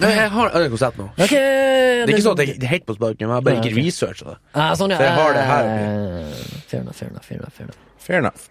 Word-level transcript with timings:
Nei, 0.00 0.10
jeg 0.16 0.30
har 0.32 0.54
en 0.56 0.70
konsert 0.72 0.96
nå. 0.98 1.06
Okay, 1.18 1.36
Det 1.36 2.08
er 2.08 2.14
ikke 2.14 2.24
sånn 2.24 2.38
at 2.38 2.42
jeg 2.46 2.58
det 2.60 2.66
er 2.68 2.72
helt 2.74 2.86
på 2.88 2.94
sparken, 2.96 3.26
men 3.28 3.34
jeg 3.34 3.36
har 3.36 3.46
bare 3.46 3.60
ikke 3.60 3.76
researcha 3.76 4.24
det. 4.30 4.36
Ah, 4.54 4.72
sånn, 4.78 4.94
ja. 4.94 4.98
Så 5.00 5.06
jeg 5.06 5.14
har 5.18 5.36
det 5.36 5.44
her 5.50 5.70
Eh, 5.70 6.42
Fair 6.70 6.80
enough, 6.82 6.96
fair 6.96 7.08
enough, 7.10 7.24
fair 7.26 7.38
enough, 7.38 7.52
fair 7.52 7.66
enough. 7.66 7.78
Fair 8.00 8.18
enough. 8.18 8.48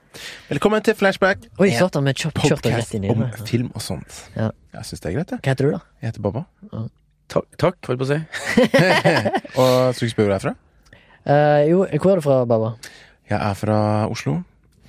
Velkommen 0.50 0.84
til 0.86 0.96
Flashback. 1.00 1.48
Oi, 1.60 1.70
satan, 1.74 2.06
vi 2.06 2.14
kjørte 2.14 2.72
rett 2.76 2.94
inn 2.94 3.08
i 3.08 3.10
om 3.14 3.24
film 3.48 3.72
og 3.74 3.82
sånt. 3.82 4.20
Ja. 4.36 4.52
Jeg 4.76 4.86
syns 4.90 5.02
det 5.04 5.10
er 5.10 5.16
greit, 5.18 5.32
jeg. 5.34 5.40
Hva 5.42 5.54
heter 5.56 5.66
du, 5.66 5.72
da? 5.74 5.80
Jeg 6.04 6.12
heter 6.12 6.22
Baba. 6.28 6.44
Takk, 7.30 7.46
takk 7.62 7.90
holdt 7.90 8.00
på 8.02 8.06
å 8.06 8.10
si. 8.10 8.20
Og 9.62 9.96
skal 9.96 10.08
du 10.08 10.14
spørre 10.14 10.28
hvor 10.28 10.34
jeg 10.34 10.40
er 10.40 10.46
fra? 10.46 10.54
Uh, 11.30 11.60
jo, 11.70 11.82
hvor 12.02 12.12
er 12.14 12.22
du 12.22 12.26
fra, 12.26 12.38
Baba? 12.50 12.72
Jeg 13.30 13.38
er 13.40 13.58
fra 13.60 13.80
Oslo. 14.10 14.40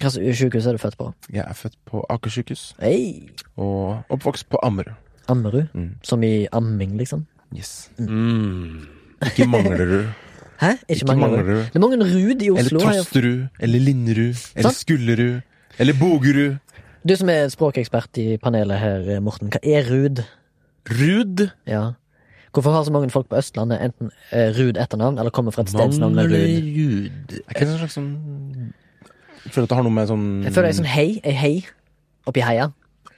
Hvilket 0.01 0.37
sykehus 0.39 0.67
er 0.71 0.77
du 0.79 0.81
født 0.81 0.97
på? 0.97 1.11
Jeg 1.33 1.45
er 1.45 1.57
født 1.57 1.75
på 1.91 2.01
Aker 2.09 2.33
sykehus 2.33 2.63
Hey. 2.81 3.29
og 3.61 4.01
oppvokst 4.09 4.49
på 4.49 4.61
Ammerud. 4.65 4.95
Ammerud? 5.31 5.69
Mm. 5.75 5.93
Som 6.07 6.25
i 6.27 6.35
amming, 6.53 6.97
liksom? 7.01 7.27
Yes. 7.57 7.91
Mm. 7.99 8.87
Ikke 9.27 9.47
Manglerud. 9.51 10.11
Hæ? 10.61 10.71
Ikke, 10.71 10.85
Ikke 10.89 11.07
Manglerud? 11.07 11.37
Manglerud. 11.37 11.63
Det 11.65 11.75
er 11.75 11.81
mange 11.81 11.97
Rud 12.05 12.43
i 12.43 12.47
Eller 12.47 12.65
Oslo. 12.65 12.79
Eller 12.79 13.03
Tosterud. 13.03 13.47
Eller 13.61 13.81
Linderud. 13.81 14.43
Eller. 14.57 14.71
Skullerud. 14.71 15.41
Eller 15.79 15.95
Bogerud. 16.01 16.57
Du 17.09 17.17
som 17.17 17.29
er 17.33 17.49
språkekspert 17.49 18.19
i 18.21 18.37
panelet 18.37 18.79
her, 18.79 19.21
Morten. 19.25 19.49
Hva 19.49 19.61
er 19.65 19.89
Rud? 19.89 20.21
Rud. 20.91 21.49
Ja. 21.67 21.93
Hvorfor 22.53 22.71
har 22.71 22.85
så 22.85 22.93
mange 22.93 23.11
folk 23.11 23.29
på 23.31 23.37
Østlandet 23.39 23.79
enten 23.85 24.11
eh, 24.33 24.51
Rud 24.59 24.77
etternavn, 24.77 25.19
eller 25.19 25.31
kommer 25.31 25.55
fra 25.55 25.63
et 25.63 25.71
stedsnavn 25.71 26.15
med 26.15 26.25
Rud? 26.25 26.33
Er 26.35 27.55
ikke 27.55 27.65
det 27.65 27.69
en 27.69 27.79
slags 27.79 27.95
sånn 27.95 28.11
Jeg 29.45 29.53
føler 29.55 29.65
at 29.69 29.71
det 29.71 29.79
har 29.79 29.87
noe 29.87 29.95
med 29.95 30.11
sånn 30.11 30.25
Jeg 30.45 30.53
føler 30.57 30.69
det 30.69 30.75
er 30.75 30.79
sånn 30.81 30.91
hei, 30.91 31.09
ei 31.25 31.35
hei, 31.39 31.53
oppi 32.27 32.43
heia. 32.45 32.67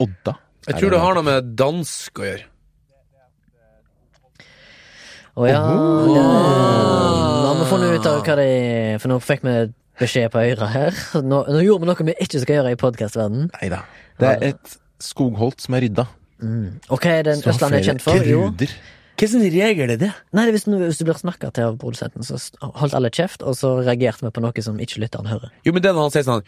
Odda. 0.03 0.37
Jeg 0.67 0.79
tror 0.79 0.93
det 0.93 0.99
har 1.03 1.15
noe 1.17 1.25
med 1.27 1.53
dansk 1.59 2.19
å 2.21 2.27
gjøre. 2.27 2.45
Å 5.33 5.47
ja. 5.49 5.61
det- 5.65 5.73
Nå 6.13 7.47
har 7.49 7.55
vi 7.59 7.65
funnet 7.71 7.95
ut 7.99 8.05
av 8.07 8.19
hva 8.23 8.35
det 8.37 8.45
er, 8.47 8.97
for 9.01 9.09
nå 9.09 9.17
fikk 9.23 9.41
vi 9.43 9.55
beskjed 9.99 10.29
på 10.33 10.41
øret 10.41 10.69
her. 10.73 10.91
Nå, 11.21 11.43
nå 11.49 11.61
gjorde 11.65 11.81
vi 11.83 11.89
noe 11.89 12.07
vi 12.09 12.15
ikke 12.21 12.41
skal 12.43 12.55
gjøre 12.59 12.73
i 12.75 12.79
podkastverdenen. 12.79 13.49
Nei 13.61 13.69
da. 13.73 13.81
Det 14.21 14.29
er 14.29 14.43
et 14.53 14.77
skogholt 15.03 15.59
som 15.61 15.73
er 15.77 15.81
rydda. 15.87 16.07
Og 16.91 16.99
hva 16.99 17.13
er 17.19 17.23
den 17.29 17.41
Østlandet 17.41 17.79
er 17.81 17.87
kjent 17.93 18.03
for? 18.05 18.19
Jo, 18.27 18.47
Gruder. 18.51 18.73
Hva 19.13 19.27
slags 19.29 19.53
regel 19.53 19.91
er 19.93 19.97
det? 20.01 20.09
nei, 20.33 20.43
det 20.45 20.49
er 20.49 20.55
hvis, 20.57 20.63
du- 20.65 20.77
hvis 20.81 20.97
du 20.97 21.05
blir 21.05 21.17
snakka 21.19 21.51
til 21.53 21.63
av 21.69 21.77
produsenten, 21.77 22.23
så 22.25 22.37
holdt 22.81 22.93
alle 22.97 23.09
kjeft, 23.13 23.43
og 23.45 23.53
så 23.55 23.75
reagerte 23.85 24.25
vi 24.25 24.31
på 24.33 24.41
noe 24.41 24.61
som 24.65 24.77
ikke 24.81 24.99
lytteren 25.03 25.27
hører. 25.29 25.51
Jo, 25.63 25.71
men 25.71 25.81
det 25.85 25.93
når 25.93 26.01
han 26.09 26.11
sier 26.15 26.25
sånn 26.25 26.43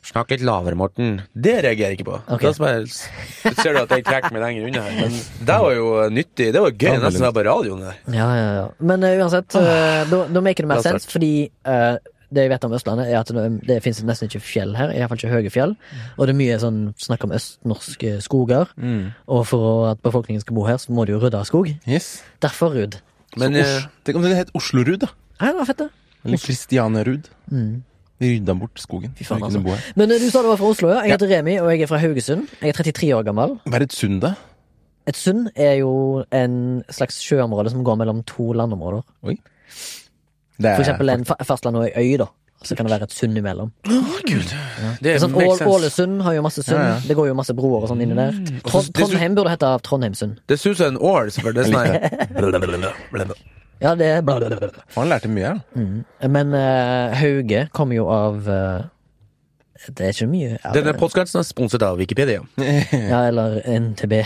Snakk 0.00 0.30
litt 0.32 0.42
lavere, 0.46 0.76
Morten. 0.80 1.18
Det 1.36 1.58
reagerer 1.60 1.92
jeg 1.92 1.98
ikke 2.00 2.06
på. 2.08 2.18
Okay. 2.34 2.54
Jeg, 2.56 3.56
ser 3.58 3.74
du 3.76 3.82
at 3.82 3.90
jeg 3.92 4.04
trekker 4.06 4.32
meg 4.32 4.42
lenger 4.42 4.68
unna 4.70 4.84
her. 4.86 4.94
Men 4.96 5.18
det 5.50 5.58
var 5.64 5.74
jo 5.76 5.90
nyttig. 6.16 6.46
Det 6.56 6.62
var 6.64 6.72
gøy. 6.72 6.86
Ja, 6.88 7.02
Nesten 7.04 7.26
være 7.26 7.36
på 7.36 7.44
radioen 7.46 7.82
der. 7.84 7.98
Ja, 8.14 8.28
ja, 8.38 8.46
ja. 8.56 8.62
Men 8.80 9.04
uh, 9.04 9.10
uansett, 9.20 9.58
uh, 9.60 10.00
da, 10.08 10.22
da 10.32 10.42
maker 10.46 10.64
det 10.66 10.70
mer 10.72 10.80
sens, 10.86 11.04
fordi 11.10 11.34
uh, 11.68 12.00
det 12.32 12.46
jeg 12.46 12.52
vet 12.54 12.64
om 12.64 12.74
Østlandet, 12.78 13.10
er 13.10 13.20
at 13.20 13.32
det, 13.36 13.44
det 13.68 13.76
finnes 13.84 14.00
nesten 14.08 14.30
ikke 14.30 14.42
fjell 14.46 14.72
her, 14.78 14.94
iallfall 14.96 15.20
ikke 15.20 15.34
høye 15.34 15.52
fjell. 15.52 15.76
Og 16.16 16.24
det 16.24 16.34
er 16.34 16.40
mye 16.40 16.56
sånn 16.62 16.80
snakk 17.02 17.28
om 17.28 17.36
østnorske 17.36 18.16
skoger. 18.24 18.72
Mm. 18.80 19.12
Og 19.36 19.44
for 19.52 19.90
at 19.92 20.02
befolkningen 20.06 20.42
skal 20.42 20.56
bo 20.56 20.64
her, 20.70 20.80
så 20.80 20.96
må 20.96 21.04
de 21.04 21.16
jo 21.16 21.20
rydde 21.22 21.44
skog. 21.48 21.72
Yes. 21.84 22.20
Derfor 22.42 22.72
Rud. 22.78 23.00
Men 23.38 23.60
Så 23.60 23.84
Tenk 24.06 24.18
om 24.18 24.26
det 24.26 24.38
het 24.38 24.56
Oslorud, 24.58 25.04
da. 25.04 25.12
Ja, 25.38 25.52
det 25.52 25.60
var 25.60 25.70
fett, 25.70 25.84
det. 25.84 25.90
Eller 26.24 26.40
Kristianerud. 26.40 27.30
Mm. 27.52 27.82
Vi 28.20 28.34
rydda 28.34 28.54
bort 28.60 28.80
skogen. 28.82 29.14
Fy 29.16 29.24
faen, 29.24 29.42
altså. 29.46 29.62
Men 29.96 30.12
eh, 30.12 30.20
du 30.20 30.28
sa 30.30 30.42
du 30.44 30.50
var 30.50 30.58
fra 30.60 30.68
Oslo, 30.74 30.90
ja. 30.92 31.00
Jeg 31.06 31.14
heter 31.16 31.30
Remi, 31.38 31.54
og 31.62 31.70
jeg 31.72 31.86
er 31.86 31.88
fra 31.90 32.00
Haugesund. 32.02 32.48
Jeg 32.60 32.74
er 32.74 32.76
33 32.82 33.14
år 33.16 33.24
gammel. 33.30 33.54
Hva 33.64 33.80
er 33.80 33.86
et 33.86 33.96
sund, 33.96 34.20
da? 34.24 34.34
Et 35.08 35.16
sund 35.16 35.48
er 35.56 35.78
jo 35.80 35.92
en 36.36 36.58
slags 36.92 37.16
sjøområde 37.24 37.72
som 37.72 37.80
går 37.86 37.96
mellom 38.02 38.20
to 38.28 38.50
landområder. 38.52 39.00
Det 39.24 40.68
er 40.68 40.76
For 40.76 40.84
eksempel 40.84 41.08
en 41.14 41.24
fa 41.24 41.38
fastland 41.48 41.80
og 41.80 41.88
ei 41.88 42.12
øy, 42.12 42.18
da. 42.20 42.28
Så 42.60 42.76
kan 42.76 42.84
det 42.84 42.92
være 42.92 43.06
et 43.08 43.12
sund 43.16 43.38
imellom. 43.40 43.70
det 43.88 44.42
Det 45.00 45.14
er 45.14 45.18
sånn, 45.22 45.32
Ål. 45.32 45.62
Ålesund 45.64 46.20
har 46.20 46.34
jo 46.36 46.42
masse 46.44 46.60
sund. 46.62 46.76
Ja, 46.76 46.90
ja. 46.90 46.98
Det 47.08 47.16
går 47.16 47.30
jo 47.30 47.36
masse 47.38 47.54
broer 47.56 47.86
og 47.86 47.88
sånn 47.88 48.02
inni 48.04 48.14
der. 48.18 48.36
Så- 48.36 48.68
Trond 48.68 48.90
Trondheim 48.98 49.34
burde 49.38 49.54
hete 49.54 49.70
Trondheimsund. 49.86 50.36
Det 50.46 50.58
suser 50.60 50.88
en 50.92 50.98
ål, 51.00 51.30
selvfølgelig. 51.32 51.72
Det 51.72 51.80
er 52.36 53.24
sånn 53.24 53.32
Ja, 53.80 53.94
det 53.96 54.06
er 54.12 54.22
bla, 54.26 54.36
bla, 54.42 54.48
bla, 54.52 54.68
bla. 54.74 54.82
Han 54.96 55.08
lærte 55.08 55.28
mye, 55.32 55.42
ja. 55.46 55.52
Mm. 55.74 56.00
Men 56.34 56.54
eh, 56.56 57.14
Hauge 57.16 57.62
kommer 57.72 57.96
jo 57.96 58.06
av 58.12 58.48
eh, 58.52 58.82
Det 59.88 60.04
er 60.04 60.12
ikke 60.12 60.26
mye 60.28 60.50
ja, 60.58 60.72
Denne 60.76 60.92
podkasten 61.00 61.40
er 61.40 61.46
sponset 61.48 61.82
av 61.86 61.96
Wikipedia. 62.00 62.42
ja, 63.12 63.22
eller 63.30 63.60
NTB. 63.64 64.18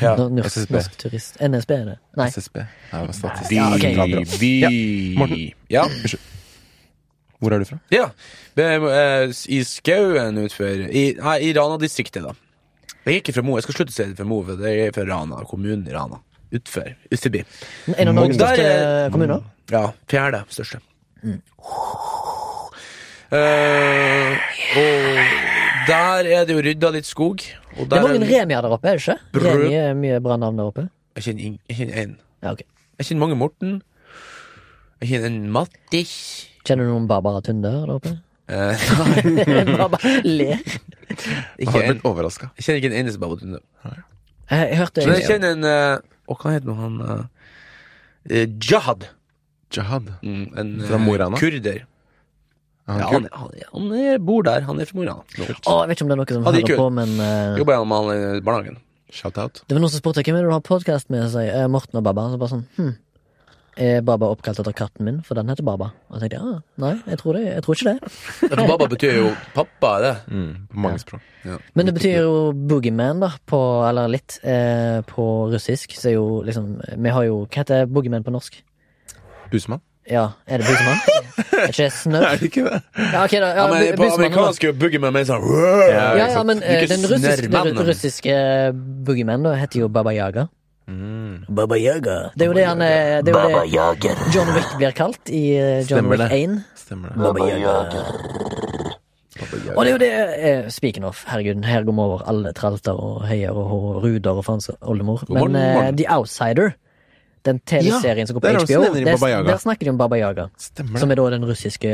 Ja, 0.00 0.14
Nor- 0.16 0.30
Norsk, 0.32 0.58
SSB. 0.64 0.74
norsk 0.76 0.94
turist. 1.00 1.40
NSB 1.44 1.72
er 1.78 1.84
det. 1.90 1.96
Nei. 2.20 2.28
SSB. 2.32 2.60
Ja, 2.92 3.00
det 3.08 3.18
var 3.20 3.42
Ja, 3.52 3.66
ok. 3.74 5.18
Morten. 5.20 5.42
Ja. 5.72 5.86
Hvor 7.40 7.52
er 7.52 7.60
du 7.60 7.66
fra? 7.68 7.78
ja. 7.92 8.06
Det 8.56 8.64
eh, 8.70 9.32
I 9.52 9.58
skauen 9.66 10.36
utfor 10.44 10.84
I, 10.86 11.02
nei, 11.18 11.38
i 11.48 11.50
Rana-distriktet, 11.56 12.22
da. 12.24 12.32
Jeg 13.04 13.10
er 13.10 13.18
ikke 13.20 13.34
fra 13.36 13.42
Mo. 13.44 13.56
Jeg 13.58 13.66
skal 13.66 13.76
slutte 13.80 13.92
å 13.92 13.96
si 13.96 14.04
det 14.12 14.16
fra 14.20 14.24
Mo, 14.28 14.38
for 14.46 14.60
det 14.60 14.70
er 14.86 14.92
fra 14.96 15.04
Rana. 15.08 15.40
Kommunen 15.48 15.82
i 15.88 15.92
Rana. 15.92 16.20
Utfor. 16.54 16.92
Utenfor. 17.10 17.44
En 17.98 18.08
av 18.08 18.14
Norges 18.14 18.36
største 18.38 18.64
er- 18.64 19.10
kommuner. 19.10 19.42
Ja. 19.72 19.86
Fjerde 20.10 20.44
største. 20.52 20.78
Eh, 23.34 24.34
og 24.78 25.88
der 25.88 26.28
er 26.36 26.44
det 26.46 26.54
jo 26.54 26.62
rydda 26.62 26.90
litt 26.94 27.06
skog. 27.08 27.40
Og 27.78 27.88
Det 27.90 27.98
er 27.98 28.02
mange 28.02 28.20
er- 28.26 28.42
Remier 28.44 28.62
der 28.62 28.70
oppe, 28.76 28.88
er 28.88 28.96
det 28.98 29.02
ikke? 29.02 29.18
Brød. 29.32 29.64
Remi 29.64 29.74
er 29.74 29.94
mye 29.94 30.20
bra 30.22 30.36
navn 30.36 30.56
der 30.56 30.64
oppe. 30.70 30.88
Jeg 31.16 31.24
kjenner 31.24 31.42
én. 31.42 31.58
jeg 31.68 31.90
en. 32.04 32.16
Ja, 32.42 32.52
okay. 32.52 32.66
Jeg 32.98 33.06
kjenner 33.06 33.20
mange 33.26 33.36
Morten. 33.36 33.82
Jeg 35.00 35.08
kjenner 35.10 35.26
en 35.26 35.50
Mattis. 35.52 36.48
Kjenner 36.64 36.84
du 36.86 36.90
noen 36.94 37.08
Barbara 37.08 37.40
Tunde 37.42 37.70
der 37.70 37.92
oppe? 37.92 38.18
Eh, 38.48 38.76
Barbara 39.78 40.20
ler. 40.24 40.58
ikke 41.58 41.70
Har 41.72 41.82
en, 41.82 41.92
blitt 41.98 42.04
overraska. 42.04 42.50
jeg 42.56 42.64
kjenner 42.64 42.76
ikke 42.82 42.92
en 42.92 42.98
eneste 43.04 43.18
Barbara 43.20 43.40
Tunde. 43.40 43.60
Jeg, 44.50 44.68
jeg 44.70 44.76
hørte 44.78 45.06
Men 45.06 45.14
jeg 45.18 45.28
kjenner 45.28 45.52
en 45.52 45.64
eh, 45.64 45.98
Å, 46.24 46.36
hva 46.40 46.54
heter 46.54 46.70
nå 46.70 46.76
han 46.78 47.00
eh, 47.04 47.24
eh, 48.30 48.46
Jahad. 48.70 49.08
Jahad. 49.74 50.14
Mm, 50.22 50.46
en 50.60 50.72
Fra 50.86 50.96
eh, 51.00 51.04
Mo 51.04 51.40
kurder. 51.40 51.82
Er 52.84 52.92
han 52.92 53.00
Ja, 53.00 53.06
han, 53.14 53.28
han, 53.32 53.52
han 53.72 53.92
er, 53.96 54.18
bor 54.20 54.42
der. 54.44 54.64
Han 54.68 54.80
er 54.80 54.88
fra 54.88 54.98
Morana. 55.00 55.22
Å, 55.24 55.44
jeg 55.44 55.88
vet 55.88 55.96
ikke 55.96 56.04
om 56.04 56.10
det 56.12 56.16
er 56.16 56.20
noe 56.20 56.28
som 56.36 56.42
Ja, 56.44 56.52
de 56.52 56.58
er 56.58 56.66
hører 56.66 56.74
kul. 56.74 56.80
på, 56.82 56.88
men 57.00 57.14
eh, 57.24 57.60
Jobber 57.60 57.78
gjennom 57.78 57.94
han 57.96 58.10
i 58.14 58.42
barnehagen. 58.44 58.80
Shout-out. 59.14 59.62
Det 59.68 59.76
var 59.76 59.80
noen 59.84 59.92
som 59.92 60.02
spurte 60.02 60.24
hvem 60.26 60.36
er 60.36 60.44
det 60.44 60.50
du 60.50 60.54
har 60.56 60.64
podkast 60.66 61.10
med, 61.12 61.28
sa 61.32 61.44
jeg. 61.44 61.54
Eh, 61.54 61.68
Morten 61.70 62.00
og 62.00 62.04
Baba. 62.04 62.26
Så 62.32 62.40
bare 62.40 62.52
sånn, 62.56 62.64
hm. 62.76 62.92
Er 63.74 64.02
Baba 64.06 64.28
oppkalt 64.30 64.60
etter 64.62 64.74
katten 64.76 65.06
min, 65.06 65.16
for 65.26 65.34
den 65.34 65.48
heter 65.50 65.66
Baba? 65.66 65.88
Og 66.08 66.20
jeg 66.20 66.30
tenkte 66.30 66.38
ja, 66.38 66.50
ah, 66.56 66.60
nei, 66.78 66.92
jeg 67.10 67.18
tror, 67.18 67.34
det, 67.34 67.46
jeg 67.48 67.64
tror 67.64 67.78
ikke 67.78 67.88
det. 67.88 68.12
Ja, 68.44 68.50
for 68.52 68.68
Baba 68.70 68.86
betyr 68.92 69.16
jo 69.16 69.30
pappa, 69.54 69.90
er 69.96 70.04
det? 70.04 70.12
Mm, 70.30 70.52
på 70.70 70.84
mange 70.84 71.00
språk. 71.02 71.24
Ja. 71.44 71.56
Men 71.74 71.90
det 71.90 71.96
betyr 71.96 72.20
jo 72.22 72.36
boogeyman, 72.54 73.24
da, 73.24 73.32
på, 73.50 73.58
eller 73.88 74.12
litt, 74.14 74.38
eh, 74.46 75.00
på 75.08 75.26
russisk. 75.50 75.96
Så 75.98 76.12
er 76.12 76.16
jo 76.20 76.28
liksom 76.46 76.76
Vi 76.78 77.16
har 77.16 77.26
jo 77.26 77.42
Hva 77.48 77.64
heter 77.64 77.90
boogeyman 77.90 78.24
på 78.26 78.34
norsk? 78.34 78.62
Busemann? 79.50 79.82
Ja, 80.10 80.28
er 80.46 80.60
det 80.60 80.66
busemann? 80.68 80.98
er 81.64 81.70
ikke 81.72 81.90
snørr? 81.90 82.30
det 82.38 82.50
ikke 82.50 82.64
det? 82.68 82.80
Ja, 82.98 83.24
okay, 83.24 83.40
da. 83.40 83.52
Ja, 83.56 83.62
Ja, 83.64 83.68
men 83.72 83.96
på 83.98 84.10
amerikansk 84.14 84.64
er 84.64 84.70
jo 84.70 84.80
boogeyman 84.84 85.16
mer 85.16 85.26
sånn 85.28 85.46
Ja, 85.90 86.10
ja, 86.20 86.42
men 86.46 86.62
eh, 86.62 86.84
den 86.90 87.06
russiske, 87.10 87.48
den 87.50 87.86
russiske 87.88 88.36
boogeyman 89.06 89.48
da 89.48 89.58
heter 89.58 89.82
jo 89.82 89.88
Baba 89.88 90.14
Yaga. 90.14 90.46
Mm. 90.86 91.44
Baba 91.48 91.76
Yaga. 91.80 92.16
Det 92.36 92.44
er 92.44 92.50
jo 92.50 92.52
det 92.58 92.64
han 92.66 92.78
Det 92.80 93.32
er 93.32 93.32
jo 93.32 93.94
det 94.02 94.34
John 94.34 94.50
Wick 94.54 94.74
blir 94.76 94.90
kalt 94.92 95.30
i 95.32 95.44
eh, 95.56 95.78
John 95.88 96.04
Stemmer 96.04 96.10
Wick 96.18 96.30
det. 96.30 96.42
1. 96.42 96.58
Stemmer 96.76 97.08
det. 97.08 97.18
Baba 97.24 97.46
Yaga. 97.48 98.02
Og 99.74 99.84
det 99.84 99.90
er 99.90 99.94
jo 99.94 99.98
det 100.02 100.10
eh, 100.38 100.68
Speaking 100.70 101.04
of, 101.08 101.24
herregud, 101.28 101.64
her 101.66 101.82
går 101.84 101.92
vi 101.96 102.00
over 102.04 102.22
alle 102.30 102.52
tralter 102.54 102.92
og 103.00 103.24
heier 103.26 103.50
og 103.56 103.72
og 103.74 104.02
ruder 104.04 104.30
og 104.38 104.44
faens 104.46 104.70
oldemor. 104.82 105.24
God 105.26 105.38
morgen, 105.38 105.52
Men 105.52 105.62
eh, 105.62 105.74
morgen. 105.74 105.96
The 105.98 106.06
Outsider, 106.14 106.70
den 107.44 107.58
TV-serien 107.66 108.26
som 108.28 108.34
går 108.36 108.40
på 108.44 108.46
der 108.46 108.54
er 108.54 108.60
også 108.62 108.74
HBO, 108.74 108.84
nevner 108.84 109.00
de 109.00 109.04
der, 109.10 109.28
Yaga. 109.28 109.48
der 109.50 109.56
snakker 109.64 109.84
de 109.84 109.90
om 109.90 109.98
Baba 109.98 110.16
Yaga. 110.20 110.46
Stemmer 110.58 110.98
Som 110.98 111.08
det. 111.08 111.18
er 111.18 111.22
da 111.24 111.30
den 111.36 111.44
russiske 111.48 111.90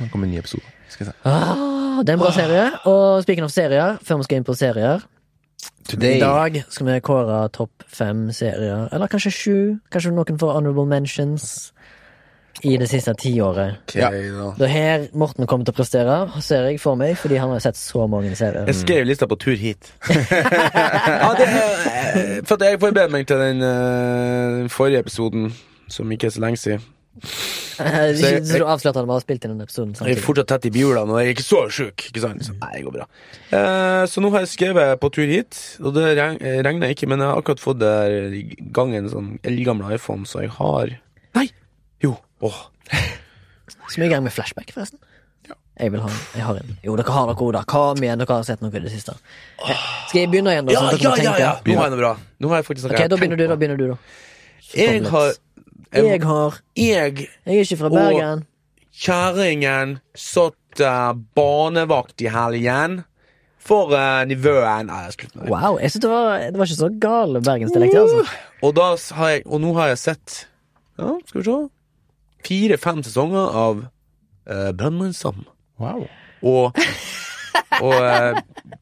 Nå 0.00 0.08
kommer 0.10 0.26
en 0.26 0.32
ny 0.32 0.38
episode. 0.38 0.64
Skal 0.88 1.06
vi 1.06 1.10
se. 1.12 1.16
ah, 1.24 2.00
Det 2.02 2.08
er 2.08 2.12
en 2.18 2.18
bra 2.24 2.32
serie. 2.32 2.66
Og 2.84 3.22
speaking 3.22 3.44
of 3.44 3.50
serier, 3.50 3.96
før 4.02 4.16
vi 4.16 4.24
skal 4.28 4.36
inn 4.40 4.44
på 4.48 4.54
serier 4.56 5.06
I 5.96 6.18
dag 6.20 6.60
skal 6.68 6.86
vi 6.90 7.00
kåre 7.00 7.40
topp 7.54 7.84
fem 7.88 8.28
serier, 8.34 8.88
eller 8.92 9.08
kanskje 9.08 9.32
sju. 9.32 9.58
Kanskje 9.92 10.12
noen 10.12 10.40
får 10.40 10.58
honorable 10.58 10.84
mentions 10.90 11.72
i 12.62 12.76
det 12.76 12.88
siste 12.90 13.14
tiåret. 13.14 13.94
Ja. 13.94 14.10
da. 14.10 14.64
Er 14.64 14.72
her 14.72 15.06
Morten 15.16 15.46
kommer 15.46 15.64
til 15.64 15.74
å 15.74 15.78
prestere, 15.78 16.18
ser 16.42 16.66
jeg 16.68 16.80
for 16.82 16.98
meg, 16.98 17.14
fordi 17.18 17.38
han 17.38 17.52
har 17.54 17.62
sett 17.62 17.78
så 17.78 18.06
mange 18.10 18.34
serier. 18.36 18.66
Jeg 18.68 18.80
skrev 18.82 19.06
lista 19.06 19.28
på 19.30 19.38
tur 19.40 19.56
hit. 19.56 19.92
ja, 20.10 21.32
det 21.38 21.48
er, 21.48 22.44
for 22.44 22.58
at 22.58 22.66
jeg 22.66 22.80
forbereder 22.82 23.14
meg 23.14 23.28
til 23.30 23.40
den, 23.42 23.62
eh, 23.62 24.58
den 24.58 24.72
forrige 24.72 25.04
episoden, 25.06 25.52
som 25.88 26.10
ikke 26.12 26.28
er 26.28 26.34
så 26.34 26.44
lenge 26.44 26.60
siden. 26.64 26.84
Eh, 27.78 27.96
jeg, 28.18 28.42
jeg, 28.42 28.62
avslørte 28.62 29.02
han 29.02 29.08
bare 29.10 29.22
spilte 29.22 29.46
inn 29.48 29.54
den 29.54 29.66
episoden 29.66 29.92
Jeg 29.94 30.16
er 30.18 30.22
fortsatt 30.24 30.48
tett 30.50 30.68
i 30.70 30.72
bihulene, 30.74 31.14
og 31.14 31.20
jeg 31.20 31.30
er 31.30 31.36
ikke 31.36 31.46
så 31.46 31.60
sjuk. 31.70 32.06
Ikke 32.10 32.22
sant? 32.24 32.42
Så, 32.46 32.56
nei, 32.58 32.72
det 32.78 32.84
går 32.88 32.96
bra. 32.96 33.06
Eh, 33.54 34.04
så 34.10 34.24
nå 34.24 34.32
har 34.34 34.44
jeg 34.46 34.52
skrevet 34.54 34.98
på 35.02 35.12
tur 35.14 35.30
hit, 35.30 35.60
og 35.82 35.94
det 35.98 36.08
reg- 36.18 36.40
regner 36.66 36.94
ikke, 36.94 37.10
men 37.10 37.22
jeg 37.22 37.30
har 37.30 37.42
akkurat 37.42 37.62
fått 37.62 37.82
der 37.84 38.16
i 38.34 38.42
gang 38.74 38.96
en 38.98 39.10
sånn 39.12 39.30
eldgammel 39.46 39.94
iPhone, 39.98 40.26
så 40.28 40.42
jeg 40.46 40.54
har 40.58 40.96
Nei! 41.38 41.48
Jo. 42.04 42.16
Åh. 42.46 42.64
Så 43.88 44.02
vi 44.02 44.04
i 44.04 44.10
gang 44.12 44.20
med 44.20 44.34
flashback, 44.34 44.68
forresten? 44.74 44.98
Jeg 45.78 45.92
vil 45.94 46.02
ha 46.02 46.08
Jeg 46.34 46.42
har 46.42 46.56
en. 46.58 46.70
Jo, 46.82 46.94
dere 46.98 47.14
har 47.14 47.28
noe, 47.30 47.50
da. 47.54 47.60
Kom 47.70 48.00
igjen, 48.02 48.18
dere 48.18 48.38
har 48.40 48.46
sett 48.46 48.62
noe 48.64 48.74
i 48.74 48.80
det 48.82 48.90
siste. 48.92 49.14
Eh, 49.62 49.84
Skal 50.10 50.24
jeg 50.24 50.30
begynne 50.32 50.54
igjen, 50.56 50.66
da? 50.66 50.74
Ja, 50.74 50.80
sånn 50.90 51.04
ja, 51.04 51.12
ja, 51.14 51.22
ja, 51.22 51.34
ja! 51.38 51.52
Nå 51.64 51.76
har 51.78 51.86
jeg 51.86 51.94
noe 51.94 52.00
bra. 52.02 52.10
Nå 52.42 52.50
har 52.50 52.60
jeg 52.60 52.66
faktisk 52.66 52.88
noe 52.88 52.96
Ok, 52.96 53.02
jeg 53.04 53.12
da 53.12 53.18
begynner 53.20 53.38
du, 53.38 53.44
da 53.46 53.58
begynner 53.60 53.78
du, 53.78 53.84
da. 53.92 53.98
Jeg 54.74 55.04
har 55.14 55.30
Jeg 55.94 56.22
har 56.22 56.60
Jeg, 56.76 57.28
Jeg 57.46 57.56
er 57.56 57.64
ikke 57.64 57.76
fra 57.80 57.88
Bergen. 57.92 58.46
kjerringen, 58.92 59.98
satt 60.14 60.82
uh, 60.82 61.14
barnevakt 61.36 62.20
i 62.20 62.28
helgen 62.32 63.02
for 63.68 63.92
uh, 63.92 64.24
nivøen 64.28 64.88
Nei, 64.88 65.02
jeg 65.06 65.16
slutter 65.16 65.38
med 65.38 65.46
det. 65.46 65.52
Wow, 65.52 65.78
jeg 65.78 65.90
synes 65.92 66.02
det 66.04 66.10
var, 66.10 66.38
det 66.38 66.58
var 66.60 66.70
ikke 66.70 66.80
så 66.80 66.90
gal 67.00 67.40
bergensdialekt, 67.40 67.98
altså. 68.00 68.24
Og, 68.62 68.74
da 68.76 68.88
har 69.20 69.34
jeg, 69.34 69.42
og 69.46 69.62
nå 69.62 69.72
har 69.78 69.92
jeg 69.92 70.00
sett 70.04 70.38
Ja, 70.98 71.14
skal 71.26 71.40
vi 71.40 71.46
se 71.50 71.58
Fire-fem 72.48 73.02
sesonger 73.04 73.56
av 73.60 73.80
uh, 73.84 74.70
Brønnøysand. 74.78 75.42
Wow. 75.82 76.04
Og, 76.46 76.78
og 77.82 77.96
uh, 78.08 78.38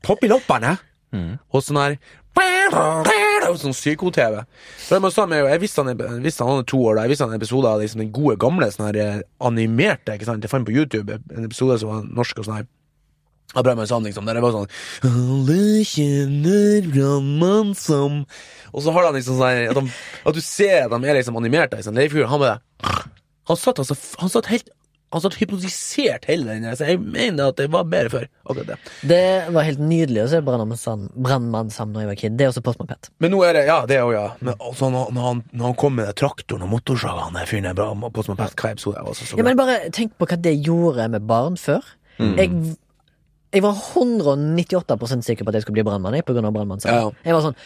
Poppiloppene. 0.07 0.77
Mm. 1.15 1.35
Og 1.53 1.65
sånn 1.65 1.83
her 1.83 1.99
Sånn 3.57 3.73
psyko-TV. 3.73 4.43
Jeg 4.91 5.61
visste 5.63 5.81
han, 5.81 5.93
han 5.97 6.19
er 6.27 6.67
to 6.69 6.81
år 6.83 6.99
da. 6.99 7.05
Jeg 7.07 7.13
visste 7.13 7.25
han 7.25 7.33
en 7.33 7.39
episode 7.39 7.71
av 7.71 7.81
liksom, 7.81 8.03
den 8.03 8.11
gode, 8.13 8.37
gamle 8.43 8.69
sånn 8.75 8.89
her 8.91 8.99
eh, 9.01 9.21
animerte. 9.49 10.17
Ikke 10.17 10.29
sant? 10.29 10.45
Jeg 10.45 10.53
fant 10.53 10.67
på 10.67 10.75
YouTube 10.75 11.17
en 11.17 11.47
episode 11.47 11.79
som 11.81 11.93
var 11.93 12.03
norsk 12.19 12.43
og 12.43 12.49
sånn 12.49 12.59
her. 12.59 12.67
Av 13.57 13.69
meg 13.79 13.89
sånn, 13.89 14.05
liksom. 14.05 14.27
Der 14.27 14.37
det 14.37 14.43
var 14.43 14.53
sånn 14.53 14.67
Alle 15.07 15.85
kjenner 15.87 16.89
Brannmann 16.91 17.77
som 17.79 18.25
Og 18.73 18.83
så 18.83 18.93
har 18.93 19.07
han 19.07 19.15
liksom 19.17 19.39
sånn 19.39 19.71
at, 19.71 19.79
de, 19.79 19.95
at 20.27 20.37
du 20.37 20.43
ser 20.45 20.89
at 20.89 20.93
de 20.93 20.99
er 21.07 21.21
liksom 21.21 21.39
animerte. 21.39 21.79
Liksom. 21.79 21.97
Leif 21.97 22.17
Jul, 22.17 22.27
han 22.29 22.43
bare 22.43 22.59
Han 23.47 23.61
satt 23.61 23.81
altså 23.81 23.97
Han 24.21 24.33
satt 24.35 24.51
helt 24.51 24.69
Han 25.15 25.23
satt 25.23 25.37
hypnotisert 25.39 26.25
hele 26.27 26.49
den 26.51 26.65
der, 26.67 26.75
Så 26.75 26.89
jeg 26.89 26.99
mener 26.99 27.53
at 27.53 27.61
det 27.61 27.69
var 27.71 27.87
bedre 27.87 28.11
før. 28.11 28.25
Akkurat 28.43 28.73
det. 28.73 28.77
Det 29.07 29.27
var 29.55 29.67
helt 29.69 29.83
nydelig 29.83 30.25
å 30.25 30.31
se 30.33 30.41
Brannmann 30.43 31.71
Sam 31.71 31.93
da 31.95 32.03
jeg 32.03 32.11
var 32.11 32.19
kid. 32.19 32.35
Det 32.39 32.49
er 32.49 32.51
også 32.51 32.63
Postman 32.67 32.91
Pat. 32.91 33.11
Men 33.23 33.33
nå 33.35 33.43
er 33.47 33.55
det 33.55 33.67
Ja, 33.69 33.79
det 33.87 34.01
òg, 34.03 34.15
ja. 34.17 34.27
Men 34.41 34.57
altså, 34.59 34.91
når, 34.91 35.13
når, 35.15 35.29
han, 35.29 35.45
når 35.53 35.71
han 35.71 35.79
kom 35.85 35.95
med 36.01 36.11
den 36.11 36.19
traktoren 36.19 36.67
og 36.67 36.73
motorsaga, 36.75 37.29
han 37.29 37.39
der 37.39 37.47
fyren 37.47 37.71
der 37.71 37.79
bra 37.79 37.93
på 37.95 38.27
som 38.27 38.39
hva 38.41 38.51
episode 38.51 39.07
var 39.07 39.15
så, 39.15 39.31
så 39.31 39.39
Ja, 39.39 39.47
men 39.47 39.61
bare 39.61 39.79
tenk 39.95 40.19
på 40.19 40.27
hva 40.27 40.41
det 40.43 40.57
gjorde 40.59 41.09
med 41.15 41.31
barn 41.31 41.61
før. 41.61 41.87
Jeg, 42.19 42.51
jeg 43.55 43.63
var 43.63 43.79
198% 43.79 45.27
sikker 45.31 45.47
på 45.47 45.53
at 45.53 45.61
jeg 45.61 45.67
skulle 45.67 45.79
bli 45.79 45.87
brannmann 45.87 46.19
jeg, 46.19 46.27
på 46.27 46.35
grunn 46.35 46.51
av 46.51 46.61
Sam. 46.83 46.91
Ja. 46.91 47.09
Jeg 47.25 47.39
var 47.39 47.47
sånn 47.47 47.59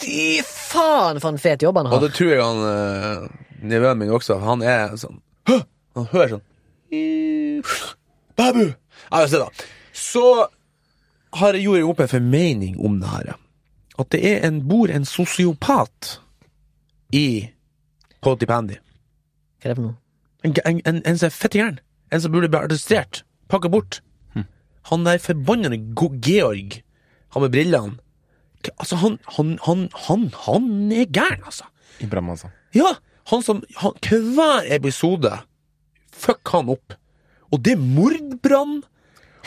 Fy 0.00 0.42
faen, 0.48 1.20
for 1.20 1.34
en 1.34 1.40
fet 1.42 1.62
jobb 1.66 1.76
han 1.82 1.90
har! 1.90 2.00
Og 2.00 2.08
det 2.08 2.14
tror 2.16 2.32
jeg 2.32 2.42
han 2.42 2.64
uh, 2.64 3.30
nevøen 3.60 4.00
min 4.00 4.12
også. 4.16 4.40
Han 4.40 4.64
er 4.64 4.96
sånn 5.00 5.20
Hå! 5.50 5.60
Han 5.96 6.08
hører 6.12 6.38
sånn 6.38 6.46
Babu! 8.36 8.72
Ja, 9.10 9.26
se 9.28 9.40
da. 9.40 9.48
Så 9.92 10.24
har 11.36 11.56
jeg 11.56 11.66
gjort 11.66 11.90
opp 11.92 12.00
en 12.04 12.12
formening 12.14 12.78
om 12.84 13.00
det 13.00 13.10
her. 13.10 13.36
At 13.98 14.10
det 14.12 14.22
er 14.28 14.46
en, 14.48 14.62
bor 14.68 14.90
en 14.92 15.04
sosiopat 15.08 16.18
i 17.16 17.48
Potty 18.22 18.48
Pandy. 18.48 18.80
Hva 19.60 19.70
er 19.70 19.72
det 19.72 19.78
for 19.78 19.86
noe? 19.88 19.96
En, 20.44 20.54
en, 20.64 20.82
en, 20.84 21.02
en 21.04 21.18
som 21.18 21.30
er 21.30 21.34
fette 21.34 21.58
gæren. 21.58 21.78
En 22.12 22.22
som 22.22 22.34
burde 22.34 22.50
bli 22.52 22.60
arrestert. 22.60 23.24
Pakka 23.50 23.70
bort. 23.72 24.00
Han 24.86 25.06
der 25.06 25.18
forbanna 25.18 25.74
Georg, 26.22 26.82
han 27.34 27.42
med 27.42 27.50
brillene 27.50 27.96
Altså, 28.80 28.96
han, 28.96 29.18
han, 29.36 29.58
han, 29.62 29.88
han, 29.94 30.22
han 30.46 30.92
er 30.92 31.04
gæren, 31.04 31.42
altså. 31.44 31.64
I 32.00 32.06
Brannmann, 32.06 32.32
altså. 32.34 32.48
Ja, 32.74 32.96
han 33.30 33.42
som 33.42 33.62
han, 33.78 33.92
Hver 34.34 34.66
episode 34.74 35.30
Fuck 36.18 36.52
han 36.54 36.70
opp. 36.72 36.96
Og 37.52 37.62
det 37.62 37.76
er 37.76 37.82
mordbrann! 37.82 38.80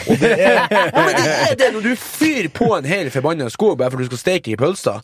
Og 0.08 0.16
det 0.22 0.30
er, 0.32 0.62
ja, 0.72 0.84
men 0.96 1.18
det 1.18 1.32
er 1.50 1.56
det 1.60 1.74
når 1.76 1.90
du 1.90 1.96
fyrer 2.00 2.48
på 2.56 2.70
en 2.78 2.86
hel 2.88 3.10
forbanna 3.12 3.50
skog 3.52 3.74
Bare 3.82 3.92
for 3.92 4.00
du 4.00 4.08
skal 4.08 4.22
steke 4.22 4.54
i 4.54 4.56
pølser 4.56 5.02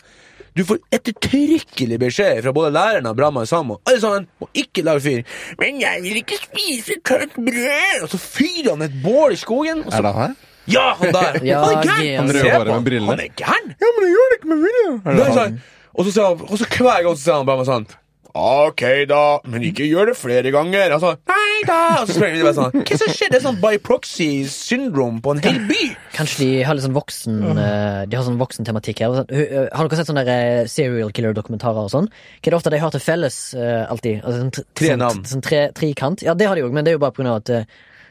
Du 0.56 0.62
får 0.64 0.80
ettertrykkelig 0.96 1.98
beskjed 2.00 2.40
Fra 2.46 2.54
både 2.56 2.70
læreren 2.72 3.10
og 3.10 3.18
Brahma 3.20 3.44
sammen. 3.50 3.82
Alle 3.90 4.00
sammen, 4.00 4.30
må 4.40 4.48
ikke 4.56 4.86
lage 4.88 5.04
fyr. 5.04 5.36
Men 5.60 5.82
jeg 5.84 6.00
vil 6.06 6.22
ikke 6.22 6.40
spise 6.40 6.96
tørt 7.04 7.36
brød! 7.36 8.06
Og 8.06 8.14
så 8.14 8.22
fyrer 8.24 8.72
han 8.72 8.86
et 8.88 8.96
bål 9.04 9.36
i 9.36 9.42
skogen 9.42 9.84
og 9.84 9.92
så, 9.92 10.00
Er 10.00 10.08
det 10.08 10.14
han? 10.16 10.38
Her? 10.40 10.52
Ja, 10.78 10.86
han 11.02 11.14
der. 11.14 11.42
Ja, 11.52 11.60
Han 11.66 11.76
er 11.76 11.84
gæren! 11.84 12.32
Han 12.32 12.72
med 12.72 12.88
brillene. 12.88 13.12
Han 13.12 13.20
er 13.20 13.36
gæren! 13.36 13.76
Ja, 13.76 13.92
men 13.98 14.08
jeg 14.08 14.16
gjør 14.16 14.32
det 14.32 14.40
ikke 14.40 14.54
med 14.54 14.64
vilje! 14.64 15.60
Og 15.96 16.06
og 16.06 16.58
så 16.60 16.66
hver 16.78 17.04
gang 17.04 17.16
så 17.16 17.22
sier 17.22 17.38
han 17.40 17.48
bare 17.48 17.68
sånn 17.68 17.86
Ok, 18.36 18.82
da, 19.08 19.40
men 19.48 19.64
ikke 19.64 19.86
gjør 19.88 20.10
det 20.12 20.16
flere 20.20 20.52
ganger. 20.52 20.92
Altså, 20.92 21.14
nei 21.32 21.62
da! 21.64 21.78
Og 22.02 22.10
så 22.10 22.18
sprenger 22.18 22.42
de 22.42 22.44
bare 22.44 22.58
sånn 22.58 22.82
Hva 22.82 22.98
som 23.00 23.14
skjer? 23.16 23.32
Det 23.32 23.40
er 23.40 23.44
sånn 23.46 23.60
by 23.62 23.78
proxy 23.86 24.28
syndrom 24.52 25.22
på 25.24 25.38
en 25.38 25.40
hel 25.46 25.62
by. 25.70 25.86
Kanskje 26.18 26.42
de 26.42 26.50
har 26.68 26.76
litt 26.76 26.84
sånn 26.84 26.98
voksen 26.98 27.40
eh, 27.54 28.02
De 28.12 28.20
har 28.20 28.26
sånn 28.28 28.42
voksen 28.42 28.68
tematikk 28.68 29.06
her. 29.06 29.16
Sånn, 29.22 29.32
eh, 29.32 29.56
Har 29.72 29.88
dere 29.88 30.02
sett 30.02 30.12
sånne 30.12 30.26
der, 30.28 30.44
eh, 30.66 30.68
serial 30.72 31.16
killer-dokumentarer 31.16 31.88
og 31.88 31.94
sånn? 31.96 32.12
Hva 32.12 32.52
er 32.52 32.52
det 32.52 32.60
ofte 32.60 32.76
de 32.76 32.84
har 32.84 32.92
til 32.98 33.06
felles 33.08 33.40
alltid? 33.56 34.20
Altså, 34.20 34.44
sånn, 34.44 34.54
Tre 34.82 34.92
sånn, 34.92 35.04
navn. 35.06 35.26
Sånn 35.32 35.48
tre, 35.48 35.64
trikant. 35.80 36.28
Ja, 36.28 36.36
det 36.36 36.52
har 36.52 36.60
de 36.60 36.68
òg, 36.68 36.76
men 36.76 36.84
det 36.84 36.92
er 36.92 37.00
jo 37.00 37.06
bare 37.08 37.16
på 37.16 37.24
grunn 37.24 37.32
av 37.32 37.40
at 37.46 37.56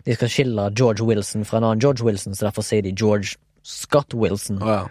de 0.04 0.16
skal 0.16 0.32
skille 0.32 0.70
George 0.76 1.04
Wilson 1.04 1.44
fra 1.48 1.60
en 1.60 1.68
annen 1.68 1.84
George 1.84 2.04
Wilson, 2.04 2.32
så 2.36 2.48
derfor 2.48 2.64
sier 2.64 2.84
de 2.84 2.92
George 2.96 3.36
Scott 3.64 4.16
Wilson. 4.16 4.60
Ja. 4.60 4.84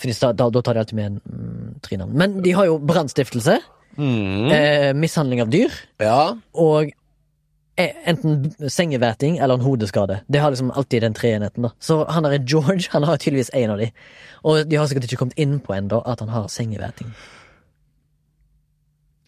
Da, 0.00 0.32
da 0.32 0.62
tar 0.64 0.76
de 0.76 0.80
alltid 0.80 0.96
med 0.96 1.06
en 1.10 1.20
mm, 1.20 1.74
tre 1.84 1.98
navn. 2.00 2.14
Men 2.16 2.40
de 2.44 2.54
har 2.56 2.68
jo 2.70 2.78
brannstiftelse, 2.80 3.58
eh, 3.98 4.92
mishandling 4.94 5.42
av 5.42 5.50
dyr, 5.50 5.74
ja. 6.02 6.36
og 6.52 6.92
eh, 7.80 7.96
enten 8.10 8.52
sengeverting 8.68 9.38
eller 9.38 9.58
en 9.58 9.66
hodeskade. 9.66 10.20
Det 10.26 10.42
har 10.42 10.50
liksom 10.50 10.70
alltid 10.70 11.02
den 11.02 11.14
treenheten, 11.14 11.68
da. 11.68 11.72
Så 11.78 12.04
han 12.10 12.26
der 12.26 12.38
er 12.38 12.46
George, 12.46 12.88
han 12.92 13.08
har 13.08 13.16
tydeligvis 13.16 13.52
en 13.54 13.70
av 13.70 13.82
de. 13.82 13.90
Og 14.42 14.64
de 14.68 14.76
har 14.80 14.88
sikkert 14.88 15.08
ikke 15.08 15.20
kommet 15.24 15.40
inn 15.40 15.58
på 15.60 15.74
ennå 15.76 16.02
at 16.06 16.20
han 16.20 16.32
har 16.32 16.48
sengeverting. 16.48 17.12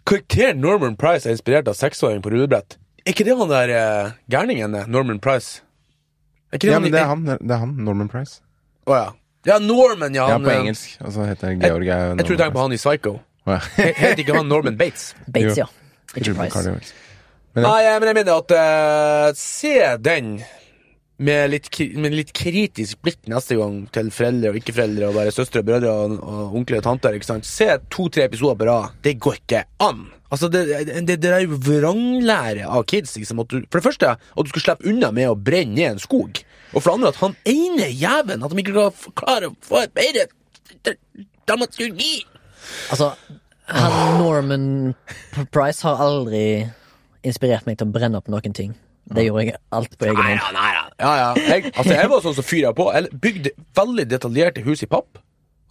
Karakteren 0.09 0.61
Norman 0.61 0.97
Price 0.97 1.29
er 1.29 1.37
inspirert 1.37 1.69
av 1.71 1.77
seksåring 1.79 2.23
på 2.23 2.33
rullebrett. 2.33 2.79
Er 3.03 3.15
ikke 3.15 3.27
det 3.27 3.37
han 3.39 3.51
der 3.51 3.71
uh, 3.75 4.15
gærningen, 4.31 4.75
eh, 4.75 4.87
Norman 4.91 5.19
Price? 5.23 5.63
Er 6.51 6.59
ikke 6.59 6.69
det 6.69 6.73
Ja, 6.73 6.79
han 6.79 6.83
men 6.83 6.93
det 6.93 7.01
er 7.01 7.11
han. 7.11 7.25
Det 7.25 7.55
er 7.55 7.61
han. 7.63 7.75
Norman 7.87 8.09
Price. 8.11 8.41
Å 8.87 8.97
ja. 8.99 9.11
Ja, 9.47 9.59
Norman, 9.59 10.15
ja. 10.15 10.29
Ja, 10.31 10.39
på 10.39 10.51
eh, 10.51 10.61
engelsk. 10.61 10.97
Og 11.03 11.15
så 11.15 11.27
heter 11.27 11.57
Georg 11.59 11.89
er 11.89 12.13
Jeg 12.15 12.27
tror 12.27 12.37
du 12.37 12.43
tenker 12.43 12.55
på 12.55 12.65
han 12.67 12.75
i 12.75 12.79
Psycho. 12.79 13.17
Han. 13.47 13.61
He- 13.77 13.93
Heter 13.99 14.23
ikke 14.25 14.37
han 14.39 14.49
Norman 14.49 14.77
Bates? 14.79 15.15
Bates, 15.27 15.57
ja. 15.59 15.67
Ikke 16.17 16.35
Price. 16.37 16.93
Men 17.55 17.65
ja. 17.67 17.73
Jeg- 17.85 18.01
men 18.01 18.09
jeg 18.13 18.17
mener 18.23 18.35
at 18.39 18.53
uh, 18.57 19.33
Se 19.37 19.75
den 20.01 20.35
med 21.23 21.51
litt, 21.53 21.69
med 22.03 22.15
litt 22.17 22.33
kritisk 22.35 22.99
blikk 23.05 23.29
neste 23.31 23.55
gang 23.59 23.85
til 23.95 24.09
foreldre 24.11 24.51
og 24.51 24.57
ikke-foreldre 24.59 25.11
og 25.11 25.15
bare 25.15 25.31
søstre 25.35 25.61
og 25.63 25.67
brødre 25.69 25.91
og, 25.93 26.15
og 26.19 26.57
onkler 26.59 26.81
og 26.81 26.87
tanter. 26.89 27.15
ikke 27.15 27.29
sant? 27.29 27.47
Se 27.47 27.69
to-tre 27.93 28.25
episoder 28.27 28.57
på 28.59 28.67
rad. 28.67 28.97
Det 29.05 29.19
går 29.23 29.37
ikke 29.43 29.61
an! 29.85 30.01
Altså, 30.33 30.49
Det, 30.49 30.63
det, 31.07 31.19
det 31.23 31.31
er 31.31 31.45
jo 31.45 31.59
vranglære 31.61 32.65
av 32.67 32.87
kids. 32.89 33.15
liksom. 33.21 33.39
At 33.45 33.49
du, 33.53 33.61
for 33.71 33.79
det 33.79 33.85
første, 33.85 34.11
at 34.17 34.43
du 34.45 34.49
skal 34.55 34.65
slippe 34.65 34.89
unna 34.89 35.13
med 35.13 35.29
å 35.29 35.37
brenne 35.37 35.77
ned 35.77 35.91
en 35.93 36.03
skog. 36.03 36.41
Og 36.73 36.81
for 36.81 36.89
det 36.89 36.95
andre, 36.97 37.09
at 37.13 37.21
han 37.21 37.37
ene 37.45 37.91
jævelen 37.93 38.43
At 38.47 38.51
de 38.57 38.63
ikke 38.65 38.87
klarer 39.21 39.51
å 39.51 39.57
få 39.63 39.83
et 39.85 39.93
bedre 39.95 40.25
dramaturgi. 41.47 42.25
Altså, 42.93 43.13
han 43.73 44.19
Norman 44.21 44.95
Price 45.55 45.85
har 45.87 46.01
aldri 46.03 46.45
inspirert 47.23 47.69
meg 47.69 47.79
til 47.79 47.89
å 47.89 47.95
brenne 47.95 48.19
opp 48.19 48.31
noen 48.33 48.57
ting. 48.57 48.75
Det 49.13 49.25
gjorde 49.27 49.45
jeg 49.49 49.59
alt 49.75 49.95
på 49.99 50.09
egen 50.09 50.19
hånd. 50.19 50.41
Nei, 50.41 50.53
nei 50.55 50.73
nei. 50.77 50.85
Ja, 51.03 51.13
ja. 51.19 51.31
Jeg, 51.37 51.73
altså, 51.73 51.95
jeg 51.95 52.11
var 52.13 52.25
sånn 52.25 52.37
som 52.39 52.47
fyra 52.47 52.73
på. 52.77 52.89
Jeg 52.95 53.23
bygde 53.23 53.55
veldig 53.77 54.07
detaljerte 54.11 54.65
hus 54.67 54.85
i 54.85 54.89
papp, 54.91 55.19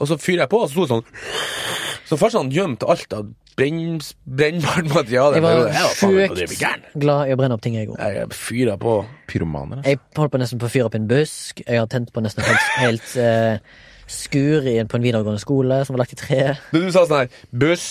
og 0.01 0.09
så 0.09 0.17
fyrer 0.19 0.45
jeg 0.45 0.51
på, 0.51 0.61
og 0.61 0.69
så 0.69 0.73
sto 0.73 0.85
det 0.85 0.91
sånn 0.95 2.09
Så 2.09 2.17
først 2.19 2.37
han 2.39 2.51
gjemte 2.51 2.89
alt 2.91 3.13
av 3.15 3.29
brennbart 3.55 4.89
materiale. 4.95 5.37
Jeg 5.37 5.43
var 5.45 5.93
sjukt 5.95 6.65
glad 6.99 7.29
i 7.29 7.35
å 7.35 7.39
brenne 7.39 7.55
opp 7.55 7.63
ting, 7.63 7.77
jeg 7.79 7.91
òg. 7.91 7.99
Jeg 8.01 8.35
fyra 8.35 8.75
på. 8.81 8.97
Pyromaner, 9.31 9.79
altså. 9.79 9.93
Jeg 9.93 10.01
holdt 10.19 10.33
på 10.33 10.41
nesten 10.41 10.61
på 10.61 10.67
å 10.67 10.73
fyre 10.73 10.89
opp 10.89 10.97
en 10.99 11.07
busk. 11.11 11.63
Jeg 11.63 11.79
har 11.79 11.89
tent 11.91 12.11
på 12.15 12.23
nesten 12.25 12.47
helt, 12.47 12.67
helt 12.81 13.15
eh, 13.21 13.79
skur 14.11 14.67
i 14.67 14.75
på 14.85 14.99
en 14.99 15.05
videregående 15.05 15.41
skole 15.41 15.81
som 15.87 15.95
var 15.95 16.03
lagt 16.03 16.15
i 16.15 16.19
tre. 16.19 16.41
Du, 16.73 16.79
du 16.83 16.91
sa 16.93 17.05
sånn 17.07 17.23
her 17.23 17.29
Buss 17.63 17.85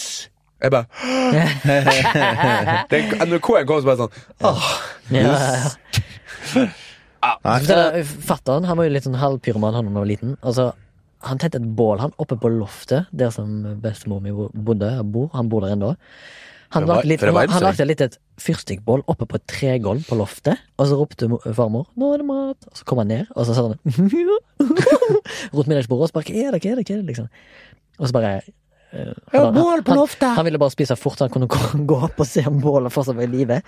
Jeg 0.61 0.73
bare 0.75 0.87
Den 2.93 3.15
NRK-en 3.27 3.67
kom 3.69 3.81
så 3.81 3.89
bare 3.89 4.01
sånn 4.05 4.13
Åh, 4.51 4.67
Ja, 5.15 5.23
ja. 5.33 6.69
Nei, 7.45 8.03
Fatteren 8.05 8.65
han 8.69 8.79
var 8.79 8.87
jo 8.89 8.93
litt 8.95 9.07
sånn 9.07 9.19
halvpyroman 9.21 9.75
han 9.77 9.89
da 9.89 9.93
han 9.93 9.99
var 10.01 10.09
liten. 10.09 10.37
Altså, 10.41 10.71
han 11.29 11.41
tente 11.41 11.59
et 11.61 11.67
bål 11.77 12.01
han 12.01 12.15
oppe 12.23 12.39
på 12.41 12.49
loftet, 12.55 13.11
der 13.13 13.33
som 13.35 13.59
bestemor 13.83 14.23
mi 14.25 14.33
bodde. 14.33 14.89
Han 14.97 15.11
Bor. 15.13 15.29
Han 15.35 15.51
bor 15.53 15.61
der 15.67 15.75
ennå. 15.77 15.91
Han 16.71 16.85
For 16.85 16.93
lagde, 16.93 17.09
litt, 17.11 17.23
han, 17.27 17.51
han 17.51 17.65
lagde 17.65 17.87
litt 17.89 18.03
et 18.05 18.17
fyrstikkbål 18.39 19.03
oppe 19.11 19.27
på 19.27 19.41
et 19.41 19.47
tregulv 19.51 20.05
på 20.07 20.19
loftet, 20.21 20.61
og 20.79 20.87
så 20.87 20.99
ropte 21.01 21.27
farmor 21.57 21.89
'nå 21.99 22.13
er 22.15 22.23
det 22.23 22.27
mat', 22.29 22.69
og 22.71 22.79
så 22.79 22.87
kom 22.87 23.03
han 23.03 23.11
ned, 23.11 23.33
og 23.35 23.49
så 23.49 23.57
satt 23.57 23.75
han 23.75 23.81
rundt 25.57 25.67
middagsbordet, 25.67 26.07
og 26.07 26.09
så 26.13 26.15
bare 26.15 26.31
'hva 26.31 26.47
er 26.47 26.55
det, 26.55 26.63
hva 26.63 26.71
er 26.71 26.79
det', 26.79 26.87
hva 26.87 26.95
er 26.95 27.03
det, 27.03 27.09
liksom. 27.11 27.29
Og 27.99 28.07
så 28.07 28.13
bare 28.15 28.35
eh, 28.93 29.13
på 29.31 29.95
loftet! 29.95 30.23
han, 30.29 30.37
han 30.41 30.45
ville 30.49 30.59
bare 30.61 30.73
spise 30.75 30.97
fort, 30.99 31.21
han 31.23 31.31
kunne 31.33 31.47
gå- 31.91 32.01
opp 32.07 32.21
og 32.21 32.27
se 32.29 32.43
om 32.49 32.59
bålet 32.63 32.93
fortsatt 32.95 33.17
var 33.19 33.27
i 33.27 33.31
live. 33.31 33.61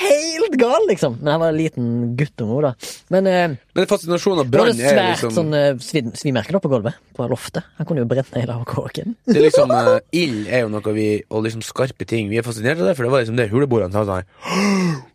Helt 0.00 0.56
gal, 0.60 0.86
liksom! 0.88 1.18
Men 1.20 1.32
han 1.34 1.40
var 1.44 1.52
en 1.52 1.58
liten 1.60 1.90
guttunge, 2.16 2.60
da. 2.64 2.72
Men 3.14 3.26
eh, 3.30 3.56
Men 3.76 3.90
fascinasjonen 3.90 4.44
av 4.44 4.50
det 4.50 4.58
var 4.58 4.70
brann 4.70 4.78
det 4.80 4.86
er 4.88 4.96
svært 4.96 5.10
liksom 5.16 5.36
sånn 5.36 5.54
eh, 5.58 5.70
svi- 5.84 6.14
svimerker 6.22 6.56
da 6.56 6.62
på 6.64 6.72
gulvet, 6.72 6.98
på 7.16 7.28
loftet. 7.30 7.66
Han 7.78 7.88
kunne 7.90 8.04
jo 8.04 8.10
brent 8.10 8.32
ned 8.34 8.46
hele 8.46 8.58
kåken. 8.70 9.16
Det 9.28 9.36
er 9.40 9.46
liksom 9.48 9.74
eh, 9.78 9.92
Ild 10.22 10.48
er 10.48 10.64
jo 10.64 10.72
noe 10.72 10.94
vi 10.96 11.08
Og 11.28 11.44
liksom 11.46 11.62
skarpe 11.66 12.06
ting. 12.08 12.30
Vi 12.32 12.38
er 12.40 12.46
fascinert 12.46 12.80
av 12.80 12.88
det, 12.90 12.96
for 12.98 13.06
det 13.06 13.12
var 13.14 13.24
liksom 13.24 13.38
det 13.40 13.50
huleboerne 13.52 13.92
sa 13.94 14.06
sånn 14.08 15.00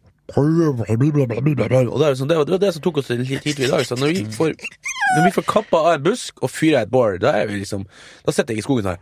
og 1.92 2.00
det, 2.02 2.08
er 2.08 2.16
sånn, 2.18 2.30
det, 2.32 2.38
var, 2.40 2.48
det 2.48 2.56
var 2.56 2.62
det 2.64 2.72
som 2.74 2.82
tok 2.82 2.98
oss 2.98 3.12
litt 3.14 3.46
hit 3.46 3.60
i 3.62 3.70
dag. 3.70 3.84
Så 3.86 3.98
når 4.00 4.14
vi 4.16 4.24
får 4.34 4.56
Når 4.56 5.28
vi 5.28 5.34
får 5.36 5.46
kappa 5.52 5.82
av 5.86 5.92
en 6.00 6.06
busk 6.08 6.42
og 6.42 6.50
fyrer 6.50 6.82
et 6.82 6.92
bål, 6.92 7.20
da 7.22 7.36
er 7.42 7.52
vi 7.52 7.60
liksom 7.62 7.86
Da 8.26 8.34
sitter 8.34 8.56
jeg 8.56 8.64
i 8.64 8.66
skogen 8.66 8.90
her. 8.90 8.98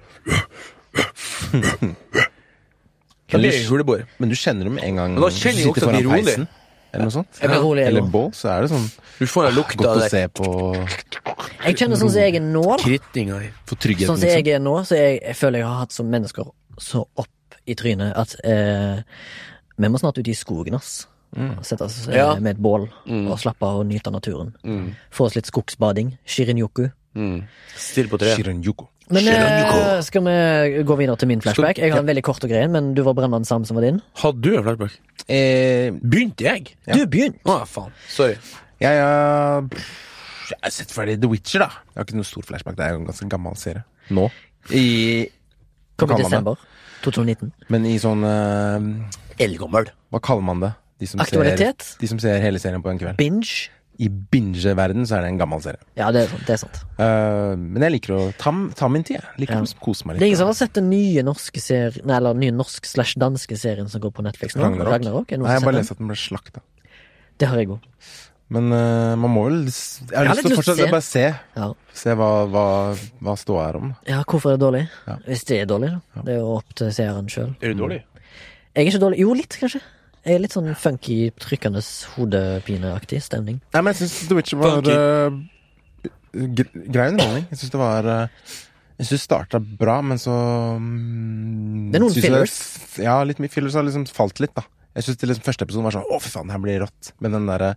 Da 3.31 3.39
blir 3.39 3.55
jeg 3.55 3.69
huleboer. 3.69 4.03
Men 4.19 4.29
du 4.29 4.35
kjenner 4.37 4.67
dem 4.67 4.75
en 4.77 4.99
gang 4.99 5.15
Men 5.15 5.23
da 5.23 5.31
kjenner 5.31 5.63
jeg 5.63 5.71
også 5.71 5.87
at 5.87 5.95
de 5.95 6.01
er 6.01 6.09
rolig. 6.11 6.35
Eller 6.93 7.07
noe 7.07 7.13
sånt. 7.15 7.39
Ja, 7.41 7.55
rolig, 7.57 7.85
Eller 7.89 8.05
bål, 8.13 8.27
så 8.37 8.51
er 8.53 8.65
det 8.65 8.73
sånn 8.73 8.83
Du 9.17 9.23
får 9.25 9.47
en 9.47 9.55
lukt 9.55 9.77
godt 9.79 9.87
av 9.89 9.95
å 9.95 10.03
det 10.03 10.09
se 10.13 10.27
på 10.29 10.49
Jeg 11.63 11.79
kjenner 11.79 11.97
sånn 11.97 12.11
som 12.11 12.19
jeg 12.19 12.35
er 12.37 12.43
nå, 12.45 12.65
da. 12.67 12.75
krittinga 12.83 13.39
for 13.63 13.79
tryggheten. 13.79 14.11
Sånn 14.11 14.19
som 14.19 14.27
liksom. 14.27 14.43
jeg 14.43 14.59
er 14.59 14.61
nå, 14.61 14.75
så 14.85 14.99
jeg, 14.99 15.15
jeg 15.23 15.39
føler 15.39 15.63
jeg 15.63 15.71
har 15.71 15.79
hatt 15.87 15.95
som 15.95 16.11
mennesker 16.13 16.51
så 16.83 17.01
opp 17.23 17.57
i 17.69 17.75
trynet 17.79 18.13
at 18.19 18.35
eh, 18.45 19.01
vi 19.79 19.89
må 19.89 20.01
snart 20.01 20.19
ut 20.19 20.29
i 20.29 20.35
skogen, 20.37 20.77
ass. 20.77 21.07
Og 21.33 21.63
Sette 21.65 21.85
oss 21.87 22.07
eh, 22.07 22.15
Ja. 22.17 22.35
med 22.39 22.55
et 22.57 22.61
bål 22.61 22.87
og 23.09 23.37
slappe 23.41 23.65
av 23.65 23.79
og 23.81 23.87
nyte 23.89 24.07
av 24.11 24.13
naturen. 24.19 24.53
Få 25.11 25.25
oss 25.29 25.35
litt 25.35 25.49
skogsbading. 25.49 26.17
Shirinyoku. 26.25 26.89
Mm. 27.15 27.43
Still 27.77 28.07
på 28.09 28.17
treet. 28.21 28.37
Shirinyoku. 28.37 28.85
Men 29.13 29.27
eh, 29.27 29.33
Shirinyoku. 29.35 30.03
skal 30.07 30.23
vi 30.25 30.83
gå 30.87 30.95
videre 30.97 31.17
til 31.19 31.27
min 31.29 31.41
flashback? 31.43 31.77
Jeg 31.81 31.91
har 31.91 31.99
en 31.99 32.07
veldig 32.07 32.23
kort 32.23 32.43
og 32.45 32.49
grei 32.53 32.61
en, 32.65 32.71
men 32.71 32.93
du 32.97 33.01
var 33.05 33.13
Brennmann 33.17 33.45
Sam 33.45 33.65
som 33.65 33.75
var 33.77 33.83
din. 33.85 33.99
Hadde 34.21 34.41
du 34.41 34.55
en 34.57 34.63
flashback? 34.63 34.95
Eh, 35.27 35.91
Begynte 36.01 36.45
jeg? 36.47 36.75
Ja. 36.87 36.95
Du 36.97 37.05
begynte! 37.07 37.41
Å, 37.45 37.63
faen. 37.69 37.91
Sorry. 38.09 38.37
jeg, 38.81 38.99
har- 39.01 39.67
jeg 40.49 40.59
har 40.63 40.73
sett 40.75 40.91
ferdig 40.93 41.19
The 41.21 41.29
Witcher, 41.31 41.65
da. 41.65 41.69
Jeg 41.93 41.99
har 42.01 42.07
ikke 42.07 42.17
noe 42.19 42.27
stor 42.29 42.43
flashback. 42.47 42.75
Det 42.77 42.85
er 42.85 42.95
jo 42.95 43.01
en 43.01 43.09
ganske 43.09 43.27
gammel 43.31 43.55
serie. 43.59 43.83
Nå. 44.13 44.29
I, 44.71 44.85
Kom 45.99 46.11
i 46.15 46.21
desember 46.23 46.57
2019. 47.03 47.51
Men 47.69 47.85
i 47.87 47.97
sånn 47.99 48.23
uh, 48.23 48.79
Eldgammel. 49.43 49.89
Hva 50.13 50.21
kaller 50.23 50.45
man 50.47 50.63
det? 50.63 50.71
De 50.99 51.07
som, 51.09 51.19
ser, 51.19 51.25
Aktualitet? 51.25 51.87
de 51.99 52.07
som 52.07 52.19
ser 52.21 52.37
hele 52.43 52.59
serien 52.61 52.83
på 52.83 52.91
en 52.93 52.99
kveld. 53.01 53.17
Binge. 53.17 53.69
I 54.01 54.07
binge-verden 54.09 55.05
så 55.05 55.19
er 55.19 55.21
det 55.21 55.27
en 55.29 55.37
gammel 55.37 55.61
serie. 55.61 55.77
Ja, 55.99 56.07
det 56.11 56.23
er, 56.23 56.29
sant, 56.31 56.45
det 56.47 56.53
er 56.55 56.59
sant. 56.63 56.79
Uh, 56.97 57.53
men 57.59 57.83
jeg 57.85 57.93
liker 57.99 58.15
å 58.15 58.21
ta, 58.41 58.49
ta 58.79 58.87
min 58.89 59.03
tid. 59.05 59.19
Jeg 59.21 59.43
liker 59.43 59.59
Ja. 59.59 59.61
å 59.61 59.81
kose 59.85 60.07
meg 60.09 60.15
litt. 60.15 60.23
Det 60.23 60.25
er 60.25 60.31
ingen 60.31 60.41
som 60.41 60.49
har 60.49 60.57
sett 60.57 60.73
den 60.73 60.89
nye 60.89 61.21
norske 61.23 61.61
serien 61.61 62.01
Nei, 62.09 62.17
eller 62.17 62.33
nye 62.41 62.55
norsk 62.57 62.89
slash 62.89 63.13
danske 63.21 63.53
serien 63.59 63.89
som 63.93 64.01
går 64.01 64.15
på 64.17 64.25
Netflix 64.25 64.57
nå? 64.57 64.65
Ragnarok. 64.65 64.93
Ragnarok. 64.95 65.35
Nei, 65.37 65.45
jeg 65.45 65.61
har 65.61 65.65
bare 65.67 65.77
lest 65.77 65.91
leste 65.91 65.97
at 65.99 66.01
den 66.01 66.09
ble 66.09 66.17
slakta. 66.23 66.63
Det 67.37 67.51
har 67.51 67.61
jeg 67.61 67.69
òg. 67.75 67.85
Men 68.53 68.73
uh, 68.73 69.13
man 69.21 69.29
må 69.33 69.45
vel 69.45 69.61
Jeg 69.69 70.09
har 70.17 70.25
Jeg 70.25 70.31
har 70.31 70.35
lyst 70.41 70.47
til 70.49 70.57
å 70.57 70.63
lyst 70.63 70.85
å 70.87 70.91
bare 70.91 71.05
se. 71.05 71.25
Ja. 71.61 71.69
Se 72.01 72.17
hva, 72.17 72.31
hva, 72.49 72.65
hva 73.21 73.37
ståa 73.37 73.69
er 73.69 73.77
om. 73.77 73.93
ja, 74.09 74.23
hvorfor 74.25 74.55
er 74.55 74.57
det 74.57 74.65
dårlig? 74.65 74.87
Ja. 75.05 75.19
Hvis 75.29 75.45
det 75.49 75.61
er 75.61 75.69
dårlig, 75.69 75.93
da. 75.93 76.25
Det 76.25 76.33
er 76.33 76.41
jo 76.41 76.55
opp 76.57 76.73
til 76.81 76.89
seeren 76.97 77.29
sjøl. 77.29 77.53
Er 77.61 77.77
du 77.77 77.85
dårlig? 77.85 78.01
Jeg 78.73 78.87
er 78.87 78.89
ikke 78.89 79.05
dårlig. 79.05 79.21
Jo, 79.21 79.33
litt, 79.37 79.53
kanskje. 79.61 79.83
Jeg 80.23 80.35
er 80.37 80.39
litt 80.43 80.53
sånn 80.55 80.69
funky, 80.79 81.31
trykkende, 81.35 81.81
hodepineaktig 82.15 83.19
stemning. 83.25 83.57
Nei, 83.73 83.81
men 83.81 83.91
jeg 83.93 84.03
syns 84.05 84.27
The 84.29 84.37
Witcher 84.37 84.61
var 84.61 84.87
uh, 84.87 85.41
grei 86.33 87.09
underholdning. 87.11 87.47
Jeg 87.51 87.59
syns 87.59 87.73
det 87.73 87.81
var 87.81 88.07
uh, 88.07 88.53
Jeg 88.99 89.07
syns 89.09 89.17
det 89.17 89.19
starta 89.25 89.59
bra, 89.59 89.97
men 90.05 90.21
så 90.21 90.31
um, 90.77 91.89
Det 91.91 91.99
er 91.99 92.05
noen 92.05 92.15
fillers? 92.15 92.23
jeg- 92.23 92.87
fillers. 92.87 93.03
Ja, 93.03 93.17
litt 93.27 93.41
mye 93.43 93.51
fillers 93.51 93.75
har 93.75 93.83
liksom 93.83 94.07
falt 94.15 94.39
litt, 94.43 94.53
da. 94.55 94.63
Jeg 94.95 95.07
syns 95.09 95.23
liksom 95.25 95.43
første 95.45 95.65
episode 95.67 95.83
var 95.87 95.95
sånn 95.97 96.07
Å, 96.07 96.19
fy 96.21 96.29
faen, 96.29 96.51
her 96.53 96.61
blir 96.61 96.83
rått. 96.85 97.11
Men 97.19 97.33
den 97.35 97.47
derre 97.49 97.73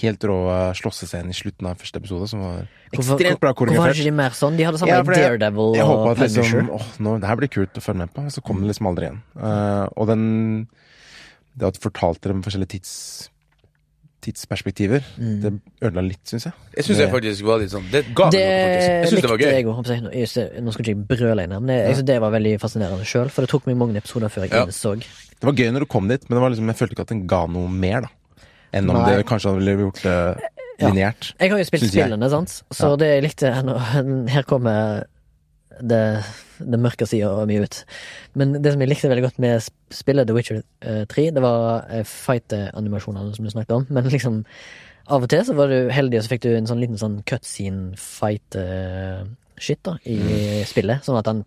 helt 0.00 0.22
rå 0.24 0.36
eh, 0.48 0.70
slåssescenen 0.78 1.28
i 1.28 1.34
slutten 1.36 1.66
av 1.68 1.76
første 1.76 1.98
episode, 2.00 2.24
som 2.30 2.40
var 2.40 2.62
ekstremt 2.94 3.18
bra 3.42 3.50
hvorfor 3.50 3.50
var 3.52 3.56
koreografert. 3.58 3.98
ikke 4.00 4.06
de 4.08 4.14
mer 4.22 4.32
sånn? 4.38 4.54
De 4.56 4.64
hadde 4.64 4.78
samme 4.80 4.88
Ja, 4.94 5.02
Daredevil 5.04 5.74
jeg- 5.76 5.82
Jeg 5.82 5.90
og 5.90 6.16
Punisher. 6.16 6.42
liksom 6.62 6.70
Åh, 6.78 6.86
nå, 7.04 7.12
det 7.20 7.28
her 7.28 7.36
blir 7.42 7.50
kult 7.52 7.76
å 7.76 7.82
følge 7.84 7.98
med 8.06 8.14
på. 8.14 8.24
Så 8.32 8.40
kom 8.46 8.62
det 8.62 8.70
liksom 8.72 8.88
aldri 8.88 9.10
igjen. 9.10 9.20
Uh, 9.36 9.84
og 9.98 10.06
den 10.08 10.24
Det 11.58 11.66
at 11.68 11.74
du 11.74 11.80
fortalte 11.80 12.28
dem 12.32 12.42
forskjellige 12.42 12.68
tids 12.78 13.28
tidsperspektiver, 14.22 15.02
Mm. 15.18 15.40
det 15.42 15.50
ødela 15.82 16.02
litt, 16.06 16.22
syns 16.24 16.44
jeg. 16.46 16.52
Jeg 16.76 16.84
syns 16.84 16.98
jeg 16.98 17.10
faktisk 17.10 17.42
var 17.42 17.58
litt 17.58 17.70
sånn 17.72 17.90
Det 17.90 18.04
ga 18.14 18.24
meg 18.28 18.32
Det 18.32 18.42
noe, 18.46 18.62
faktisk. 18.62 18.88
Jeg 18.92 19.08
syns 19.10 19.20
det 19.22 19.30
var 19.30 19.38
gøy. 19.38 19.52
jeg 19.52 19.64
òg. 19.66 20.62
Nå 20.62 20.72
skal 20.72 20.84
ikke 20.84 20.94
jeg 20.94 21.08
brøle 21.08 21.42
inn 21.42 21.50
her, 21.50 21.60
men 21.60 21.68
jeg, 21.76 21.86
jeg 21.88 21.96
synes 21.96 22.06
det 22.06 22.20
var 22.20 22.30
veldig 22.30 22.60
fascinerende 22.62 23.04
sjøl. 23.04 23.30
For 23.30 23.42
det 23.42 23.50
tok 23.50 23.66
meg 23.66 23.76
mange 23.76 23.96
episoder 23.98 24.28
før 24.30 24.42
jeg 24.46 24.50
Ja. 24.52 24.64
innså 24.66 24.94
Det 25.00 25.42
var 25.42 25.52
gøy 25.52 25.72
når 25.72 25.80
du 25.80 25.86
kom 25.86 26.06
dit, 26.08 26.22
men 26.30 26.36
det 26.38 26.40
var 26.42 26.50
liksom, 26.50 26.66
jeg 26.70 26.76
følte 26.76 26.92
ikke 26.94 27.00
at 27.00 27.08
den 27.08 27.26
ga 27.26 27.46
noe 27.46 27.68
mer, 27.68 28.00
da. 28.02 28.08
Enn 28.72 28.88
om 28.90 28.96
Nei. 29.02 29.16
det 29.16 29.26
kanskje 29.26 29.58
ville 29.58 29.76
gjort 29.90 30.02
det 30.02 30.40
Ja. 30.78 30.88
lineært. 30.88 31.34
Jeg 31.40 31.50
har 31.50 31.58
jo 31.58 31.64
spilt 31.64 31.90
spillene, 31.90 32.30
sant. 32.30 32.62
Så 32.72 32.90
Ja. 32.90 32.96
det 32.96 33.08
jeg 33.10 33.22
likte 33.24 33.62
nå- 33.64 34.28
Her 34.28 34.42
kommer 34.44 35.04
det, 35.82 36.02
det 36.62 36.78
mørke 36.80 37.06
sida 37.10 37.32
mye 37.48 37.64
ut. 37.66 37.76
Men 38.38 38.46
det 38.62 38.70
som 38.74 38.82
jeg 38.84 38.90
likte 38.92 39.10
veldig 39.10 39.26
godt 39.26 39.40
med 39.42 39.54
spillet 39.92 40.28
The 40.28 40.36
Witcher 40.36 40.58
eh, 40.86 41.04
3, 41.10 41.24
det 41.34 41.42
var 41.44 41.60
eh, 41.90 42.04
fight-animasjonene 42.06 43.34
som 43.36 43.44
du 43.46 43.50
snakket 43.52 43.76
om. 43.80 43.84
Men 43.94 44.04
liksom 44.12 44.34
av 45.12 45.20
og 45.26 45.30
til 45.32 45.42
så 45.44 45.52
var 45.58 45.66
du 45.72 45.78
heldig, 45.90 46.18
og 46.20 46.24
så 46.24 46.32
fikk 46.36 46.44
du 46.46 46.52
en 46.54 46.68
sånn 46.70 46.82
liten 46.82 47.00
sånn 47.00 47.18
cutscene-fight-shit 47.26 49.80
da 49.84 49.92
i 50.06 50.16
Mm. 50.18 50.64
spillet. 50.66 51.04
Sånn 51.04 51.18
at 51.18 51.26
han 51.26 51.44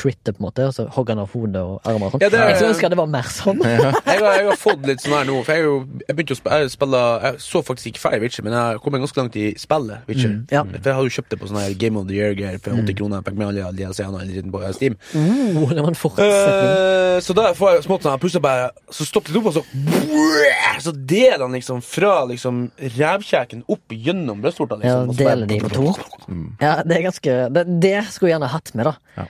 critter, 0.00 0.32
på 0.36 0.40
en 0.42 0.46
måte, 0.48 0.66
og 0.70 0.74
så 0.76 0.86
hogger 0.96 1.14
han 1.14 1.22
av 1.24 1.30
hodet 1.34 1.60
og 1.62 1.80
armer 1.90 2.06
og 2.08 2.12
sånn. 2.16 2.22
Ja, 2.24 2.28
det 2.32 2.40
er- 2.40 2.48
Jeg 2.50 2.56
skulle 2.60 2.72
ønske 2.74 2.90
det 2.90 2.98
var 3.00 3.10
mer 3.12 3.28
sånn. 3.30 3.60
Jeg 3.60 3.78
har, 3.84 4.32
jeg 4.40 4.46
har 4.48 4.56
fått 4.60 4.86
litt 4.88 5.00
sånn 5.04 5.16
her 5.18 5.24
nå, 5.28 5.36
for 5.44 5.52
jeg, 5.52 5.60
er 5.60 5.68
jo, 5.68 5.76
jeg 6.08 6.16
begynte 6.16 6.34
å 6.36 6.40
spille, 6.40 6.58
jeg, 6.64 6.70
spille, 6.74 7.00
jeg 7.26 7.40
så 7.44 7.62
faktisk 7.68 7.86
ikke 7.92 8.02
ferdig 8.06 8.20
Witcher, 8.24 8.44
men 8.48 8.56
jeg 8.58 8.80
kom 8.84 8.92
ganske 8.98 9.20
langt 9.20 9.36
i 9.36 9.46
spillet 9.60 10.08
Witcher. 10.08 10.32
Mm, 10.34 10.40
ja. 10.50 10.62
For 10.64 10.88
jeg 10.90 10.96
hadde 10.98 11.08
jo 11.10 11.14
kjøpt 11.20 11.30
det 11.34 11.40
på 11.40 11.50
sånn 11.50 11.60
her 11.62 11.74
Game 11.84 11.96
of 12.00 12.06
the 12.08 12.14
Year-gear 12.18 12.58
for 12.64 12.70
80 12.80 12.94
kroner. 12.98 13.22
Fikk 13.26 13.36
med 13.40 13.48
alle 13.50 13.72
DLC-ene 13.76 14.14
og 14.14 14.20
hele 14.24 14.32
dritten 14.32 14.52
på 14.54 14.62
Steam. 14.74 14.96
Uh, 15.14 15.68
det 15.74 15.82
var 15.84 15.92
en 15.92 16.00
fortsetning. 16.00 16.70
Eh, 16.70 17.20
så 17.20 17.34
da 17.36 17.52
får 17.56 17.74
jeg 17.76 17.84
smått 17.88 18.02
sånn, 18.06 18.18
plutselig 18.22 18.42
bare 18.42 18.70
Så 18.90 19.04
stoppet 19.06 19.32
det 19.34 19.40
opp, 19.42 19.46
og 19.50 19.54
så 19.60 19.64
Så 20.80 20.92
deler 20.94 21.42
han 21.44 21.52
liksom 21.52 21.82
fra 21.84 22.24
liksom 22.28 22.70
revkjeken 22.80 23.64
opp 23.68 23.92
gjennom 23.92 24.40
brystvorta. 24.42 24.78
Ja, 24.82 25.04
Liksom, 25.04 25.08
og 25.10 25.14
så 25.14 25.24
bare- 25.24 25.36
deler 25.36 25.46
de 25.46 25.58
på 25.60 25.70
to. 25.74 25.94
Ja, 26.60 26.82
det 26.82 26.96
er 26.96 27.02
ganske 27.10 27.52
Det, 27.52 27.80
det 27.80 28.04
skulle 28.12 28.30
jeg 28.30 28.38
gjerne 28.40 28.48
hatt 28.50 28.74
med, 28.74 28.84
da. 28.86 29.26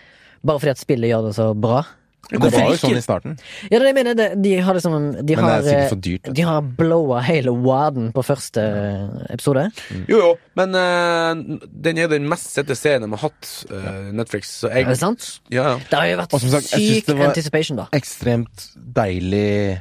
Bare 0.47 0.61
fordi 0.63 0.75
at 0.75 0.81
spillet 0.81 1.13
gjør 1.13 1.29
det 1.29 1.35
så 1.37 1.51
bra. 1.55 1.83
Det 2.31 2.39
var 2.53 2.69
jo 2.71 2.77
sånn 2.79 2.99
i 2.99 3.03
starten, 3.03 3.33
Ja, 3.73 3.81
det 3.81 3.89
jeg 3.89 3.97
mener, 3.97 4.35
de 4.39 4.53
har 4.63 4.77
liksom 4.77 4.93
De 4.93 5.01
men 5.09 5.27
det 5.27 5.39
har, 5.41 5.65
er 5.65 5.79
eh, 5.81 5.89
for 5.91 5.99
dyrt. 5.99 6.29
de 6.37 6.45
har 6.47 6.61
blowa 6.79 7.23
hele 7.27 7.51
waden 7.65 8.13
på 8.15 8.23
første 8.23 8.63
eh, 8.63 9.25
episode. 9.35 9.65
Jo, 10.07 10.21
jo, 10.21 10.29
men 10.61 10.77
uh, 10.79 11.59
den 11.89 11.99
er 11.99 12.13
den 12.13 12.29
mest 12.31 12.53
sette 12.55 12.77
serien 12.79 13.03
de 13.03 13.11
har 13.17 13.25
hatt, 13.25 13.51
uh, 13.73 14.13
Netflix. 14.15 14.53
Så 14.63 14.71
jeg 14.71 14.87
Er 14.87 14.93
det 14.93 15.01
sant? 15.01 15.27
Ja, 15.51 15.73
ja. 15.73 15.75
Det 15.91 15.99
har 15.99 16.07
jo 16.13 16.21
vært 16.23 16.39
sagt, 16.55 16.71
syk 16.71 17.11
det 17.11 17.19
var- 17.19 17.33
anticipation, 17.33 17.83
da. 17.83 17.89
Ekstremt 17.99 18.69
deilig 19.01 19.81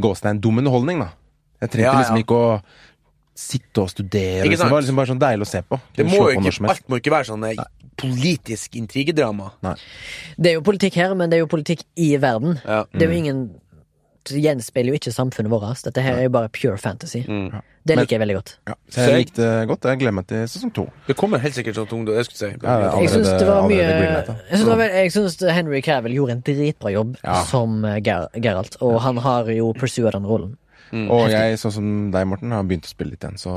gåstein 0.00 0.40
dum 0.40 0.62
underholdning, 0.62 1.04
da. 1.04 1.12
Jeg 1.60 1.74
trengte 1.74 1.92
Ja, 1.92 1.98
liksom 2.00 2.22
ikke 2.24 2.40
å 2.40 2.50
sitte 3.36 3.82
og 3.84 3.90
studere. 3.92 4.46
Liksom. 4.48 4.64
Det 4.64 4.72
var 4.72 4.80
liksom 4.80 4.96
bare 4.96 5.10
sånn 5.12 5.20
deilig 5.20 5.44
å 5.44 5.50
se 5.50 5.60
på. 5.60 5.78
Det 5.96 6.06
må 6.08 6.30
ikke, 6.32 6.68
alt 6.72 6.88
må 6.88 6.98
ikke 7.02 7.12
være 7.12 7.28
sånn 7.28 7.44
eh, 7.50 7.60
politisk 7.96 8.76
intrigedrama. 8.76 9.50
Det 10.36 10.50
er 10.52 10.58
jo 10.58 10.64
politikk 10.66 10.94
her, 11.00 11.14
men 11.14 11.30
det 11.30 11.38
er 11.38 11.44
jo 11.46 11.52
politikk 11.52 11.84
i 11.96 12.16
verden. 12.20 12.58
Ja. 12.64 12.84
Det 12.92 13.02
er 13.08 13.12
jo 13.12 13.22
ingen 13.22 13.46
Det 14.26 14.40
gjenspeiler 14.42 14.90
jo 14.90 14.98
ikke 14.98 15.12
samfunnet 15.14 15.52
vårt. 15.52 15.84
Dette 15.86 16.02
her 16.02 16.16
er 16.18 16.24
jo 16.26 16.30
bare 16.34 16.48
pure 16.50 16.74
fantasy. 16.82 17.20
Mm. 17.28 17.52
Det 17.86 17.94
Men- 17.94 17.98
liker 18.02 18.16
jeg 18.16 18.20
veldig 18.24 18.34
godt. 18.34 18.50
Ja, 18.66 18.74
så 18.90 19.04
jeg 19.06 19.20
likte 19.20 19.36
det 19.38 19.68
godt. 19.68 19.84
Jeg 19.86 19.98
gleder 20.00 20.12
meg 20.16 20.26
til 20.26 20.48
sesong 20.50 20.72
to. 20.74 20.90
Det 21.06 21.14
kommer 21.16 21.38
helt 21.38 21.54
sikkert 21.54 21.76
sånn 21.78 21.86
tungt, 21.86 22.08
jeg 22.10 22.24
skulle 22.26 22.38
si. 22.50 22.58
Ja, 22.60 22.98
Jeg 22.98 23.08
syns 23.12 23.38
det 23.38 23.46
var 23.46 23.68
mye. 23.68 23.76
Jeg 23.78 24.26
syns, 24.26 24.64
det 24.66 24.66
var, 24.66 24.82
jeg 24.98 25.12
syns 25.14 25.38
Henry 25.54 25.80
Cavill 25.80 26.12
gjorde 26.18 26.32
en 26.32 26.42
dritbra 26.42 26.90
jobb 26.92 27.16
Ja. 27.22 27.44
som 27.44 27.84
eh, 27.84 28.00
Ger 28.02 28.26
Geralt, 28.34 28.76
og 28.82 29.00
han 29.00 29.16
har 29.18 29.44
jo 29.46 29.72
pursuet 29.78 30.10
den 30.12 30.26
rollen. 30.26 30.56
Og 30.92 31.30
jeg, 31.32 31.58
sånn 31.60 31.72
som 31.74 31.86
deg, 32.14 32.26
Morten, 32.30 32.52
har 32.54 32.66
begynt 32.66 32.86
å 32.86 32.90
spille 32.92 33.14
litt 33.14 33.24
igjen, 33.24 33.38
så 33.40 33.54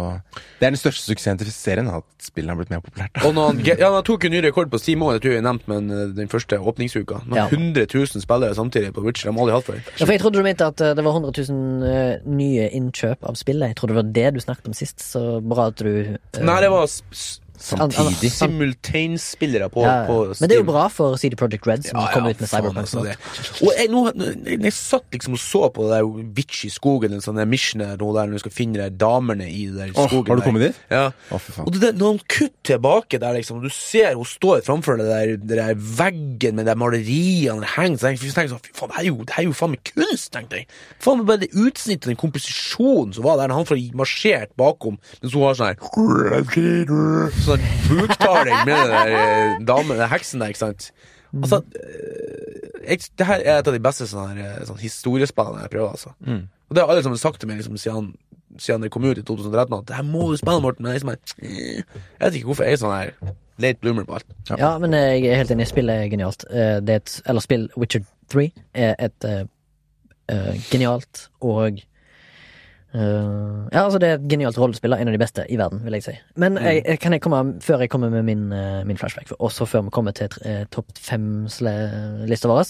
Det 0.60 0.68
er 0.68 0.74
den 0.74 0.80
største 0.82 1.06
suksessen 1.12 1.40
til 1.42 1.52
serien, 1.54 1.90
at 1.92 2.06
spillene 2.24 2.56
har 2.56 2.60
blitt 2.62 2.72
mer 2.74 2.82
populært. 2.84 3.20
Og 3.26 3.36
når 3.38 3.52
han, 3.52 3.60
ja, 3.68 3.92
han 3.94 4.06
tok 4.08 4.26
en 4.26 4.34
ny 4.34 4.42
rekord 4.46 4.72
på 4.72 4.80
Steam 4.82 5.04
òg, 5.06 5.18
det 5.18 5.24
tror 5.24 5.36
jeg 5.36 5.42
jeg 5.42 5.46
nevnte 5.46 5.70
men 5.72 5.92
eh, 5.94 6.06
den 6.18 6.32
første 6.32 6.60
åpningsuka. 6.60 7.22
Nå, 7.26 7.38
Ja. 7.40 7.46
100 7.50 7.86
000 7.94 8.24
spillere 8.24 8.56
samtidig 8.58 8.94
på 8.96 9.04
Witcher. 9.06 9.30
De 9.30 9.36
har 9.38 9.46
aldri 9.46 9.56
hatt 9.56 9.70
før. 9.70 9.84
Ja, 10.00 10.06
for 10.06 10.14
Jeg 10.16 10.24
trodde 10.24 10.42
du 10.42 10.48
mente 10.48 10.66
at 10.68 10.82
eh, 10.82 10.96
det 10.98 11.06
var 11.06 11.20
100 11.20 11.46
000 11.50 11.90
eh, 11.90 12.26
nye 12.26 12.70
innkjøp 12.80 13.24
av 13.30 13.38
spillet. 13.40 13.72
Jeg 13.72 13.80
trodde 13.80 13.96
det 13.96 14.02
var 14.02 14.10
det 14.18 14.34
du 14.36 14.42
snakket 14.44 14.72
om 14.72 14.78
sist, 14.78 15.00
så 15.06 15.24
bra 15.42 15.70
at 15.72 15.80
du 15.80 15.92
uh... 16.18 16.42
Nei, 16.42 16.58
det 16.66 16.72
var 16.74 16.90
s- 17.60 17.74
s- 17.74 17.78
Samtidig. 17.78 18.32
Simultanespillere 18.32 19.70
på, 19.70 19.84
Ja, 19.84 20.06
på 20.08 20.18
men 20.40 20.48
det 20.50 20.56
er 20.56 20.62
jo 20.62 20.68
bra 20.72 20.88
for 20.88 21.18
CD 21.20 21.36
Projekt 21.36 21.68
Red, 21.68 21.84
som 21.86 22.00
kom 22.14 22.26
ut 22.30 22.40
med 22.40 22.48
Cyberpunk. 22.50 22.78
altså, 22.78 23.00
Og 23.62 23.72
jeg, 23.78 23.90
nå, 23.92 24.04
jeg, 24.16 24.62
jeg 24.64 24.74
satt 24.74 25.04
liksom 25.12 25.34
og 25.36 25.40
så 25.40 25.70
på 25.74 25.84
det 25.90 25.98
der 26.00 26.06
Witch 26.38 26.66
i 26.66 26.70
skogen, 26.72 27.14
en 27.14 27.22
sånn 27.22 27.42
mission 27.50 27.82
der, 27.84 27.98
nå 28.00 28.14
der 28.16 28.26
når 28.30 28.40
du 28.40 28.40
skal 28.46 28.52
finne 28.56 28.80
de 28.80 28.90
damene 28.98 29.48
i 29.50 29.66
det 29.68 29.76
der 29.78 29.92
Åh, 29.96 30.08
skogen. 30.08 30.28
har 30.28 30.36
du 30.36 30.42
der. 30.42 30.46
kommet 30.48 30.62
dit? 30.70 30.76
Ja. 30.90 31.12
Oh. 31.32 31.40
Og 31.66 31.72
det 31.80 31.94
han 32.00 32.20
kutter 32.28 32.50
tilbake 32.70 33.20
der, 33.20 33.34
liksom, 33.34 33.58
og 33.58 33.64
du 33.64 33.70
ser 33.74 34.16
hun 34.16 34.26
står 34.26 34.62
framfor 34.66 34.98
det 34.98 35.08
der, 35.10 35.36
det 35.38 35.58
der 35.60 35.76
veggen 35.76 36.56
med 36.56 36.66
de 36.66 36.76
maleriene 36.76 37.60
der 37.62 37.74
henger, 37.76 37.98
så 38.00 38.12
jeg 38.14 38.20
tenker 38.34 38.54
sånn, 38.56 38.64
fy 38.64 38.72
faen, 38.78 38.90
det 38.96 39.00
er 39.04 39.08
jo, 39.10 39.16
det 39.26 39.34
er 39.38 39.44
jo 39.48 39.54
faen 39.58 39.72
meg 39.76 39.84
kunst, 39.94 40.32
tenkte 40.32 40.56
jeg. 40.62 40.68
Faen 41.00 41.18
meg 41.22 41.28
bare 41.28 41.44
det 41.44 41.52
utsnittet, 41.54 42.08
den 42.12 42.16
komposisjonen 42.20 43.14
som 43.16 43.24
var 43.26 43.38
der, 43.42 43.48
når 43.52 43.56
han 43.62 43.66
får 43.70 43.82
marsjert 43.98 44.52
bakom, 44.60 44.98
mens 45.22 45.34
hun 45.34 45.44
har 45.44 45.58
sånn 45.60 45.74
her, 45.74 45.78
sånn 47.50 47.66
buktaling 47.90 48.64
med 48.68 48.76
den 48.76 48.94
der 48.94 49.14
eh, 49.18 49.58
damen, 49.68 49.98
den 49.98 50.12
heksen 50.12 50.44
der, 50.44 50.54
ikke 50.54 50.64
sant? 50.64 50.90
Altså, 51.34 51.62
eh, 51.78 52.70
jeg, 52.90 53.04
det 53.20 53.28
her 53.30 53.44
er 53.44 53.60
et 53.60 53.70
av 53.70 53.76
de 53.76 53.84
beste 53.84 54.08
sånne, 54.10 54.46
eh, 54.46 54.64
sånn 54.70 54.82
historiespillene 54.82 55.66
jeg 55.66 55.74
prøver, 55.76 55.94
altså. 55.98 56.16
Og 56.70 56.76
det 56.78 56.84
har 56.84 56.94
alle 56.94 57.04
sammen 57.06 57.22
sagt 57.22 57.42
til 57.42 57.50
meg 57.50 57.62
liksom, 57.62 57.78
siden, 57.82 58.14
siden 58.62 58.86
det 58.86 58.92
kom 58.94 59.06
ut 59.06 59.18
i 59.18 59.26
2013 59.26 59.78
at 59.80 59.88
det 59.90 59.98
her 59.98 60.06
må 60.06 60.30
du 60.30 60.38
spille, 60.38 60.62
Morten. 60.62 60.86
Men 60.86 60.98
jeg 60.98 61.06
eh, 61.06 61.82
jeg 61.82 62.24
vet 62.24 62.40
ikke 62.40 62.52
hvorfor 62.52 62.70
jeg 62.70 62.78
er 62.78 62.82
sånn 62.84 62.96
her 62.96 63.36
late 63.60 63.82
bloomer 63.82 64.06
på 64.08 64.20
alt. 64.20 64.38
Ja, 64.54 64.78
men 64.80 64.94
jeg 64.96 65.26
er 65.28 65.42
helt 65.42 65.52
enig. 65.52 65.68
Spillet 65.68 66.06
er 66.06 66.12
genialt. 66.14 66.46
Det 66.50 66.94
er 66.94 67.02
et, 67.02 67.16
eller 67.28 67.44
spill 67.44 67.68
Witcher 67.76 68.06
3 68.32 68.50
er 68.78 68.96
et 69.02 69.28
eh, 69.28 69.44
eh, 70.32 70.56
genialt 70.70 71.28
og 71.42 71.82
eh, 72.94 73.70
Ja, 73.72 73.84
altså 73.86 74.00
det 74.02 74.10
er 74.10 74.14
et 74.18 74.28
genialt 74.32 74.58
rollespill. 74.58 74.94
En 74.98 75.08
av 75.08 75.14
de 75.14 75.22
beste 75.22 75.46
i 75.50 75.58
verden, 75.60 75.84
vil 75.86 75.94
jeg 75.94 76.04
si. 76.04 76.14
Men 76.36 76.58
jeg, 76.58 76.84
jeg- 76.86 77.00
kan 77.00 77.12
jeg 77.14 77.22
komme, 77.22 77.60
før 77.62 77.80
jeg 77.80 77.90
kommer 77.90 78.10
med 78.10 78.24
min, 78.26 78.52
uh, 78.54 78.84
min 78.86 78.98
flashback, 78.98 79.32
også 79.40 79.66
før 79.68 79.82
vi 79.86 79.90
kommer 79.90 80.12
til 80.12 80.30
uh, 80.46 80.64
topp 80.72 80.88
fem-lista 80.98 82.48
vår, 82.50 82.64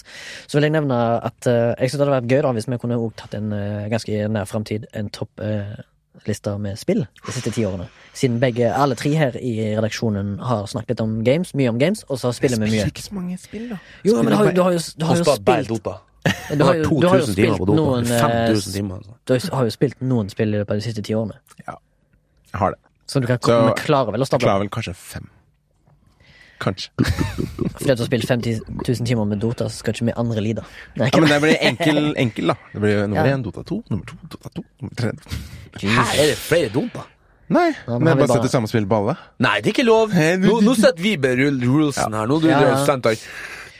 så 0.47 0.57
vil 0.57 0.63
jeg 0.67 0.71
nevne 0.75 0.97
at 1.23 1.45
jeg 1.45 1.89
syns 1.89 1.97
det 1.99 2.07
hadde 2.07 2.17
vært 2.21 2.31
gøy 2.31 2.41
da 2.45 2.51
hvis 2.57 2.67
vi 2.69 2.77
kunne 2.81 2.97
også 2.99 3.15
tatt 3.23 3.37
en 3.39 3.49
ganske 3.91 4.27
nær 4.29 4.45
framtid 4.49 4.85
en 4.93 5.09
topp 5.09 5.39
lista 6.27 6.57
med 6.59 6.75
spill 6.75 7.05
de 7.25 7.31
siste 7.31 7.51
ti 7.55 7.63
årene. 7.63 7.85
Siden 8.17 8.39
begge, 8.41 8.67
alle 8.75 8.95
tre 8.99 9.13
her 9.15 9.37
i 9.39 9.53
redaksjonen 9.77 10.33
har 10.43 10.65
snakket 10.67 10.89
litt 10.97 11.03
om 11.05 11.13
games, 11.23 11.53
mye 11.55 11.69
om 11.71 11.79
games, 11.79 12.03
og 12.09 12.19
så 12.19 12.33
spiller 12.35 12.59
vi 12.59 12.73
mye. 12.73 12.87
ikke 12.91 13.05
så 13.05 13.15
mange 13.15 13.37
spill, 13.39 13.69
da. 13.71 13.77
Jo, 14.03 14.17
men 14.21 14.33
du 14.33 14.37
har, 14.41 14.51
du 14.51 14.61
har 14.65 14.75
jo, 14.75 14.81
du 14.99 15.05
har 15.07 15.15
jo 15.21 15.23
spilt 15.37 15.69
Dota. 15.71 15.93
Du 16.57 16.63
har, 16.63 16.75
jo, 16.75 16.83
du 16.99 17.07
har 17.07 17.17
jo 17.19 17.25
2000 17.25 17.35
timer 17.35 17.55
spilt 17.55 17.57
på 17.59 17.65
Dota. 17.65 17.79
noen 17.79 18.05
5000 18.05 18.73
timer. 18.73 18.95
Altså. 18.97 19.13
Du 19.25 19.55
har 19.55 19.63
jo 19.63 19.69
spilt 19.75 20.01
noen 20.01 20.29
spill 20.29 20.49
i 20.53 20.57
løpet 20.59 20.71
av 20.71 20.77
de 20.81 20.85
siste 20.89 21.03
ti 21.05 21.13
årene. 21.15 21.37
Ja, 21.67 21.75
Jeg 22.53 22.59
har 22.59 22.71
det. 22.71 22.79
Så 23.07 23.19
du 23.21 23.27
kan 23.27 23.39
Så- 23.39 23.47
komme, 23.49 23.75
klarer 23.77 24.11
vel 24.11 24.21
å 24.21 24.25
stable 24.27 24.45
klarer 24.45 24.59
vel 24.65 24.69
kanskje 24.69 24.95
fem. 24.95 25.29
Kanskje. 26.59 26.89
Fordi 27.79 27.85
du 27.95 28.01
har 28.01 28.05
spilt 28.09 28.27
50 28.27 28.59
000 28.67 29.05
timer 29.07 29.25
med 29.25 29.39
Dota, 29.39 29.69
så 29.71 29.79
skal 29.79 29.93
ikke 29.95 30.09
vi 30.09 30.15
andre 30.19 30.41
lide. 30.43 30.63
Nei, 30.99 31.07
Ja, 31.13 31.19
men 31.23 31.29
det 31.31 31.37
blir 31.45 31.55
enkel, 31.69 31.99
enkel 32.19 32.51
da. 32.51 32.55
Det 32.73 32.81
blir 32.83 32.99
nummer 33.07 33.29
Ja. 33.31 33.37
Dota 33.45 33.63
2, 33.63 33.77
nummer 33.89 34.03
to 34.09 34.17
Dota 34.33 34.49
2, 34.57 34.63
nummer 34.81 34.95
tre 34.99 35.87
Her 35.87 36.19
er 36.19 36.27
det 36.33 36.35
flere 36.37 36.69
Dota. 36.73 37.05
Nei, 37.49 37.69
Ja, 37.71 37.95
men 37.95 38.03
men 38.03 38.17
vi 38.17 38.19
bare 38.19 38.27
bare- 38.27 38.41
sette 38.43 38.51
samme 38.51 38.67
spill 38.67 38.85
på 38.85 38.97
alle. 38.99 39.15
Nei, 39.39 39.61
det 39.61 39.71
er 39.71 39.73
ikke 39.73 39.85
lov. 39.87 40.11
Nå, 40.13 40.59
nå 40.61 40.75
setter 40.75 41.01
vi 41.01 41.15
bare 41.17 41.37
rule- 41.39 41.65
rulesen 41.65 42.13
her. 42.13 42.27
Nå 42.27 42.41
du, 42.41 42.47
Ja. 42.49 42.59
du 42.59 43.15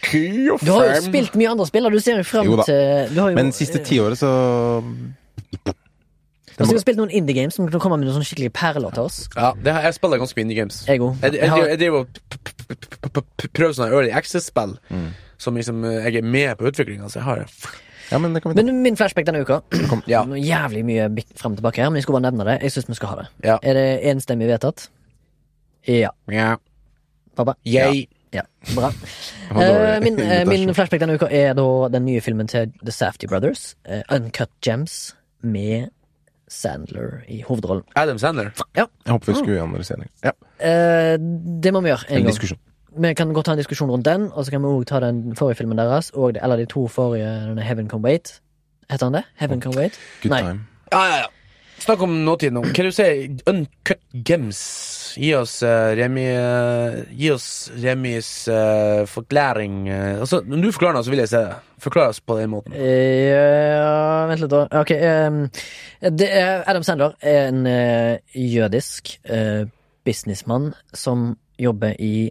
er 0.04 0.58
sendt 0.58 0.62
deg 0.62 0.66
Du 0.66 0.74
har 0.74 0.90
jo 0.90 1.02
spilt 1.06 1.38
mye 1.40 1.54
andre 1.54 1.68
spill, 1.70 1.88
og 1.90 1.96
du 1.96 2.00
ser 2.04 2.22
jo 2.22 2.28
fram 2.28 2.50
Jo 2.50 2.60
til 2.64 3.14
du 3.14 3.22
har 3.22 3.32
jo, 3.32 3.40
Men 3.40 3.52
siste 3.56 3.82
tiåret 3.86 4.20
så 4.20 4.32
Du 4.90 6.64
har 6.64 6.68
sikkert 6.70 6.86
spilt 6.86 7.00
noen 7.00 7.14
indie 7.16 7.36
games 7.38 7.56
som 7.56 7.70
kan 7.72 7.80
komme 7.80 8.00
med 8.02 8.10
noen 8.10 8.26
skikkelige 8.28 8.52
perler 8.52 8.92
til 8.92 9.06
oss. 9.08 9.22
Ja, 9.36 9.54
det 9.56 9.72
har, 9.72 9.86
jeg 9.88 9.96
spiller 9.96 10.20
ganske 10.20 10.36
mye 10.36 10.48
indie 10.48 10.58
games. 10.60 10.82
Jeg. 10.90 11.00
Jeg, 11.00 11.36
jeg, 11.38 11.48
jeg, 11.48 11.70
jeg 11.70 11.80
driver 11.80 12.00
og 12.04 13.52
prøver 13.56 13.78
sånne 13.78 13.94
early 13.94 14.12
access-spill 14.12 14.76
som 15.40 15.56
liksom 15.56 15.86
eh, 15.88 16.02
jeg 16.10 16.20
er 16.20 16.28
med 16.28 16.58
på 16.60 16.68
utviklinga, 16.68 17.08
så 17.08 17.22
jeg 17.22 17.28
har 17.30 17.44
det. 17.44 17.48
Ja, 18.10 18.18
men 18.18 18.34
det 18.34 18.42
vi. 18.44 18.54
Men 18.58 18.82
min 18.84 18.98
flashback 18.98 19.28
denne 19.28 19.44
uka 19.46 19.62
Ja. 20.10 20.24
Nå 20.26 20.36
Jævlig 20.42 20.84
mye 20.86 21.10
frem 21.38 21.54
og 21.54 21.60
tilbake 21.62 21.84
her, 21.84 21.90
men 21.90 22.00
jeg 22.00 22.08
skulle 22.08 22.20
bare 22.20 22.32
nevne 22.32 22.48
det. 22.48 22.58
Jeg 22.66 22.74
syns 22.76 22.90
vi 22.90 22.98
skal 22.98 23.14
ha 23.14 23.20
det. 23.22 23.28
Ja. 23.46 23.58
Er 23.64 23.78
det 23.78 23.88
enstemmig 24.12 24.50
vedtatt? 24.50 24.90
Ja. 25.88 26.10
ja. 26.32 26.56
Pappa? 27.38 27.56
Jeg 27.66 27.96
Ja, 27.96 28.19
bra. 28.76 28.90
Det 29.50 29.56
var 29.56 29.64
dårlig 29.64 29.90
Eh, 29.96 30.02
min, 30.04 30.20
uh, 30.20 30.48
min 30.50 30.74
flashback 30.76 31.02
denne 31.02 31.16
uka 31.18 31.28
er 31.32 31.54
da 31.58 31.66
den 31.94 32.06
nye 32.06 32.22
filmen 32.22 32.48
til 32.48 32.72
The 32.84 32.92
Safety 32.92 33.26
Brothers, 33.28 33.76
uh, 33.90 34.02
Uncut 34.16 34.50
Gems, 34.66 35.16
med 35.42 35.88
Sandler 36.50 37.22
i 37.30 37.42
hovedrollen. 37.46 37.84
Adam 37.96 38.18
Sandler. 38.18 38.50
Jeg 38.76 38.86
håper 39.08 39.32
vi 39.32 39.38
skulle 39.40 39.62
analysere 39.62 39.98
den. 40.04 40.08
Ja, 40.24 40.32
Eh, 40.60 41.16
det 41.64 41.72
må 41.74 41.80
vi 41.82 41.88
gjøre 41.88 42.04
en, 42.10 42.18
en 42.18 42.24
gang. 42.24 42.34
diskusjon. 42.34 42.58
Vi 43.00 43.14
kan 43.16 43.30
godt 43.34 43.46
ta 43.46 43.52
en 43.54 43.58
diskusjon 43.62 43.90
rundt 43.94 44.06
den, 44.06 44.26
og 44.34 44.44
så 44.46 44.52
kan 44.52 44.62
vi 44.62 44.68
òg 44.68 44.86
ta 44.90 45.00
den 45.00 45.36
forrige 45.40 45.56
filmen 45.62 45.78
deres, 45.80 46.10
og, 46.14 46.36
eller 46.44 46.58
de 46.60 46.66
to 46.66 46.88
forrige, 46.92 47.30
denne 47.48 47.62
Heaven 47.64 47.88
Can 47.90 48.02
Wait. 48.04 48.42
Heter 48.92 49.06
han 49.06 49.14
det? 49.14 49.24
Heaven 49.40 49.62
Can 49.62 49.78
Wait? 49.78 49.96
Good 50.24 50.32
Nei. 50.34 50.42
time. 50.42 50.66
Ja, 50.92 51.04
ja, 51.06 51.18
ja. 51.18 51.26
Snakk 51.80 52.02
om 52.02 52.14
nåtiden 52.26 52.60
nå. 52.60 52.64
Det 52.76 52.84
du 52.84 52.92
si 52.94 53.08
Uncut 53.50 54.02
Gems. 54.12 54.60
Gi 55.18 55.32
oss 55.36 55.60
uh, 55.64 55.90
Remi 55.98 56.26
uh, 56.38 57.00
Gi 57.18 57.32
oss 57.34 57.48
Remis 57.82 58.30
uh, 58.48 59.06
forklaring 59.10 59.90
Altså, 59.90 60.44
Når 60.46 60.62
du 60.62 60.72
forklarer 60.76 61.00
noe, 61.00 61.06
så 61.08 61.14
vil 61.14 61.24
jeg 61.24 61.32
se 61.32 61.42
det. 61.48 61.58
Forklar 61.80 62.12
oss 62.12 62.20
på 62.20 62.36
den 62.38 62.52
måten. 62.52 62.76
Ja, 62.76 64.28
vent 64.28 64.44
litt, 64.44 64.52
da. 64.52 64.66
Ok. 64.82 64.92
Um, 65.00 65.46
det 66.20 66.28
er, 66.28 66.66
Adam 66.68 66.84
Sandler 66.84 67.16
er 67.24 67.48
en 67.48 67.64
jødisk 68.36 69.14
businessmann 70.04 70.74
som 70.92 71.38
jobber 71.60 71.96
i 72.04 72.30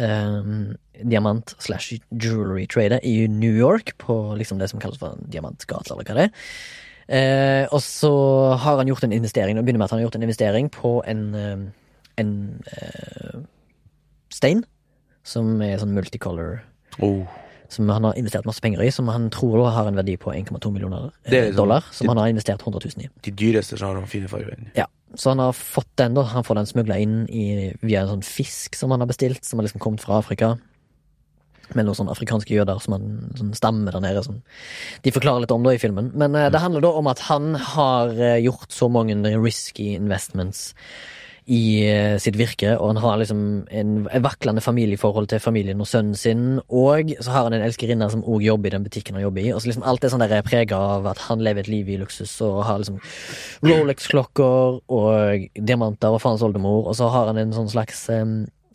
um, 0.00 0.72
diamant 1.04 1.54
slash 1.58 2.00
jewelry 2.10 2.66
trader 2.66 3.04
i 3.04 3.26
New 3.28 3.52
York, 3.52 3.98
på 3.98 4.34
liksom 4.38 4.58
det 4.58 4.70
som 4.70 4.80
kalles 4.80 5.00
for 5.00 5.16
en 5.16 5.30
diamantgate, 5.32 5.92
eller 5.92 6.08
hva 6.08 6.16
det 6.16 6.28
er. 6.28 6.48
Eh, 7.10 7.66
og 7.74 7.80
så 7.82 8.10
har 8.62 8.76
han 8.78 8.86
gjort 8.86 9.02
en 9.04 9.12
investering, 9.16 9.56
Nå 9.58 9.64
begynner 9.66 9.78
med 9.82 9.88
at 9.88 9.90
han 9.96 9.98
har 9.98 10.06
gjort 10.06 10.18
en 10.20 10.22
investering 10.28 10.68
på 10.70 10.92
en, 11.10 11.22
ehm, 11.34 11.64
en 12.22 12.62
eh, 12.70 13.40
stein, 14.30 14.62
som 15.26 15.60
er 15.62 15.78
sånn 15.82 15.94
multicolor 15.96 16.60
Oh. 17.02 17.24
som 17.68 17.88
han 17.88 18.04
har 18.04 18.14
investert 18.18 18.44
masse 18.46 18.60
penger 18.60 18.82
i, 18.82 18.90
som 18.90 19.08
han 19.08 19.28
tror 19.30 19.70
har 19.70 19.86
en 19.88 19.94
verdi 19.98 20.16
på 20.18 20.32
1,2 20.34 20.70
millioner 20.74 21.10
Det 21.24 21.32
er 21.32 21.36
eh, 21.42 21.44
liksom- 21.50 21.56
dollar, 21.56 21.84
som 21.90 22.08
han 22.08 22.16
har 22.16 22.28
investert 22.28 22.62
100 22.62 22.80
000 22.84 23.04
i. 23.06 23.08
De 23.22 23.30
dyreste 23.30 23.78
som 23.78 23.88
har 23.94 24.00
de 24.00 24.06
fine 24.06 24.28
fargene. 24.28 24.70
Ja, 24.76 24.86
Så 25.16 25.30
han 25.30 25.38
har 25.38 25.52
fått 25.52 25.90
den, 25.96 26.14
da. 26.14 26.22
Han 26.22 26.44
får 26.44 26.54
den 26.54 26.66
smugla 26.66 26.96
inn 27.00 27.26
i, 27.28 27.74
via 27.82 28.02
en 28.02 28.20
sånn 28.20 28.22
fisk 28.24 28.76
som 28.76 28.90
han 28.92 29.00
har 29.00 29.08
bestilt, 29.08 29.44
som 29.44 29.58
har 29.58 29.66
liksom 29.66 29.80
kommet 29.80 30.00
fra 30.00 30.18
Afrika. 30.18 30.58
Med 31.78 31.86
noen 31.86 31.98
sånne 31.98 32.14
afrikanske 32.14 32.54
jøder 32.54 32.80
som 32.82 32.96
han 32.96 33.06
sånn 33.38 33.84
der 33.86 34.00
nede. 34.02 34.24
Som 34.26 34.40
de 35.04 35.14
forklarer 35.14 35.44
litt 35.44 35.54
om 35.54 35.64
det 35.66 35.76
i 35.78 35.82
filmen. 35.82 36.10
Men 36.18 36.36
uh, 36.36 36.48
det 36.52 36.62
handler 36.62 36.84
da 36.84 36.92
om 36.98 37.10
at 37.10 37.24
han 37.30 37.54
har 37.74 38.12
eh, 38.18 38.42
gjort 38.44 38.72
så 38.74 38.90
mange 38.92 39.16
risky 39.38 39.94
investments 39.94 40.70
i 41.50 41.82
uh, 41.88 42.16
sitt 42.22 42.36
virke, 42.38 42.76
og 42.76 42.92
han 42.92 43.00
har 43.02 43.16
liksom 43.18 43.40
en, 43.74 43.94
en 44.06 44.22
vaklende 44.22 44.62
familieforhold 44.62 45.30
til 45.32 45.42
familien 45.42 45.80
og 45.82 45.88
sønnen 45.90 46.14
sin, 46.18 46.44
og 46.68 47.10
så 47.18 47.32
har 47.34 47.48
han 47.48 47.56
en 47.56 47.64
elskerinne 47.66 48.06
som 48.12 48.22
òg 48.22 48.44
jobber 48.44 48.70
i 48.70 48.74
den 48.76 48.86
butikken 48.86 49.18
han 49.18 49.24
jobber 49.24 49.42
i. 49.42 49.50
Og 49.54 49.62
så 49.62 49.70
liksom 49.70 49.86
alt 49.88 50.04
er 50.04 50.12
sånn 50.12 50.26
er 50.26 50.46
prega 50.46 50.78
av 50.98 51.08
at 51.10 51.24
han 51.26 51.42
lever 51.42 51.64
et 51.64 51.72
liv 51.72 51.90
i 51.90 51.98
luksus 52.00 52.36
og 52.46 52.62
har 52.68 52.82
liksom 52.82 53.00
Rolex-klokker 53.66 54.80
og 54.86 55.48
diamanter 55.58 56.14
og 56.14 56.22
faens 56.22 56.44
oldemor, 56.46 56.86
og 56.86 56.98
så 56.98 57.10
har 57.10 57.32
han 57.32 57.40
en 57.40 57.56
sånn 57.56 57.72
slags 57.72 58.06
eh, 58.14 58.24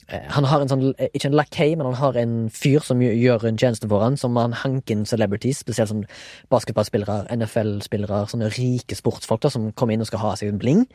han 0.07 0.43
har 0.45 0.61
en 0.61 0.69
sånn, 0.69 0.93
eh, 0.99 1.07
ikke 1.17 1.25
en 1.31 1.37
lakei, 1.37 1.75
men 1.75 1.87
han 1.87 1.95
har 1.95 2.17
en 2.21 2.49
fyr 2.53 2.83
som 2.85 2.99
gjør- 2.99 3.47
en 3.47 3.57
tjeneste 3.57 3.87
for 3.89 4.03
han, 4.03 4.17
som 4.17 4.35
han 4.35 4.51
hanker 4.53 4.91
inn 4.91 5.05
celebrities, 5.05 5.63
spesielt 5.63 5.89
sånn 5.89 6.05
basketballspillere, 6.51 7.27
NFL-spillere, 7.31 8.27
sånne 8.29 8.51
rike 8.53 8.95
sportsfolk 8.95 9.41
da, 9.41 9.49
som 9.49 9.71
kommer 9.71 9.93
inn 9.93 10.01
og 10.01 10.07
skal 10.07 10.19
ha 10.19 10.35
seg 10.35 10.49
en 10.49 10.59
bling, 10.59 10.85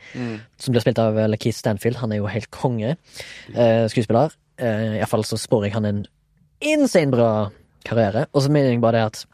som 0.57 0.71
blir 0.71 0.81
spilt 0.81 0.99
av 0.99 1.17
eh, 1.17 1.27
Lakeith 1.27 1.57
Stanfield. 1.57 1.97
Han 1.97 2.11
er 2.13 2.17
jo 2.17 2.27
helt 2.27 2.49
konge 2.51 2.95
eh, 3.53 3.87
skuespiller. 3.91 4.31
Eh, 4.57 4.99
Iallfall 4.99 5.23
så 5.27 5.37
spår 5.37 5.63
jeg 5.67 5.73
han 5.73 5.85
en 5.85 6.05
insane 6.61 7.11
bra 7.11 7.51
karriere. 7.83 8.27
Og 8.33 8.43
så 8.43 8.49
mener 8.49 8.71
jeg 8.71 8.81
bare 8.81 8.93
det 8.93 9.05
at 9.09 9.25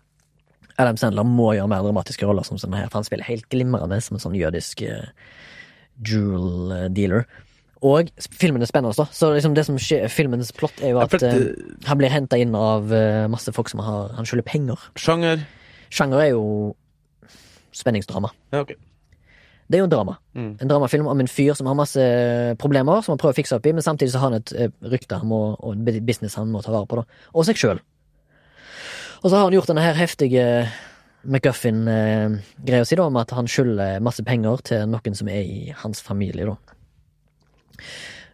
Adam 0.79 0.97
Sandler 0.97 1.25
må 1.25 1.53
gjøre 1.55 1.69
mer 1.69 1.83
dramatiske 1.83 2.25
roller 2.25 2.43
som 2.43 2.57
sånn 2.57 2.73
her, 2.73 2.87
for 2.89 2.99
han 2.99 3.03
spiller 3.03 3.25
helt 3.25 3.49
glimrende 3.49 4.01
som 4.01 4.15
en 4.17 4.21
sånn 4.21 4.37
jødisk 4.37 4.81
eh, 4.81 5.09
jewel-dealer. 6.03 6.89
dealer. 6.93 7.25
Og 7.85 8.09
filmen 8.33 8.63
er 8.63 8.69
spennende, 8.69 8.95
da. 8.97 9.05
Så 9.13 9.29
liksom 9.35 9.53
det 9.57 9.67
som 9.67 9.77
skjer, 9.81 10.07
filmens 10.09 10.49
plott 10.55 10.79
er 10.81 10.95
jo 10.95 11.01
at 11.03 11.11
for 11.13 11.21
at, 11.21 11.29
eh, 11.29 11.85
han 11.85 11.99
blir 11.99 12.09
henta 12.09 12.39
inn 12.41 12.55
av 12.57 12.89
uh, 12.89 13.27
masse 13.29 13.51
folk 13.53 13.69
som 13.69 13.83
har 13.85 14.15
Han 14.17 14.25
skylder 14.25 14.45
penger. 14.47 14.89
Sjanger 14.97 15.45
Sjanger 15.93 16.23
er 16.23 16.31
jo 16.33 16.73
spenningsdrama. 17.75 18.31
Ja, 18.51 18.63
okay. 18.65 18.79
Det 19.67 19.77
er 19.77 19.83
jo 19.83 19.91
drama. 19.91 20.17
Mm. 20.33 20.57
En 20.63 20.69
dramafilm 20.71 21.07
om 21.11 21.19
en 21.19 21.29
fyr 21.29 21.53
som 21.53 21.67
har 21.67 21.75
masse 21.77 22.01
problemer, 22.59 23.01
som 23.03 23.13
han 23.13 23.21
prøver 23.21 23.35
å 23.35 23.37
fikse 23.37 23.55
opp 23.57 23.67
i, 23.67 23.75
men 23.75 23.85
samtidig 23.85 24.13
så 24.13 24.23
har 24.23 24.31
han 24.31 24.41
et 24.41 24.53
uh, 24.55 24.71
rykte 24.89 25.19
han 25.19 25.29
må, 25.29 25.41
og 25.59 25.75
en 25.75 26.05
business 26.07 26.39
han 26.39 26.49
må 26.51 26.63
ta 26.65 26.73
vare 26.73 26.89
på, 26.89 27.01
da. 27.01 27.29
Og 27.35 27.47
seg 27.47 27.59
sjøl. 27.59 27.83
Og 29.21 29.29
så 29.29 29.35
har 29.35 29.47
han 29.47 29.55
gjort 29.55 29.69
denne 29.69 29.83
her 29.83 29.97
heftige 29.97 30.47
McGuffin-greia 31.27 32.87
si, 32.87 32.95
da, 32.95 33.07
om 33.07 33.19
at 33.19 33.33
han 33.35 33.49
skylder 33.49 34.01
masse 34.03 34.23
penger 34.25 34.63
til 34.69 34.87
noen 34.89 35.17
som 35.17 35.29
er 35.31 35.43
i 35.43 35.75
hans 35.83 36.01
familie, 36.05 36.47
da. 36.47 36.76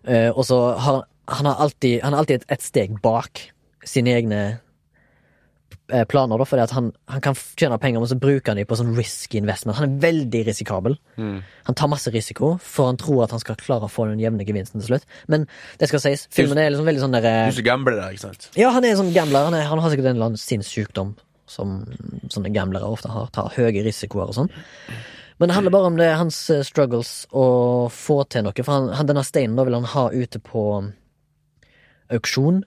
Eh, 0.04 0.30
og 0.34 0.44
så 0.48 0.60
har 0.84 1.04
han 1.32 1.48
har 1.48 1.62
alltid, 1.64 2.02
han 2.04 2.14
er 2.14 2.20
alltid 2.20 2.42
et, 2.42 2.52
et 2.52 2.64
steg 2.66 2.98
bak 3.04 3.40
sine 3.88 4.12
egne 4.18 4.40
eh, 5.88 6.04
planer, 6.10 6.40
da, 6.40 6.48
fordi 6.48 6.66
han, 6.76 6.90
han 7.12 7.24
kan 7.24 7.38
tjene 7.60 7.78
penger, 7.80 8.04
men 8.04 8.12
så 8.12 8.18
bruker 8.20 8.52
han 8.52 8.60
dem 8.60 8.68
på 8.68 8.78
sånn 8.80 8.92
risky 8.98 9.40
investment. 9.40 9.78
Han 9.80 9.88
er 9.88 10.02
veldig 10.04 10.42
risikabel. 10.50 10.98
Han 11.70 11.80
tar 11.80 11.92
masse 11.92 12.12
risiko, 12.14 12.58
for 12.60 12.92
han 12.92 13.00
tror 13.00 13.24
at 13.26 13.36
han 13.36 13.44
skal 13.44 13.56
klare 13.60 13.88
å 13.88 13.92
få 13.92 14.10
den 14.12 14.20
jevne 14.24 14.44
gevinsten 14.48 14.84
til 14.84 14.90
slutt. 14.92 15.08
Men 15.32 15.48
det 15.80 15.88
skal 15.92 16.04
sies, 16.04 16.28
filmen 16.36 16.60
er 16.60 16.74
liksom 16.74 16.92
veldig 16.92 17.06
sånn 17.06 17.16
der 17.16 17.30
eh, 17.30 17.46
Du 17.56 17.64
er 17.64 17.70
gambler, 17.72 18.04
ikke 18.12 18.26
sant? 18.28 18.50
Ja, 18.60 18.74
han 18.76 18.88
er 18.88 19.00
sånn 19.00 19.16
gambler. 19.16 19.48
Han, 19.48 19.58
er, 19.60 19.70
han 19.72 19.84
har 19.84 19.96
sikkert 19.96 20.12
en 20.12 20.18
eller 20.20 20.34
annen 20.34 20.44
sinnssykdom 20.44 21.16
som 21.54 21.84
sånne 22.32 22.52
gamblere 22.56 22.88
ofte 22.88 23.12
har. 23.12 23.32
Tar 23.36 23.52
høye 23.56 23.84
risikoer 23.86 24.32
og 24.32 24.38
sånn. 24.42 24.52
Men 25.38 25.50
det 25.50 25.56
handler 25.58 25.74
bare 25.74 25.90
om 25.90 25.98
det, 25.98 26.10
hans 26.20 26.38
eh, 26.54 26.66
struggles 26.66 27.14
å 27.32 27.46
få 27.92 28.22
til 28.30 28.46
noe. 28.46 28.66
For 28.66 28.74
han, 28.74 29.10
denne 29.10 29.26
steinen 29.26 29.58
da 29.58 29.66
vil 29.68 29.78
han 29.80 29.90
ha 29.96 30.06
ute 30.14 30.42
på 30.44 30.66
auksjon. 32.14 32.62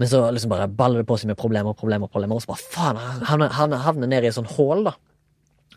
Men 0.00 0.08
så 0.08 0.22
liksom 0.32 0.52
bare 0.52 0.68
baller 0.72 1.02
det 1.02 1.08
på 1.10 1.18
seg 1.20 1.30
med 1.30 1.38
problemer, 1.40 1.74
og 1.74 1.80
problemer, 1.80 2.10
problemer. 2.10 2.38
Og 2.38 2.44
så 2.44 2.50
bare 2.50 2.64
faen, 2.64 3.00
han, 3.28 3.46
han 3.52 3.78
havner 3.84 4.10
ned 4.10 4.24
i 4.24 4.30
et 4.30 4.36
sånt 4.36 4.52
hull, 4.56 4.86
da. 4.88 4.96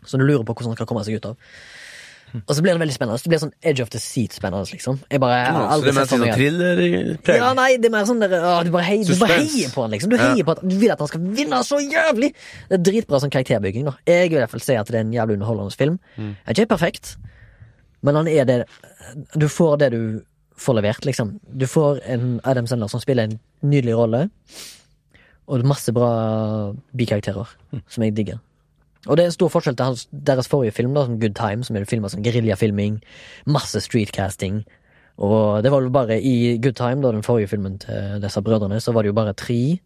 Så 0.04 0.20
du 0.20 0.24
lurer 0.24 0.44
på 0.44 0.54
hvordan 0.54 0.72
han 0.72 0.78
skal 0.78 0.88
komme 0.88 1.04
seg 1.06 1.20
ut 1.20 1.30
av. 1.30 1.50
Og 2.34 2.50
så 2.56 2.62
blir 2.64 2.74
det 2.74 2.80
veldig 2.82 2.94
spennende. 2.96 3.22
Det 3.22 3.30
blir 3.30 3.40
sånn 3.44 3.52
edge 3.62 3.82
of 3.84 3.90
the 3.94 3.98
seat-spennende, 4.02 4.66
liksom. 4.74 4.96
Jeg 5.10 5.20
bare 5.22 5.36
jeg 5.38 5.52
har 5.54 5.60
så 5.60 5.64
det 5.64 5.74
aldri 5.74 5.92
sett 5.94 6.08
for 6.10 6.18
sånn 6.18 6.32
thriller-preg? 6.34 7.36
ja, 7.38 7.50
nei, 7.54 7.68
det 7.78 7.86
er 7.86 7.92
mer 7.94 8.08
sånn 8.08 8.20
der, 8.24 8.34
å, 8.42 8.54
du, 8.66 8.70
bare 8.74 8.86
heier, 8.88 9.06
du 9.06 9.20
bare 9.20 9.36
heier 9.38 9.70
på 9.74 9.84
han, 9.84 9.92
liksom. 9.94 10.10
Du 10.10 10.16
heier 10.18 10.42
på 10.48 10.54
at 10.56 10.62
Du 10.66 10.74
vil 10.80 10.90
at 10.94 10.98
han 11.04 11.10
skal 11.12 11.22
vinne 11.38 11.60
så 11.68 11.78
jævlig! 11.84 12.32
Det 12.68 12.78
er 12.78 12.82
dritbra 12.90 13.20
sånn 13.22 13.30
karakterbygging, 13.34 13.86
da. 13.86 13.94
Jeg 14.10 14.30
vil 14.32 14.38
i 14.38 14.42
hvert 14.42 14.54
fall 14.56 14.64
si 14.66 14.74
at 14.80 14.90
det 14.90 14.98
er 14.98 15.06
en 15.06 15.12
jævlig 15.14 15.36
underholdende 15.38 15.78
film. 15.78 15.98
Mm. 16.18 16.32
Er 16.42 16.56
ikke 16.58 16.70
perfekt, 16.74 17.14
men 18.02 18.18
han 18.18 18.28
er 18.28 18.44
det 18.50 18.58
Du 19.38 19.46
får 19.48 19.78
det 19.84 19.92
du 19.94 20.00
får 20.58 20.74
levert, 20.80 21.04
liksom. 21.06 21.36
Du 21.46 21.66
får 21.70 22.00
en 22.14 22.40
Adam 22.44 22.66
Sandler 22.66 22.90
som 22.90 23.00
spiller 23.02 23.30
en 23.30 23.38
nydelig 23.62 23.94
rolle, 23.98 24.24
og 25.46 25.64
masse 25.68 25.92
bra 25.92 26.72
bikarakterer 26.96 27.46
Mm. 27.74 27.80
som 27.88 28.02
jeg 28.04 28.14
digger. 28.16 28.38
Og 29.06 29.16
det 29.16 29.24
er 29.24 29.30
en 29.32 29.36
stor 29.36 29.50
forskjell 29.52 29.76
til 29.76 29.98
deres 30.30 30.48
forrige 30.48 30.72
film, 30.76 30.94
da, 30.96 31.04
som 31.08 31.18
Good 31.20 31.34
Time, 31.38 31.64
som 31.66 31.76
er 31.76 31.84
filma 31.88 32.08
som 32.12 32.22
geriljafilming, 32.24 33.00
masse 33.46 33.80
streetcasting. 33.84 34.62
Og 35.22 35.62
det 35.62 35.70
var 35.70 35.82
jo 35.84 35.90
bare 35.94 36.16
i 36.20 36.56
Good 36.58 36.74
Time, 36.80 37.02
da, 37.04 37.12
den 37.14 37.22
forrige 37.26 37.48
filmen 37.52 37.78
til 37.82 38.20
disse 38.24 38.40
brødrene, 38.42 38.80
så 38.80 38.92
var 38.96 39.02
det 39.04 39.12
jo 39.12 39.18
bare 39.20 39.34
tre 39.38 39.78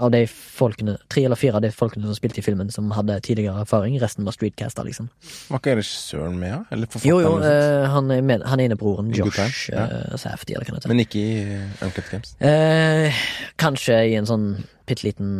av 0.00 0.08
de 0.14 0.22
folkene, 0.32 0.94
tre 1.12 1.26
eller 1.28 1.36
fire 1.36 1.58
av 1.58 1.62
de 1.64 1.68
folkene 1.76 2.06
som 2.08 2.16
spilte 2.16 2.40
i 2.40 2.44
filmen, 2.44 2.70
som 2.72 2.86
hadde 2.96 3.18
tidligere 3.20 3.60
erfaring. 3.60 3.98
Resten 4.00 4.24
var 4.24 4.32
streetcaster, 4.32 4.86
liksom. 4.88 5.10
Var 5.50 5.60
ikke 5.60 5.74
regissøren 5.76 6.38
med, 6.40 6.48
ja? 6.54 6.60
Eller 6.72 6.88
Jo, 7.04 7.18
jo, 7.20 7.34
forfatteren? 7.34 7.82
eh, 7.84 7.88
han 7.92 8.10
er 8.14 8.22
med, 8.24 8.46
han 8.48 8.62
ene 8.64 8.78
broren, 8.80 9.10
Josh 9.12 9.68
ja. 9.68 9.84
eh, 9.84 10.16
Safety, 10.16 10.54
eller 10.56 10.64
hva 10.64 10.78
det 10.78 10.80
heter. 10.80 10.88
Men 10.94 11.02
ikke 11.04 11.20
i 11.20 11.42
uh, 11.52 11.84
Uncut 11.84 12.08
Games. 12.14 12.32
Eh, 12.40 13.20
kanskje 13.60 13.98
i 14.08 14.16
en 14.16 14.30
sånn 14.30 14.46
bitte 14.88 15.04
liten 15.04 15.34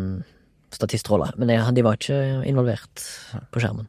statistrolle, 0.74 1.30
men 1.40 1.52
jeg, 1.52 1.74
de 1.76 1.84
var 1.86 1.98
ikke 1.98 2.20
involvert 2.48 3.04
på 3.52 3.62
skjermen. 3.62 3.88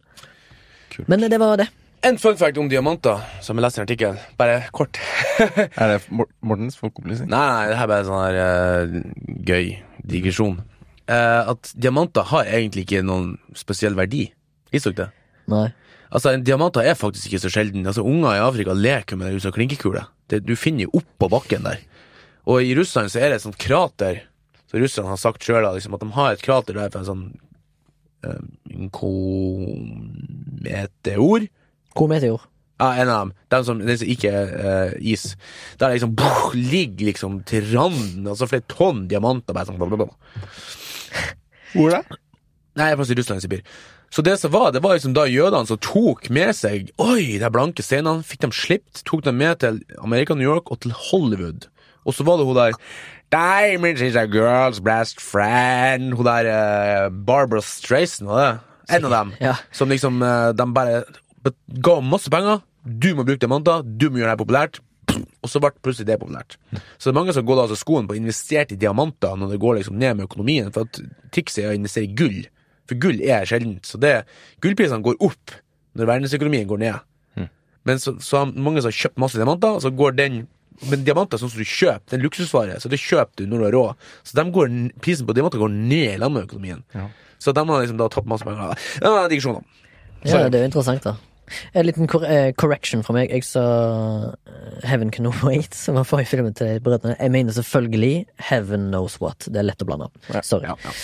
Kult. 0.91 1.07
Men 1.11 1.23
eh, 1.23 1.31
det 1.31 1.39
var 1.41 1.61
det. 1.61 1.69
En 2.07 2.17
fun 2.17 2.37
fact 2.37 2.57
om 2.57 2.69
diamanter, 2.69 3.21
som 3.45 3.59
jeg 3.59 3.65
leste 3.65 3.77
i 3.77 3.81
en 3.81 3.87
artikkel. 3.87 4.21
Bare 4.39 4.63
kort. 4.73 4.97
Er 5.81 5.93
det 5.93 5.99
Mortens 6.47 6.79
folkeopplysning? 6.79 7.29
Nei, 7.29 7.45
nei, 7.45 7.67
det 7.69 7.77
her 7.77 7.85
er 7.85 7.91
bare 7.93 8.07
sånn 8.07 8.23
her 8.23 8.39
uh, 8.41 9.35
gøy 9.45 9.75
digresjon. 10.09 10.57
Uh, 11.05 11.53
at 11.53 11.73
diamanter 11.77 12.25
har 12.31 12.49
egentlig 12.49 12.87
ikke 12.87 13.03
noen 13.05 13.35
spesiell 13.57 13.97
verdi. 13.99 14.25
Visste 14.73 14.95
dere 14.95 15.11
det? 15.11 15.27
Nei. 15.51 15.67
Altså, 16.11 16.33
en 16.33 16.43
Diamanter 16.43 16.83
er 16.83 16.97
faktisk 16.99 17.29
ikke 17.29 17.45
så 17.45 17.51
sjelden. 17.53 17.85
Altså, 17.87 18.03
Unger 18.03 18.35
i 18.35 18.43
Afrika 18.43 18.75
leker 18.75 19.15
med 19.19 19.29
det 19.29 19.39
ut 19.39 19.47
av 19.47 19.55
klinkekule. 19.55 20.03
Du 20.43 20.57
finner 20.59 20.87
jo 20.87 20.99
oppå 20.99 21.29
bakken 21.31 21.63
der. 21.67 21.79
Og 22.51 22.65
i 22.65 22.73
Russland 22.75 23.11
så 23.13 23.21
er 23.21 23.31
det 23.31 23.39
et 23.39 23.45
sånt 23.45 23.59
krater, 23.61 24.23
så 24.71 24.79
russerne 24.79 25.11
har 25.11 25.19
sagt 25.19 25.43
sjøl 25.43 25.65
liksom, 25.67 25.95
at 25.97 26.03
de 26.03 26.07
har 26.15 26.29
et 26.31 26.45
krater 26.45 26.73
der 26.77 26.87
for 26.93 26.99
en 27.01 27.09
sånn 27.09 27.25
eh, 28.23 28.41
en 28.71 28.87
kometeor. 28.95 30.31
God. 31.91 32.47
Ja, 32.81 32.95
en 32.95 33.09
av 33.11 33.17
dem. 33.19 33.33
Den 33.51 33.65
som, 33.67 33.81
den 33.83 33.97
som 33.99 34.07
ikke 34.09 34.29
er 34.31 34.47
uh, 34.57 34.91
is. 34.97 35.35
Der 35.77 35.91
det 35.91 35.99
liksom 35.99 36.15
brr, 36.17 36.55
ligger 36.55 37.05
liksom 37.11 37.43
til 37.45 37.67
randen, 37.75 38.23
altså 38.25 38.47
flere 38.49 38.65
tonn 38.71 39.03
diamanter 39.11 39.53
bare 39.53 39.67
sånn 39.67 39.77
blablabla. 39.77 40.15
Hvor 41.75 41.91
er 41.91 41.99
det? 41.99 42.17
Nei, 42.79 42.87
jeg 42.87 42.93
er 42.95 42.99
faktisk 43.01 43.13
i 43.13 43.19
Russland 43.19 43.37
i 43.37 43.43
Sibir. 43.45 43.61
Så 44.11 44.23
det 44.25 44.39
som 44.41 44.51
var, 44.55 44.71
det 44.73 44.81
var 44.83 44.95
liksom 44.95 45.13
da 45.15 45.27
jødene 45.29 45.67
som 45.69 45.79
tok 45.83 46.29
med 46.33 46.51
seg 46.57 46.89
Oi, 46.99 47.37
de 47.39 47.49
blanke 47.53 47.83
steinene, 47.85 48.25
fikk 48.27 48.41
dem 48.47 48.55
slipt, 48.55 49.05
tok 49.07 49.21
dem 49.27 49.37
med 49.39 49.61
til 49.61 49.83
Amerika, 50.03 50.35
New 50.35 50.47
York 50.47 50.71
og 50.71 50.81
til 50.83 50.95
Hollywood. 50.95 51.69
Og 52.07 52.17
så 52.17 52.25
var 52.27 52.39
det 52.39 52.47
hun 52.49 52.57
der 52.57 52.73
Diamonds 53.31 54.01
is 54.01 54.15
a 54.15 54.27
girl's 54.27 54.81
best 54.83 55.21
friend. 55.21 56.13
Hun 56.13 56.27
der 56.27 56.49
uh, 56.51 57.09
Barbara 57.09 57.61
Strayson, 57.63 58.27
og 58.27 58.39
det? 58.39 58.51
En 58.91 59.05
av 59.07 59.13
dem. 59.15 59.33
Ja. 59.39 59.55
Som 59.71 59.89
liksom 59.89 60.19
eh, 60.25 60.49
De 60.51 60.65
bare 60.75 61.03
ga 61.79 61.99
masse 62.03 62.31
penger. 62.33 62.59
Du 62.83 63.13
må 63.15 63.23
bruke 63.23 63.39
diamanter, 63.39 63.85
du 63.85 64.09
må 64.09 64.19
gjøre 64.19 64.33
det 64.33 64.41
populært. 64.41 64.79
Og 65.41 65.49
så 65.49 65.61
ble 65.63 65.71
plutselig 65.79 66.09
det 66.09 66.17
populært. 66.19 66.57
Så 66.97 67.07
det 67.07 67.13
er 67.13 67.19
mange 67.19 67.35
som 67.35 67.45
går 67.47 67.57
da 67.57 67.67
altså 67.69 67.77
skoen 67.79 68.09
på 68.09 68.17
å 68.17 68.19
investere 68.19 68.75
i 68.75 68.79
diamanter 68.79 69.37
når 69.39 69.53
det 69.53 69.61
går 69.63 69.79
liksom 69.79 69.95
ned 70.01 70.17
med 70.17 70.27
økonomien. 70.27 70.67
For 70.75 70.89
at 70.89 70.99
trikset 71.31 71.63
er 71.63 71.71
å 71.71 71.77
investere 71.77 72.09
i 72.09 72.15
gull. 72.17 72.41
For 72.89 72.99
gull 72.99 73.23
er 73.23 73.47
sjeldent. 73.47 73.87
Så 73.87 74.01
det, 74.01 74.25
gullprisene 74.65 75.05
går 75.05 75.21
opp 75.23 75.55
når 75.95 76.11
verdensøkonomien 76.11 76.67
går 76.67 76.83
ned. 76.83 76.99
Men 77.87 78.01
så, 78.01 78.13
så 78.21 78.41
har 78.43 78.51
mange 78.53 78.81
som 78.81 78.91
har 78.91 78.97
kjøpt 78.97 79.21
masse 79.21 79.39
diamanter, 79.39 79.77
og 79.77 79.81
så 79.81 79.89
går 79.95 80.17
den 80.19 80.43
Men 80.89 81.03
diamanter 81.05 81.37
er 81.37 81.43
sånn 81.43 81.51
som 81.53 81.61
du 81.61 81.67
kjøper, 81.67 82.05
det 82.07 82.15
er 82.15 82.19
en 82.19 82.25
luksusvare, 82.25 82.77
så 82.81 82.89
det 82.89 82.97
kjøper 83.01 83.43
du 83.43 83.49
når 83.49 83.59
du 83.61 83.65
har 83.67 83.75
råd. 83.77 84.07
Så 84.25 84.37
de 84.39 84.45
går, 84.55 84.71
prisen 85.05 85.27
på 85.27 85.35
diamanter 85.37 85.61
går 85.61 85.73
ned 85.75 86.15
i 86.15 86.21
lag 86.21 86.33
med 86.33 86.47
økonomien. 86.47 86.81
Ja. 86.97 87.09
Så 87.41 87.53
de 87.57 87.65
har 87.67 87.83
liksom 87.83 87.99
da 88.01 88.07
tapt 88.13 88.29
masse 88.29 88.45
penger. 88.47 88.77
Det 89.01 89.11
var 89.11 89.25
en 89.25 89.29
digresjon 89.33 89.59
om. 89.61 89.67
Ja, 90.25 90.47
det 90.49 90.59
er 90.59 90.65
jo 90.65 90.71
interessant, 90.71 91.05
da. 91.05 91.15
En 91.73 91.87
liten 91.87 92.09
kor 92.11 92.25
eh, 92.27 92.51
correction 92.57 93.03
fra 93.05 93.15
meg. 93.17 93.33
Jeg 93.33 93.45
sa 93.47 93.65
eh, 94.33 94.87
Heaven 94.87 95.11
Can 95.13 95.29
Wait, 95.43 95.75
som 95.77 95.99
var 95.99 96.07
forrige 96.07 96.33
filmen 96.33 96.55
til 96.57 96.79
brødrene. 96.83 97.17
Jeg 97.19 97.33
mener 97.33 97.55
selvfølgelig 97.57 98.25
Heaven 98.51 98.89
Knows 98.89 99.19
What. 99.21 99.47
Det 99.47 99.61
er 99.61 99.69
lett 99.69 99.83
å 99.83 99.89
blande. 99.89 100.11
Sorry. 100.41 100.69
Ja, 100.71 100.77
ja. 100.85 100.95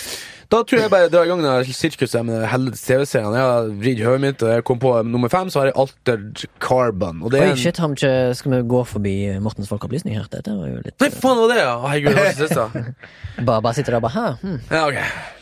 Da 0.48 0.62
tror 0.64 0.80
jeg 0.80 0.88
bare 0.88 1.10
drar 1.12 1.26
i 1.26 1.28
gang 1.28 1.42
det 1.44 1.74
sirkuset 1.76 2.24
med 2.24 2.46
helvetes 2.48 2.80
TV-seriene. 2.86 3.36
Jeg 3.36 3.48
har 3.50 3.66
vridd 3.82 3.98
hodet 4.06 4.22
mitt, 4.22 4.44
og 4.46 4.54
jeg 4.54 4.64
kom 4.64 4.78
på 4.80 4.94
nummer 5.04 5.28
fem, 5.28 5.50
så 5.52 5.60
har 5.60 5.68
jeg 5.68 5.76
Altered 5.82 6.44
Carbon. 6.64 7.20
Og 7.20 7.34
det 7.34 7.42
er 7.42 7.52
Oi, 7.52 7.58
shit, 7.60 7.76
har 7.76 7.92
vi 7.92 7.98
ikke, 8.00 8.14
skal 8.38 8.54
vi 8.54 8.62
gå 8.72 8.80
forbi 8.88 9.16
Mortens 9.44 9.68
folkeopplysning 9.68 10.16
her? 10.16 10.24
Dette 10.32 10.56
var 10.56 10.70
jo 10.70 10.80
litt 10.86 10.96
Nei, 11.04 11.10
faen 11.12 11.42
var 11.42 11.52
det, 11.52 11.58
ja! 11.60 11.74
Herregud, 11.84 12.16
hva 12.16 12.24
var 12.24 12.38
stressa. 12.38 12.70
Bare, 13.48 13.60
bare 13.60 13.76
sitter 13.76 13.94
der 13.94 14.00
og 14.00 14.08
bare 14.08 14.16
Hæ, 14.16 14.30
hm, 14.40 14.62
Ja, 14.72 14.86
ok. 14.88 15.36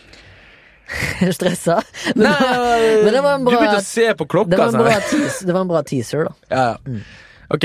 stressa? 1.39 1.83
Men, 2.15 2.33
men 3.05 3.13
det 3.13 3.23
var 3.23 3.33
en 3.35 3.45
Du 3.47 3.53
begynte 3.53 3.81
å 3.83 3.85
se 3.85 4.09
på 4.19 4.27
klokka. 4.27 4.51
det 4.55 4.59
var, 4.61 4.69
en 4.73 4.83
bra 4.85 4.99
teas, 5.11 5.41
det 5.43 5.53
var 5.53 5.63
en 5.67 5.71
bra 5.71 5.83
teaser, 5.87 6.29
da. 6.29 6.33
Ja, 6.51 6.67
ja. 6.75 7.01
Ok, 7.47 7.63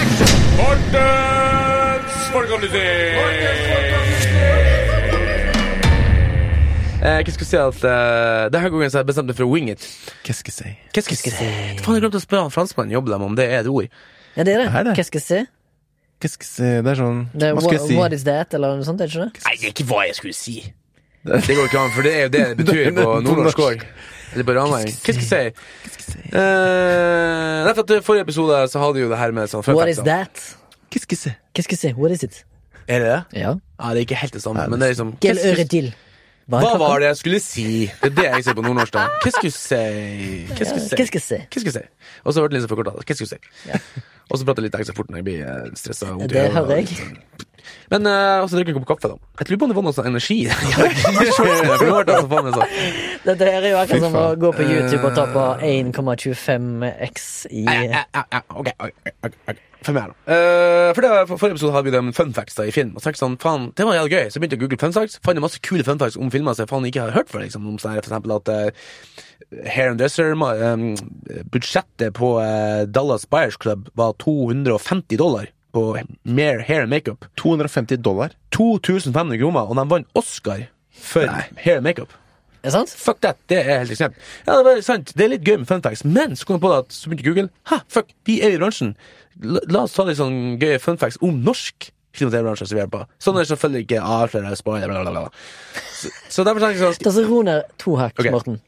action! 0.00 0.30
Mortens 0.56 2.30
folkeopplysning! 2.32 2.88
Eh, 7.00 7.22
hva 7.24 7.32
skal 7.32 7.44
jeg 7.46 7.48
si 7.48 7.56
at 7.56 7.84
uh, 7.88 8.48
Denne 8.52 8.68
gangen 8.68 8.90
så 8.92 8.98
har 8.98 9.04
jeg 9.06 9.08
bestemt 9.08 9.30
meg 9.30 9.36
for 9.38 9.48
å 9.48 9.52
wing 9.52 9.70
it. 9.72 9.84
Hva 10.26 10.34
skal 10.36 10.52
jeg 10.52 10.56
si? 10.58 10.72
Hva 10.92 11.04
skal 11.06 11.16
jeg 11.16 11.32
si? 11.32 11.46
Faen, 11.80 11.96
jeg 11.96 12.04
glemte 12.04 12.20
å 12.20 12.24
spørre 12.24 12.48
han 12.48 12.52
franskmannen 12.52 12.92
jobber 12.92 13.14
dem 13.14 13.24
om 13.24 13.38
det 13.38 13.46
er 13.48 13.62
et 13.62 13.70
ord. 13.72 13.88
Ja, 14.36 14.44
det 14.44 14.52
er 14.52 14.62
det. 14.64 14.66
Er 14.68 14.88
det? 14.90 14.96
Hva 14.98 15.06
skal 15.08 15.20
jeg 15.20 15.26
si? 15.26 15.38
Hva 16.20 16.32
skal 16.34 16.44
jeg 16.44 16.52
si? 16.52 16.68
Det 16.84 16.92
er 16.92 17.00
sånn 17.00 17.22
Det 17.32 17.48
er 17.48 17.56
Hva 17.56 17.64
skal 17.64 17.78
jeg 17.78 17.86
si? 17.86 17.96
what 17.96 18.16
is 18.16 18.26
that, 18.28 18.52
eller 18.56 18.76
noe 18.76 18.84
sånt, 18.88 19.00
er 19.00 19.08
det 19.08 19.16
ikke 19.16 19.30
det? 19.30 19.44
Nei, 19.46 19.54
det 19.56 19.70
er 19.70 19.72
ikke 19.72 19.88
hva 19.88 20.02
jeg 20.10 20.18
skulle 20.20 20.36
si. 20.36 20.56
Det 21.24 21.56
går 21.56 21.66
ikke 21.68 21.80
an, 21.82 21.90
for 21.92 22.06
det 22.06 22.12
er 22.16 22.22
jo 22.26 22.30
det 22.32 22.44
det 22.48 22.64
betyr 22.64 22.92
på 22.96 23.06
nordnorsk 23.26 23.58
norsk. 23.60 23.64
òg. 23.66 23.84
Eller 24.30 24.46
på 24.46 24.54
ranheim. 24.56 24.86
Hva 24.88 25.14
skal 25.14 25.18
jeg 25.18 25.26
si? 25.26 26.20
Eh, 26.30 27.64
nei, 27.66 27.72
for 27.76 27.96
I 27.96 28.02
forrige 28.06 28.26
episode 28.28 28.60
så 28.70 28.82
hadde 28.82 28.98
vi 29.00 29.02
jo 29.04 29.10
det 29.10 29.18
her 29.20 29.34
med 29.36 29.50
sånn 29.50 29.64
fun 29.66 29.76
What 29.78 29.90
is 29.90 30.00
that? 30.06 30.44
Qu'est-ce 30.90 31.06
que 31.10 31.18
c'est? 31.18 31.36
Hva 31.54 31.64
skal 31.66 31.76
jeg 31.76 31.82
si? 31.82 31.90
What 31.98 32.14
is 32.14 32.22
it? 32.26 32.44
Er 32.90 33.02
det 33.02 33.10
det? 33.10 33.40
Ja. 33.42 33.56
Ja, 33.58 33.90
det 33.94 34.00
er 34.02 34.06
ikke 34.08 34.20
helt 34.22 34.34
det 34.38 34.42
samme, 34.42 34.64
men 34.70 34.80
det 34.80 34.88
er 34.88 34.94
liksom 34.94 35.12
Hva 35.20 35.34
øre 35.52 35.66
til? 35.70 35.90
Hva 36.50 36.72
var 36.82 36.98
det 37.02 37.10
jeg 37.12 37.18
skulle 37.20 37.38
si? 37.42 37.66
Det 38.00 38.08
er 38.10 38.14
det 38.16 38.24
jeg 38.26 38.46
sier 38.48 38.56
på 38.58 38.64
nordnorsk, 38.66 38.94
da. 38.96 39.04
Hva 39.22 39.30
skulle 39.30 39.52
jeg 39.52 39.58
si? 39.58 39.82
Hva 40.50 40.64
skulle 40.66 40.80
jeg 40.80 40.88
si? 40.88 40.96
Hva 40.96 41.06
skal 41.10 41.20
jeg 41.20 41.26
si? 41.26 41.38
Hva 41.46 41.62
jeg 41.68 41.74
si? 41.76 41.84
Og 42.24 42.34
så 42.34 42.42
ble 42.42 42.48
det 42.50 42.56
litt 42.58 42.64
så 42.66 42.70
forkorta. 42.72 42.94
Hva 42.98 43.18
skulle 43.18 43.28
jeg 43.28 43.44
si? 43.70 44.02
Og 44.30 44.38
så 44.40 44.46
prater 44.48 44.62
jeg 44.64 44.70
litt 44.70 44.78
ekstra 44.80 44.96
fort 44.98 45.12
når 45.12 45.20
jeg 45.20 45.26
blir 45.28 45.44
eh, 45.46 45.70
stressa. 45.78 46.10
Det 46.30 46.46
hører 46.56 46.80
jeg. 46.82 46.98
Men 47.90 48.06
uh, 48.06 48.46
så 48.46 48.58
drikker 48.58 48.72
jeg 48.72 48.78
en 48.78 48.84
kopp 48.84 49.00
kaffe, 49.00 49.12
da. 49.12 49.32
Jeg 49.40 49.50
lurer 49.50 49.60
på 49.60 49.66
om 49.66 49.72
det 49.72 49.78
var 49.78 49.86
noe 49.86 49.96
sånn 49.96 50.10
energi 50.10 50.38
For 50.50 51.86
nå 51.86 51.96
ble 51.96 52.04
det 52.06 52.18
så 52.20 52.28
faen 52.30 52.46
meg 52.46 52.58
sånn. 52.58 52.76
Dette 53.24 53.48
her 53.50 53.64
er 53.64 53.72
jo 53.72 53.80
akkurat 53.80 54.06
som 54.06 54.20
å 54.20 54.26
gå 54.44 54.52
på 54.58 54.68
YouTube 54.68 55.02
og 55.08 55.16
ta 55.18 55.26
på 55.30 55.48
1,25x 55.70 57.26
i 57.50 57.66
Ja, 57.66 57.80
ja, 57.88 58.04
ja, 58.14 58.24
ja, 58.36 58.44
ok, 58.62 58.72
for 59.80 59.96
her, 59.96 60.12
da. 60.12 60.32
Eh, 60.34 60.94
for 60.94 61.00
det 61.00 61.10
var, 61.10 61.26
for 61.26 61.40
Forrige 61.40 61.56
episode 61.56 61.72
hadde 61.72 61.88
vi 61.88 61.94
det 61.94 62.02
med 62.04 62.16
fun 62.16 62.34
facts 62.36 62.58
da, 62.58 62.66
i 62.68 62.74
film. 62.74 62.92
Og 62.96 63.02
så 63.02 63.12
sånn, 63.16 63.38
faen, 63.40 63.70
Det 63.76 63.86
var 63.88 63.96
jævlig 63.96 64.12
gøy. 64.12 64.26
Så 64.30 64.40
begynte 64.40 64.58
jeg 64.58 64.60
å 64.60 64.64
google 64.66 64.80
fun 64.80 64.96
facts. 64.96 65.20
Fant 65.24 65.40
masse 65.40 65.62
kule 65.64 65.86
fun 65.86 66.00
facts 66.00 66.18
om 66.20 66.32
filmer 66.32 66.56
som 66.56 66.66
jeg 66.66 66.72
faen 66.72 66.88
ikke 66.90 67.06
har 67.06 67.16
hørt 67.16 67.32
før. 67.32 67.44
Liksom, 67.46 67.68
om 67.68 67.78
sånn 67.80 67.96
her, 67.96 68.02
for 68.04 68.12
eksempel 68.12 68.36
at 68.36 68.52
uh, 68.52 69.64
Hair 69.64 69.94
and 69.94 70.02
Dresser 70.02 70.36
um, 70.36 70.84
Budsjettet 71.50 72.12
på 72.18 72.34
uh, 72.38 72.84
Dallas 72.84 73.24
Buyers 73.30 73.56
Club 73.60 73.88
var 73.96 74.12
250 74.20 75.16
dollar 75.20 75.48
på 75.72 75.84
mer 76.24 76.62
hair 76.66 76.82
and 76.86 76.90
makeup. 76.90 77.24
250 77.40 77.96
dollar. 78.04 78.34
2500 78.56 79.38
kroner, 79.40 79.68
og 79.70 79.76
de 79.78 79.84
vant 79.90 80.08
Oscar 80.18 80.66
for 80.90 81.26
hair 81.64 81.76
and 81.80 81.86
makeup. 81.86 82.12
Er 82.60 82.68
det 82.68 82.72
sant? 82.74 82.90
Fuck 82.92 83.22
that, 83.24 83.38
det 83.48 83.62
er 83.62 83.78
helt 83.80 83.94
ekstremt. 83.94 84.18
Ja, 84.44 84.58
det 84.62 84.72
er 84.76 84.82
sant, 84.84 85.14
det 85.16 85.24
er 85.24 85.30
litt 85.32 85.46
gøy 85.48 85.62
med 85.62 85.68
fun 85.70 85.80
facts, 85.80 86.02
men 86.04 86.34
så 86.36 86.44
kom 86.44 86.58
jeg 86.58 86.64
på 86.66 86.72
det 86.74 86.80
at 86.82 86.92
så 86.92 87.08
begynte 87.08 87.24
Google 87.30 87.48
Hæ, 87.70 87.78
fuck, 87.88 88.10
vi 88.28 88.34
er 88.44 88.52
i 88.52 88.58
bransjen. 88.60 88.90
La, 89.40 89.62
la 89.72 89.86
oss 89.86 89.94
ta 89.96 90.04
litt 90.04 90.18
sånn 90.20 90.58
gøye 90.60 90.76
fun 90.82 91.00
facts 91.00 91.16
om 91.24 91.38
norsk 91.46 91.88
film- 92.12 92.30
som 92.30 92.76
vi 92.76 92.82
er 92.82 92.90
på. 92.90 93.00
Sånn 93.22 93.36
er 93.38 93.46
det 93.46 93.48
selvfølgelig 93.52 93.84
ikke 93.86 94.02
avslører, 94.02 94.56
spoiler, 94.58 94.88
bla, 94.90 95.02
bla, 95.06 95.10
bla. 95.14 95.20
bla. 95.22 95.30
Så, 95.94 96.10
så 96.28 96.44
derfor 96.44 96.60
tenker 96.60 96.82
jeg 96.82 96.98
sånn 96.98 97.04
Da 97.06 97.12
så 97.14 97.24
ro 97.28 97.40
ned 97.46 97.62
to 97.78 97.94
hakk, 97.96 98.18
okay. 98.18 98.32
Morten. 98.34 98.60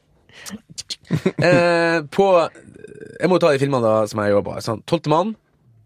eh, 1.43 2.01
På 2.09 2.27
Jeg 3.19 3.29
må 3.29 3.37
ta 3.39 3.51
de 3.53 3.59
filmene 3.61 3.83
da 3.83 4.07
som 4.09 4.21
jeg 4.23 4.33
jobber 4.33 4.55
på. 4.55 4.63
Sånn, 4.65 4.81
Tolvte 4.89 5.11
mann, 5.11 5.35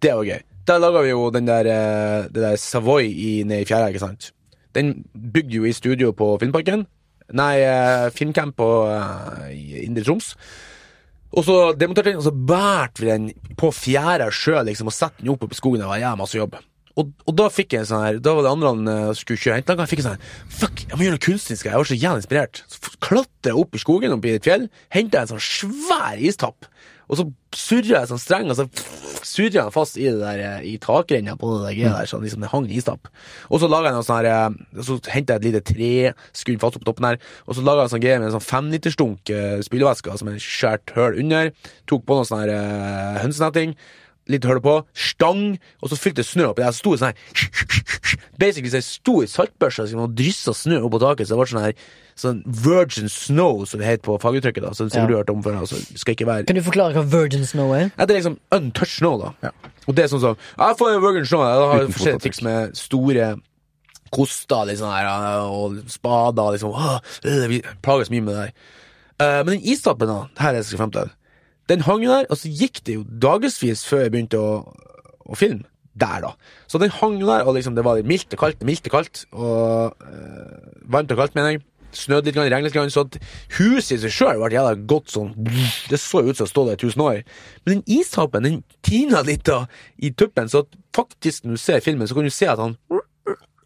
det 0.06 0.14
var 0.16 0.24
gøy. 0.30 0.40
Der 0.68 0.82
laga 0.84 1.00
vi 1.06 1.14
jo 1.14 1.30
den 1.32 1.48
der, 1.48 1.66
eh, 1.72 2.28
det 2.28 2.44
der 2.44 2.56
Savoy 2.60 3.08
i, 3.08 3.44
nede 3.44 3.62
i 3.62 3.66
fjæra, 3.66 3.88
ikke 3.88 4.04
sant. 4.04 4.34
Den 4.76 5.06
bygde 5.16 5.56
jo 5.56 5.64
i 5.64 5.72
studio 5.72 6.12
på 6.12 6.38
Filmparken. 6.42 6.86
Nei, 7.34 7.60
eh, 7.60 8.10
filmcamp 8.12 8.56
på, 8.56 8.68
uh, 8.88 9.48
Indre 9.84 10.04
Troms. 10.04 10.36
Og 11.32 11.44
så 11.44 11.56
demonterte 11.76 12.12
den, 12.12 12.20
og 12.20 12.24
så 12.24 12.32
bærte 12.32 13.04
vi 13.04 13.10
den 13.10 13.32
på 13.60 13.72
fjæra 13.72 14.30
sjøl 14.32 14.66
liksom, 14.68 14.88
og 14.88 14.96
satte 14.96 15.24
den 15.24 15.32
opp 15.34 15.44
på 15.44 15.56
skogen. 15.56 15.84
Det 15.84 15.88
var 15.88 16.00
jævla 16.00 16.20
masse 16.20 16.40
jobb. 16.40 16.56
Og, 16.98 17.12
og 17.28 17.36
da 17.38 17.48
fikk 17.54 17.76
jeg 17.76 17.86
sånn 17.86 18.02
her 18.02 18.16
Da 18.26 18.32
var 18.34 18.42
det 18.42 18.52
andre 18.56 18.70
han 18.74 18.88
uh, 18.90 19.16
skulle 19.16 19.40
kjøre 19.40 19.60
hente. 19.60 19.76
Jeg 19.78 19.92
fikk 19.92 20.04
sånn 20.04 20.16
her 20.16 20.56
Fuck, 20.60 20.86
jeg 20.88 20.98
må 20.98 21.06
gjøre 21.06 21.18
noe 21.18 21.26
kunstnerisk. 21.28 21.68
Jeg 21.68 21.80
var 21.80 21.90
så 21.92 22.00
jævlig 22.00 22.24
inspirert. 22.24 22.64
Så 22.72 22.96
klatra 22.98 23.52
jeg 23.52 23.62
opp 23.64 23.76
i 23.78 23.84
skogen, 23.84 24.16
opp 24.16 24.26
i 24.26 24.34
et 24.36 24.48
fjell, 24.48 24.68
henta 24.96 25.22
en 25.22 25.32
sånn 25.36 25.44
svær 25.44 26.24
istapp. 26.28 26.68
Og 27.08 27.20
så 27.20 27.26
surra 27.56 28.02
jeg 28.02 28.10
sånn 28.10 28.20
streng, 28.20 28.50
og 28.52 28.58
så 28.60 28.66
surra 29.26 29.62
jeg 29.62 29.74
fast 29.76 30.00
i 30.00 30.08
det 30.10 30.20
der 30.20 30.42
eh, 30.44 30.66
I 30.74 30.74
takrenna 30.84 31.38
på 31.40 31.50
det 31.54 31.62
der 31.64 31.78
greia 31.78 31.94
der, 31.96 32.10
sånn 32.10 32.24
liksom 32.26 32.44
det 32.44 32.52
hang 32.52 32.68
en 32.68 32.74
istapp. 32.80 33.08
Og 33.48 33.62
så 33.62 33.70
laga 33.72 33.92
jeg 33.92 33.98
noe 33.98 34.08
sånn 34.08 34.20
her 34.20 34.30
eh, 34.32 34.82
Så 34.86 34.98
henta 35.14 35.38
jeg 35.38 35.42
et 35.42 35.48
lite 35.48 35.64
tre, 35.68 35.92
skrudd 36.36 36.64
fast 36.64 36.80
opp 36.80 36.88
toppen 36.88 37.08
her, 37.12 37.22
og 37.46 37.58
så 37.58 37.64
laga 37.64 37.86
jeg 37.86 37.90
en 37.90 37.94
sånn 37.96 38.04
greie 38.04 38.18
med 38.20 38.30
en 38.30 38.36
sånn 38.38 38.48
femlitersdunk 38.48 39.32
uh, 39.32 39.60
spylevæske, 39.66 40.18
som 40.20 40.32
er 40.32 40.42
skåret 40.44 40.96
høl 40.98 41.22
under. 41.24 41.54
Tok 41.90 42.04
på 42.08 42.18
noe 42.18 42.28
sånn 42.28 42.44
her 42.44 42.54
uh, 42.56 43.22
hønsenetting. 43.24 43.78
Litt 44.28 44.44
høl 44.44 44.60
på, 44.64 44.74
stang, 44.92 45.46
og 45.80 45.92
så 45.92 46.00
fylte 46.00 46.26
snø 46.28 46.50
oppi 46.50 46.66
der. 46.66 46.76
Så 46.76 46.84
sto 46.84 46.96
det 46.96 47.00
sånn 47.00 47.14
her 47.14 47.86
Basically 48.42 48.74
så 48.74 48.82
jeg 48.82 48.88
sto 48.90 49.16
i 49.24 49.30
saltbørsa 49.32 49.88
og 49.96 50.18
dryssa 50.18 50.54
snø 50.54 50.82
opp 50.84 50.98
på 50.98 51.02
taket, 51.06 51.30
så 51.30 51.38
det 51.38 51.40
ble 51.40 51.50
sånn 51.54 51.64
her 51.64 51.78
Sånn 52.18 52.40
virgin 52.48 53.10
snow, 53.14 53.64
som 53.70 53.80
det 53.80 53.86
heter 53.88 54.02
på 54.08 54.16
faguttrykket. 54.22 54.64
da 54.66 54.72
Som 54.74 54.88
det 54.90 54.96
Ja. 54.98 55.02
har 55.06 55.12
hørt 55.20 55.30
om 55.30 55.44
før. 55.44 55.60
Altså, 55.60 55.78
skal 55.96 56.16
ikke 56.16 56.26
være 56.26 56.46
Kan 56.48 56.56
du 56.56 56.62
forklare 56.66 56.94
hva 56.98 57.04
virgin 57.06 57.46
snow 57.46 57.72
er? 57.74 57.92
ja, 57.98 58.06
det 58.06 58.16
er 58.16 58.20
liksom 58.22 58.40
untouched 58.52 58.98
snow, 58.98 59.20
da. 59.22 59.32
Ja. 59.44 59.50
Og 59.88 59.96
det 59.96 60.04
er 60.04 60.08
sånn 60.08 60.20
som 60.22 60.38
Jeg 60.58 60.78
får 60.80 60.96
en 60.96 61.02
Virgin 61.02 61.26
Snow. 61.26 61.42
Jeg 61.46 61.70
har 61.72 61.80
jeg 61.84 61.94
forskjellige 61.94 62.22
triks 62.26 62.42
med 62.42 62.76
store 62.76 63.36
koster 64.12 64.66
liksom 64.66 64.90
her, 64.92 65.08
og 65.46 65.78
spader. 65.88 66.52
liksom 66.52 66.74
øh, 67.26 67.50
Vi 67.50 67.62
plages 67.84 68.10
mye 68.10 68.22
med 68.22 68.34
det 68.36 68.42
der. 68.42 68.52
Eh, 69.20 69.44
men 69.46 69.54
den 69.58 69.62
istappen, 69.64 70.08
da, 70.08 70.26
her 70.40 70.50
er 70.50 70.52
det 70.54 70.62
jeg 70.64 70.66
skal 70.66 70.78
frem 70.78 70.92
til, 70.92 71.10
den 71.70 71.82
hang 71.82 72.04
jo 72.04 72.10
der, 72.12 72.26
og 72.30 72.38
så 72.38 72.48
gikk 72.50 72.84
det 72.86 72.96
jo 72.96 73.04
dagevis 73.04 73.86
før 73.86 74.04
jeg 74.06 74.12
begynte 74.12 74.38
å, 74.40 74.52
å 75.28 75.36
filme. 75.36 75.64
Der, 75.98 76.22
da. 76.22 76.30
Så 76.70 76.78
den 76.80 76.92
hang 76.94 77.16
jo 77.20 77.26
der, 77.28 77.44
og 77.50 77.56
liksom 77.56 77.74
det 77.76 77.84
var 77.84 77.98
mildt 78.06 78.32
og 78.34 78.40
kaldt, 78.40 78.62
mildt 78.64 78.86
og 78.86 78.92
kaldt. 78.92 79.26
Og 79.34 79.96
øh, 80.06 80.58
varmt 80.86 81.12
og 81.12 81.18
kaldt, 81.18 81.34
mener 81.36 81.50
jeg. 81.56 81.62
Snødde 81.98 82.32
litt, 82.32 82.40
regnet 82.54 82.76
litt, 82.76 82.94
så 82.94 83.06
at 83.08 83.18
huset 83.58 83.98
i 83.98 84.02
seg 84.06 84.14
sjøl 84.14 84.42
ble 84.44 84.52
jævla 84.54 84.76
godt 84.90 85.14
sånn 85.14 85.32
Det 85.90 86.00
så 86.02 86.22
jo 86.22 86.34
ut 86.34 86.40
som 86.40 86.48
å 86.48 86.52
stå 86.52 86.66
der 86.68 86.78
i 86.78 86.82
tusen 86.84 87.04
år. 87.06 87.22
Men 87.66 87.80
den 87.80 88.00
istappen 88.00 88.46
den 88.46 88.62
tina 88.86 89.24
litt 89.26 89.48
da 89.50 89.64
i 89.98 90.14
tuppen, 90.14 90.52
så 90.52 90.66
at 90.66 90.80
faktisk 90.98 91.46
når 91.46 91.58
du 91.58 91.64
ser 91.64 91.84
filmen, 91.86 92.10
så 92.10 92.18
kan 92.18 92.28
du 92.28 92.34
se 92.34 92.50
at 92.52 92.62
han 92.62 92.78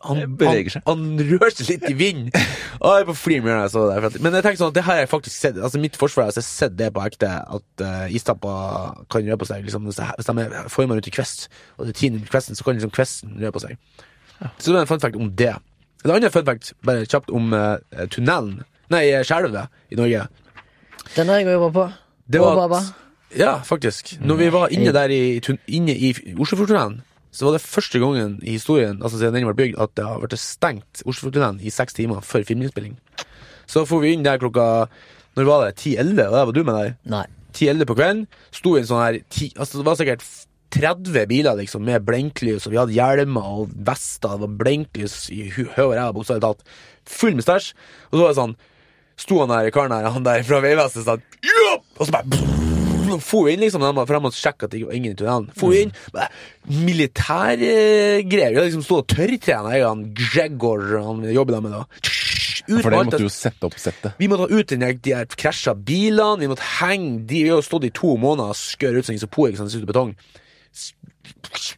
han, 0.01 0.21
Beveger 0.37 0.73
seg. 0.73 0.83
Han, 0.87 1.01
han 1.13 1.29
rører 1.29 1.53
seg 1.53 1.67
litt 1.75 1.83
i 1.91 1.95
vinden. 1.97 2.31
Jeg 2.81 3.05
på 3.05 3.13
flim 3.17 3.45
når 3.45 3.59
jeg 3.59 3.71
så 3.75 3.83
det. 3.85 3.97
Der. 4.01 4.23
Men 4.25 4.33
jeg 4.33 4.45
tenker 4.45 4.57
sånn 4.57 4.71
at 4.71 4.77
det 4.79 4.83
har 4.87 4.95
jeg 4.97 5.09
faktisk 5.11 5.35
sett. 5.35 5.57
Altså 5.61 5.77
Mitt 5.77 5.97
forsvar 6.01 6.23
er 6.23 6.31
at 6.31 6.39
jeg 6.39 6.41
har 6.41 6.47
sett 6.47 6.77
det 6.79 6.87
på 6.95 7.03
ekte, 7.05 7.29
at 7.29 7.83
uh, 7.85 8.15
istapper 8.17 9.03
kan 9.13 9.27
røre 9.27 9.37
på 9.37 9.47
seg. 9.51 9.67
Liksom, 9.67 9.85
hvis, 9.85 9.99
de 10.01 10.33
er 10.41 10.71
forma 10.73 10.97
rundt 10.97 11.09
i 11.11 11.13
kvest, 11.13 11.45
og 11.77 11.85
det 11.85 11.93
tiner 11.99 12.23
kvesten, 12.25 12.57
så 12.57 12.65
kan 12.65 12.79
liksom 12.79 12.93
kvesten 12.95 13.35
røre 13.37 13.53
på 13.53 13.61
seg. 13.61 13.77
Så 14.57 14.71
det 14.71 14.79
er 14.79 14.81
en 14.81 14.89
fun 14.89 15.03
fact 15.03 15.19
om 15.21 15.29
det. 15.37 15.53
En 16.01 16.13
annen 16.15 16.33
fun 16.33 16.45
fact, 16.45 16.73
bare 16.85 17.05
kjapt, 17.05 17.29
om 17.29 17.53
uh, 17.53 17.77
tunnelen 18.09 18.63
Nei, 18.91 19.05
skjelvet 19.23 19.69
i 19.93 19.95
Norge. 19.95 20.25
Den 21.15 21.29
har 21.31 21.39
jeg 21.39 21.53
jobba 21.53 21.69
på. 21.75 21.85
Det 22.31 22.41
var 22.41 22.57
Baba. 22.59 22.81
at, 22.81 23.37
ja, 23.39 23.53
faktisk. 23.63 24.17
Når 24.19 24.39
vi 24.41 24.49
var 24.51 24.73
inne 24.75 24.91
der 24.91 25.13
i, 25.15 25.39
inne 25.71 25.95
i 25.95 26.11
Oslofjordtunnelen, 26.35 26.99
så 27.31 27.47
var 27.47 27.55
det 27.55 27.63
første 27.63 27.99
gangen 28.03 28.33
i 28.43 28.57
historien 28.57 28.99
altså 28.99 29.21
siden 29.21 29.37
den 29.37 29.47
ble 29.47 29.55
bygd, 29.55 29.77
at 29.79 29.93
det 29.95 30.03
har 30.03 30.19
vært 30.19 30.35
stengt 30.39 31.03
Oslofjordtunnelen 31.05 31.61
i 31.63 31.71
seks 31.71 31.95
timer 31.95 32.19
før 32.27 32.43
filminnspilling. 32.47 32.97
Så 33.71 33.85
får 33.87 34.03
vi 34.03 34.11
inn 34.17 34.25
der 34.27 34.41
klokka 34.41 34.89
Når 35.39 35.47
var 35.47 35.61
det? 35.63 35.77
10-11? 35.79 36.11
Og 36.11 36.35
der 36.35 36.45
var 36.49 36.51
du 36.51 36.63
med 36.67 36.75
der? 36.75 36.95
Nei. 37.07 37.25
10-11 37.55 37.87
på 37.87 37.95
kvelden. 37.95 38.25
Sto 38.51 38.75
i 38.75 38.81
en 38.81 38.89
sånn 38.89 38.99
her 38.99 39.19
ti, 39.31 39.53
Altså 39.55 39.79
Det 39.79 39.85
var 39.87 39.95
sikkert 39.99 40.25
30 40.71 41.27
biler 41.29 41.59
liksom 41.59 41.83
med 41.85 42.05
blinklys, 42.07 42.65
og 42.67 42.73
vi 42.73 42.79
hadde 42.79 42.95
hjelmer 42.95 43.53
og 43.61 43.75
vester. 43.87 44.35
Det 44.35 44.45
var 44.45 44.57
blinklys 44.63 45.17
i 45.33 45.45
høy 45.51 45.67
og 45.87 45.95
ræva, 45.95 46.11
bokstavelig 46.15 46.45
talt. 46.45 46.65
Full 47.09 47.37
med 47.37 47.47
stæsj. 47.47 47.71
Og 48.09 48.17
så 48.17 48.23
var 48.23 48.29
det 48.33 48.41
sånn 48.41 48.59
Sto 49.21 49.37
han 49.37 49.51
der 49.51 49.67
karen 49.75 49.93
her, 49.93 50.07
han 50.09 50.25
der 50.25 50.41
fra 50.47 50.61
Vegvesenet, 50.63 51.05
sånn 51.05 51.21
«Ja!» 51.45 51.75
Og 51.99 52.07
så 52.07 52.15
bare 52.15 52.25
For 53.27 53.49
inn, 53.51 53.59
liksom, 53.59 53.83
for 53.83 54.15
de 54.15 54.21
måtte 54.23 54.39
sjekke 54.39 54.65
at 54.65 54.71
det 54.71 54.79
ikke 54.79 54.87
var 54.87 54.97
ingen 54.97 55.11
i 55.11 55.17
tunnelen. 55.19 55.49
For 55.59 55.75
inn, 55.75 55.91
militærgreier. 56.63 58.55
Hadde 58.55 58.67
liksom 58.69 58.85
stått 58.87 59.03
og 59.03 59.17
tørrtrena, 59.17 59.73
han 59.83 60.05
Gregor, 60.15 60.85
han 61.03 61.25
jobber 61.27 61.57
der 61.57 61.65
med 61.65 61.75
da. 61.75 61.83
Ut 62.69 62.83
For 62.85 62.93
det 62.93 62.99
måtte 63.01 63.21
jo 63.23 63.31
sette 63.33 63.67
opp 63.67 63.75
settet. 63.81 64.13
vi 64.21 64.29
måtte 64.29 64.45
ha 64.47 64.59
ut 64.59 64.69
den 64.69 64.85
de 65.03 65.15
her 65.15 65.25
krasja 65.25 65.73
bilene, 65.75 66.39
vi 66.43 66.49
måtte 66.51 66.67
henge 66.79 67.25
de, 67.25 67.43
Vi 67.43 67.49
har 67.49 67.65
stått 67.65 67.89
i 67.89 67.93
to 67.95 68.15
måneder 68.21 68.53
og 68.53 68.59
skør 68.59 68.99
ut 68.99 69.07
som 69.07 69.17
isopor, 69.17 69.49
ikke 69.49 69.63
sant, 69.63 69.73
ser 69.73 69.87
betong. 69.89 70.15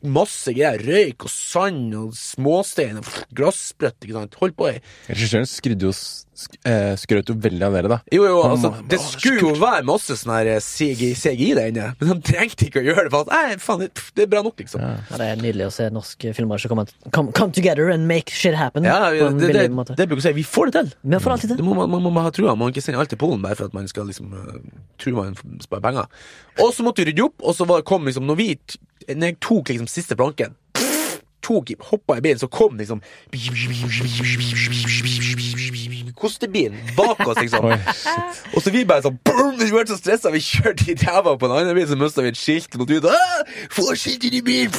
Masse 0.03 0.53
greier. 0.55 0.81
Røyk 0.83 1.27
og 1.27 1.31
sand 1.31 1.93
og 1.99 2.13
småstein 2.17 2.99
og 3.01 3.09
glassbrett. 3.35 3.99
ikke 4.03 4.17
sant. 4.17 4.37
Holdt. 4.41 4.63
Regissøren 5.09 5.49
skrudde 5.49 5.89
jo 5.89 5.93
sk 6.37 6.57
eh, 6.69 6.93
skrøt 6.99 7.29
jo 7.29 7.35
veldig 7.39 7.67
av 7.67 7.77
dere, 7.77 7.91
da. 7.91 7.99
Jo, 8.13 8.25
jo, 8.27 8.39
altså, 8.47 8.71
oh, 8.73 8.83
det 8.89 8.99
skulle 9.03 9.43
jo 9.43 9.53
være 9.61 9.83
masse 9.87 10.17
sånn 10.19 10.33
her 10.35 10.51
CGI, 10.63 11.13
CGI 11.19 11.49
der 11.59 11.71
inne, 11.71 11.89
men 11.99 12.11
de 12.11 12.31
trengte 12.33 12.67
ikke 12.67 12.81
å 12.81 12.85
gjøre 12.87 13.07
det, 13.07 13.13
for 13.13 13.27
at, 13.27 13.33
nei, 13.33 13.57
faen, 13.61 13.83
det, 13.85 13.91
det 14.17 14.25
er 14.25 14.31
bra 14.33 14.43
nok, 14.45 14.57
liksom. 14.63 14.81
Ja, 14.83 14.93
Ja, 15.13 15.19
det 15.19 15.27
er 15.29 15.41
nydelig 15.41 15.67
å 15.67 15.73
se 15.73 15.89
norsk 15.93 16.25
som 16.33 16.71
kommer 16.71 16.89
come, 17.11 17.31
come 17.35 17.53
together 17.53 17.89
and 17.93 18.07
make 18.09 18.33
shit 18.33 18.55
happen. 18.57 18.87
Ja, 18.87 19.11
det, 19.11 19.27
det, 19.39 19.51
det, 19.53 19.95
det 19.97 20.07
bruker 20.09 20.23
å 20.23 20.25
si. 20.25 20.33
Vi 20.37 20.45
får 20.47 20.71
det 20.71 20.79
til. 20.79 20.93
Vi 21.13 21.19
får 21.21 21.35
alltid 21.35 21.53
til. 21.53 21.59
Det 21.59 21.67
må, 21.67 21.75
man, 21.77 21.91
man, 21.91 22.03
man 22.07 22.15
må 22.15 22.23
ha 22.25 22.31
trua. 22.33 22.55
Man 22.55 22.67
må 22.67 22.73
ikke 22.73 22.85
sende 22.85 23.01
alt 23.03 23.11
til 23.13 23.21
Polen 23.21 23.43
bare 23.43 23.57
for 23.59 23.69
at 23.69 23.77
man 23.77 23.87
skal 23.91 24.09
liksom 24.09 24.33
uh, 24.33 24.57
tro 25.01 25.13
man 25.17 25.37
sparer 25.63 25.85
penger. 25.85 26.25
Og 26.63 26.73
så 26.73 26.85
måtte 26.85 27.03
vi 27.03 27.11
rydde 27.11 27.27
opp, 27.27 27.37
og 27.43 27.57
så 27.57 27.67
var, 27.69 27.85
kom 27.87 28.05
liksom 28.07 28.27
Når 28.29 28.37
vi 28.37 28.47
Når 29.09 29.31
jeg 29.31 29.37
tok 29.43 29.71
liksom 29.73 29.89
siste 29.91 30.17
planken 30.17 30.53
tok, 31.43 31.73
Hoppa 31.91 32.17
i 32.17 32.23
bilen, 32.25 32.39
så 32.41 32.49
kom 32.51 32.77
liksom 32.79 33.01
Kostebilen 36.19 36.77
bak 36.97 37.19
oss, 37.27 37.39
liksom. 37.41 37.65
Og 38.53 38.61
så 38.63 38.71
vi 38.71 38.83
bare 38.87 39.03
sånn 39.05 39.17
boom, 39.25 39.57
Vi 39.59 39.69
ble 39.73 39.83
så 39.89 39.97
stressa, 39.99 40.31
vi 40.33 40.41
kjørte 40.43 40.85
i 40.93 40.95
ræva 41.01 41.35
på 41.39 41.49
en 41.49 41.55
annen 41.57 41.75
bil, 41.77 41.87
så 41.89 41.97
mista 41.99 42.23
vi 42.23 42.31
et 42.31 42.39
skilt. 42.39 42.77
Måtte 42.79 42.99
ut, 43.01 43.09
«Ah, 43.09 43.43
Få 43.73 43.89
skilt 43.99 44.23
inn 44.29 44.39
i 44.39 44.43
bilen! 44.45 44.71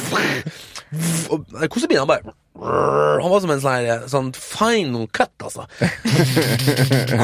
Og 1.33 1.45
kostebilen, 1.73 2.05
han 2.05 2.09
bare 2.09 2.33
Han 2.55 3.31
var 3.31 3.41
som 3.43 3.51
en 3.51 3.59
sånn 3.63 4.05
Sånn 4.11 4.29
final 4.37 5.07
cut, 5.13 5.33
altså. 5.43 5.65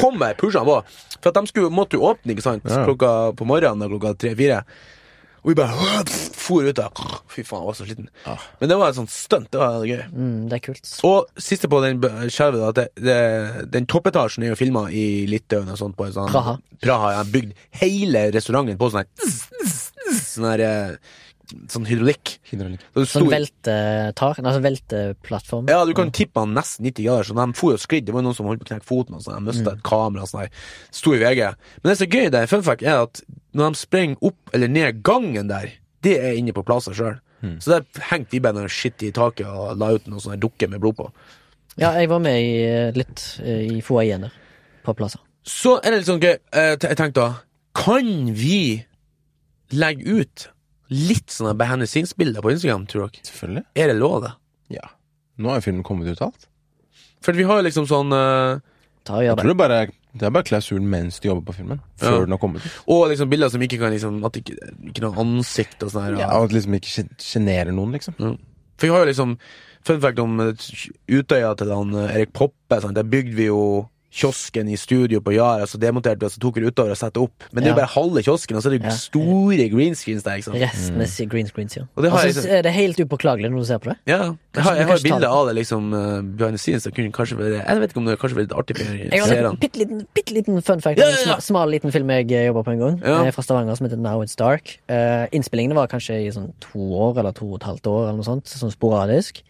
Kom 0.01 0.19
bare, 0.19 0.35
pusha 0.39 0.63
på. 0.67 0.81
For 1.21 1.31
at 1.31 1.37
de 1.39 1.47
skulle, 1.51 1.71
måtte 1.73 1.97
jo 1.97 2.09
åpne 2.11 2.35
ikke 2.35 2.45
sant 2.45 2.65
klokka 2.67 3.31
på 3.37 3.47
morgenen 3.47 3.89
klokka 3.93 4.15
tre-fire. 4.19 4.63
Og 5.41 5.49
vi 5.49 5.55
bare 5.57 6.03
for 6.37 6.67
ut 6.67 6.77
der. 6.77 7.01
Fy 7.31 7.41
faen, 7.47 7.63
jeg 7.63 7.67
var 7.69 7.77
så 7.77 7.85
sliten. 7.87 8.09
Men 8.59 8.69
det 8.69 8.77
var 8.77 8.91
et 8.91 8.97
sånt 8.99 9.13
stunt. 9.13 9.47
Det 9.53 9.61
var 9.61 9.85
gøy. 9.89 10.03
Mm, 10.13 10.49
det 10.51 10.57
er 10.59 10.63
kult. 10.67 10.91
Og 11.07 11.41
siste 11.41 11.69
på 11.71 11.79
den 11.85 12.01
skjelvet, 12.33 12.65
at 12.67 12.77
det, 12.77 12.85
det, 13.07 13.17
den 13.73 13.87
toppetasjen 13.89 14.45
er 14.45 14.53
jo 14.53 14.59
filma 14.59 14.85
i 14.93 15.25
Litauen 15.29 15.71
og 15.73 15.79
sånt. 15.81 15.97
på 15.97 16.05
en 16.05 16.13
sånn 16.17 16.29
Praha. 16.29 16.57
Praha. 16.83 17.13
Jeg 17.15 17.21
har 17.23 17.33
bygd 17.33 17.65
hele 17.81 18.27
restauranten 18.35 18.77
på 18.81 18.91
sånn 18.93 19.03
her 19.03 19.31
Sånn 20.11 20.47
her 20.49 20.61
eh, 20.65 20.95
sånn 21.71 21.85
hydraulikk. 21.89 22.33
Hydraulikk. 22.51 22.81
Så 22.95 23.05
Sånn 23.13 23.29
veltetak, 23.31 24.39
altså 24.41 24.61
velteplattform. 24.63 25.69
Ja, 25.71 25.83
du 25.85 25.93
kan 25.97 26.11
tippe 26.15 26.39
han 26.43 26.53
nesten 26.55 26.85
90 26.87 27.03
grader, 27.07 27.23
så 27.29 27.35
de 27.37 27.45
for 27.59 27.75
jo 27.75 27.81
sklidd. 27.81 28.05
Det 28.07 28.13
var 28.15 28.25
noen 28.25 28.35
som 28.37 28.45
holdt 28.49 28.63
på 28.63 28.67
å 28.67 28.71
knekke 28.73 28.87
foten, 28.87 29.15
og 29.17 29.23
sånn. 29.25 29.39
de 29.45 29.51
mista 29.51 29.73
et 29.75 29.83
kamera 29.87 30.23
og 30.25 30.31
sånn. 30.31 30.45
der. 30.47 30.51
Sto 30.91 31.13
i 31.15 31.19
VG. 31.21 31.41
Men 31.83 31.91
det 31.91 31.97
som 31.99 32.07
er 32.07 32.17
gøy 32.17 32.31
der, 32.37 32.47
fun 32.51 32.63
fact, 32.67 32.83
er 32.83 33.03
at 33.07 33.21
når 33.53 33.73
de 33.75 33.81
springer 33.81 34.17
opp 34.31 34.53
eller 34.55 34.67
ned 34.71 35.01
gangen 35.03 35.47
der, 35.51 35.69
det 36.01 36.17
er 36.19 36.33
inne 36.39 36.53
på 36.53 36.63
plassen 36.65 36.93
sjøl. 36.97 37.19
Så 37.59 37.71
der 37.73 37.85
hengte 38.11 38.35
de 38.35 38.39
bare 38.45 38.53
noe 38.53 38.69
skitt 38.69 39.01
i 39.01 39.09
taket 39.11 39.47
og 39.49 39.77
la 39.81 39.87
ut 39.95 40.05
noen 40.07 40.21
sånne 40.21 40.37
dukker 40.39 40.69
med 40.69 40.79
blod 40.83 40.95
på. 40.99 41.07
Ja, 41.81 41.93
jeg 41.97 42.09
var 42.11 42.19
med 42.21 42.37
i, 42.37 42.51
eh, 42.67 42.91
litt 42.93 43.39
eh, 43.41 43.63
i 43.77 43.81
foajeen 43.81 44.21
der, 44.27 44.33
på 44.85 44.93
plasser. 44.93 45.19
Så 45.41 45.79
er 45.81 45.89
det 45.89 46.01
litt 46.03 46.09
sånn 46.11 46.21
gøy. 46.21 46.35
eh, 46.53 46.75
Jeg 46.77 46.97
tenkte 46.99 47.13
da, 47.17 47.29
kan 47.73 48.33
vi 48.37 48.85
legge 49.71 50.05
ut 50.21 50.49
litt 50.91 51.31
sånne 51.31 51.53
behind 51.57 51.81
the 51.83 51.87
scenes-bilder 51.87 52.43
på 52.43 52.51
Instagram, 52.53 52.85
tror 52.91 53.07
dere? 53.07 53.23
Selvfølgelig. 53.27 53.63
Er 53.79 53.87
det 53.91 53.95
lov, 53.99 54.17
det? 54.25 54.31
Ja. 54.77 54.89
Nå 55.41 55.49
har 55.53 55.61
jo 55.61 55.65
filmen 55.69 55.83
kommet 55.87 56.11
ut 56.11 56.21
alt. 56.25 56.47
For 57.23 57.37
vi 57.37 57.45
har 57.47 57.61
jo 57.61 57.65
liksom 57.69 57.85
sånn 57.89 58.11
uh, 58.13 58.59
Ta 59.07 59.15
og 59.17 59.23
Jeg 59.23 59.31
gjør 59.31 59.39
tror 59.41 59.47
det. 59.47 59.55
det 59.55 59.61
bare 59.63 59.81
det 60.11 60.25
er 60.27 60.31
bare 60.35 60.43
klausulen 60.43 60.89
mens 60.91 61.21
de 61.23 61.29
jobber 61.29 61.45
på 61.47 61.53
filmen. 61.61 61.79
Før 62.01 62.11
Ja. 62.17 62.19
den 62.25 62.33
har 62.35 62.39
kommet 62.41 62.65
ut. 62.65 62.73
Og 62.91 63.05
liksom 63.13 63.29
bilder 63.31 63.49
som 63.53 63.61
ikke 63.63 63.77
kan 63.79 63.93
liksom 63.93 64.17
At 64.27 64.35
ikke, 64.41 64.57
ikke 64.91 65.01
noe 65.05 65.15
ansikt 65.23 65.85
og 65.87 65.93
sånn 65.93 66.03
her. 66.03 66.17
Ja, 66.19 66.27
og 66.35 66.49
at 66.49 66.55
liksom 66.57 66.75
ikke 66.75 66.91
sjen- 66.91 67.13
sjenerer 67.17 67.71
noen, 67.71 67.93
liksom. 67.95 68.17
Ja. 68.19 68.33
For 68.77 68.87
vi 68.87 68.91
har 68.91 69.05
jo 69.05 69.11
liksom 69.13 69.37
Fun 69.87 70.01
fact 70.03 70.19
om 70.19 70.35
eh, 70.43 70.51
Utøya 71.09 71.55
til 71.57 71.71
han 71.73 71.95
eh, 71.95 72.11
Erik 72.19 72.33
Poppe. 72.33 72.81
Sant? 72.83 72.93
Der 72.99 73.07
bygde 73.07 73.33
vi 73.39 73.47
jo 73.47 73.87
kiosken 74.11 74.67
i 74.67 74.75
studio 74.75 75.21
på 75.23 75.31
Yara, 75.33 75.65
så 75.65 75.79
demonterte 75.79 76.19
vi 76.19 76.25
og 76.27 76.31
så 76.33 76.39
tok 76.43 76.57
vi 76.57 76.61
det 76.65 76.73
utover 76.73 76.91
og 76.91 76.97
satte 76.99 77.21
opp. 77.23 77.45
Men 77.53 77.63
det 77.63 77.69
er 77.69 77.73
jo 77.73 77.79
bare 77.79 77.91
halve 77.93 78.23
kiosken, 78.25 78.57
og 78.59 78.63
så 78.63 78.67
er 78.67 78.75
det 78.77 78.81
jo 78.81 78.89
Ja. 78.89 78.95
store 78.97 79.69
green 79.71 79.95
screens 79.95 80.23
der. 80.23 80.35
Liksom. 80.41 80.53
Resten 80.59 81.01
er 81.01 81.05
si- 81.07 81.25
green 81.25 81.47
screens, 81.47 81.77
ja. 81.77 81.83
Og 81.95 82.03
det 82.03 82.11
har 82.11 82.19
altså, 82.19 82.41
så 82.43 82.49
er 82.57 82.61
det 82.67 82.73
helt 82.73 82.99
upåklagelig 82.99 83.49
når 83.51 83.59
du 83.59 83.65
ser 83.65 83.77
på 83.79 83.89
det. 83.91 83.97
Ja, 84.07 84.17
jeg 84.55 84.63
har, 84.63 84.75
jeg 84.75 84.85
har 84.87 85.19
det. 85.19 85.23
av 85.31 85.47
det 85.47 85.55
liksom 85.55 85.93
uh, 85.93 86.21
behind 86.21 86.57
the 86.57 86.57
scenes. 86.57 86.83
Det 86.83 86.93
kunne 86.93 87.11
kanskje 87.11 87.37
være 87.39 87.63
Jeg 87.65 87.79
vet 87.79 87.89
ikke 87.93 87.97
om 87.97 88.05
det 88.05 88.19
kanskje 88.19 88.35
blir 88.35 88.47
litt 88.49 88.57
artig 88.59 88.77
for 88.77 88.93
Jeg 88.93 89.21
har 89.21 89.27
seerne. 89.31 89.49
en 89.51 89.57
bitte 89.57 89.79
liten, 89.79 90.05
bitte 90.13 90.33
liten 90.33 90.61
fun 90.61 90.81
fact. 90.81 90.99
Ja, 90.99 91.07
ja, 91.07 91.15
ja, 91.25 91.35
En 91.35 91.41
smal 91.41 91.69
liten 91.71 91.91
film 91.91 92.09
jeg 92.09 92.31
eh, 92.31 92.45
jobba 92.51 92.63
på 92.63 92.71
en 92.73 92.79
gang, 92.79 93.01
Ja. 93.05 93.23
eh, 93.25 93.31
fra 93.31 93.41
Stavanger, 93.41 93.75
som 93.77 93.87
heter 93.87 93.97
Now 93.97 94.21
It's 94.23 94.35
Dark. 94.35 94.79
Uh, 94.89 95.25
innspillingene 95.31 95.73
var 95.75 95.87
kanskje 95.87 96.19
i 96.27 96.29
sånn 96.31 96.51
to 96.59 96.79
år, 96.79 97.17
eller 97.17 97.31
to 97.31 97.45
og 97.53 97.61
et 97.61 97.67
halvt 97.67 97.87
år, 97.87 98.09
eller 98.09 98.17
noe 98.19 98.27
sånt, 98.27 98.43
sånn 98.45 98.71
sporadisk. 98.75 99.41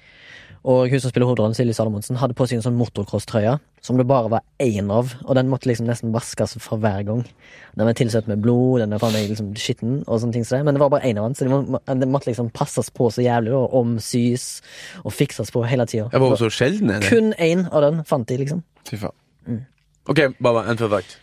Og 0.62 0.92
hun 0.92 1.02
som 1.02 1.10
spiller 1.10 1.26
hovedrollen, 1.26 1.56
Silje 1.58 1.74
Salomonsen, 1.74 2.20
hadde 2.22 2.36
på 2.38 2.46
seg 2.46 2.60
en 2.60 2.66
sånn 2.68 2.76
motocross-trøye 2.78 3.56
som 3.82 3.98
det 3.98 4.06
bare 4.06 4.30
var 4.30 4.44
én 4.62 4.92
av, 4.94 5.16
og 5.26 5.34
den 5.34 5.50
måtte 5.50 5.66
liksom 5.72 5.88
nesten 5.90 6.12
vaskes 6.14 6.54
for 6.62 6.78
hver 6.84 7.02
gang. 7.08 7.24
Den 7.74 7.88
var 7.90 7.98
tilsatt 7.98 8.28
med 8.30 8.44
blod, 8.44 8.84
den 8.84 8.94
var 8.94 9.02
faen 9.02 9.16
meg 9.18 9.32
liksom 9.32 9.56
skitten, 9.58 9.96
og 10.06 10.22
sånne 10.22 10.38
ting 10.38 10.46
som 10.46 10.60
det, 10.60 10.68
men 10.68 10.78
det 10.78 10.84
var 10.84 10.92
bare 10.94 11.10
én 11.10 11.18
av 11.18 11.26
den, 11.32 11.38
så 11.40 11.48
den 11.90 12.14
måtte 12.14 12.30
liksom 12.30 12.52
passes 12.54 12.92
på 12.94 13.10
så 13.10 13.26
jævlig, 13.26 13.56
og 13.58 13.74
omsys 13.82 14.46
og 15.02 15.16
fikses 15.18 15.50
på 15.56 15.66
hele 15.66 15.90
tida. 15.90 16.12
Jeg 16.14 16.22
var 16.22 16.38
så 16.38 16.52
sjelden. 16.54 16.94
er 16.94 17.02
det. 17.02 17.10
Kun 17.10 17.34
én 17.42 17.66
av 17.72 17.88
den 17.88 18.06
fant 18.06 18.30
de, 18.30 18.38
liksom. 18.44 18.62
Fy 18.86 19.02
faen. 19.02 19.66
Ok, 20.10 20.28
Baba, 20.38 20.68
en 20.70 20.78
fun 20.78 20.94
fact. 20.94 21.18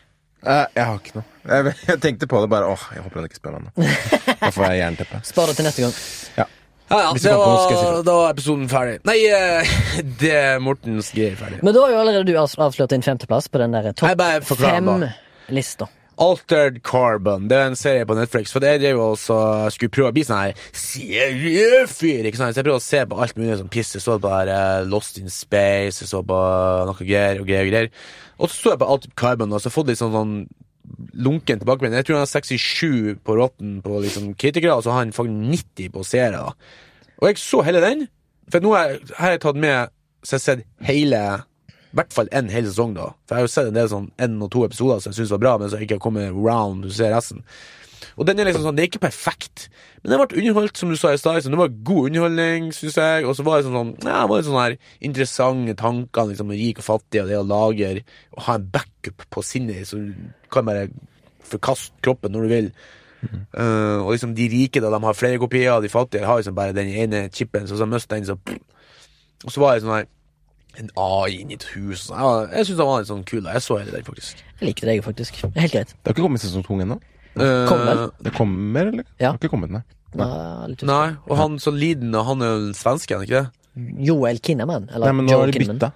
Eh, 0.47 0.67
jeg 0.75 0.85
har 0.87 0.99
ikke 0.99 1.17
noe. 1.19 1.25
Jeg, 1.47 1.75
jeg 1.91 2.01
tenkte 2.03 2.29
på 2.31 2.43
det 2.43 2.51
bare. 2.51 2.69
Åh, 2.71 2.85
jeg 2.95 3.07
håper 3.07 3.21
han 3.23 3.31
ikke 3.31 3.41
spør 3.41 3.57
meg 3.59 3.67
nå. 3.67 3.89
Da 4.43 4.51
får 4.55 4.69
jeg 4.71 4.83
jernteppe. 4.83 5.21
Spar 5.27 5.51
det 5.51 5.57
til 5.59 5.67
neste 5.67 5.83
gang. 5.87 5.97
Ja, 6.39 6.47
ja, 6.91 6.99
ja, 7.05 7.13
det 7.13 7.35
var, 7.37 8.03
da 8.07 8.15
var 8.23 8.31
episoden 8.33 8.69
ferdig. 8.71 8.99
Nei, 9.09 9.19
eh, 9.29 9.77
det 10.23 10.33
er 10.33 10.59
Mortens 10.65 11.11
greier 11.13 11.37
ferdig. 11.37 11.61
Men 11.63 11.75
da 11.77 11.85
har 11.85 11.93
jo 11.95 12.01
allerede 12.01 12.27
du 12.29 12.35
avs- 12.41 12.57
avslørt 12.59 12.91
din 12.95 13.05
femteplass 13.05 13.49
på 13.53 13.61
den 13.63 13.77
der 13.77 13.93
topp 13.93 14.51
fem-lista. 14.57 15.89
Altered 16.19 16.81
Carbon. 16.83 17.45
Det 17.47 17.55
er 17.55 17.69
en 17.71 17.77
serie 17.79 18.07
på 18.09 18.17
Netflix. 18.19 18.51
For 18.51 18.65
jeg 18.67 18.81
drev 18.83 18.97
jo 18.99 19.05
også 19.13 19.37
skulle 19.71 19.93
prøve 19.95 20.11
å 20.11 20.15
bli 20.17 20.25
sånn 20.27 20.41
her 20.49 20.57
seriefyr. 20.75 22.27
ikke 22.27 22.41
sant? 22.41 22.57
Så 22.57 22.59
jeg 22.59 22.67
prøvde 22.67 22.81
å 22.83 22.87
se 22.89 23.03
på 23.07 23.19
alt 23.23 23.37
mulig 23.39 23.59
sånn 23.61 23.71
piss. 23.71 23.93
Jeg 23.95 24.03
så 24.03 24.17
på 24.23 24.33
her, 24.33 24.51
eh, 24.51 24.87
Lost 24.91 25.21
in 25.23 25.31
Space, 25.31 26.01
jeg 26.03 26.11
så 26.11 26.25
på 26.27 26.39
noe 26.91 26.99
greier 27.07 27.39
og 27.39 27.47
greier. 27.47 27.69
og 27.69 27.71
greier. 27.71 27.91
Og 28.39 28.51
så 28.51 28.59
så 28.65 28.71
jeg 28.75 28.81
på 28.83 28.89
Altered 28.91 29.15
Carbon 29.15 29.53
og 29.53 29.61
så 29.63 29.71
fått 29.71 29.87
litt 29.93 29.99
sånn, 30.03 30.13
sånn 30.13 30.35
lunken 31.15 31.61
tilbakemelding. 31.61 31.99
Jeg 32.01 32.09
tror 32.09 32.19
han 32.19 32.27
har 32.27 32.33
67 32.33 33.19
på 33.25 33.37
Rotten 33.39 33.79
på 33.85 34.01
liksom 34.05 34.33
kritikere, 34.35 34.77
og 34.77 34.85
så 34.87 34.95
har 34.95 35.05
han 35.05 35.13
faktisk 35.13 35.51
90 35.79 35.93
på 35.95 36.05
seere. 36.07 36.45
Og 37.19 37.29
jeg 37.29 37.39
så 37.43 37.63
hele 37.67 37.83
den. 37.85 38.07
For 38.53 38.65
nå 38.65 38.73
har 38.75 38.93
jeg, 38.93 39.01
har 39.19 39.35
jeg 39.35 39.41
tatt 39.45 39.59
med 39.61 39.95
Så 40.25 40.35
jeg 40.35 40.39
har 40.39 40.45
sett 40.45 40.87
hele 40.89 41.19
I 41.93 41.97
hvert 41.99 42.15
fall 42.17 42.31
en 42.33 42.49
hel 42.53 42.67
sesong, 42.67 42.95
da. 42.97 43.11
For 43.29 43.35
jeg 43.37 43.39
har 43.39 43.47
jo 43.47 43.53
sett 43.53 43.69
en 43.71 43.77
del 43.77 43.91
sånn 43.93 44.09
en 44.25 44.43
og 44.45 44.51
to 44.53 44.65
episoder 44.67 45.03
som 45.03 45.13
jeg 45.13 45.21
syns 45.21 45.35
var 45.37 45.43
bra, 45.45 45.53
men 45.57 45.71
har 45.71 45.81
jeg 45.81 45.89
ikke 45.89 46.03
kommet 46.05 46.33
round 46.37 46.83
til 46.85 46.93
å 46.93 46.97
se 46.99 47.11
resten. 47.13 47.45
Og 48.17 48.27
den 48.27 48.39
er 48.39 48.49
liksom 48.49 48.65
sånn, 48.67 48.77
Det 48.77 48.85
er 48.85 48.91
ikke 48.91 49.03
perfekt, 49.07 49.69
men 50.03 50.13
den 50.13 50.21
ble 50.23 50.39
underholdt, 50.43 50.77
som 50.77 50.91
du 50.93 50.97
sa 50.97 51.13
i 51.13 51.19
stad. 51.21 51.35
liksom. 51.39 51.53
Det 51.55 51.59
var 51.59 51.69
god 51.91 52.11
underholdning, 52.11 52.69
syns 52.77 52.97
jeg. 53.01 53.25
Og 53.27 53.37
så 53.37 53.45
var 53.47 53.59
det 53.59 53.67
sånn, 53.69 53.79
sånn 53.79 53.95
ja, 54.07 54.21
det 54.23 54.29
var 54.31 54.37
litt 54.43 54.51
sånn 54.51 54.61
her 54.63 54.77
interessante 55.01 55.75
tanker, 55.79 56.29
liksom, 56.33 56.51
rik 56.51 56.79
og 56.79 56.85
fattig, 56.85 57.23
og 57.23 57.29
det 57.29 57.39
å 57.41 57.47
lage 57.49 58.05
og 58.37 58.43
ha 58.49 58.55
en 58.59 58.69
backup 58.75 59.25
på 59.31 59.45
sinnet, 59.45 59.87
så 59.89 59.99
du 59.99 60.15
kan 60.51 60.65
bare 60.69 60.89
forkaste 61.49 61.93
kroppen 62.05 62.33
når 62.33 62.43
du 62.43 62.49
vil. 62.49 62.71
Eh, 63.25 63.99
og 63.99 64.13
liksom 64.13 64.35
de 64.37 64.47
rike, 64.53 64.81
da, 64.81 64.91
de 64.95 65.01
har 65.05 65.17
flere 65.19 65.41
kopier, 65.43 65.73
og 65.75 65.83
de 65.83 65.91
fattige 65.91 66.27
har 66.29 66.39
liksom 66.39 66.55
bare 66.55 66.77
den 66.77 66.87
ene 66.89 67.29
chipen, 67.35 67.67
så 67.67 67.77
så 67.77 67.87
mister 67.89 68.17
den, 68.17 68.27
så 68.27 68.39
Og 69.45 69.53
så 69.55 69.61
var 69.61 69.75
det 69.75 69.83
sånn 69.85 69.95
her 69.95 70.07
en 70.79 70.91
AI 70.97 71.41
inni 71.43 71.55
et 71.55 71.65
hus. 71.75 72.07
sånn. 72.09 72.51
Jeg 72.53 72.67
syns 72.67 72.79
den 72.79 72.87
var 72.87 73.01
litt 73.03 73.11
sånn 73.11 73.25
kul. 73.27 73.43
da 73.43 73.53
Jeg 73.53 73.63
så 73.63 73.79
hele 73.79 73.91
den, 73.91 74.05
faktisk. 74.07 74.43
Jeg 74.61 74.69
likte 74.69 74.87
deg, 74.87 75.03
faktisk. 75.05 75.41
Helt 75.55 75.73
greit. 75.73 75.89
Det 75.95 76.07
har 76.07 76.15
ikke 76.15 76.23
kommet 76.27 76.43
sesong 76.43 76.65
to 76.67 76.75
ennå. 76.75 77.01
Eh, 77.37 77.69
Kom 77.69 77.85
vel? 77.87 78.03
Det 78.25 78.33
kommer, 78.35 78.87
eller? 78.93 79.05
Ja. 79.19 79.33
Det 79.33 79.35
har 79.35 79.39
ikke 79.43 79.51
kommet, 79.53 79.71
nei. 79.71 79.83
Nei. 80.17 80.75
Nei, 80.89 81.07
og 81.29 81.37
han 81.37 81.59
så 81.61 81.71
lidende, 81.75 82.23
han 82.25 82.41
er 82.43 82.55
jo 82.55 82.71
svenske, 82.79 83.13
er 83.13 83.21
han 83.21 83.27
ikke 83.29 83.43
det? 83.43 84.05
Joel 84.09 84.39
Kinnaman. 84.43 84.89
Eller 84.91 85.07
Nei, 85.11 85.17
men 85.21 85.27
nå 85.29 85.35
Joel 85.35 85.41
har 85.45 85.53
de 85.53 85.59
Kinnaman. 85.59 85.79
bytta. 85.79 85.93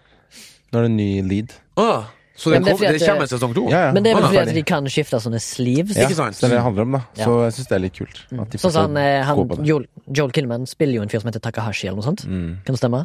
Nå 0.73 0.79
er 0.79 0.83
det 0.85 0.91
en 0.91 0.97
ny 1.01 1.23
lead. 1.23 1.55
Ah, 1.81 2.05
så 2.37 2.51
Men 2.53 2.63
det, 2.63 2.65
det 2.65 2.71
er 2.71 2.73
kom, 2.73 2.79
fordi 2.83 2.93
det 2.93 3.03
at 3.03 3.09
kommer 3.09 3.27
en 3.27 3.33
sesong 3.33 3.55
to? 3.57 3.65
Ja, 3.73 3.81
ja. 3.87 3.93
Men 3.93 4.03
det 4.05 4.11
er 4.13 4.17
vel 4.21 4.25
fordi 4.29 4.43
at 4.43 4.55
de 4.57 4.63
kan 4.69 4.87
skifte 4.93 5.19
sånne 5.21 5.41
sleeves. 5.43 5.97
Ikke 6.01 6.17
sant? 6.17 6.37
Det 6.39 6.47
er 6.47 6.53
det 6.55 6.59
det 6.61 6.63
handler 6.65 6.87
om, 6.87 6.93
da. 6.97 7.01
Ja. 7.19 7.25
Så 7.27 7.35
jeg 7.45 7.57
syns 7.59 7.69
det 7.73 7.77
er 7.77 7.83
litt 7.85 7.97
kult. 7.99 8.21
At 8.33 8.55
de 8.55 8.61
Sånn 8.63 8.73
som 8.73 8.87
han, 8.89 8.97
eh, 9.03 9.25
gå 9.33 9.43
han 9.43 9.49
det. 9.53 9.67
Joel, 9.69 9.85
Joel 10.09 10.33
Kinnaman 10.33 10.65
spiller 10.71 10.95
jo 11.01 11.03
en 11.03 11.13
fyr 11.13 11.21
som 11.21 11.29
heter 11.33 11.41
Takahashi, 11.45 11.89
eller 11.89 12.01
noe 12.01 12.07
sånt. 12.09 12.25
Mm. 12.29 12.63
Kan 12.65 12.77
det 12.77 12.81
stemme? 12.81 13.03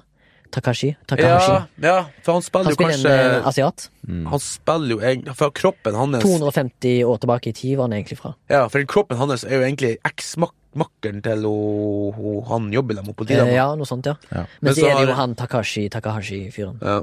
Takashi? 0.52 0.96
Takahashi. 1.08 1.52
Ja, 1.52 1.88
ja, 1.88 1.96
for 2.26 2.38
han 2.38 2.42
spiller 2.46 2.72
Han 2.72 2.76
jo 2.76 2.80
kanskje 2.86 3.12
en 3.14 3.36
eh, 3.42 3.48
asiat. 3.50 3.90
Han 4.32 4.40
spiller 4.44 4.94
jo 4.96 5.00
egentlig 5.02 5.36
For 5.36 5.52
kroppen 5.52 5.96
hans 6.00 6.24
250 6.24 7.04
år 7.06 7.18
tilbake 7.24 7.50
i 7.52 7.56
tid 7.58 7.76
var 7.78 7.90
han 7.90 7.98
egentlig 8.00 8.18
fra. 8.22 8.34
Ja, 8.50 8.64
for 8.72 8.84
kroppen 8.90 9.18
hans 9.20 9.44
er 9.44 9.58
jo 9.60 9.66
egentlig 9.68 9.98
eksmakkeren 10.08 11.22
til 11.26 11.44
ho, 11.48 12.12
ho, 12.16 12.36
han 12.52 12.72
jobber 12.74 13.00
med 13.02 13.10
Eh, 13.12 13.18
politidama. 13.20 13.52
ja, 13.52 13.68
noe 13.76 13.86
sånt, 13.90 14.06
ja. 14.08 14.16
Ja. 14.32 14.46
Men 14.62 14.70
Men 14.72 14.74
så 14.76 14.82
så 14.82 14.88
er 14.94 15.00
det 15.02 15.10
jo 15.12 15.20
han 15.20 15.36
Takashi 15.36 15.90
Takahashi-fyren. 15.90 16.80
Ja. 16.82 17.02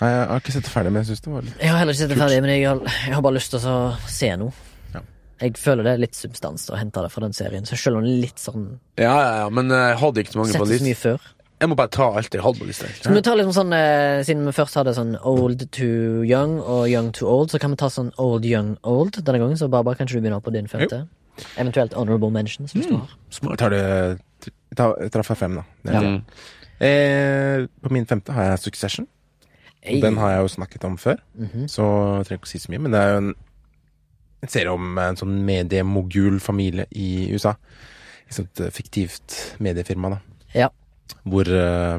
Nei, 0.00 0.10
jeg 0.10 0.26
har 0.28 0.40
ikke 0.42 0.52
sett 0.52 0.64
det 0.66 0.72
ferdig, 0.74 0.90
men 0.92 1.04
jeg 1.04 1.12
syns 1.12 1.20
det 1.22 1.32
var 1.32 1.42
litt 1.46 1.60
Jeg 1.62 1.70
har 1.70 1.78
heller 1.78 1.94
ikke 1.94 2.02
sett 2.02 2.10
det 2.10 2.18
ferdig, 2.18 2.40
men 2.42 2.50
jeg 2.50 2.64
har, 2.66 2.80
jeg 3.06 3.14
har 3.14 3.22
bare 3.22 3.36
lyst 3.38 3.50
til 3.54 3.60
å 3.70 3.96
se 4.10 4.30
noe. 4.40 4.52
Ja. 4.94 5.00
Jeg 5.44 5.54
føler 5.58 5.86
det 5.86 5.92
er 5.92 6.00
litt 6.02 6.18
substans 6.18 6.66
å 6.70 6.76
hente 6.80 7.02
det 7.04 7.12
fra 7.14 7.22
den 7.22 7.32
serien, 7.32 7.64
så 7.66 7.76
selv 7.78 8.00
om 8.00 8.02
det 8.04 8.10
er 8.16 8.20
litt 8.26 8.42
sånn 8.42 8.66
ja, 8.98 9.12
ja, 9.14 9.32
ja, 9.44 9.48
men 9.54 9.70
eh, 9.70 9.84
jeg 9.92 10.00
hadde 10.02 10.24
ikke 10.24 10.32
så 10.34 10.38
mange 10.42 10.58
på 10.58 10.66
Sett 10.66 10.82
så 10.82 10.88
mye 10.88 10.98
før. 10.98 11.20
Jeg 11.64 11.70
må 11.72 11.76
bare 11.80 11.88
ta 11.96 12.10
alt 12.12 12.34
jeg 12.36 12.42
hadde 12.44 12.60
på 12.60 12.66
lista. 12.68 12.88
Skal 12.98 13.14
vi 13.16 13.22
ta 13.24 13.32
litt 13.38 13.48
sånn, 13.56 13.70
eh, 13.72 14.20
Siden 14.28 14.44
vi 14.44 14.52
først 14.52 14.76
hadde 14.76 14.92
sånn 14.92 15.14
old 15.24 15.62
to 15.72 15.86
young 16.28 16.58
og 16.60 16.90
young 16.92 17.08
to 17.16 17.24
old, 17.30 17.48
så 17.54 17.60
kan 17.62 17.72
vi 17.72 17.78
ta 17.80 17.88
sånn 17.88 18.10
old 18.20 18.44
young 18.44 18.74
old 18.84 19.16
denne 19.16 19.40
gangen. 19.40 19.56
Så 19.56 19.70
Barbara, 19.72 19.96
kanskje 19.96 20.18
du 20.20 20.26
begynner 20.26 20.42
på 20.44 20.52
din 20.52 20.68
femte? 20.68 21.06
Eventuelt 21.56 21.96
honorable 21.96 22.28
mentions, 22.30 22.74
hvis 22.76 22.90
du 22.90 22.98
har. 22.98 23.08
Jeg 23.32 23.58
tar 23.62 23.72
du 23.72 23.80
ta, 24.76 24.90
tar, 25.08 25.22
jeg 25.24 25.38
fem, 25.40 25.56
da. 25.56 25.64
Det 25.86 25.94
er 25.94 26.04
det. 26.04 26.12
Eh, 26.84 27.66
på 27.80 27.90
min 27.96 28.04
femte 28.06 28.36
har 28.36 28.50
jeg 28.50 28.58
Succession. 28.66 29.08
Hey. 29.80 30.00
Den 30.04 30.16
har 30.20 30.34
jeg 30.34 30.44
jo 30.44 30.52
snakket 30.60 30.84
om 30.84 30.96
før, 31.00 31.16
Mhm. 31.38 31.64
så 31.68 31.82
jeg 32.18 32.26
trenger 32.26 32.40
ikke 32.42 32.48
å 32.50 32.52
si 32.52 32.58
så 32.58 32.68
mye. 32.72 32.80
Men 32.80 32.92
det 32.92 33.00
er 33.00 33.10
jo 33.12 33.16
en, 33.24 33.34
en 34.42 34.48
serie 34.48 34.72
om 34.72 34.98
en 34.98 35.16
sånn 35.16 35.44
mediemogul 35.44 36.40
familie 36.40 36.86
i 36.92 37.30
USA. 37.32 37.56
Et 38.28 38.34
sånt 38.36 38.60
eh, 38.60 38.70
fiktivt 38.70 39.56
mediefirma, 39.60 40.10
da. 40.10 40.20
Ja. 40.54 40.68
Hvor 41.24 41.48
eh, 41.48 41.98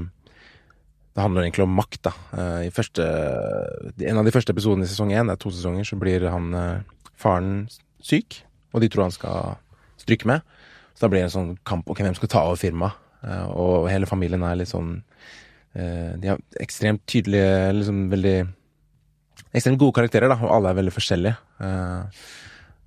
det 1.15 1.23
handler 1.23 1.45
egentlig 1.45 1.65
om 1.65 1.77
makt, 1.77 2.01
da. 2.05 2.13
Eh, 2.37 2.71
første 2.73 3.05
En 4.05 4.19
av 4.19 4.27
de 4.27 4.33
første 4.33 4.53
episodene 4.53 4.85
i 4.85 4.91
sesong 4.91 5.13
én, 5.13 5.29
det 5.29 5.37
er 5.37 5.41
to 5.41 5.53
sesonger, 5.53 5.87
så 5.87 5.99
blir 5.99 6.27
han 6.29 6.53
eh, 6.53 6.83
faren 7.17 7.65
syk, 8.03 8.41
og 8.73 8.83
de 8.83 8.89
tror 8.91 9.07
han 9.07 9.15
skal 9.15 9.55
stryke 10.01 10.27
med. 10.29 10.43
Så 10.95 11.05
da 11.05 11.11
blir 11.11 11.23
det 11.23 11.29
en 11.29 11.37
sånn 11.37 11.53
kamp 11.67 11.89
ok, 11.89 12.03
hvem 12.05 12.17
skal 12.17 12.31
ta 12.31 12.45
over 12.45 12.59
firmaet. 12.59 13.01
Og 13.57 13.87
hele 13.89 14.05
familien 14.05 14.43
er 14.45 14.59
litt 14.59 14.69
sånn 14.69 14.99
De 15.73 16.27
har 16.29 16.37
ekstremt 16.61 17.01
tydelige, 17.09 17.71
liksom 17.73 18.03
veldig 18.11 18.35
Ekstremt 19.55 19.79
gode 19.81 19.95
karakterer, 19.97 20.29
da, 20.29 20.37
og 20.45 20.51
alle 20.53 20.69
er 20.69 20.77
veldig 20.77 20.93
forskjellige. 20.93 21.33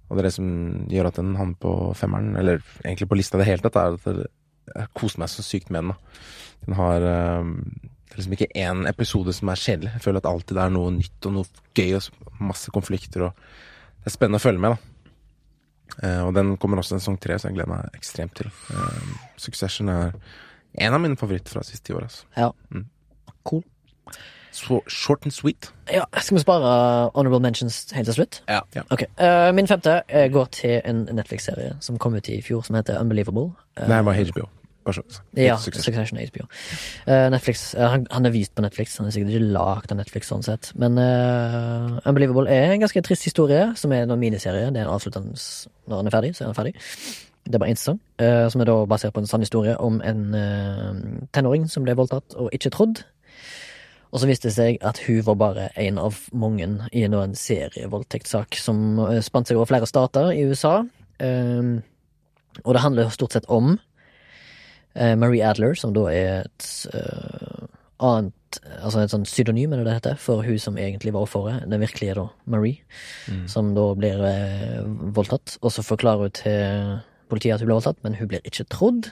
Og 0.09 0.15
det 0.17 0.23
er 0.23 0.29
det 0.29 0.35
som 0.37 0.49
gjør 0.89 1.09
at 1.11 1.19
den 1.19 1.35
havner 1.37 1.59
på 1.61 1.73
femmeren, 1.99 2.31
eller 2.41 2.63
egentlig 2.85 3.09
på 3.11 3.19
lista 3.19 3.37
i 3.37 3.43
det 3.43 3.49
hele 3.51 3.65
tatt, 3.65 3.77
er 3.77 3.97
at 3.99 4.05
det- 4.05 4.31
jeg 4.75 4.91
koser 4.97 5.23
meg 5.23 5.33
så 5.33 5.45
sykt 5.47 5.71
med 5.71 5.83
den. 5.83 5.95
da. 5.95 6.21
Den 6.67 6.77
har 6.79 7.07
um, 7.41 7.55
liksom 8.17 8.35
ikke 8.37 8.51
én 8.59 8.85
episode 8.91 9.33
som 9.37 9.49
er 9.53 9.63
kjedelig. 9.63 9.95
Jeg 9.97 10.05
føler 10.05 10.23
at 10.23 10.31
alltid 10.31 10.57
det 10.59 10.65
er 10.65 10.75
noe 10.75 10.93
nytt 10.97 11.29
og 11.31 11.37
noe 11.39 11.65
gøy 11.79 11.97
og 12.01 12.37
masse 12.51 12.75
konflikter. 12.75 13.29
og 13.29 13.33
Det 14.01 14.11
er 14.13 14.17
spennende 14.17 14.41
å 14.43 14.47
følge 14.47 14.65
med, 14.65 14.77
da. 14.77 14.95
Uh, 15.99 16.23
og 16.27 16.35
den 16.37 16.57
kommer 16.61 16.83
også 16.83 16.97
en 16.97 17.03
sesong 17.03 17.17
tre, 17.21 17.39
så 17.39 17.49
jeg 17.49 17.57
gleder 17.59 17.73
meg 17.73 17.97
ekstremt 17.99 18.37
til. 18.39 18.51
Uh, 18.69 19.17
Succession 19.41 19.89
er 19.93 20.13
en 20.79 20.95
av 20.95 21.01
mine 21.01 21.17
favoritter 21.17 21.57
fra 21.57 21.65
siste 21.67 21.89
ti 21.89 21.97
år. 21.97 22.09
Altså. 22.09 22.27
Ja. 22.37 22.51
Mm. 22.75 22.87
Cool. 23.49 23.65
Så 24.59 24.81
short 24.89 25.25
and 25.25 25.33
sweet. 25.33 25.71
Ja, 25.93 26.05
Skal 26.21 26.37
vi 26.37 26.41
spare 26.43 27.11
honorable 27.15 27.41
mentions 27.41 27.91
helt 27.93 28.09
til 28.09 28.15
slutt? 28.15 28.43
Ja. 28.49 28.61
Ja. 28.75 28.83
Okay. 28.91 29.07
Uh, 29.21 29.55
Min 29.55 29.69
femte 29.69 30.01
eh, 30.09 30.33
går 30.33 30.45
til 30.45 30.81
en 30.85 31.05
Netflix-serie 31.13 31.77
som 31.81 31.99
kom 31.99 32.15
ut 32.15 32.29
i 32.29 32.41
fjor, 32.43 32.63
som 32.67 32.77
heter 32.77 33.01
Unbelievable. 33.01 33.53
Nei, 33.79 33.97
Det 33.97 34.05
var 34.05 34.15
HBO. 34.15 34.49
Ja, 35.37 35.57
Succession. 35.61 35.95
Succession 35.95 36.19
HBO. 36.19 36.47
Uh, 37.09 37.29
Netflix, 37.35 37.75
uh, 37.79 37.87
han, 37.93 38.07
han 38.11 38.29
er 38.29 38.35
vist 38.35 38.55
på 38.55 38.65
Netflix, 38.65 38.97
han 39.01 39.09
er 39.09 39.15
sikkert 39.15 39.37
ikke 39.37 39.53
lagd 39.55 39.93
av 39.93 40.01
Netflix 40.01 40.33
sånn 40.33 40.45
sett. 40.47 40.73
Men 40.81 40.99
uh, 41.01 41.99
Unbelievable 42.09 42.49
er 42.53 42.75
en 42.75 42.85
ganske 42.85 43.03
trist 43.07 43.29
historie, 43.29 43.69
som 43.79 43.95
er 43.95 44.07
en 44.07 44.17
miniserie. 44.21 44.71
Det 44.73 44.83
er 44.83 44.89
en 44.89 44.95
avsluttende 44.95 45.37
Når 45.89 46.03
han 46.03 46.11
er 46.11 46.17
ferdig, 46.17 46.33
så 46.37 46.45
er 46.45 46.53
han 46.53 46.59
ferdig. 46.59 46.75
Det 47.49 47.57
er 47.57 47.63
bare 47.63 47.73
én 47.73 47.79
sesong, 47.81 48.01
som 48.53 48.61
er 48.61 48.69
da 48.69 48.75
basert 48.85 49.15
på 49.17 49.23
en 49.23 49.29
sann 49.31 49.41
historie 49.41 49.73
om 49.81 50.03
en 50.05 50.35
tenåring 51.33 51.63
som 51.73 51.87
ble 51.87 51.95
voldtatt 51.97 52.35
og 52.37 52.51
ikke 52.53 52.69
trodd. 52.75 53.01
Og 54.13 54.21
så 54.21 54.29
viste 54.29 54.51
det 54.51 54.57
seg 54.57 54.79
at 54.85 55.01
hun 55.07 55.23
var 55.25 55.39
bare 55.41 55.69
en 55.81 56.01
av 56.03 56.19
mange 56.37 56.69
i 56.93 57.05
en, 57.07 57.37
serievoldtektssak 57.37 58.57
som 58.61 59.01
spant 59.25 59.49
seg 59.49 59.57
over 59.57 59.71
flere 59.71 59.89
stater 59.89 60.33
i 60.33 60.45
USA. 60.49 60.83
Um, 61.21 61.79
og 62.65 62.75
det 62.75 62.83
handler 62.83 63.13
stort 63.15 63.37
sett 63.37 63.49
om 63.53 63.77
Marie 65.19 65.45
Adler, 65.47 65.77
som 65.79 65.93
da 65.97 66.07
er 66.13 66.47
et 66.47 66.69
eh, 66.95 67.69
annet 67.99 68.35
Altså 68.81 69.03
et 69.03 69.13
sånn 69.13 69.27
pseudonym, 69.27 69.75
er 69.75 69.83
det 69.83 69.85
det 69.85 69.95
heter, 69.99 70.15
for 70.17 70.41
hun 70.41 70.57
som 70.59 70.79
egentlig 70.81 71.13
var 71.13 71.27
offeret. 71.27 71.67
Den 71.69 71.83
virkelige, 71.83 72.15
da, 72.17 72.23
Marie, 72.49 72.79
som 73.47 73.75
da 73.77 73.85
blir 73.95 74.23
eh, 74.25 74.87
voldtatt. 75.15 75.59
Og 75.61 75.75
så 75.75 75.85
forklarer 75.85 76.25
hun 76.25 76.33
til 76.39 76.95
politiet 77.29 77.59
at 77.59 77.61
hun 77.61 77.69
ble 77.69 77.77
voldtatt, 77.77 78.01
men 78.07 78.17
hun 78.17 78.31
blir 78.31 78.41
ikke 78.49 78.65
trodd. 78.73 79.11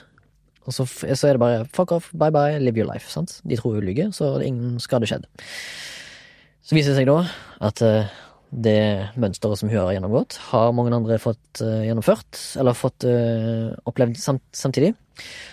Og 0.65 0.73
så, 0.73 0.87
så 0.89 1.29
er 1.29 1.37
det 1.37 1.43
bare 1.43 1.67
fuck 1.69 1.93
off, 1.95 2.09
bye 2.17 2.33
bye, 2.33 2.57
live 2.59 2.81
your 2.81 2.89
life. 2.89 3.11
sant? 3.13 3.37
De 3.45 3.55
tror 3.55 3.77
hun 3.77 3.85
lyver, 3.85 4.09
så 4.11 4.33
det 4.39 4.47
er 4.47 4.49
ingen 4.49 4.81
skade 4.83 5.07
skjedd. 5.07 5.29
Så 6.65 6.75
viser 6.75 6.91
det 6.91 7.03
seg 7.03 7.11
da 7.13 7.21
at 7.69 7.85
eh, 7.85 8.09
det 8.51 9.11
mønsteret 9.19 9.59
som 9.59 9.69
hun 9.69 9.79
har 9.81 9.91
gjennomgått, 9.91 10.37
har 10.51 10.71
mange 10.75 10.93
andre 10.95 11.17
fått 11.19 11.61
uh, 11.61 11.83
gjennomført, 11.83 12.39
eller 12.59 12.77
fått 12.77 13.03
uh, 13.07 13.73
opplevd 13.89 14.19
samt, 14.21 14.43
samtidig. 14.55 14.93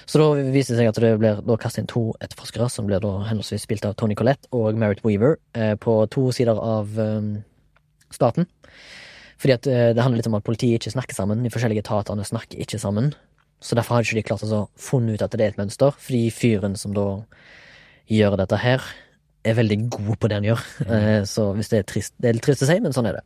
Så 0.07 0.21
da 0.21 0.29
viser 0.55 0.75
det 0.75 0.83
seg 0.83 0.91
at 0.91 1.01
det 1.03 1.15
blir 1.19 1.41
da 1.43 1.57
kastet 1.59 1.83
inn 1.83 1.91
to 1.91 2.05
etterforskere, 2.23 2.69
som 2.71 2.87
blir 2.87 3.03
da 3.03 3.17
henholdsvis 3.27 3.67
spilt 3.67 3.87
av 3.89 3.97
Tony 3.99 4.15
Collette 4.19 4.51
og 4.55 4.79
Merritt 4.79 5.03
Weaver, 5.07 5.41
uh, 5.59 5.75
på 5.81 5.97
to 6.15 6.29
sider 6.37 6.61
av 6.61 6.95
staten. 8.15 8.47
Fordi 9.43 9.57
at 9.57 9.67
det 9.67 10.01
handler 10.01 10.21
litt 10.21 10.29
om 10.31 10.37
at 10.39 10.45
politiet 10.47 10.79
ikke 10.79 10.95
snakker 10.95 11.17
sammen. 11.17 11.43
De 11.43 11.51
forskjellige 11.53 11.83
etatene 11.83 12.25
snakker 12.25 12.61
ikke 12.63 12.79
sammen. 12.81 13.11
Så 13.65 13.75
derfor 13.77 13.97
har 13.97 14.07
ikke 14.07 14.21
de 14.21 14.23
klart 14.29 14.45
å 14.45 14.47
altså, 14.47 14.61
funnet 14.79 15.19
ut 15.19 15.25
at 15.27 15.35
det 15.35 15.43
er 15.43 15.53
et 15.53 15.59
mønster, 15.59 15.97
fordi 15.99 16.29
fyren 16.33 16.79
som 16.79 16.95
da 16.97 17.25
gjør 18.13 18.39
dette 18.39 18.61
her, 18.61 18.85
er 19.45 19.55
veldig 19.59 19.79
god 19.91 20.17
på 20.21 20.29
det 20.31 20.39
han 20.41 20.47
gjør. 20.49 20.63
Eh, 20.89 21.23
Så 21.29 21.53
hvis 21.57 21.69
det 21.73 21.79
er 21.79 21.87
trist 21.89 22.15
Det 22.21 22.29
er 22.29 22.37
litt 22.39 22.43
trist 22.47 22.63
å 22.63 22.67
si, 22.71 22.79
men 22.81 22.93
sånn 22.93 23.07
er 23.11 23.19
det. 23.19 23.25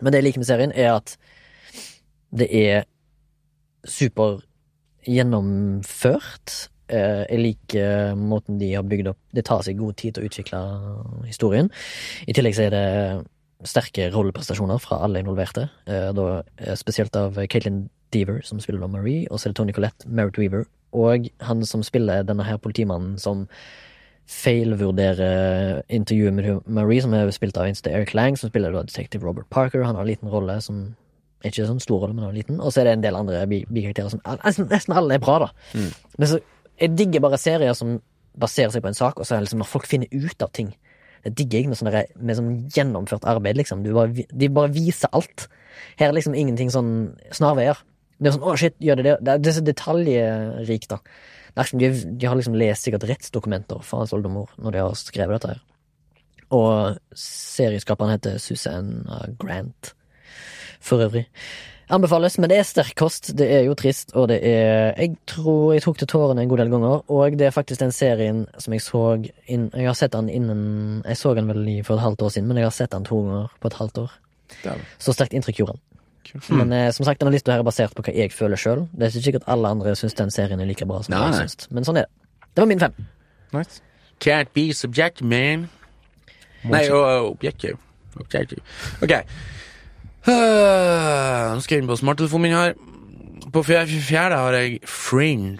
Men 0.00 0.12
det 0.12 0.20
jeg 0.22 0.26
liker 0.28 0.42
med 0.42 0.46
serien, 0.48 0.72
er 0.74 0.94
at 0.96 1.16
det 2.34 2.48
er 2.56 2.84
super 3.84 4.40
gjennomført. 5.06 6.68
Eh, 6.88 7.24
Jeg 7.30 7.38
liker 7.40 8.14
måten 8.18 8.58
de 8.58 8.72
har 8.74 8.82
bygd 8.84 9.08
opp 9.12 9.18
Det 9.34 9.44
tar 9.44 9.62
seg 9.62 9.78
god 9.78 9.96
tid 9.96 10.14
til 10.14 10.24
å 10.24 10.28
utvikle 10.28 10.62
historien. 11.26 11.70
I 12.28 12.32
tillegg 12.36 12.54
så 12.56 12.66
er 12.66 12.70
det 12.74 13.26
sterke 13.64 14.10
rolleprestasjoner 14.12 14.80
fra 14.82 14.98
alle 15.04 15.22
involverte. 15.22 15.68
Eh, 15.86 16.12
Da, 16.12 16.42
spesielt 16.74 17.14
av 17.16 17.34
Caitlin 17.48 17.88
Deaver, 18.12 18.42
som 18.44 18.60
spiller 18.60 18.80
da 18.80 18.88
Marie, 18.88 19.26
og 19.30 19.38
så 19.38 19.46
er 19.46 19.52
det 19.52 19.56
Tony 19.56 19.72
Collette, 19.72 20.06
Merritt 20.06 20.36
Weaver, 20.38 20.66
og 20.92 21.28
han 21.40 21.64
som 21.64 21.82
spiller 21.82 22.22
denne 22.24 22.44
her 22.44 22.58
politimannen 22.58 23.18
som 23.18 23.46
feilvurderer 24.28 25.82
intervjuet 25.92 26.34
med 26.34 26.60
Marie, 26.66 27.02
som 27.02 27.14
er 27.14 27.30
spilt 27.34 27.56
av 27.58 27.68
Insta 27.68 27.90
Eric 27.92 28.14
Lang, 28.14 28.36
som 28.38 28.50
spiller 28.50 28.72
da 28.74 28.82
detektiv 28.86 29.22
Robert 29.24 29.48
Parker. 29.50 29.84
Han 29.84 29.96
har 29.96 30.02
en 30.04 30.10
liten 30.10 30.30
rolle 30.32 30.58
som 30.64 30.94
ikke 31.44 31.66
sånn 31.66 31.80
stor 31.82 32.04
rolle, 32.04 32.14
men 32.14 32.24
han 32.24 32.34
liten. 32.36 32.60
Og 32.62 32.70
så 32.72 32.80
er 32.82 32.84
det 32.90 32.92
en 32.98 33.02
del 33.06 33.16
andre 33.18 33.42
bikarakterer 33.50 34.12
som 34.12 34.20
nesten, 34.44 34.68
nesten 34.70 34.94
alle 34.96 35.14
er 35.18 35.22
bra, 35.24 35.38
da. 35.46 35.50
Men 36.18 36.28
så 36.30 36.38
jeg 36.80 36.94
digger 36.98 37.20
bare 37.24 37.38
serier 37.38 37.74
som 37.74 38.00
baserer 38.38 38.70
seg 38.72 38.82
på 38.84 38.88
en 38.92 38.94
sak, 38.96 39.18
og 39.20 39.26
så 39.26 39.34
er 39.34 39.40
det 39.42 39.48
liksom 39.48 39.58
når 39.64 39.70
folk 39.72 39.86
finner 39.90 40.08
ut 40.12 40.42
av 40.42 40.52
ting. 40.52 40.70
Det 41.24 41.34
digger 41.38 41.58
jeg 41.60 41.68
med 41.70 41.78
sånn, 41.78 41.90
der- 41.92 42.06
med 42.16 42.36
sånn 42.38 42.68
gjennomført 42.70 43.26
arbeid, 43.28 43.56
liksom. 43.56 43.82
Du 43.84 43.92
bare, 43.94 44.10
de 44.32 44.48
bare 44.48 44.72
viser 44.72 45.08
alt. 45.12 45.48
Her 45.98 46.08
er 46.08 46.12
liksom 46.16 46.34
ingenting 46.34 46.70
sånn 46.70 47.16
snarveier. 47.30 47.76
Det 48.20 48.28
er 48.28 48.38
sånn 48.38 48.42
'å, 48.46 48.56
shit, 48.58 48.74
gjør 48.80 48.96
det 48.96 49.04
det?' 49.24 49.42
Det 49.42 49.46
er 49.46 49.60
så 49.60 49.64
detaljrikt, 49.64 50.88
da. 50.88 50.98
De, 51.54 51.90
de 51.92 52.26
har 52.26 52.38
liksom 52.38 52.56
lest 52.56 52.86
sikkert 52.86 53.04
rettsdokumenter 53.10 53.82
fra 53.84 54.02
hans 54.02 54.14
oldemor 54.16 54.52
når 54.56 54.74
de 54.74 54.80
har 54.84 54.96
skrevet 54.96 55.36
dette 55.36 55.52
her. 55.52 55.60
Og 56.52 56.96
serieskaperen 57.16 58.14
heter 58.14 58.40
Susanna 58.40 59.22
Grant, 59.40 59.92
for 60.80 61.04
øvrig. 61.04 61.26
Anbefales, 61.92 62.38
men 62.40 62.48
det 62.48 62.56
er 62.56 62.64
sterk 62.64 62.94
kost. 62.96 63.32
Det 63.36 63.46
er 63.52 63.66
jo 63.66 63.74
trist, 63.76 64.14
og 64.16 64.30
det 64.30 64.38
er 64.48 64.94
Jeg 64.96 65.16
tror 65.28 65.74
jeg 65.74 65.82
tok 65.84 65.98
til 65.98 66.08
tårene 66.08 66.42
en 66.42 66.48
god 66.48 66.62
del 66.62 66.72
ganger, 66.72 67.02
og 67.10 67.38
det 67.38 67.46
er 67.46 67.50
faktisk 67.54 67.80
den 67.80 67.92
serien 67.92 68.46
som 68.58 68.72
jeg 68.72 68.84
så 68.84 69.02
inn, 69.46 69.70
Jeg 69.74 69.86
har 69.86 69.94
sett 69.94 70.12
den 70.12 70.28
innen 70.28 71.02
Jeg 71.04 71.16
så 71.16 71.34
den 71.34 71.48
vel 71.48 71.84
for 71.84 71.96
et 71.96 72.02
halvt 72.02 72.22
år 72.22 72.28
siden, 72.28 72.48
men 72.48 72.56
jeg 72.56 72.64
har 72.64 72.70
sett 72.70 72.92
den 72.92 73.04
to 73.04 73.20
ganger 73.20 73.48
på 73.60 73.68
et 73.68 73.80
halvt 73.80 73.98
år. 73.98 74.12
Så 74.98 75.12
sterkt 75.12 75.32
inntrykk 75.34 75.58
gjorde 75.58 75.76
han. 75.76 75.91
Kult. 76.26 76.48
Men 76.54 76.72
eh, 76.76 76.88
som 76.94 77.06
sagt, 77.06 77.20
denne 77.20 77.32
lista 77.34 77.54
her 77.54 77.62
er 77.62 77.66
basert 77.66 77.94
på 77.96 78.04
hva 78.06 78.14
jeg 78.14 78.32
føler 78.34 78.60
sjøl. 78.60 78.84
Det 78.92 79.08
er 79.08 79.14
ikke 79.14 79.26
sikkert 79.28 79.48
alle 79.50 79.72
andre 79.74 79.94
syns 79.98 80.16
den 80.18 80.30
serien 80.34 80.60
er 80.62 80.68
like 80.68 80.86
bra 80.88 81.00
som 81.02 81.14
Nei, 81.14 81.24
jeg 81.30 81.50
syns. 81.50 81.70
Men 81.74 81.88
sånn 81.88 82.02
er 82.02 82.06
det. 82.06 82.46
Det 82.52 82.64
var 82.64 82.70
min 82.70 82.82
fem. 82.82 83.08
Nice. 83.56 83.82
Can't 84.22 84.52
be 84.54 84.68
subject, 84.76 85.22
man. 85.22 85.66
Nei, 86.62 86.84
objektiv. 86.92 87.80
Objektiv. 88.20 88.62
Ok. 89.02 89.16
Uh, 90.28 90.30
Nå 91.56 91.62
skal 91.64 91.76
jeg 91.76 91.82
inn 91.82 91.90
på 91.90 91.98
smarttelefonen 91.98 92.46
min 92.46 92.56
her. 92.56 92.76
På 93.52 93.64
fjerde, 93.66 93.98
fjerde 94.06 94.38
har 94.38 94.56
jeg 94.60 94.78
Fringe. 94.88 95.58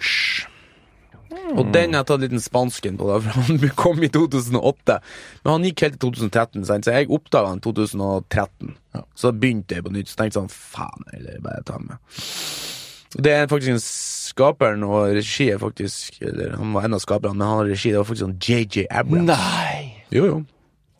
Og 1.53 1.69
den 1.73 1.93
har 1.93 2.03
jeg 2.03 2.09
tatt 2.09 2.17
en 2.19 2.25
liten 2.27 2.43
spansken 2.43 2.99
på, 2.99 3.07
da, 3.09 3.19
for 3.23 3.45
han 3.47 3.69
kom 3.83 4.03
i 4.05 4.11
2008. 4.13 4.99
Men 5.43 5.51
han 5.55 5.67
gikk 5.69 5.85
helt 5.85 5.97
til 5.99 6.13
2013, 6.13 6.67
sant? 6.69 6.87
så 6.87 6.95
jeg 6.97 7.11
oppdaga 7.13 7.53
han 7.53 7.61
i 7.61 7.65
2013. 7.65 8.75
Så 9.17 9.29
da 9.29 9.41
begynte 9.41 9.77
jeg 9.77 9.85
på 9.85 9.93
nytt. 9.95 10.11
Så 10.11 10.19
tenkte 10.19 10.31
jeg 10.31 10.39
sånn, 10.41 10.53
faen, 10.53 11.07
eller 11.17 11.41
bare 11.43 11.65
ta 11.67 11.79
med. 11.81 11.97
Det 13.13 13.33
er 13.33 13.49
faktisk 13.49 13.75
en 13.75 13.83
skaperen 13.83 14.85
og 14.87 15.11
regi 15.13 15.51
er 15.53 15.59
faktisk 15.61 16.15
Eller 16.25 16.55
han 16.57 16.71
var 16.73 16.87
en 16.87 16.95
av 16.97 17.01
skaperne, 17.03 17.37
men 17.37 17.45
han 17.45 17.59
har 17.61 17.69
regi. 17.69 17.91
Det 17.93 18.01
var 18.01 18.09
faktisk 18.09 18.25
sånn 18.25 18.39
JJ 18.41 18.87
Abrams. 18.89 19.29
Nei! 19.29 20.05
Jo, 20.13 20.25
jo. 20.29 20.39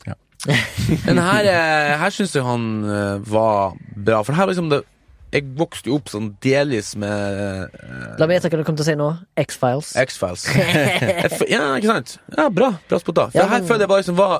Ja. 0.06 0.18
Men 1.08 1.22
her, 1.22 1.48
eh, 1.50 1.94
her 2.02 2.14
syns 2.14 2.34
jeg 2.36 2.46
han 2.46 2.68
eh, 2.84 3.26
var 3.30 3.78
bra. 3.96 4.22
For 4.26 4.36
her 4.36 4.48
var 4.48 4.54
liksom 4.54 4.72
det 4.74 4.84
Jeg 5.34 5.48
vokste 5.58 5.90
jo 5.90 5.96
opp 5.98 6.12
sånn 6.14 6.28
delvis 6.46 6.92
med 7.02 7.10
uh, 7.10 8.18
La 8.22 8.28
meg 8.30 8.38
gjette 8.38 8.52
hva 8.54 8.60
du 8.62 8.66
kommer 8.68 8.80
til 8.82 8.86
å 8.86 8.90
si 8.92 8.96
nå. 9.00 9.08
X-Files. 9.44 9.94
X-Files. 10.04 10.44
Ja, 11.54 11.64
ikke 11.80 11.90
sant? 11.90 12.18
Ja, 12.38 12.50
bra. 12.54 12.74
Bra 12.90 13.00
spotta. 13.02 13.30
For 13.34 13.42
Ja, 13.42 13.48
her 13.50 13.64
men- 13.64 13.70
føler 13.72 13.88
jeg 13.88 13.92
bare 13.94 14.04
liksom 14.06 14.20
var 14.20 14.36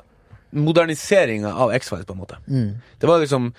moderniseringa 0.54 1.50
av 1.66 1.72
X-Files, 1.74 2.06
på 2.06 2.14
en 2.14 2.22
måte. 2.22 2.38
Mm. 2.48 2.76
Det 3.02 3.10
var 3.10 3.24
liksom 3.24 3.50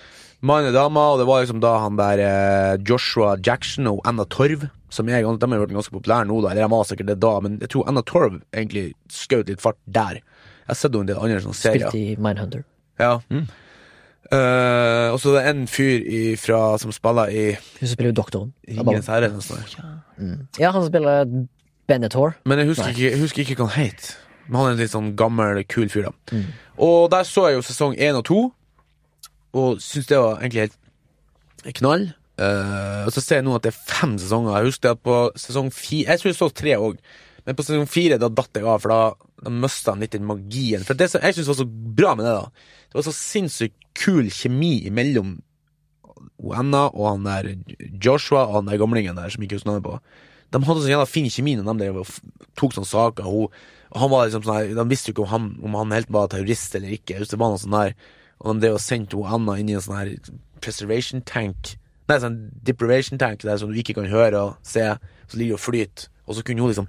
mann 0.47 0.69
og 0.69 0.75
dame, 0.77 1.01
og 1.11 1.19
det 1.19 1.27
var 1.27 1.43
liksom 1.43 1.59
da 1.65 1.73
han 1.83 1.97
der 1.99 2.23
uh, 2.23 2.77
Joshua 2.87 3.35
Jackson 3.43 3.89
og 3.91 3.99
Anna 4.07 4.27
Torv, 4.31 4.69
som 4.95 5.09
jeg, 5.11 5.25
de 5.27 5.49
har 5.51 5.65
vært 5.65 5.75
ganske 5.75 5.95
populære 5.97 6.29
nå, 6.31 6.39
da. 6.45 6.53
Eller 6.53 6.69
de 6.69 6.71
var 6.77 6.87
sikkert 6.87 7.11
det 7.11 7.19
da, 7.25 7.33
men 7.43 7.59
jeg 7.65 7.73
tror 7.75 7.89
Anna 7.91 8.05
Torv 8.07 8.39
egentlig 8.55 8.93
skjøt 9.11 9.51
litt 9.51 9.65
fart 9.65 9.81
der. 9.91 10.21
Jeg 10.23 10.71
har 10.71 10.79
sett 10.79 10.95
henne 10.95 11.03
i 11.03 11.09
en 11.09 11.13
del 11.13 11.23
andre 11.27 11.43
sånne 11.49 11.59
serier. 11.59 11.91
Spilt 11.91 11.99
i 12.15 12.23
Mindhunter. 12.23 12.63
Ja. 13.03 13.17
Eh, 14.33 15.09
og 15.13 15.19
så 15.21 15.35
er 15.35 15.41
det 15.41 15.51
en 15.51 15.67
fyr 15.69 16.05
ifra, 16.33 16.79
som 16.81 16.93
spiller 16.95 17.29
i 17.29 17.45
Hun 17.55 17.87
som 17.87 17.93
spiller 17.93 18.13
jo 18.13 18.19
doktoren. 18.23 18.53
Ringens 18.69 19.11
herre. 19.13 19.31
Ja. 19.77 19.91
Mm. 20.17 20.47
Ja, 20.61 20.71
han 20.71 20.87
spiller 20.87 21.29
Benetor. 21.89 22.37
Men 22.45 22.59
jeg 22.59 22.73
husker, 22.73 22.89
ikke, 22.89 23.11
jeg 23.11 23.21
husker 23.21 23.45
ikke 23.45 23.59
hva 23.61 23.69
han 23.75 23.91
het. 23.91 24.15
Men 24.47 24.61
han 24.61 24.67
er 24.67 24.77
en 24.77 24.83
litt 24.83 24.93
sånn 24.93 25.13
gammel, 25.19 25.61
kul 25.69 25.89
fyr, 25.93 26.09
da. 26.09 26.37
Mm. 26.37 26.47
Og 26.85 27.11
der 27.13 27.29
så 27.29 27.49
jeg 27.49 27.59
jo 27.59 27.65
sesong 27.69 27.97
én 28.01 28.17
og 28.19 28.25
to, 28.29 28.41
og 29.55 29.81
syns 29.83 30.09
det 30.11 30.19
var 30.19 30.41
egentlig 30.41 30.67
helt 30.67 31.79
knall. 31.81 32.09
Uh, 32.35 33.07
og 33.07 33.13
så 33.15 33.23
ser 33.23 33.39
jeg 33.39 33.47
nå 33.47 33.53
at 33.55 33.63
det 33.63 33.71
er 33.71 33.83
fem 33.87 34.17
sesonger. 34.19 34.57
Jeg 34.59 34.73
husker 34.73 34.97
at 34.97 35.03
på 35.07 35.19
sesong 35.39 35.69
fire 35.71 36.09
Jeg 36.11 36.21
tror 36.21 36.29
jeg 36.33 36.39
så 36.41 36.49
tre 36.51 36.73
òg, 36.75 36.97
men 37.45 37.57
på 37.57 37.65
sesong 37.65 37.89
fire 37.91 38.19
da 38.21 38.31
datt 38.33 38.57
jeg 38.57 38.65
av, 38.65 38.81
for 38.81 38.93
da, 38.93 39.31
da 39.45 39.53
mista 39.53 39.93
han 39.93 40.05
litt 40.05 40.15
den 40.17 40.29
magien. 40.29 40.85
For 40.87 40.97
det 40.97 41.11
som 41.13 41.25
jeg 41.25 41.37
syns 41.37 41.51
var 41.51 41.59
så 41.59 41.67
bra 41.69 42.15
med 42.17 42.27
det, 42.27 42.37
da, 42.39 42.71
det 42.89 42.99
var 42.99 43.07
så 43.09 43.17
sinnssykt 43.17 43.77
kul 44.01 44.31
kjemi 44.33 44.77
mellom 44.95 45.37
Anna 46.55 46.87
og 46.91 47.05
han 47.09 47.27
der 47.29 47.51
Joshua 48.03 48.47
og 48.47 48.59
han 48.59 48.71
der 48.71 48.81
gamlingen 48.81 49.19
der 49.19 49.33
som 49.33 49.45
ikke 49.45 49.59
husker 49.59 49.71
navnet 49.71 49.87
på. 49.87 49.99
De 50.55 50.63
hadde 50.63 50.83
så 50.85 50.91
jævla 50.91 51.07
fin 51.11 51.31
kjemi 51.33 51.57
når 51.59 51.79
de 51.81 51.93
tok 52.59 52.77
sånne 52.77 52.89
saker. 52.89 53.29
Hun, 53.29 53.55
han 53.95 54.13
var 54.13 54.27
liksom 54.27 54.45
sånn 54.47 54.57
her, 54.57 54.73
De 54.79 54.89
visste 54.91 55.11
jo 55.11 55.17
ikke 55.17 55.25
om 55.27 55.33
han, 55.33 55.49
om 55.63 55.79
han 55.79 55.95
helt 55.95 56.13
var 56.15 56.33
terrorist 56.33 56.75
eller 56.79 56.97
ikke. 56.97 57.21
Husker 57.21 57.37
det 57.37 57.45
var 57.45 57.55
noe 57.55 57.63
sånn 57.63 57.77
der 57.77 57.95
Og 58.41 58.61
de 58.63 58.73
sendte 58.83 59.21
Anna 59.25 59.59
inn 59.61 59.71
i 59.71 59.77
en 59.77 59.85
sånn 59.85 59.99
her 60.01 60.15
preservation 60.65 61.23
tank 61.29 61.77
er 62.13 62.21
sånn 62.21 62.41
deprivation 62.65 63.21
tank 63.21 63.45
der 63.45 63.57
som 63.61 63.71
du 63.73 63.79
ikke 63.81 63.97
kan 63.97 64.09
høre 64.11 64.41
og 64.41 64.67
se, 64.67 64.85
så 65.29 65.39
ligger 65.41 65.57
det 65.57 65.61
og 65.61 65.65
flyter. 65.65 66.11
Og 66.25 66.37
så 66.37 66.45
kunne 66.45 66.65
hun 66.65 66.73
liksom 66.73 66.89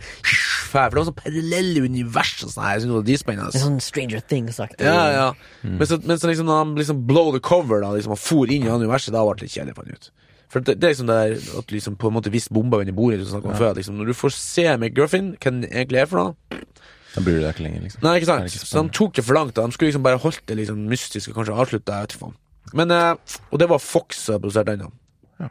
fære, 0.75 0.89
For 0.91 0.97
det 0.97 1.01
var 1.01 1.07
sånn 1.09 1.17
parallelle 1.21 1.85
univers 1.87 2.33
og 2.45 2.51
sånn. 2.53 2.67
Jeg 2.69 2.83
synes 2.83 2.91
det 2.91 2.97
var 2.99 3.07
dritspennende. 3.09 3.61
sånn 3.63 3.79
Stranger 3.83 4.21
Things-aktig. 4.29 4.85
Ja, 4.85 5.05
ja. 5.15 5.25
Men 5.63 5.87
så, 5.89 5.97
men 6.03 6.19
så 6.21 6.29
liksom 6.29 6.49
når 6.51 6.61
han 6.61 6.75
liksom 6.79 7.01
blow 7.09 7.31
the 7.35 7.41
cover, 7.43 7.81
da, 7.81 7.93
liksom, 7.95 8.13
og 8.15 8.21
for 8.21 8.51
inn 8.51 8.67
i 8.67 8.69
det 8.69 8.77
universet, 8.83 9.15
da 9.15 9.23
ble 9.25 9.35
det 9.39 9.47
litt 9.47 9.55
kjedelig, 9.55 9.75
fant 9.79 9.91
jeg 9.91 9.99
ut. 10.01 10.11
For 10.53 10.63
det, 10.63 10.77
det 10.79 10.87
er 10.87 10.93
liksom 10.93 11.09
det 11.09 11.15
der 11.19 11.59
at 11.59 11.67
du 11.67 11.73
liksom 11.75 11.95
på 11.99 12.07
en 12.11 12.15
måte 12.15 12.31
visste 12.31 12.53
bomba 12.55 12.77
under 12.83 12.95
bordet, 12.95 13.23
Du 13.25 13.31
om 13.35 13.49
ja. 13.49 13.57
før. 13.57 13.73
Liksom, 13.75 13.97
når 13.97 14.11
du 14.11 14.13
får 14.13 14.35
se 14.37 14.67
McGuffin, 14.77 15.33
hva 15.35 15.51
den 15.51 15.65
egentlig 15.65 16.03
er 16.03 16.05
for 16.11 16.21
noe 16.21 16.61
Da 17.15 17.23
bryr 17.23 17.39
du 17.39 17.43
deg 17.43 17.55
ikke 17.55 17.65
lenger, 17.65 17.81
liksom. 17.87 18.03
Nei, 18.05 18.13
ikke 18.19 18.29
sant? 18.29 18.45
ikke 18.51 18.67
så 18.69 18.77
han 18.77 18.91
de 18.91 18.97
tok 18.99 19.15
det 19.15 19.25
for 19.25 19.35
langt. 19.35 19.55
da. 19.55 19.65
De 19.65 19.75
skulle 19.75 19.89
liksom 19.89 20.03
bare 20.05 20.21
holdt 20.21 20.43
det 20.47 20.57
liksom 20.61 20.85
mystisk 20.91 21.31
og 21.31 21.39
kanskje 21.41 21.55
avslutte 21.55 21.87
det. 21.89 21.95
jeg 21.95 22.05
vet 22.05 22.15
ikke 22.15 22.23
faen. 22.27 22.37
Men, 22.75 22.91
eh, 22.91 23.39
og 23.51 23.59
det 23.59 23.69
var 23.71 23.79
Fox 23.79 24.21
som 24.27 24.39
produserte 24.43 24.75
den. 24.77 24.87
da. 25.39 25.49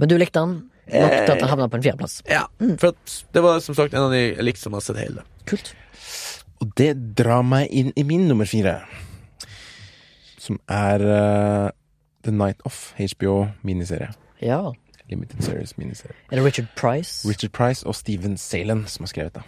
Men 0.00 0.08
du 0.08 0.16
likte 0.16 0.40
han 0.40 0.69
nok 0.94 1.14
til 1.14 1.34
at 1.34 1.44
han 1.44 1.52
havna 1.52 1.68
på 1.70 1.78
en 1.80 1.84
fjerdeplass. 1.84 2.20
Ja, 2.30 2.46
for 2.80 2.92
at 2.92 3.14
det 3.34 3.42
var 3.44 3.60
som 3.64 3.76
sagt 3.78 3.94
en 3.94 4.08
av 4.08 4.14
de 4.14 4.22
jeg 4.22 4.46
likte 4.46 4.64
som 4.64 4.76
har 4.76 4.84
sett 4.84 5.00
hele. 5.00 5.24
Kult. 5.50 5.72
Og 6.60 6.72
det 6.76 6.92
drar 7.16 7.42
meg 7.46 7.70
inn 7.72 7.94
i 7.96 8.04
min 8.04 8.26
nummer 8.28 8.48
fire. 8.48 8.80
Som 10.40 10.58
er 10.68 11.04
uh, 11.04 11.70
The 12.24 12.34
Night 12.34 12.60
Off, 12.68 12.90
HBO-miniserie. 12.98 14.10
Ja. 14.44 14.60
Limited 15.10 15.42
Series 15.42 15.76
miniserie. 15.76 16.14
Er 16.30 16.36
det 16.38 16.44
Richard 16.44 16.68
Price? 16.76 17.28
Richard 17.28 17.52
Price 17.52 17.86
og 17.86 17.94
Steven 17.98 18.36
Salen 18.38 18.84
som 18.86 19.04
har 19.04 19.10
skrevet 19.10 19.34
det. 19.40 19.42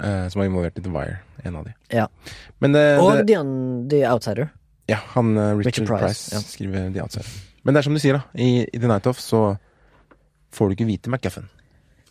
Eh, 0.00 0.28
som 0.28 0.38
var 0.40 0.46
involvert 0.48 0.78
i 0.78 0.82
The 0.82 0.90
Wire, 0.90 1.16
en 1.44 1.56
av 1.56 1.64
de. 1.64 1.72
Ja. 1.92 2.06
Men 2.58 2.74
uh, 2.74 3.04
Og 3.04 3.12
det, 3.16 3.26
The, 3.28 3.44
The 3.92 4.02
Outsider. 4.10 4.48
ja, 4.88 4.98
han 5.14 5.36
eh, 5.36 5.56
Richard, 5.56 5.66
Richard 5.66 5.86
Price, 5.86 6.04
Price, 6.04 6.34
ja. 6.34 6.40
skriver 6.40 6.92
The 6.92 7.02
Outsider. 7.02 7.28
Men 7.62 7.74
det 7.74 7.78
er 7.78 7.82
som 7.86 7.94
du 7.94 8.00
sier, 8.02 8.18
da. 8.18 8.22
I, 8.34 8.66
i 8.72 8.78
The 8.78 8.88
Night 8.88 9.06
Off 9.06 9.20
så 9.20 9.42
får 10.52 10.68
du 10.68 10.76
ikke 10.76 10.88
vite 10.88 11.10
McGuffin. 11.10 11.48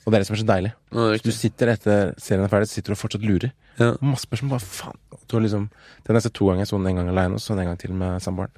Og 0.01 0.09
det 0.09 0.17
er 0.17 0.23
det 0.23 0.27
som 0.29 0.35
er 0.35 0.41
så 0.41 0.47
deilig. 0.49 0.71
Nå 0.97 1.07
det 1.11 1.21
Du 1.25 1.33
sitter 1.35 1.71
etter 1.75 2.13
serien 2.21 2.45
er 2.45 2.51
ferdig, 2.51 2.69
så 2.69 2.79
sitter 2.79 2.93
du 2.93 2.97
og 2.97 3.01
fortsatt 3.03 3.25
lurer. 3.25 3.51
Ja. 3.77 3.91
Masse 4.01 4.25
spørsmål. 4.25 4.55
Bare 4.55 4.65
faen. 4.65 4.97
Du 5.29 5.35
har 5.37 5.43
liksom 5.45 5.67
Den 5.69 6.09
har 6.09 6.19
jeg 6.19 6.25
sett 6.25 6.37
to 6.39 6.47
ganger. 6.49 6.65
Så 6.65 6.79
den 6.79 6.89
en 6.89 7.01
gang 7.01 7.11
aleine, 7.11 7.37
og 7.37 7.43
så 7.43 7.53
en 7.53 7.69
gang 7.69 7.77
til 7.81 7.93
med 7.93 8.23
samboeren. 8.23 8.53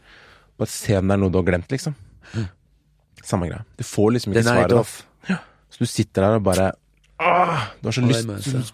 Bare 0.58 0.72
se 0.72 0.96
om 0.98 1.10
det 1.10 1.18
er 1.18 1.22
noe 1.24 1.34
du 1.34 1.40
har 1.42 1.48
glemt, 1.50 1.74
liksom. 1.74 1.98
Samme 3.24 3.50
greia. 3.50 3.66
Du 3.80 3.84
får 3.88 4.16
liksom 4.16 4.34
ikke 4.34 4.46
svaret. 4.48 4.96
Ja. 5.28 5.40
Så 5.74 5.84
du 5.84 5.90
sitter 5.90 6.28
der 6.28 6.40
og 6.40 6.44
bare 6.48 6.72
Åh, 7.24 7.68
Du 7.82 7.88
har 7.88 7.96
så 7.96 8.04
lyst. 8.04 8.74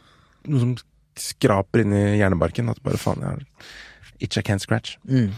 Noe 0.50 0.62
som 0.62 0.76
skraper 1.20 1.84
inn 1.84 1.94
i 1.94 2.04
hjernebarken. 2.22 2.70
At 2.70 2.82
bare 2.86 3.02
faen, 3.02 3.26
jeg 3.26 3.34
har 3.34 3.74
Itch 4.20 4.38
I 4.38 4.44
can't 4.46 4.62
scratch. 4.62 4.98
Mm. 5.08 5.34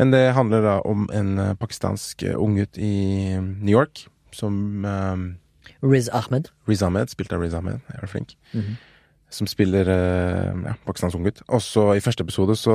Men 0.00 0.10
det 0.10 0.32
handler 0.34 0.62
da 0.64 0.76
om 0.88 1.04
en 1.12 1.38
eh, 1.38 1.54
pakistansk 1.60 2.22
eh, 2.24 2.38
unggutt 2.40 2.78
i 2.80 3.36
New 3.38 3.74
York 3.74 4.06
som 4.36 4.84
eh, 4.88 5.24
Riz 5.82 6.08
Ahmed. 6.12 6.50
Riz 6.68 6.82
Ahmed, 6.82 7.10
spilt 7.10 7.32
av 7.32 7.42
Riz 7.42 7.54
Ahmed, 7.54 7.80
jeg 7.90 8.02
er 8.02 8.10
flink. 8.10 8.36
Mhm. 8.52 8.80
Som 9.32 9.48
spiller 9.48 9.88
uh, 9.88 10.50
ja, 10.66 10.74
pakistansk 10.84 11.16
unggutt. 11.16 11.38
Og 11.48 11.62
så 11.64 11.94
i 11.96 12.02
første 12.04 12.20
episode 12.20 12.52
så 12.60 12.74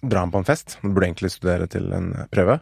drar 0.00 0.22
han 0.22 0.32
på 0.32 0.40
en 0.40 0.46
fest. 0.48 0.78
Han 0.80 0.94
burde 0.94 1.10
egentlig 1.10 1.34
studere 1.34 1.66
til 1.68 1.92
en 1.92 2.14
eh, 2.14 2.28
prøve. 2.32 2.56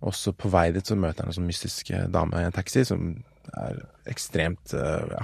Og 0.00 0.14
så 0.16 0.32
på 0.32 0.48
vei 0.52 0.70
dit 0.72 0.88
så 0.88 0.96
møter 0.96 1.24
han 1.24 1.32
en 1.32 1.36
sånn 1.36 1.48
mystisk 1.48 1.90
eh, 1.92 2.06
dame 2.12 2.40
i 2.40 2.46
en 2.48 2.56
taxi 2.56 2.84
som 2.88 3.18
er 3.60 3.78
ekstremt 4.10 4.72
uh, 4.74 5.04
ja, 5.06 5.20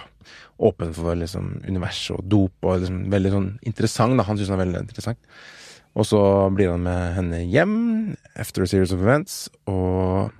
åpen 0.62 0.92
for 0.94 1.16
liksom 1.18 1.57
univers 1.64 2.05
og 2.14 2.20
dop 2.30 2.68
og 2.68 2.84
liksom 2.84 3.00
veldig 3.16 3.32
sånn 3.32 3.48
interessant. 3.72 4.20
Da. 4.20 4.28
Han 4.28 4.36
syns 4.36 4.53
han 4.53 4.61
er 4.61 4.64
veldig 4.66 4.84
interessant. 4.84 5.32
Og 5.96 6.09
så 6.09 6.20
blir 6.53 6.72
han 6.72 6.84
med 6.84 7.16
henne 7.16 7.42
hjem 7.48 7.74
after 8.36 8.64
a 8.64 8.68
series 8.68 8.92
of 8.92 9.03
events 9.03 9.48
og 9.64 10.30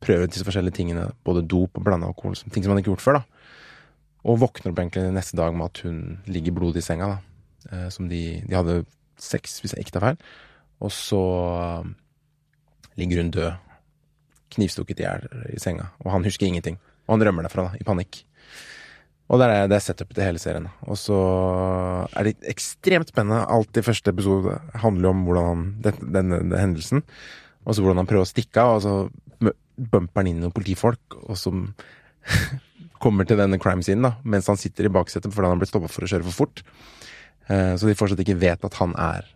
prøver 0.00 0.30
disse 0.30 0.46
forskjellige 0.46 0.78
tingene. 0.80 1.08
Både 1.26 1.44
dop 1.46 1.76
og 1.78 1.86
blanda 1.86 2.08
alkohol. 2.08 2.36
Ting 2.50 2.64
som 2.64 2.72
han 2.72 2.80
ikke 2.80 2.92
har 2.92 2.96
gjort 2.96 3.06
før. 3.06 3.18
da 3.20 4.30
Og 4.30 4.40
våkner 4.42 4.72
opp 4.72 4.82
egentlig 4.82 5.08
neste 5.14 5.36
dag 5.38 5.56
med 5.56 5.70
at 5.70 5.82
hun 5.84 5.98
ligger 6.26 6.56
blodig 6.56 6.82
i 6.82 6.86
senga. 6.86 7.10
da 7.10 7.18
eh, 7.72 7.88
Som 7.92 8.08
de, 8.08 8.40
de 8.46 8.56
hadde 8.56 8.84
sex, 9.20 9.60
hvis 9.60 9.74
jeg 9.76 9.84
ikke 9.84 9.98
tar 9.98 10.06
feil. 10.08 10.22
Og 10.80 10.92
så 10.92 11.20
eh, 11.60 11.92
ligger 12.96 13.22
hun 13.22 13.34
død. 13.36 13.52
Knivstukket 14.50 15.00
i 15.00 15.06
hjel 15.06 15.28
i 15.54 15.60
senga. 15.62 15.92
Og 16.02 16.10
han 16.12 16.24
husker 16.26 16.48
ingenting. 16.48 16.80
Og 17.06 17.16
han 17.16 17.26
rømmer 17.26 17.46
derfra, 17.46 17.68
da, 17.68 17.78
i 17.78 17.86
panikk. 17.86 18.24
Og 19.30 19.38
det 19.38 19.46
er, 19.46 19.68
det 19.70 19.76
er 19.76 19.84
setupet 19.84 20.16
til 20.16 20.26
hele 20.26 20.40
serien. 20.42 20.66
Og 20.90 20.98
så 20.98 21.16
er 22.18 22.26
det 22.26 22.48
ekstremt 22.50 23.12
spennende. 23.12 23.44
Alt 23.46 23.78
i 23.78 23.84
første 23.86 24.10
episode 24.10 24.56
handler 24.82 25.12
om 25.12 25.22
hvordan 25.28 25.62
den, 25.84 26.00
den 26.02 26.32
denne 26.34 26.58
hendelsen. 26.58 27.04
Og 27.62 27.76
så 27.76 27.84
hvordan 27.84 28.02
han 28.02 28.08
prøver 28.10 28.26
å 28.26 28.30
stikke 28.30 28.64
av, 28.64 28.78
og 28.78 28.82
så 28.82 28.94
mø- 29.44 29.56
bumper 29.80 30.20
han 30.22 30.30
inn 30.32 30.40
noen 30.42 30.54
politifolk, 30.54 31.16
og 31.26 31.38
som 31.40 31.68
kommer 33.04 33.24
til 33.28 33.40
denne 33.40 33.58
crime 33.62 33.84
scenen 33.84 34.08
da, 34.10 34.14
mens 34.28 34.48
han 34.50 34.58
sitter 34.60 34.88
i 34.88 34.92
baksetet 34.92 35.32
fordi 35.32 35.48
han 35.48 35.56
har 35.56 35.62
blitt 35.62 35.72
stoppet 35.72 35.94
for 35.94 36.04
å 36.04 36.10
kjøre 36.10 36.26
for 36.28 36.42
fort. 36.44 36.62
Eh, 37.48 37.74
så 37.80 37.88
de 37.88 37.96
fortsatt 37.98 38.20
ikke 38.24 38.38
vet 38.40 38.64
at 38.66 38.76
han 38.80 38.92
er 39.00 39.28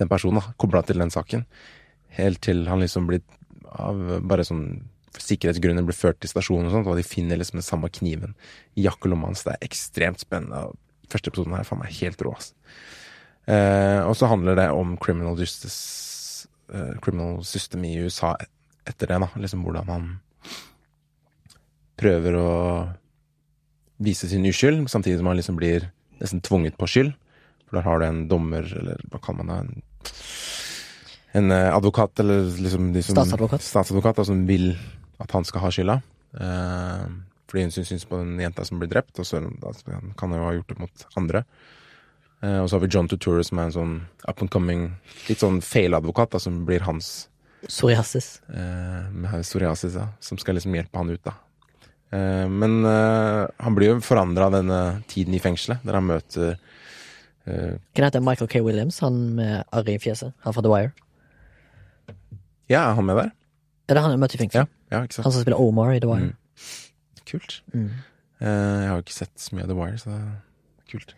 den 0.00 0.10
personen, 0.10 0.42
kobla 0.60 0.82
til 0.84 0.98
den 1.00 1.12
saken. 1.14 1.46
Helt 2.18 2.42
til 2.44 2.66
han 2.68 2.82
liksom 2.82 3.06
blir 3.08 3.22
av 3.76 3.98
bare 4.26 4.44
sånn 4.46 4.66
sikkerhetsgrunner 5.16 5.84
blir 5.86 5.96
ført 5.96 6.18
til 6.20 6.28
stasjonen 6.28 6.68
og 6.68 6.74
sånt, 6.74 6.88
og 6.92 6.98
de 6.98 7.04
finner 7.06 7.38
liksom 7.40 7.56
den 7.60 7.64
samme 7.64 7.88
kniven 7.92 8.34
i 8.76 8.84
jakkelomma 8.84 9.30
hans. 9.30 9.46
Det 9.46 9.54
er 9.54 9.64
ekstremt 9.64 10.20
spennende. 10.20 10.74
Første 11.08 11.32
episoden 11.32 11.54
her 11.56 11.62
er 11.64 11.68
faen 11.68 11.80
meg 11.80 11.94
helt 12.02 12.20
rå, 12.26 12.34
ass. 12.36 12.50
Eh, 13.46 14.02
og 14.02 14.12
så 14.18 14.28
handler 14.28 14.58
det 14.58 14.66
om 14.74 14.96
criminal 15.00 15.38
justice 15.38 16.48
eh, 16.74 16.96
Criminal 17.04 17.44
system 17.46 17.84
i 17.86 17.94
USA 18.02 18.34
etter 18.86 19.10
det, 19.10 19.18
da. 19.24 19.28
Liksom 19.42 19.64
hvordan 19.66 19.90
han 19.90 20.08
prøver 21.96 22.36
å 22.38 22.48
vise 24.02 24.28
sin 24.28 24.44
uskyld, 24.46 24.86
samtidig 24.92 25.20
som 25.20 25.30
han 25.30 25.38
liksom 25.38 25.56
blir 25.58 25.88
nesten 26.20 26.42
tvunget 26.44 26.76
på 26.80 26.88
skyld. 26.90 27.14
For 27.66 27.78
der 27.78 27.86
har 27.86 28.00
du 28.00 28.06
en 28.06 28.26
dommer, 28.30 28.66
eller 28.78 29.00
hva 29.10 29.20
kaller 29.22 29.46
man 29.46 29.52
det, 29.52 29.60
en, 29.62 30.18
en 31.40 31.54
eh, 31.56 31.70
advokat, 31.74 32.20
eller 32.22 32.44
liksom 32.62 32.92
de 32.94 33.02
som 33.02 33.16
Statsadvokat. 33.16 33.64
Statsadvokat, 33.64 34.20
da, 34.20 34.26
som 34.28 34.44
vil 34.48 34.74
at 35.22 35.32
han 35.32 35.48
skal 35.48 35.64
ha 35.64 35.72
skylda. 35.72 35.96
Eh, 36.36 37.06
fordi 37.46 37.64
hun 37.64 37.74
syns, 37.74 38.04
på 38.06 38.20
den 38.20 38.36
jenta 38.42 38.66
som 38.66 38.80
blir 38.82 38.90
drept, 38.92 39.16
og 39.18 39.26
så 39.26 39.40
kan 39.40 40.28
han 40.28 40.38
jo 40.38 40.46
ha 40.46 40.54
gjort 40.58 40.70
det 40.72 40.78
mot 40.82 41.08
andre. 41.18 41.42
Eh, 42.44 42.58
og 42.60 42.68
så 42.68 42.76
har 42.76 42.84
vi 42.84 42.92
John 42.92 43.08
Turturro, 43.08 43.42
som 43.46 43.58
er 43.58 43.70
en 43.70 43.76
sånn 43.76 43.96
up 44.28 44.42
and 44.44 44.52
coming, 44.52 44.88
litt 45.30 45.42
sånn 45.42 45.62
feiladvokat, 45.64 46.36
som 46.42 46.64
blir 46.68 46.84
hans 46.86 47.30
Psoriasis. 47.64 48.42
eh, 48.52 49.08
med 49.10 49.42
psoriasis, 49.42 49.96
ja, 49.96 50.08
som 50.20 50.38
skal 50.38 50.58
liksom 50.58 50.74
hjelpe 50.76 51.00
han 51.00 51.10
ut, 51.10 51.22
da. 51.24 51.32
Eh, 52.14 52.46
men 52.48 52.84
eh, 52.84 53.46
han 53.58 53.74
blir 53.74 53.94
jo 53.94 54.04
forandra 54.04 54.50
denne 54.54 54.80
tiden 55.10 55.34
i 55.34 55.42
fengselet, 55.42 55.82
der 55.82 55.98
han 55.98 56.06
møter 56.06 56.52
eh, 57.46 57.74
Hva 57.96 58.06
hete 58.06 58.22
Michael 58.22 58.50
K. 58.52 58.62
Williams? 58.62 59.00
Han 59.02 59.18
med 59.38 59.64
arr 59.72 59.90
i 59.90 59.98
fjeset. 60.02 60.36
Han 60.44 60.54
fra 60.54 60.62
The 60.62 60.72
Wire. 60.72 60.94
Ja, 62.70 62.84
er 62.90 62.94
han 62.98 63.06
med 63.06 63.18
der? 63.20 63.32
Er 63.86 63.98
det 63.98 64.02
han 64.02 64.14
jeg 64.14 64.22
møtte 64.22 64.38
i 64.38 64.42
fengsel? 64.42 64.66
Ja, 64.66 64.98
ja 64.98 65.02
ikke 65.06 65.18
sant? 65.18 65.28
Han 65.28 65.34
som 65.34 65.44
spiller 65.46 65.62
Omar 65.62 65.94
i 65.94 66.00
The 66.02 66.10
Wire. 66.10 66.34
Kult. 67.26 67.60
Mm. 67.74 67.90
Eh, 68.42 68.48
jeg 68.48 68.88
har 68.90 68.98
jo 68.98 69.04
ikke 69.04 69.20
sett 69.20 69.34
så 69.40 69.56
mye 69.56 69.66
av 69.66 69.70
The 69.70 69.78
Wire, 69.78 70.00
så 70.02 70.10
det 70.12 70.18
er 70.22 70.90
kult. 70.92 71.14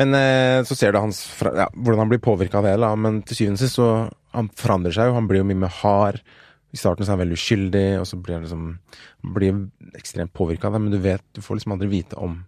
Men 0.00 0.18
eh, 0.18 0.60
så 0.66 0.76
ser 0.78 0.94
du 0.94 0.98
hans 0.98 1.20
ja, 1.44 1.68
hvordan 1.70 2.04
han 2.04 2.10
blir 2.10 2.22
påvirka 2.22 2.58
av 2.58 2.68
det, 2.68 2.76
da. 2.82 2.90
Men 2.98 3.20
til 3.26 3.38
syvende 3.38 3.60
og 3.60 3.64
sist 3.64 3.78
så 3.78 3.88
Han 4.34 4.50
forandrer 4.58 4.94
seg 4.96 5.10
jo. 5.10 5.16
Han 5.18 5.28
blir 5.30 5.42
jo 5.42 5.48
mye 5.48 5.62
mer 5.64 5.76
hard. 5.82 6.20
I 6.74 6.80
starten 6.80 7.06
så 7.06 7.12
er 7.12 7.16
han 7.16 7.22
veldig 7.22 7.38
uskyldig, 7.38 7.86
og 8.00 8.08
så 8.10 8.18
blir 8.18 8.38
han 8.38 8.46
liksom 8.46 8.66
blir 9.36 9.60
ekstremt 9.94 10.34
påvirka 10.34 10.68
av 10.68 10.76
det. 10.76 10.82
Men 10.82 10.96
du 10.96 11.00
vet, 11.02 11.22
du 11.32 11.42
får 11.44 11.60
liksom 11.60 11.76
aldri 11.76 11.90
vite 11.92 12.18
om 12.18 12.40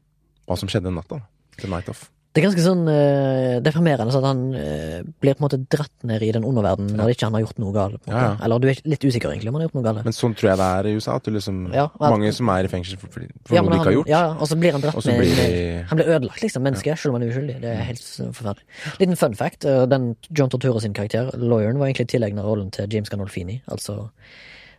hva 0.46 0.58
som 0.58 0.70
skjedde 0.70 0.90
den 0.90 0.98
natta. 0.98 1.22
The 1.60 1.70
night 1.70 1.88
off. 1.92 2.08
Det 2.36 2.42
er 2.42 2.44
ganske 2.50 2.62
sånn 2.66 2.82
uh, 2.84 3.56
deprimerende 3.64 4.12
sånn 4.12 4.20
at 4.20 4.28
han 4.28 4.40
uh, 4.52 4.98
blir 5.24 5.32
på 5.38 5.40
en 5.40 5.46
måte 5.46 5.58
dratt 5.72 6.04
ned 6.04 6.20
i 6.26 6.28
den 6.36 6.44
underverdenen 6.44 6.98
når 7.00 7.14
ikke 7.14 7.30
han 7.30 7.36
har 7.38 7.46
gjort 7.46 7.60
noe 7.62 7.72
galt. 7.72 8.02
Ja, 8.10 8.18
ja. 8.26 8.32
Eller 8.44 8.60
du 8.60 8.66
er 8.68 8.82
litt 8.84 9.06
usikker 9.06 9.32
egentlig 9.32 9.48
om 9.48 9.56
han 9.56 9.64
har 9.64 9.70
gjort 9.70 9.78
noe 9.78 9.86
galt. 9.86 10.02
Men 10.04 10.16
sånn 10.16 10.36
tror 10.36 10.50
jeg 10.52 10.60
det 10.60 10.66
er 10.68 10.88
i 10.90 10.92
USA. 10.98 11.16
At 11.16 11.24
du 11.24 11.32
liksom 11.32 11.62
Ja, 11.72 11.86
at- 11.88 12.04
Mange 12.12 12.32
som 12.36 12.50
er 12.52 12.68
i 12.68 12.72
fengsel 12.74 13.00
for, 13.00 13.08
for, 13.16 13.24
Ja, 13.24 13.62
noe 13.64 13.64
han, 13.64 13.72
de 13.72 13.78
ikke 13.80 13.88
har 13.88 13.96
gjort. 13.96 14.12
Ja, 14.12 14.22
og 14.36 14.50
så 14.52 14.58
blir 14.60 14.76
han 14.76 14.84
dratt 14.84 15.00
ned 15.08 15.22
blir 15.24 15.86
Han 15.88 15.98
blir 16.02 16.12
ødelagt, 16.18 16.42
liksom, 16.44 16.66
Mennesket, 16.68 16.98
selv 17.00 17.14
om 17.14 17.20
han 17.20 17.26
er 17.26 17.32
uskyldig. 17.32 17.56
Det 17.64 17.72
er 17.72 17.84
helt 17.88 18.04
forferdelig. 18.36 18.66
Liten 19.00 19.16
fun 19.16 19.34
fact. 19.34 19.64
eh, 19.64 19.86
Den 19.86 20.10
John 20.30 20.52
Tortura 20.52 20.80
sin 20.84 20.92
karakter, 20.92 21.32
lawyeren, 21.40 21.78
var 21.80 21.88
egentlig 21.88 22.08
tilegnet 22.12 22.44
rollen 22.44 22.70
til 22.70 22.86
James 22.92 23.08
Gandolfini. 23.08 23.62
Altså 23.72 24.10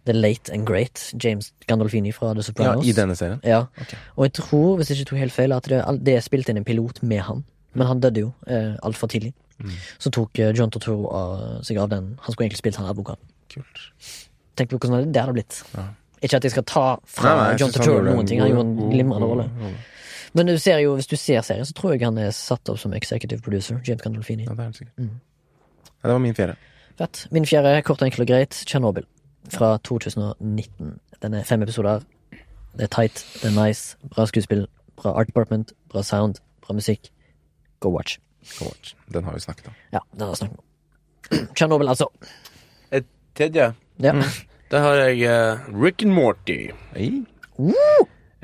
The 0.08 0.16
Late 0.16 0.54
and 0.56 0.68
Great 0.68 1.04
James 1.24 1.52
Gandolfini 1.68 2.14
fra 2.16 2.34
The 2.38 2.54
ja, 2.64 2.74
I 2.80 2.96
denne 2.96 3.16
serien. 3.20 3.42
Ja. 3.44 3.66
Okay. 3.82 4.00
Og 4.16 4.28
jeg 4.28 4.34
tror, 4.40 4.78
hvis 4.78 4.92
jeg 4.92 5.02
ikke 5.02 5.12
tok 5.12 5.22
helt 5.26 5.36
feil, 5.36 5.56
at 5.56 5.70
det, 5.70 5.82
det 6.06 6.16
er 6.18 6.26
spilt 6.26 6.50
inn 6.52 6.62
en 6.62 6.68
pilot 6.68 7.04
med 7.04 7.24
han. 7.28 7.44
Men 7.78 7.92
han 7.92 8.02
døde 8.02 8.24
jo 8.26 8.32
eh, 8.48 8.74
altfor 8.88 9.12
tidlig. 9.12 9.34
Mm. 9.60 9.76
Så 10.02 10.12
tok 10.14 10.40
eh, 10.40 10.54
John 10.56 10.72
Tortoro 10.74 11.10
av, 11.14 11.36
seg 11.68 11.80
av 11.82 11.92
den. 11.94 12.14
Han 12.24 12.34
skulle 12.34 12.48
egentlig 12.48 12.62
spilt 12.62 12.80
han 12.80 12.90
advokaten. 12.90 13.30
Kult. 13.54 13.84
Tenk 14.58 14.72
på 14.72 14.80
hvordan 14.80 15.12
det 15.14 15.22
hadde 15.22 15.36
blitt. 15.38 15.62
Ja. 15.76 15.90
Ikke 16.24 16.40
at 16.40 16.48
jeg 16.48 16.56
skal 16.56 16.66
ta 16.66 16.86
fra 17.06 17.30
Nei, 17.30 17.44
nei, 17.44 17.60
John 17.62 17.74
Tortoro 17.76 18.02
noen 18.06 18.30
ting, 18.30 18.42
han 18.42 18.50
gjorde 18.50 18.66
en 18.66 18.94
glimrende 18.94 19.30
rolle. 19.30 19.48
Men 20.38 20.50
du 20.50 20.58
ser 20.62 20.82
jo, 20.84 20.96
hvis 20.98 21.10
du 21.10 21.16
ser 21.18 21.44
serien, 21.46 21.66
så 21.66 21.76
tror 21.78 21.94
jeg 21.94 22.06
han 22.06 22.18
er 22.22 22.34
satt 22.36 22.70
opp 22.72 22.80
som 22.82 22.94
executive 22.98 23.42
producer. 23.46 23.78
James 23.86 24.02
Gandolfini. 24.04 24.48
Ja, 24.48 24.58
det 24.58 24.66
er 24.66 24.74
sikkert. 24.76 24.98
Mm. 24.98 25.14
Ja, 25.88 26.02
det 26.10 26.16
var 26.16 26.24
min 26.24 26.38
fjerde. 26.38 26.58
Fett. 26.98 27.28
Min 27.34 27.46
fjerde, 27.46 27.76
kort 27.86 28.02
og 28.02 28.10
enkelt 28.10 28.26
og 28.26 28.32
greit, 28.32 28.58
Tsjernobyl. 28.66 29.06
Fra 29.54 29.78
2019. 29.84 31.00
Den 31.22 31.34
er 31.34 31.44
fem 31.44 31.62
episoder. 31.62 32.00
Det 32.78 32.84
er 32.84 32.88
tight, 32.88 33.26
det 33.42 33.50
er 33.50 33.66
nice, 33.66 33.98
bra 34.10 34.26
skuespill, 34.26 34.68
bra 34.98 35.12
art 35.20 35.28
department, 35.28 35.74
bra 35.90 36.04
sound, 36.04 36.36
bra 36.62 36.74
musikk. 36.74 37.10
Go 37.80 37.90
watch. 37.90 38.18
Go 38.60 38.66
watch. 38.66 38.96
Den 39.14 39.24
har 39.24 39.34
vi 39.34 39.40
snakket 39.40 39.68
om. 39.68 39.74
Ja, 39.94 40.00
den 40.14 40.22
har 40.22 40.30
vi 40.30 40.36
snakket 40.36 40.58
om. 40.58 41.48
Tsjernobyl, 41.56 41.88
altså. 41.88 42.08
Et 42.92 43.06
tredje. 43.36 43.74
Ja. 44.00 44.14
Der 44.72 44.80
har 44.80 44.94
jeg 44.94 45.18
uh, 45.18 45.84
Rick 45.84 46.04
and 46.04 46.12
Morty. 46.12 46.70
Hey. 46.96 47.26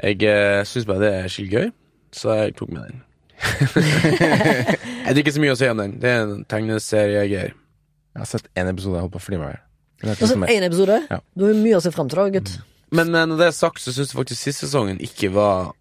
Jeg 0.03 0.59
uh, 0.59 0.65
syns 0.65 0.85
bare 0.85 0.99
det 0.99 1.13
er 1.15 1.27
skikkelig 1.27 1.59
gøy, 1.59 1.71
så 2.11 2.33
jeg 2.33 2.55
tok 2.55 2.69
med 2.69 2.81
den. 2.81 3.03
jeg 3.75 5.05
har 5.05 5.17
ikke 5.17 5.31
så 5.31 5.43
mye 5.43 5.53
å 5.53 5.59
si 5.59 5.67
om 5.67 5.77
den. 5.77 5.99
Det 6.01 6.09
er 6.09 6.23
en 6.23 6.45
tegneseriegreier. 6.49 7.53
Jeg 8.13 8.21
har 8.21 8.29
sett 8.29 8.49
én 8.57 8.69
episode, 8.71 8.95
jeg 8.95 9.05
holdt 9.05 9.13
på 9.13 9.21
å 9.21 9.25
flire 9.27 9.41
meg 9.41 9.55
i 9.57 9.72
Altså, 10.03 10.35
én 10.49 10.65
episode. 10.65 10.99
Ja. 11.09 11.19
Du 11.37 11.45
har 11.47 11.55
mye 11.55 11.77
å 11.79 11.83
se 11.83 11.91
fram 11.93 12.09
til, 12.11 12.19
da, 12.19 12.29
gutt. 12.39 12.55
Men 12.93 13.13
eh, 13.15 13.25
når 13.29 13.39
det 13.39 13.47
er 13.49 13.55
sagt, 13.57 13.81
så 13.83 13.93
syns 13.93 14.11
jeg 14.11 14.19
faktisk 14.19 14.41
siste 14.41 14.67
sesongen 14.67 14.99
ikke 15.03 15.31
var 15.33 15.73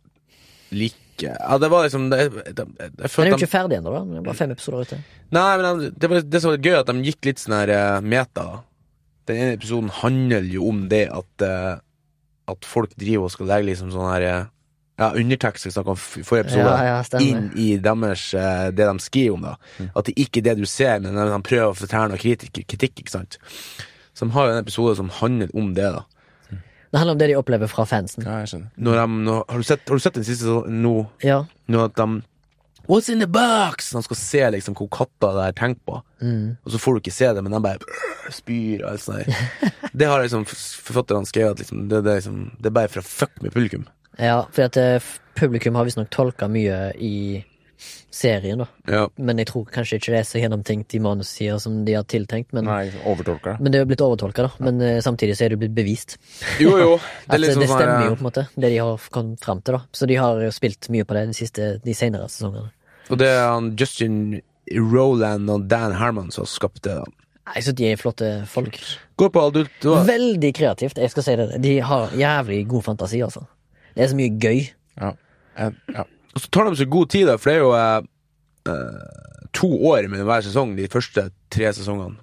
like 0.73 1.27
Ja, 1.29 1.59
det 1.61 1.69
var 1.71 1.85
liksom 1.87 2.09
det, 2.11 2.25
det, 2.57 2.65
jeg, 2.65 2.67
jeg 2.81 2.93
Den 2.97 3.27
er 3.27 3.35
jo 3.35 3.41
ikke 3.41 3.53
ferdig 3.53 3.79
ennå, 3.79 3.93
da. 3.95 4.03
Det 4.09 4.21
er 4.23 4.27
bare 4.27 4.39
fem 4.39 4.55
episoder 4.55 4.87
ute. 4.87 5.01
Nei, 5.33 5.49
men 5.61 5.83
det 5.93 6.11
var 6.11 6.25
det 6.25 6.41
som 6.43 6.55
var 6.55 6.63
gøy, 6.65 6.77
at 6.81 6.89
de 6.89 7.09
gikk 7.11 7.29
litt 7.29 7.43
sånn 7.43 7.57
her 7.59 7.75
eh, 7.77 7.99
meta. 8.15 8.47
Den 9.31 9.39
ene 9.39 9.59
episoden 9.59 9.93
handler 10.01 10.49
jo 10.51 10.65
om 10.71 10.87
det 10.91 11.05
at 11.15 11.47
eh, 11.47 11.77
At 12.51 12.67
folk 12.67 12.97
driver 12.99 13.29
og 13.29 13.31
skal 13.31 13.47
legge 13.53 13.69
liksom 13.71 13.93
sånn 13.95 14.11
her 14.11 14.27
eh, 14.27 14.51
Ja, 14.99 15.13
undertekst 15.19 15.69
vi 15.69 15.75
snakka 15.75 15.95
om 15.95 16.01
i 16.01 16.25
forrige 16.27 16.49
episode. 16.49 16.73
Ja, 16.75 16.99
ja, 16.99 17.21
inn 17.23 17.47
i 17.59 17.69
deres, 17.81 18.27
eh, 18.35 18.67
det 18.75 18.89
de 18.89 19.05
skriver 19.05 19.37
om. 19.37 19.47
da 19.47 19.89
At 19.93 20.09
det 20.09 20.17
ikke 20.21 20.43
er 20.43 20.51
det 20.51 20.59
du 20.65 20.67
ser, 20.69 20.99
men 21.05 21.17
de 21.17 21.41
prøver 21.47 21.71
å 21.71 21.79
fortelle 21.79 22.13
noe 22.13 22.21
kritikk, 22.21 22.65
kritikk. 22.67 23.05
ikke 23.05 23.15
sant 23.21 23.39
De 24.19 24.31
har 24.31 24.51
en 24.51 24.59
episode 24.63 24.97
som 24.97 25.09
handler 25.21 25.49
om 25.57 25.73
det. 25.75 25.89
da 25.95 26.03
Det 26.93 26.99
handler 26.99 27.13
om 27.13 27.19
det 27.19 27.29
de 27.33 27.37
opplever 27.41 27.71
fra 27.73 27.85
fansen. 27.89 28.25
Ja, 28.27 28.43
jeg 28.43 28.49
skjønner. 28.53 28.69
Når 28.77 28.99
de, 29.01 29.07
når, 29.25 29.45
har, 29.49 29.59
du 29.59 29.63
sett, 29.65 29.89
har 29.89 29.97
du 29.97 30.05
sett 30.05 30.15
den 30.15 30.25
siste 30.29 30.45
så- 30.45 30.67
nå? 30.69 31.07
Ja. 31.25 31.45
Nå 31.69 31.85
at 31.85 31.97
de 31.97 32.23
What's 32.89 33.09
in 33.09 33.21
the 33.21 33.27
box? 33.31 33.93
De 33.95 34.03
skal 34.03 34.17
se 34.19 34.51
liksom 34.51 34.75
hvor 34.75 34.89
katta 34.91 35.29
det 35.37 35.43
her 35.45 35.53
tenker 35.53 35.81
på. 35.87 36.01
Mm. 36.21 36.57
Og 36.65 36.73
så 36.73 36.79
får 36.83 36.93
du 36.97 37.01
ikke 37.01 37.13
se 37.15 37.29
det, 37.33 37.43
men 37.47 37.53
de 37.55 37.61
bare 37.63 37.79
spyr 38.35 38.83
og 38.83 38.91
alt 38.91 39.05
sånt. 39.05 39.31
Det 39.95 40.09
har 40.09 40.23
liksom 40.23 40.45
forfatterne 40.49 41.27
skrevet 41.29 41.53
at 41.55 41.59
liksom, 41.63 41.89
det, 41.89 42.01
det, 42.03 42.15
liksom, 42.19 42.41
det 42.59 42.67
er 42.67 42.75
bare 42.75 42.89
for 42.91 43.01
å 43.05 43.07
fuck 43.07 43.39
med 43.43 43.53
publikum. 43.55 43.87
ja, 44.19 44.41
for 44.51 44.67
at 44.67 44.77
uh, 44.77 44.99
publikum 45.39 45.75
har 45.79 45.85
visstnok 45.85 46.11
tolka 46.11 46.49
mye 46.49 46.91
i 46.99 47.45
serien, 48.13 48.61
da. 48.63 48.67
Ja. 48.93 49.03
Men 49.17 49.41
jeg 49.41 49.49
tror 49.49 49.65
kanskje 49.73 49.97
ikke 49.99 50.13
det 50.15 50.19
er 50.21 50.27
så 50.29 50.41
gjennomtenkt 50.43 50.95
i 50.97 51.01
manussider 51.03 51.59
som 51.63 51.79
de 51.87 51.95
har 51.97 52.05
tiltenkt. 52.09 52.53
Men, 52.53 52.67
Nei, 52.69 52.91
men 52.93 53.71
det 53.73 53.79
er 53.81 53.85
jo 53.87 53.91
blitt 53.93 54.05
overtolka, 54.05 54.47
da. 54.49 54.53
Men 54.67 54.81
eh, 54.85 54.99
samtidig 55.05 55.37
så 55.39 55.47
er 55.47 55.55
det 55.55 55.61
blitt 55.63 55.75
bevist. 55.77 56.19
Jo, 56.61 56.75
jo. 56.81 56.93
Det 57.27 57.31
At 57.31 57.39
er 57.39 57.43
liksom 57.47 57.65
det 57.65 57.71
sånn 57.71 57.81
stemmer 57.81 58.07
jo, 58.11 58.15
på 58.19 58.23
en 58.25 58.29
måte, 58.29 58.47
det 58.57 58.71
de 58.75 58.79
har 58.83 59.09
kommet 59.15 59.45
fram 59.49 59.63
til, 59.65 59.79
da. 59.79 59.83
Så 59.97 60.09
de 60.11 60.21
har 60.21 60.43
jo 60.45 60.53
spilt 60.55 60.89
mye 60.93 61.07
på 61.09 61.17
det 61.17 61.27
de 61.33 61.39
siste, 61.41 61.71
de 61.85 61.95
senere 61.97 62.29
sesongene. 62.33 62.69
Og 63.11 63.19
det 63.21 63.31
er 63.33 63.43
han 63.49 63.73
Justin 63.81 64.21
Roland 64.77 65.51
og 65.51 65.65
Dan 65.71 65.97
Herman 65.99 66.31
som 66.33 66.45
har 66.47 66.53
skapt 66.53 66.85
det. 66.87 66.95
da. 67.01 67.09
Nei, 67.51 67.61
så 67.67 67.73
de 67.75 67.89
er 67.91 67.99
flotte 67.99 68.29
folk. 68.47 68.77
Går 69.19 69.33
på 69.35 69.41
adult. 69.49 69.73
du 69.83 69.89
har... 69.91 70.05
Veldig 70.07 70.53
kreativt, 70.55 71.01
jeg 71.03 71.11
skal 71.11 71.25
si 71.27 71.35
det. 71.41 71.49
De 71.65 71.73
har 71.83 72.13
jævlig 72.17 72.61
god 72.71 72.85
fantasi, 72.87 73.19
altså. 73.25 73.43
Det 73.97 74.05
er 74.05 74.13
så 74.13 74.17
mye 74.21 74.37
gøy. 74.41 74.61
Ja. 75.01 75.11
Ja. 75.59 76.05
Og 76.33 76.41
så 76.41 76.49
tar 76.53 76.69
de 76.71 76.77
så 76.81 76.89
god 76.89 77.11
tid, 77.13 77.27
da, 77.29 77.37
for 77.41 77.51
det 77.51 77.59
er 77.59 77.63
jo 77.63 77.73
eh, 77.77 78.09
eh, 78.73 79.47
to 79.53 79.69
år 79.93 80.09
mellom 80.09 80.29
hver 80.31 80.45
sesong, 80.47 80.75
de 80.79 80.89
første 80.93 81.29
tre 81.53 81.73
sesongene. 81.77 82.19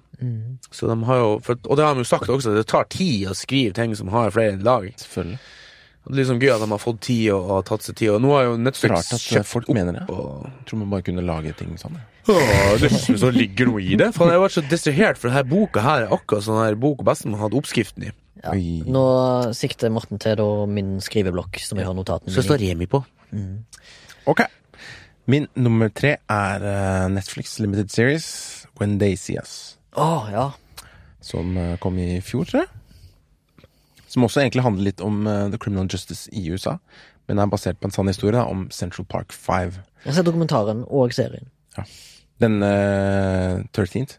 Så 0.74 0.88
de 0.90 0.96
har 1.08 1.22
jo, 1.22 1.30
for, 1.44 1.56
og 1.64 1.78
det 1.78 1.84
har 1.86 1.94
de 1.96 2.02
jo 2.04 2.08
sagt 2.10 2.28
også, 2.28 2.52
det 2.52 2.66
tar 2.68 2.88
tid 2.92 3.30
å 3.30 3.36
skrive 3.38 3.72
ting 3.76 3.94
som 3.96 4.10
har 4.12 4.32
flere 4.34 4.56
enn 4.56 4.66
lag. 4.66 4.90
Selvfølgelig. 5.00 5.38
Og 6.00 6.12
det 6.12 6.16
er 6.16 6.20
liksom 6.22 6.40
gøy 6.40 6.50
at 6.54 6.62
de 6.62 6.68
har 6.72 6.80
fått 6.80 7.00
tid 7.06 7.26
og, 7.34 7.50
og 7.54 7.66
tatt 7.68 7.84
seg 7.86 7.96
tid. 8.00 8.10
Og 8.14 8.22
nå 8.24 8.30
har 8.34 8.46
jo 8.48 8.54
Netflix 8.60 8.92
Rart 8.92 9.10
at 9.12 9.18
eh, 9.20 9.26
kjøpt 9.36 9.50
folk 9.50 9.68
mener 9.76 9.98
det. 9.98 10.04
og 10.12 10.46
Jeg 10.48 10.66
tror 10.70 10.80
man 10.82 10.94
bare 10.94 11.06
kunne 11.06 11.24
lage 11.24 11.52
ting 11.58 11.74
sånn. 11.80 11.98
det 12.80 12.90
synes 12.94 13.24
ligger 13.36 13.70
noe 13.70 13.82
i 13.84 13.98
det. 14.00 14.10
For 14.16 14.28
jeg 14.28 14.38
har 14.38 14.44
vært 14.44 14.56
så 14.56 14.64
distrahert, 14.70 15.20
for 15.20 15.30
denne 15.30 15.44
boka 15.48 15.84
her 15.84 16.06
er 16.06 16.14
akkurat 16.16 16.46
sånn 16.46 16.60
her 16.62 16.76
bok 16.80 17.04
bestemor 17.06 17.44
hadde 17.44 17.60
oppskriften 17.60 18.08
i. 18.08 18.12
Ja. 18.40 18.54
Nå 18.88 19.04
sikter 19.56 19.92
Morten 19.92 20.20
til 20.22 20.38
da 20.40 20.48
min 20.70 20.94
skriveblokk, 21.04 21.60
som 21.60 21.80
jeg 21.80 21.88
har 21.88 21.96
notatene 21.96 22.32
Så 22.32 22.44
står. 22.46 22.62
Remi 22.64 22.88
på. 22.88 23.02
Ok. 24.28 24.42
Min 25.30 25.46
nummer 25.54 25.88
tre 25.88 26.16
er 26.28 26.64
eh, 26.66 27.06
Netflix 27.12 27.58
Limited 27.58 27.90
Series 27.90 28.66
When 28.80 28.98
They 28.98 29.16
See 29.16 29.38
Us. 29.38 29.78
Å, 29.94 30.08
ja. 30.32 30.46
Som 31.24 31.56
eh, 31.56 31.76
kom 31.80 31.98
i 32.00 32.18
fjor, 32.24 32.48
tror 32.48 32.64
jeg. 32.64 33.66
Som 34.10 34.26
også 34.26 34.42
egentlig 34.42 34.64
handler 34.66 34.88
litt 34.90 35.04
om 35.04 35.22
eh, 35.28 35.46
The 35.52 35.60
Criminal 35.60 35.88
Justice 35.90 36.30
i 36.32 36.48
USA. 36.50 36.78
Men 37.30 37.38
er 37.38 37.50
basert 37.52 37.78
på 37.78 37.86
en 37.86 37.94
sann 37.94 38.10
historie 38.10 38.34
da, 38.34 38.46
om 38.50 38.66
Central 38.74 39.06
Park 39.06 39.32
5. 39.32 39.76
Jeg 40.06 40.16
ser 40.16 40.26
dokumentaren 40.26 40.82
og 40.88 41.14
serien. 41.14 41.46
Den 42.42 42.62
eh, 42.66 43.60
13th. 43.76 44.18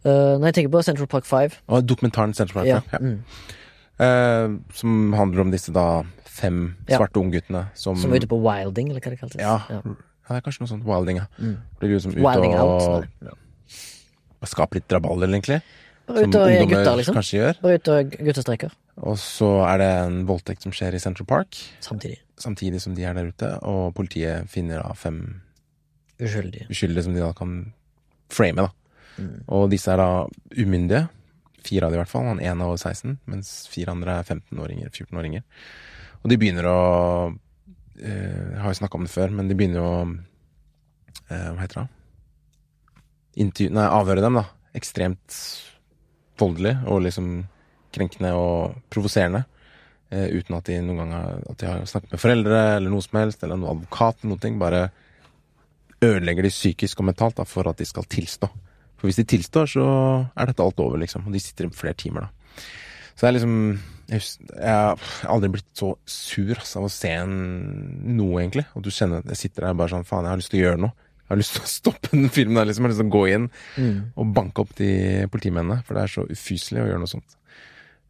Uh, 0.00 0.38
når 0.40 0.46
jeg 0.48 0.54
tenker 0.56 0.72
på 0.72 0.80
Central 0.80 1.08
Park 1.12 1.26
5 1.28 1.58
Og 1.68 1.82
dokumentaren 1.84 2.32
Central 2.32 2.62
Park 2.62 2.68
ja. 2.70 2.78
5. 2.88 2.94
Ja. 2.94 2.98
Mm. 3.04 3.58
Eh, 4.00 4.50
som 4.74 5.12
handler 5.12 5.40
om 5.44 5.50
disse 5.52 5.72
da 5.76 6.02
fem 6.40 6.62
svarte 6.88 7.20
ungguttene 7.20 7.66
som 7.78 7.98
Som 8.00 8.12
er 8.14 8.22
ute 8.22 8.30
på 8.30 8.38
wilding, 8.40 8.90
eller 8.92 9.04
hva 9.04 9.12
det 9.12 9.20
kalles. 9.20 9.36
Ja, 9.40 9.58
ja, 9.70 9.80
det 9.84 10.38
er 10.38 10.44
kanskje 10.46 10.64
noe 10.64 10.72
sånt. 10.72 10.86
Wilding, 10.88 11.20
ja. 11.22 11.28
Mm. 11.38 11.56
Blir 11.80 11.94
liksom 11.96 12.16
ute 12.16 12.24
Wilding 12.24 12.56
og 12.56 12.74
out, 12.74 13.06
ja. 13.26 13.36
og 14.40 14.50
skaper 14.50 14.80
litt 14.80 14.88
draballer, 14.90 15.30
egentlig. 15.32 15.60
Bare 16.10 16.26
ute 16.26 16.40
og 16.40 16.50
er 16.50 16.64
gutter, 16.66 16.96
liksom. 16.98 17.16
kanskje 17.18 17.38
gjør. 17.38 17.60
Bare 17.62 17.78
ute 17.80 17.98
og 17.98 18.16
guttestreker. 18.18 18.72
Og 19.10 19.18
så 19.22 19.50
er 19.68 19.78
det 19.80 19.90
en 20.04 20.18
voldtekt 20.28 20.66
som 20.66 20.74
skjer 20.74 20.96
i 20.96 21.02
Central 21.02 21.28
Park, 21.30 21.56
Samtidig. 21.84 22.18
samtidig 22.40 22.80
som 22.82 22.96
de 22.96 23.04
er 23.06 23.14
der 23.16 23.30
ute, 23.30 23.52
og 23.62 23.94
politiet 23.96 24.50
finner 24.50 24.82
da 24.82 24.92
fem 24.98 25.22
Uskyldige. 26.20 26.66
uskyldige 26.68 27.06
som 27.06 27.14
de 27.14 27.22
da 27.22 27.30
kan 27.36 27.54
frame, 28.30 28.66
da. 28.66 28.68
Mm. 29.16 29.44
Og 29.48 29.70
disse 29.72 29.90
er 29.92 29.96
da 30.00 30.10
umyndige. 30.56 31.08
Fire 31.64 31.86
av 31.86 31.92
de 31.92 31.98
i 31.98 32.00
hvert 32.00 32.08
fall. 32.08 32.24
Han 32.24 32.40
ene 32.40 32.64
er 32.64 32.68
over 32.70 32.78
16, 32.80 33.18
mens 33.28 33.68
fire 33.68 33.92
andre 33.92 34.18
er 34.20 34.28
15-åringer, 34.28 34.88
14-åringer. 34.90 35.42
Og 36.20 36.32
de 36.32 36.38
begynner 36.40 36.68
å 36.68 36.80
eh, 38.00 38.52
Jeg 38.54 38.60
har 38.60 38.74
jo 38.74 38.80
snakka 38.80 38.98
om 38.98 39.06
det 39.06 39.14
før, 39.14 39.32
men 39.36 39.48
de 39.48 39.56
begynner 39.56 39.84
å 39.84 39.94
eh, 40.04 41.48
Hva 41.54 41.60
heter 41.62 41.82
det? 41.82 41.86
Intervju... 43.44 43.72
Nei, 43.76 43.86
avhøre 43.86 44.24
dem, 44.24 44.40
da. 44.40 44.44
Ekstremt 44.76 45.38
voldelig 46.40 46.74
og 46.88 47.02
liksom 47.04 47.30
krenkende 47.94 48.32
og 48.38 48.80
provoserende. 48.92 49.44
Eh, 50.10 50.26
uten 50.40 50.56
at 50.56 50.66
de 50.66 50.80
noen 50.82 51.04
gang 51.04 51.14
har, 51.14 51.38
at 51.52 51.60
de 51.60 51.68
har 51.68 51.86
snakket 51.86 52.16
med 52.16 52.22
foreldre 52.22 52.58
eller 52.76 52.92
noe 52.92 53.04
som 53.04 53.20
helst, 53.20 53.44
eller 53.44 53.60
noen 53.60 53.76
advokat 53.76 54.26
noen 54.26 54.42
ting. 54.42 54.58
Bare 54.60 54.88
ødelegger 56.00 56.46
de 56.46 56.52
psykisk 56.52 57.00
og 57.00 57.10
mentalt 57.10 57.38
da, 57.38 57.46
for 57.46 57.70
at 57.70 57.78
de 57.78 57.86
skal 57.88 58.08
tilstå. 58.10 58.50
For 58.98 59.08
hvis 59.08 59.20
de 59.20 59.28
tilstår, 59.28 59.70
så 59.70 59.86
er 60.34 60.50
dette 60.50 60.64
alt 60.64 60.80
over, 60.82 60.98
liksom. 61.00 61.28
Og 61.28 61.34
de 61.34 61.42
sitter 61.42 61.68
i 61.68 61.74
flere 61.76 61.96
timer, 61.96 62.26
da. 62.26 62.64
Så 63.20 63.26
det 63.26 63.28
er 63.28 63.34
liksom 63.36 63.56
Jeg, 64.08 64.22
har 64.64 65.02
aldri 65.28 65.50
blitt 65.52 65.66
så 65.76 65.90
sur 66.08 66.54
altså, 66.56 66.80
av 66.80 66.86
å 66.88 66.90
se 66.90 67.10
en, 67.12 67.34
noe, 68.16 68.40
egentlig. 68.40 68.64
Og 68.74 68.82
du 68.82 68.88
kjenner 68.90 69.20
at 69.20 69.28
jeg 69.34 69.36
sitter 69.44 69.66
der 69.68 69.76
bare 69.76 69.92
sånn 69.92 70.06
Faen, 70.08 70.24
jeg 70.24 70.32
har 70.32 70.40
lyst 70.40 70.50
til 70.54 70.62
å 70.62 70.64
gjøre 70.64 70.80
noe. 70.86 70.94
Jeg 71.20 71.28
har 71.34 71.38
lyst 71.42 71.52
til 71.58 71.62
å 71.62 71.70
stoppe 71.78 72.10
den 72.14 72.30
filmen 72.32 72.56
der, 72.58 72.66
liksom. 72.70 72.86
Jeg 72.86 72.88
har 72.88 72.94
lyst 72.96 73.02
til 73.04 73.10
å 73.10 73.18
gå 73.18 73.22
inn 73.34 73.44
Mm. 73.76 73.98
og 74.16 74.32
banke 74.34 74.64
opp 74.64 74.72
de 74.80 74.88
politimennene. 75.30 75.82
For 75.86 75.94
det 75.94 76.02
er 76.06 76.14
så 76.16 76.24
ufyselig 76.32 76.80
å 76.82 76.88
gjøre 76.88 77.02
noe 77.04 77.12
sånt. 77.12 77.36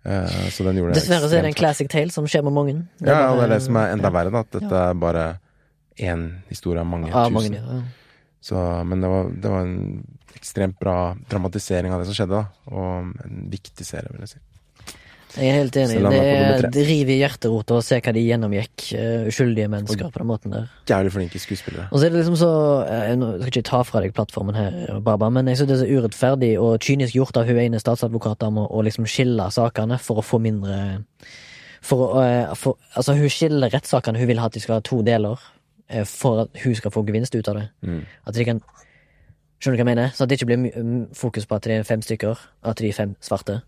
Uh, 0.00 0.46
så 0.48 0.64
den 0.64 0.78
gjorde 0.80 0.94
Dessverre 0.96 1.28
så 1.28 1.36
er 1.36 1.44
det 1.44 1.50
en 1.50 1.58
classic 1.58 1.90
tale 1.92 2.14
som 2.14 2.24
skjer 2.30 2.46
med 2.46 2.54
mange. 2.56 2.76
ja, 3.04 3.18
ja, 3.26 3.34
det 3.36 3.42
er 3.44 3.52
det 3.52 3.58
som 3.66 3.76
er 3.76 3.90
enda 3.92 4.08
ja. 4.08 4.14
verre, 4.14 4.32
da. 4.32 4.40
At 4.46 4.54
dette 4.56 4.84
er 4.86 4.94
bare 5.02 5.24
én 6.00 6.22
historie 6.48 6.80
av 6.80 6.88
mange 6.88 7.10
Ja, 7.10 7.26
tusen. 7.26 7.34
mange, 7.36 7.60
ja. 7.60 7.82
Så, 8.40 8.62
men 8.88 9.02
det 9.04 9.10
var, 9.12 9.28
det 9.36 9.50
var 9.52 9.66
en 9.66 10.06
ekstremt 10.38 10.78
bra 10.80 10.94
dramatisering 11.28 11.92
av 11.92 12.00
det 12.00 12.08
som 12.08 12.16
skjedde, 12.16 12.40
da. 12.40 12.70
Og 12.72 13.10
en 13.26 13.42
viktig 13.52 13.84
serie, 13.84 14.08
vil 14.14 14.24
jeg 14.24 14.32
si. 14.38 14.40
Jeg 15.36 15.46
er 15.46 15.58
helt 15.60 15.76
enig. 15.78 15.98
Det, 16.02 16.20
er 16.20 16.40
er, 16.56 16.64
det 16.74 16.82
river 16.88 17.12
i 17.14 17.18
hjerterota 17.20 17.76
å 17.78 17.82
se 17.84 18.00
hva 18.02 18.14
de 18.14 18.22
gjennomgikk, 18.24 18.86
eh, 18.98 19.28
uskyldige 19.30 19.68
mennesker, 19.70 20.08
på 20.10 20.22
den 20.22 20.26
måten 20.26 20.54
der. 20.54 20.64
Jævlig 20.90 21.12
flinke 21.14 21.42
skuespillere. 21.42 21.86
Og 21.90 22.00
så 22.00 22.08
er 22.08 22.10
det 22.10 22.18
liksom 22.18 22.38
så 22.40 22.50
Jeg 22.88 23.20
Nå 23.20 23.28
skal 23.36 23.52
ikke 23.52 23.68
ta 23.68 23.82
fra 23.86 24.02
deg 24.02 24.16
plattformen 24.16 24.58
her, 24.58 24.98
Baba, 25.06 25.30
men 25.30 25.46
jeg 25.46 25.60
synes 25.60 25.70
det 25.70 25.76
er 25.76 25.82
så 25.84 26.00
urettferdig 26.00 26.50
og 26.58 26.80
kynisk 26.82 27.14
gjort 27.14 27.38
av 27.38 27.46
hun 27.46 27.62
ene 27.62 27.82
statsadvokatdama 27.82 28.66
å 28.66 28.82
liksom 28.86 29.06
skille 29.10 29.46
sakene 29.54 30.00
for 30.02 30.18
å 30.18 30.26
få 30.26 30.42
mindre 30.42 30.98
For 31.86 32.18
eh, 32.24 32.50
for, 32.58 32.76
Altså, 32.96 33.14
hun 33.14 33.30
skiller 33.30 33.70
rettssakene. 33.72 34.18
Hun 34.18 34.28
vil 34.28 34.42
ha 34.42 34.50
at 34.50 34.54
de 34.54 34.60
skal 34.60 34.80
ha 34.80 34.84
to 34.84 35.00
deler 35.06 35.38
uh, 35.38 36.04
for 36.04 36.42
at 36.42 36.62
hun 36.64 36.74
skal 36.74 36.90
få 36.90 37.06
gevinst 37.06 37.34
ut 37.34 37.48
av 37.48 37.62
det. 37.62 37.68
Mm. 37.86 38.02
At 38.26 38.34
de 38.34 38.44
kan 38.44 38.62
Skjønner 39.60 39.76
du 39.76 39.82
hva 39.82 39.90
jeg 39.90 39.96
mener? 39.96 40.12
Så 40.16 40.24
at 40.24 40.30
det 40.30 40.38
ikke 40.38 40.46
blir 40.48 41.08
fokus 41.12 41.44
på 41.44 41.56
at 41.58 41.66
det 41.68 41.74
er 41.74 41.82
fem 41.84 42.00
stykker, 42.00 42.38
at 42.64 42.78
de 42.80 42.88
er 42.88 42.96
fem 42.96 43.10
svarte. 43.20 43.58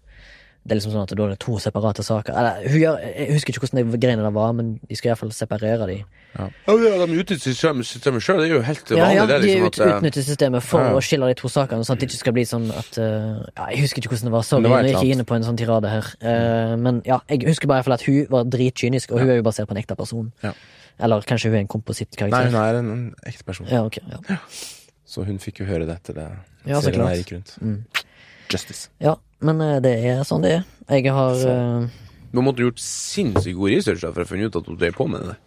Det 0.62 0.70
er 0.70 0.78
liksom 0.78 0.92
sånn 0.94 1.02
at 1.02 1.12
da 1.18 1.24
er 1.24 1.32
det 1.34 1.40
to 1.42 1.56
separate 1.58 2.04
saker. 2.06 2.36
Eller, 2.38 2.66
hun 2.70 2.78
gjør, 2.78 2.98
jeg 3.02 3.32
husker 3.34 3.50
ikke 3.50 3.64
hvordan 3.64 3.90
de 3.90 3.98
greiene 3.98 4.22
der 4.22 4.34
var, 4.36 4.52
men 4.54 4.68
de 4.86 4.98
skal 4.98 5.10
iallfall 5.10 5.32
separere 5.34 5.88
de. 5.90 5.96
Ja, 6.36 6.44
er 6.70 7.00
de 7.02 7.16
utnytter 7.18 7.40
systemet 7.42 7.88
systemet 7.88 8.22
sjøl, 8.22 8.38
det 8.38 8.46
er 8.46 8.52
jo 8.54 8.60
helt 8.68 8.92
vanlig. 8.92 9.16
ja, 9.16 9.24
det 9.26 9.34
er 9.34 9.42
de 9.42 9.48
liksom 9.48 9.66
ut, 9.66 9.80
at 9.80 9.86
eh, 9.88 9.96
utnytter 9.96 10.26
systemet 10.28 10.66
for 10.68 10.84
Ja, 10.84 10.92
ja. 10.92 11.00
å 11.00 11.02
skille 11.02 11.30
de 11.32 11.38
to 11.40 11.50
sakene, 11.50 11.84
sånn 11.88 11.98
at 11.98 12.04
det 12.04 12.08
ikke 12.08 12.20
skal 12.20 12.36
bli 12.36 12.44
sånn 12.48 12.68
at 12.78 13.00
eh, 13.02 13.40
ja, 13.56 13.66
Jeg 13.72 13.82
husker 13.88 14.04
ikke 14.04 14.12
hvordan 14.14 14.30
det 14.30 14.34
var, 14.36 14.46
sorry, 14.46 14.64
nå 14.68 14.76
er 14.76 14.86
jeg 14.86 14.94
ikke 15.00 15.16
inne 15.16 15.26
på 15.28 15.36
en 15.36 15.48
sånn 15.48 15.58
tirade 15.58 15.90
her. 15.90 16.12
Uh, 16.22 16.76
men 16.78 17.02
ja, 17.08 17.18
jeg 17.26 17.42
husker 17.50 17.66
bare 17.66 17.82
i 17.82 17.82
hvert 17.82 17.90
fall 17.90 17.98
at 17.98 18.06
hun 18.06 18.30
var 18.30 18.46
dritkynisk, 18.54 19.12
og 19.12 19.24
hun 19.24 19.34
er 19.34 19.42
jo 19.42 19.48
basert 19.50 19.66
på 19.66 19.74
en 19.74 19.82
ekte 19.82 19.98
person. 19.98 20.30
Ja. 20.46 20.54
Eller 21.02 21.26
kanskje 21.26 21.50
hun 21.50 21.58
er 21.58 21.66
en 21.66 22.30
Nei, 22.30 22.44
hun 22.46 22.60
er 22.62 22.78
en, 22.78 22.94
en 22.94 23.04
ekte 23.26 23.44
person. 23.48 23.66
Ja, 23.66 23.82
ok, 23.82 23.98
ja. 24.06 24.38
Så 25.12 25.26
hun 25.28 25.42
fikk 25.42 25.60
jo 25.60 25.68
høre 25.68 25.84
det 25.88 25.98
etter 25.98 26.16
det. 26.16 26.28
Ja, 26.64 26.80
så 26.80 26.92
klart. 26.94 27.18
gikk 27.20 27.34
rundt. 27.34 27.56
Mm. 27.60 27.82
Justice. 28.53 28.88
ja, 29.03 29.16
men 29.42 29.61
eh, 29.64 29.78
det 29.84 29.92
er 30.12 30.22
sånn 30.28 30.44
det 30.44 30.53
er. 30.61 30.66
Jeg 30.92 31.12
har 31.14 31.34
du 31.40 31.88
Man 32.32 32.44
måtte 32.46 32.62
gjort 32.64 32.78
sinnssykt 32.80 33.57
god 33.59 33.70
research 33.74 34.00
for 34.07 34.22
å 34.24 34.28
finne 34.28 34.46
ut 34.48 34.57
at 34.57 34.64
du 34.68 34.76
drev 34.76 34.94
på 34.96 35.09
med 35.11 35.26
det. 35.32 35.38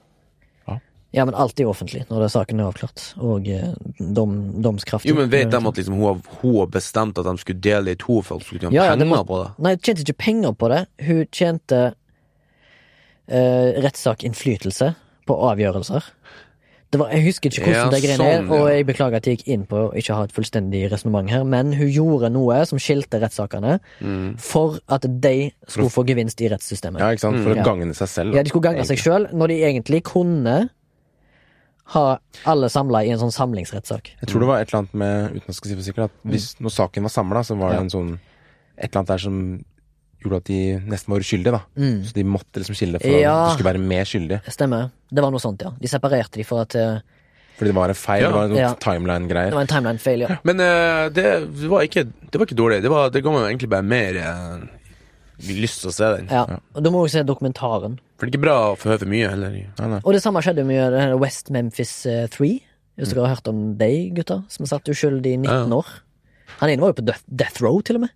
Ja, 1.15 1.23
men 1.23 1.31
alt 1.39 1.55
er 1.63 1.69
offentlig 1.71 2.01
når 2.09 2.25
det 2.25 2.27
saken 2.33 2.59
er 2.59 2.65
avklart, 2.67 3.01
og 3.23 3.45
eh, 3.47 3.69
dom, 4.17 4.33
domskraftig. 4.61 5.07
Jo, 5.13 5.15
men 5.15 5.29
vet 5.31 5.47
de 5.53 5.61
at 5.61 5.77
liksom 5.79 5.95
hun 5.95 6.03
har, 6.09 6.17
hun 6.41 6.57
har 6.57 6.67
bestemt 6.73 7.21
at 7.21 7.23
de 7.29 7.33
skulle 7.39 7.61
dele 7.63 7.93
i 7.93 7.99
to 8.01 8.17
for 8.25 8.35
at 8.35 8.43
skulle 8.43 8.59
tjene 8.65 8.75
Ja, 8.75 8.89
ja, 8.89 8.97
det 8.99 9.05
penger 9.07 9.21
må- 9.23 9.27
på 9.29 9.37
det? 9.39 9.47
Nei, 9.63 9.71
hun 9.77 9.85
tjente 9.87 10.03
ikke 10.03 10.17
penger 10.25 10.57
på 10.59 10.69
det. 10.73 10.81
Hun 11.07 11.21
tjente 11.31 11.79
eh, 13.31 13.69
rettssakinnflytelse 13.85 14.89
på 15.25 15.37
avgjørelser. 15.53 16.03
Det 16.95 16.99
var, 17.01 17.09
jeg 17.11 17.25
husker 17.25 17.49
ikke 17.51 17.63
hvordan 17.65 17.75
Ja, 17.75 17.89
det 17.91 17.99
greiene 18.05 18.25
er, 18.31 18.37
sånn, 18.39 18.51
og 18.55 18.67
jeg 18.71 18.85
beklager 18.87 19.15
at 19.19 19.25
jeg 19.27 19.37
gikk 19.37 19.47
inn 19.51 19.63
på 19.67 19.79
å 19.81 19.87
ikke 19.99 20.15
ha 20.15 20.23
et 20.23 20.31
fullstendig 20.31 20.83
resonnement 20.93 21.29
her, 21.33 21.43
men 21.43 21.73
hun 21.75 21.89
gjorde 21.91 22.29
noe 22.31 22.61
som 22.69 22.79
skilte 22.79 23.19
rettssakene 23.19 23.73
Mm. 23.99 24.37
for 24.39 24.79
at 24.87 25.03
de 25.25 25.51
skulle 25.67 25.91
få 25.91 26.05
gevinst 26.07 26.39
i 26.39 26.47
rettssystemet. 26.53 27.01
Ja, 27.03 27.09
ikke 27.11 27.19
sant? 27.25 27.41
For 27.43 27.51
Mm. 27.51 27.55
å 27.55 27.57
Ja. 27.57 27.63
gagne 27.67 27.91
seg 27.99 28.07
selv. 28.07 28.33
Ja, 28.33 28.43
de 28.43 28.49
skulle 28.53 28.63
gagne 28.69 28.85
seg 28.87 28.97
sjøl, 28.97 29.27
når 29.33 29.47
de 29.51 29.57
egentlig 29.65 30.03
kunne 30.07 30.69
ha 31.93 32.17
alle 32.45 32.69
samla 32.69 33.03
i 33.05 33.09
en 33.13 33.19
sånn 33.19 33.33
samlingsrettssak. 33.35 34.13
Jeg 34.21 34.29
tror 34.29 34.39
det 34.39 34.47
var 34.47 34.61
et 34.61 34.69
eller 34.71 34.79
annet 34.85 34.93
med, 34.93 35.35
uten 35.35 35.49
å 35.51 35.53
si 35.53 35.75
for 35.75 35.83
sikkert, 35.91 36.03
at 36.05 36.11
hvis, 36.25 36.55
når 36.61 36.71
saken 36.71 37.03
var 37.03 37.09
samla, 37.13 37.43
så 37.45 37.57
var 37.59 37.69
det 37.71 37.75
Ja. 37.75 37.81
en 37.81 37.89
sånn 37.89 38.19
Et 38.77 38.89
eller 38.91 38.99
annet 38.99 39.07
der 39.07 39.17
som 39.19 39.65
gjorde 40.25 40.41
at 40.43 40.49
de 40.49 40.59
nesten 40.91 41.13
var 41.13 41.23
uskyldige, 41.23 41.53
da. 41.55 41.61
Mm. 41.79 41.99
Så 42.09 42.13
de 42.17 42.23
måtte 42.27 42.61
liksom 42.61 42.75
skille 42.77 42.99
for 43.01 43.15
Ja. 43.21 43.33
at 43.35 43.49
de 43.51 43.57
skulle 43.59 43.71
være 43.73 43.83
mer 43.85 44.03
skyldige. 44.09 44.41
Stemmer. 44.51 44.89
Det 45.13 45.23
var 45.23 45.31
noe 45.35 45.43
sånt, 45.43 45.61
ja. 45.63 45.71
De 45.79 45.87
separerte 45.91 46.41
de 46.41 46.43
for 46.47 46.65
at 46.65 46.75
uh... 46.75 46.99
Fordi 47.55 47.71
det 47.71 47.75
var 47.77 47.87
en 47.93 47.95
feil. 47.95 48.21
Ja. 48.25 48.27
Det 48.27 48.35
var 48.35 48.47
noen 48.51 48.59
Ja. 48.59 48.69
det 48.73 48.81
timeline-greier. 48.83 49.53
var 49.55 49.61
en 49.63 49.71
timeline-feil, 49.71 50.25
ja. 50.25 50.37
Men 50.43 50.59
uh, 50.59 51.07
det, 51.15 51.27
var 51.71 51.85
ikke, 51.87 52.03
det 52.31 52.39
var 52.41 52.49
ikke 52.49 52.57
dårlig. 52.59 52.81
Det, 52.83 52.91
var, 52.91 53.09
det 53.15 53.21
ga 53.23 53.31
meg 53.31 53.45
egentlig 53.47 53.69
bare 53.71 53.87
mer 53.87 54.19
uh, 54.19 54.65
lyst 55.47 55.81
til 55.83 55.91
å 55.91 55.95
se 55.95 56.09
den. 56.17 56.27
ja. 56.31 56.43
Og 56.75 56.83
da 56.83 56.91
må 56.91 57.05
du 57.05 57.11
se 57.13 57.23
dokumentaren. 57.27 57.95
For 58.19 58.25
det 58.27 58.33
er 58.33 58.37
ikke 58.37 58.45
bra 58.47 58.57
å 58.71 58.75
få 58.79 58.89
høre 58.91 59.01
for 59.05 59.11
mye 59.11 59.29
heller. 59.31 59.51
Nei, 59.55 59.87
nei. 59.93 60.01
Og 60.03 60.13
det 60.15 60.21
samme 60.23 60.43
skjedde 60.43 60.63
med 60.67 60.95
West 61.21 61.49
Memphis 61.51 61.93
eh, 62.07 62.25
3. 62.31 62.51
Hvis 62.95 63.11
dere 63.11 63.25
har 63.27 63.35
hørt 63.35 63.49
om 63.51 63.63
deg, 63.79 64.13
gutta 64.15 64.37
som 64.51 64.67
satt 64.69 64.87
uskyldig 64.87 65.33
i 65.35 65.39
19 65.41 65.51
Ja. 65.51 65.79
år. 65.79 65.89
Han 66.61 66.71
ene 66.71 66.79
var 66.85 66.93
jo 66.93 66.99
på 67.01 67.03
death, 67.09 67.23
death 67.27 67.59
row, 67.63 67.81
til 67.83 67.97
og 67.99 68.05
med. 68.05 68.13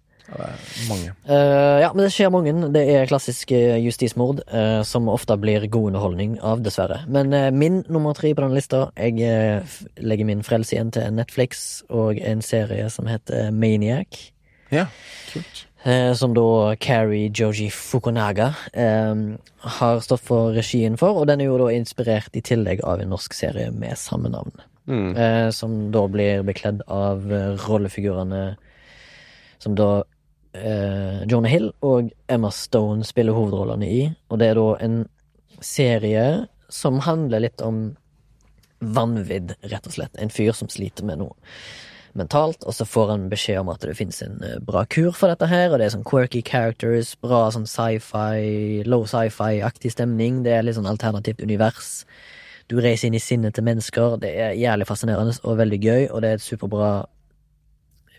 Mange. 0.90 1.14
Uh, 1.30 1.80
ja, 1.82 1.92
men 1.94 2.06
det 2.06 2.12
skjer 2.16 2.32
mange. 2.34 2.54
Det 2.74 2.84
er 2.94 3.08
klassisk 3.10 3.54
eh, 3.56 3.78
justismord, 3.84 4.44
uh, 4.54 4.82
som 4.88 5.10
ofte 5.12 5.38
blir 5.42 5.68
god 5.68 5.94
underholdning 5.94 6.38
av, 6.46 6.64
dessverre. 6.66 7.02
Men 7.10 7.34
uh, 7.34 7.50
min 7.56 7.84
nummer 7.90 8.18
tre 8.18 8.34
på 8.36 8.46
den 8.46 8.56
lista 8.58 8.90
Jeg 8.98 9.64
legger 9.98 10.28
min 10.30 10.44
frelse 10.46 10.76
igjen 10.76 10.94
til 10.96 11.10
Netflix 11.14 11.82
og 11.90 12.20
en 12.22 12.44
serie 12.46 12.90
som 12.94 13.10
heter 13.10 13.50
Maniac. 13.56 14.30
Ja, 14.70 14.86
kult. 15.34 15.66
Eh, 15.84 16.14
som 16.14 16.34
da 16.34 16.76
Carrie 16.76 17.32
Joji 17.34 17.70
Fukunaga 17.72 18.54
eh, 18.74 19.16
har 19.60 20.00
stått 20.04 20.26
for 20.28 20.52
regien 20.52 20.98
for, 21.00 21.22
og 21.22 21.30
den 21.30 21.40
er 21.40 21.48
jo 21.48 21.60
da 21.62 21.70
inspirert 21.72 22.36
i 22.36 22.44
tillegg 22.44 22.84
av 22.84 23.00
en 23.00 23.14
norsk 23.14 23.36
serie 23.38 23.72
med 23.72 23.96
samme 23.98 24.32
navn. 24.34 24.52
Mm. 24.92 25.16
Eh, 25.16 25.48
som 25.56 25.78
da 25.94 26.04
blir 26.12 26.44
bekledd 26.44 26.84
av 26.92 27.24
rollefigurene 27.64 28.58
som 29.60 29.76
da 29.76 30.04
eh, 30.54 31.22
Jonah 31.30 31.52
Hill 31.52 31.72
og 31.86 32.12
Emma 32.28 32.52
Stone 32.52 33.06
spiller 33.08 33.38
hovedrollene 33.38 33.90
i. 33.90 34.02
Og 34.30 34.42
det 34.42 34.52
er 34.52 34.60
da 34.60 34.70
en 34.86 35.02
serie 35.62 36.26
som 36.70 37.02
handler 37.04 37.44
litt 37.48 37.62
om 37.66 37.90
vanvidd, 38.80 39.56
rett 39.68 39.88
og 39.88 39.96
slett. 39.96 40.16
En 40.18 40.32
fyr 40.32 40.54
som 40.56 40.72
sliter 40.72 41.08
med 41.08 41.20
noe 41.22 41.36
mentalt, 42.18 42.64
og 42.66 42.74
så 42.74 42.88
får 42.90 43.12
han 43.14 43.28
beskjed 43.32 43.62
om 43.62 43.70
at 43.74 43.84
det 43.86 43.96
finnes 43.98 44.22
en 44.26 44.40
eh, 44.46 44.58
bra 44.66 44.86
kur 44.90 45.12
for 45.16 45.32
dette 45.32 45.50
her, 45.50 45.70
og 45.70 45.80
det 45.80 45.88
er 45.88 45.94
sånn 45.94 46.08
quirky 46.08 46.42
characters, 46.46 47.14
bra 47.22 47.46
sånn 47.54 47.68
sci-fi, 47.70 48.82
low 48.90 49.06
sci-fi-aktig 49.10 49.94
stemning, 49.94 50.42
det 50.46 50.56
er 50.56 50.66
litt 50.66 50.80
sånn 50.80 50.90
alternativt 50.90 51.44
univers. 51.46 52.04
Du 52.70 52.80
reiser 52.82 53.10
inn 53.10 53.18
i 53.18 53.24
sinnet 53.24 53.56
til 53.58 53.66
mennesker, 53.68 54.18
det 54.22 54.34
er 54.42 54.58
jævlig 54.58 54.90
fascinerende 54.90 55.38
og 55.44 55.62
veldig 55.62 55.80
gøy, 55.86 56.04
og 56.10 56.26
det 56.26 56.34
er 56.34 56.42
et 56.42 56.46
superbra 56.46 56.92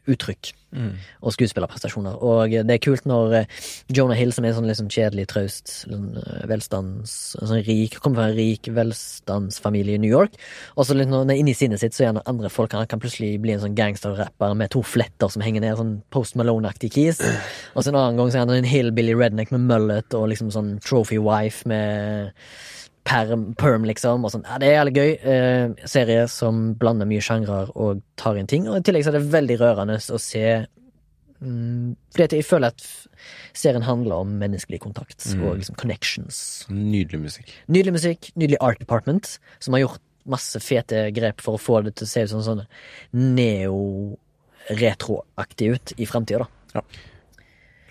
uttrykk 0.08 0.54
og 0.70 1.34
skuespillerprestasjoner. 1.34 2.20
Og 2.22 2.52
det 2.66 2.74
er 2.76 2.82
kult 2.82 3.06
når 3.08 3.34
eh, 3.40 3.62
Jonah 3.90 4.18
Hill, 4.18 4.30
som 4.34 4.46
er 4.46 4.54
sånn 4.54 4.68
liksom 4.68 4.90
kjedelig, 4.92 5.26
traust, 5.32 5.72
sånn, 5.82 6.12
eh, 6.20 6.44
velstands... 6.50 7.14
Sånn 7.34 7.64
rik, 7.66 7.98
kommer 8.02 8.20
fra 8.20 8.28
en 8.30 8.36
rik 8.38 8.70
velstandsfamilie 8.76 9.98
i 9.98 10.02
New 10.02 10.12
York, 10.12 10.36
og 10.76 10.86
så 10.86 10.94
litt 10.96 11.10
når 11.10 11.24
han 11.24 11.34
er 11.34 11.42
inni 11.42 11.56
sinnet 11.58 11.82
sitt, 11.82 11.96
så 11.96 12.04
er 12.04 12.12
han 12.12 12.22
andre 12.30 12.52
folk 12.52 12.76
Han 12.76 12.86
kan 12.90 13.02
plutselig 13.02 13.34
bli 13.42 13.56
en 13.56 13.64
sånn 13.64 13.76
gangsterrapper 13.78 14.54
med 14.58 14.70
to 14.72 14.84
fletter 14.86 15.32
som 15.32 15.42
henger 15.44 15.64
ned, 15.64 15.78
sånn 15.80 15.94
Post 16.14 16.38
Malone-aktig 16.38 16.92
keys. 16.94 17.22
Og 17.74 17.82
så 17.82 17.90
en 17.90 17.98
annen 17.98 18.20
gang 18.20 18.30
så 18.30 18.40
er 18.40 18.46
han 18.46 18.60
en 18.60 18.70
hillbilly 18.70 19.16
redneck 19.18 19.50
med 19.54 19.66
mullet 19.66 20.14
og 20.16 20.28
liksom 20.30 20.52
sånn 20.54 20.76
trophy 20.84 21.18
wife 21.22 21.66
med 21.68 22.30
perm, 23.04 23.54
perm, 23.58 23.84
liksom. 23.88 24.24
Og 24.24 24.30
sånn. 24.34 24.44
Ja, 24.48 24.54
det 24.60 24.66
er 24.68 24.74
jævlig 24.78 24.94
gøy. 24.96 25.10
Eh, 25.32 25.66
serie 25.90 26.22
som 26.30 26.54
blander 26.80 27.06
mye 27.10 27.22
sjangrer 27.24 27.66
og 27.74 27.90
tar 28.20 28.34
inn 28.40 28.50
ting. 28.50 28.62
Og 28.68 28.74
i 28.78 28.84
tillegg 28.86 29.04
så 29.06 29.10
er 29.12 29.18
det 29.18 29.32
veldig 29.32 29.56
rørende 29.62 29.96
å 30.00 30.18
se 30.20 30.44
mm, 31.40 31.88
Fordi 32.16 32.36
jeg 32.40 32.48
føler 32.48 32.68
at 32.74 32.80
serien 33.56 33.86
handler 33.86 34.14
om 34.24 34.30
menneskelig 34.40 34.80
kontakt 34.84 35.20
og 35.36 35.50
liksom 35.60 35.76
connections. 35.80 36.36
Nydelig 36.72 37.20
musikk. 37.26 37.48
Nydelig 37.68 37.94
musikk, 37.98 38.20
nydelig 38.36 38.58
art 38.64 38.80
department, 38.82 39.24
som 39.60 39.72
har 39.76 39.84
gjort 39.84 40.04
masse 40.30 40.58
fete 40.62 40.98
grep 41.16 41.38
for 41.42 41.52
å 41.56 41.60
få 41.60 41.74
det 41.84 41.92
til 41.98 42.06
å 42.06 42.10
se 42.10 42.20
ut 42.24 42.32
som 42.32 42.42
sånn 42.44 42.62
neo-retroaktig 43.16 45.66
ut 45.74 45.86
i 45.96 46.04
framtida, 46.08 46.38
da. 46.44 46.48
Ja. 46.76 46.82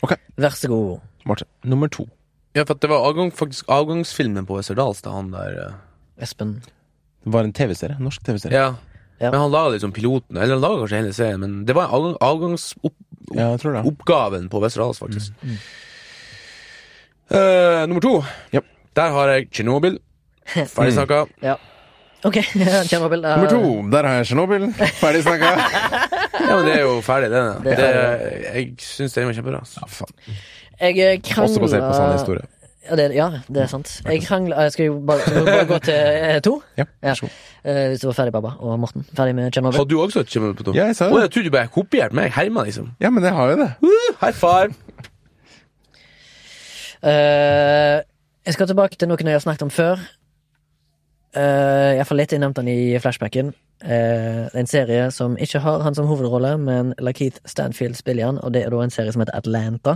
Ok. 0.06 0.12
Vær 0.40 0.54
så 0.56 0.68
god. 0.72 0.92
Martin. 1.28 1.50
Nummer 1.68 1.90
to. 1.92 2.04
Ja, 2.58 2.64
for 2.66 2.74
det 2.82 2.90
var 2.90 3.04
avgang, 3.06 3.30
faktisk 3.36 3.68
avgangsfilmen 3.70 4.46
på 4.50 4.56
Westerdals 4.58 5.02
da 5.06 5.10
han 5.14 5.30
der 5.34 5.52
eh, 5.68 5.74
Espen. 6.26 6.56
Det 7.24 7.32
var 7.36 7.44
en 7.46 7.54
TV-serie. 7.54 7.98
Norsk 8.02 8.24
TV-serie. 8.26 8.58
Ja. 8.58 8.70
Ja. 9.20 9.32
Men 9.34 9.40
han 9.42 9.52
laga 9.52 9.70
liksom 9.76 9.92
piloten, 9.92 10.38
eller 10.38 10.54
han 10.56 10.62
laga 10.64 10.78
kanskje 10.80 10.98
hele 11.02 11.14
serien, 11.14 11.40
men 11.44 11.66
det 11.68 11.74
var 11.76 11.92
avgang, 11.92 12.16
avgangsoppgaven 12.24 14.44
Ja, 14.46 14.50
på 14.50 14.60
Westerdals, 14.64 15.00
faktisk. 15.04 15.34
Uh, 17.30 17.86
nummer 17.88 18.02
to. 18.02 18.24
Yep. 18.56 18.66
Der 18.96 19.10
har 19.12 19.28
jeg 19.36 19.50
Tsjernobyl. 19.52 20.00
Ferdig 20.76 20.94
snakka. 20.96 21.26
Ok, 22.24 22.40
Tsjernobyl. 22.88 23.26
uh, 23.26 23.30
Nummer 23.36 23.50
to. 23.52 23.62
Der 23.92 24.04
har 24.08 24.14
jeg 24.22 24.26
Tsjernobyl. 24.32 24.64
Ferdig 25.02 25.24
snakka. 25.28 25.50
Ja, 26.40 26.56
men 26.56 26.66
det 26.66 26.74
er 26.80 26.84
jo 26.86 27.02
ferdig, 27.04 27.28
det. 27.34 27.40
Det 27.66 27.74
det 27.78 27.88
jeg 28.56 28.68
syns 28.82 29.14
den 29.14 29.26
var 29.28 29.34
kjempebra. 29.36 29.60
altså. 29.60 29.80
Ja, 29.84 29.88
faen. 29.92 30.14
Jeg 30.80 30.98
eh, 30.98 31.20
krangla 31.24 31.50
Også 31.50 31.60
basert 31.60 31.84
på 31.84 31.94
sann 31.94 32.14
historie. 32.14 32.48
Ja, 32.90 32.96
det, 32.96 33.06
ja, 33.14 33.28
det 33.48 33.62
er 33.62 33.68
sant. 33.68 34.02
Jeg 34.06 34.22
krangla 34.24 34.62
Jeg 34.66 34.72
skal 34.72 34.86
jo 34.86 35.00
bare, 35.08 35.20
skal 35.20 35.46
bare 35.46 35.66
gå 35.66 35.80
til 35.84 35.94
eh, 35.94 36.42
to. 36.42 36.62
Ja, 36.78 36.84
Ja. 37.04 37.14
Eh, 37.64 37.88
hvis 37.92 38.00
du 38.00 38.08
var 38.08 38.14
ferdig, 38.14 38.32
Baba 38.34 38.54
og 38.60 38.80
Morten. 38.80 39.06
Ferdig 39.18 39.36
med 39.36 39.52
Chernobyl. 39.52 39.78
Hadde 39.78 39.90
du 39.90 40.02
også 40.02 40.24
Tsjernobyl 40.24 40.56
på 40.56 40.64
to? 40.64 40.74
Ja, 40.74 40.86
jeg 40.86 40.96
sa 40.96 41.06
det. 41.06 41.14
det. 41.14 41.22
jeg 41.22 41.32
trodde 41.32 41.46
du 41.46 41.52
bare 41.52 41.68
kopierte 41.68 42.16
meg. 42.16 42.32
Herma, 42.32 42.64
liksom. 42.64 42.92
Ja, 43.02 43.10
men 43.10 43.24
det 43.24 43.32
har 43.36 43.52
jo 43.52 43.58
det. 43.60 43.74
Uh, 43.84 43.90
high 44.22 44.34
five! 44.34 44.74
Uh, 47.04 48.00
jeg 48.46 48.54
skal 48.54 48.68
tilbake 48.68 48.96
til 48.96 49.12
noe 49.12 49.20
jeg 49.20 49.36
har 49.36 49.44
snakket 49.44 49.68
om 49.68 49.70
før. 49.70 50.00
Uh, 51.38 51.98
Iallfall 51.98 52.24
litt. 52.24 52.34
innnevnt 52.34 52.58
han 52.58 52.72
i 52.72 52.98
flashbacken. 53.02 53.54
Eh, 53.80 54.48
en 54.60 54.68
serie 54.68 55.06
som 55.16 55.38
ikke 55.40 55.62
har 55.64 55.84
han 55.86 55.96
som 55.96 56.08
hovedrolle, 56.10 56.58
men 56.60 56.92
Lakeith 57.00 57.40
Stanfield 57.48 57.96
spiller 57.96 58.26
han, 58.28 58.40
og 58.44 58.52
det 58.52 58.66
er 58.66 58.74
da 58.74 58.82
en 58.84 58.92
serie 58.92 59.14
som 59.16 59.24
heter 59.24 59.38
Atlanta. 59.38 59.96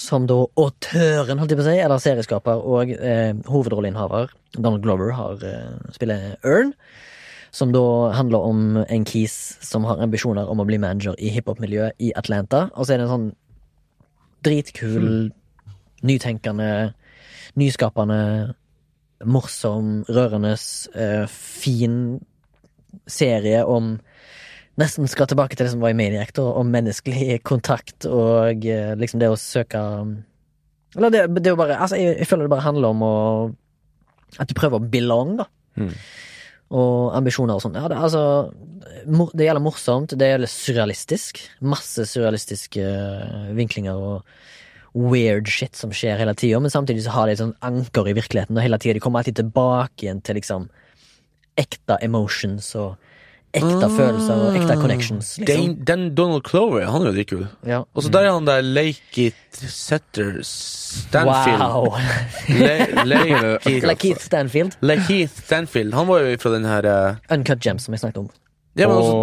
Som 0.00 0.24
da 0.30 0.38
autøren, 0.56 1.36
holdt 1.36 1.52
jeg 1.52 1.60
på 1.60 1.66
å 1.66 1.68
si, 1.68 1.76
eller 1.76 2.00
serieskaper 2.00 2.64
og 2.64 2.94
eh, 2.96 3.34
hovedrolleinnehaver, 3.52 4.32
Donald 4.56 4.82
Glover, 4.86 5.12
har 5.12 5.44
uh, 5.44 5.92
spiller 5.92 6.38
Earn. 6.42 6.72
Som 7.52 7.72
da 7.72 8.12
handler 8.16 8.44
om 8.44 8.62
en 8.84 9.04
kis 9.08 9.56
som 9.64 9.84
har 9.88 10.00
ambisjoner 10.00 10.48
om 10.48 10.60
å 10.60 10.66
bli 10.68 10.80
manager 10.80 11.16
i 11.20 11.28
hiphop-miljøet 11.32 12.00
i 12.00 12.12
Atlanta. 12.16 12.66
Og 12.74 12.84
så 12.84 12.94
er 12.94 13.00
det 13.00 13.06
en 13.06 13.12
sånn 13.12 13.30
dritkul, 14.44 15.08
nytenkende, 16.04 16.70
nyskapende, 17.56 18.54
morsom, 19.24 20.04
rørende, 20.08 20.56
eh, 20.94 21.24
fin 21.30 22.18
serie 23.06 23.62
om 23.64 23.96
nesten 24.80 25.08
skal 25.08 25.28
tilbake 25.30 25.56
til 25.56 25.66
det 25.66 25.72
som 25.72 25.82
var 25.84 25.94
i 25.94 25.96
Maniac, 25.96 26.34
da, 26.36 26.44
om 26.60 26.70
menneskelig 26.72 27.40
kontakt 27.50 28.08
og 28.08 28.66
eh, 28.66 28.92
liksom 28.98 29.22
det 29.22 29.32
å 29.32 29.40
søke 29.40 29.80
Eller 30.96 31.12
det, 31.12 31.24
det 31.40 31.52
jo 31.52 31.58
bare 31.60 31.78
Altså, 31.80 31.96
jeg, 32.00 32.18
jeg 32.20 32.28
føler 32.28 32.46
det 32.46 32.52
bare 32.52 32.66
handler 32.66 32.92
om 32.92 33.02
å 33.04 33.16
At 34.38 34.48
du 34.48 34.56
prøver 34.58 34.80
å 34.80 34.88
belong, 34.92 35.36
da. 35.40 35.46
Mm. 35.80 35.92
Og 36.76 37.14
ambisjoner 37.14 37.56
og 37.56 37.62
sånn. 37.62 37.76
Ja, 37.78 37.86
det, 37.88 37.96
altså, 38.02 38.50
det 39.06 39.46
gjelder 39.46 39.62
morsomt, 39.62 40.16
det 40.18 40.32
gjelder 40.32 40.50
surrealistisk. 40.50 41.38
Masse 41.62 42.04
surrealistiske 42.10 42.82
eh, 42.82 43.52
vinklinger 43.54 43.96
og 43.96 44.36
weird 44.96 45.48
shit 45.52 45.76
som 45.76 45.92
skjer 45.92 46.18
hele 46.20 46.34
tida, 46.38 46.60
men 46.62 46.72
samtidig 46.72 47.04
så 47.04 47.14
har 47.16 47.28
de 47.28 47.36
et 47.36 47.42
sånn 47.42 47.56
anker 47.64 48.08
i 48.08 48.16
virkeligheten, 48.16 48.56
og 48.56 48.64
hele 48.64 48.78
tida 48.80 48.96
de 48.96 49.02
kommer 49.04 49.20
alltid 49.20 49.42
tilbake 49.42 50.06
igjen 50.06 50.22
til 50.24 50.38
liksom 50.40 50.70
ekte 51.60 51.98
emotions 52.04 52.70
og 52.80 52.96
ekte 53.56 53.88
følelser 53.88 54.40
og 54.46 54.56
ekte 54.58 54.76
connections, 54.80 55.30
liksom. 55.40 55.62
Den, 55.62 55.76
den 55.88 56.02
Donald 56.18 56.44
Clover, 56.48 56.84
han 56.90 57.04
er 57.04 57.10
jo 57.10 57.14
dritkul. 57.16 57.44
Ja. 57.68 57.82
Og 57.96 58.04
så 58.04 58.12
der 58.12 58.28
er 58.28 58.34
han 58.36 58.48
der 58.48 58.64
Lake 58.64 59.28
It 59.28 59.60
Setter 59.60 60.40
Stanfield. 60.44 61.62
Wow! 61.62 61.96
Le, 62.52 62.74
Lake 63.08 63.38
Eller 63.70 63.94
It 63.96 64.02
Keith 64.02 64.24
Stanfield. 64.24 64.76
Lakeith 64.84 65.32
Stanfield. 65.46 65.96
Han 65.96 66.08
var 66.10 66.24
jo 66.24 66.36
fra 66.42 66.52
den 66.56 66.68
her 66.68 66.90
uh... 66.90 67.22
Uncut 67.32 67.64
Gems, 67.64 67.88
som 67.88 67.96
jeg 67.96 68.04
snakket 68.04 68.26
om. 68.26 68.28
Ja, 68.76 68.90
men 68.90 68.98
også 68.98 69.16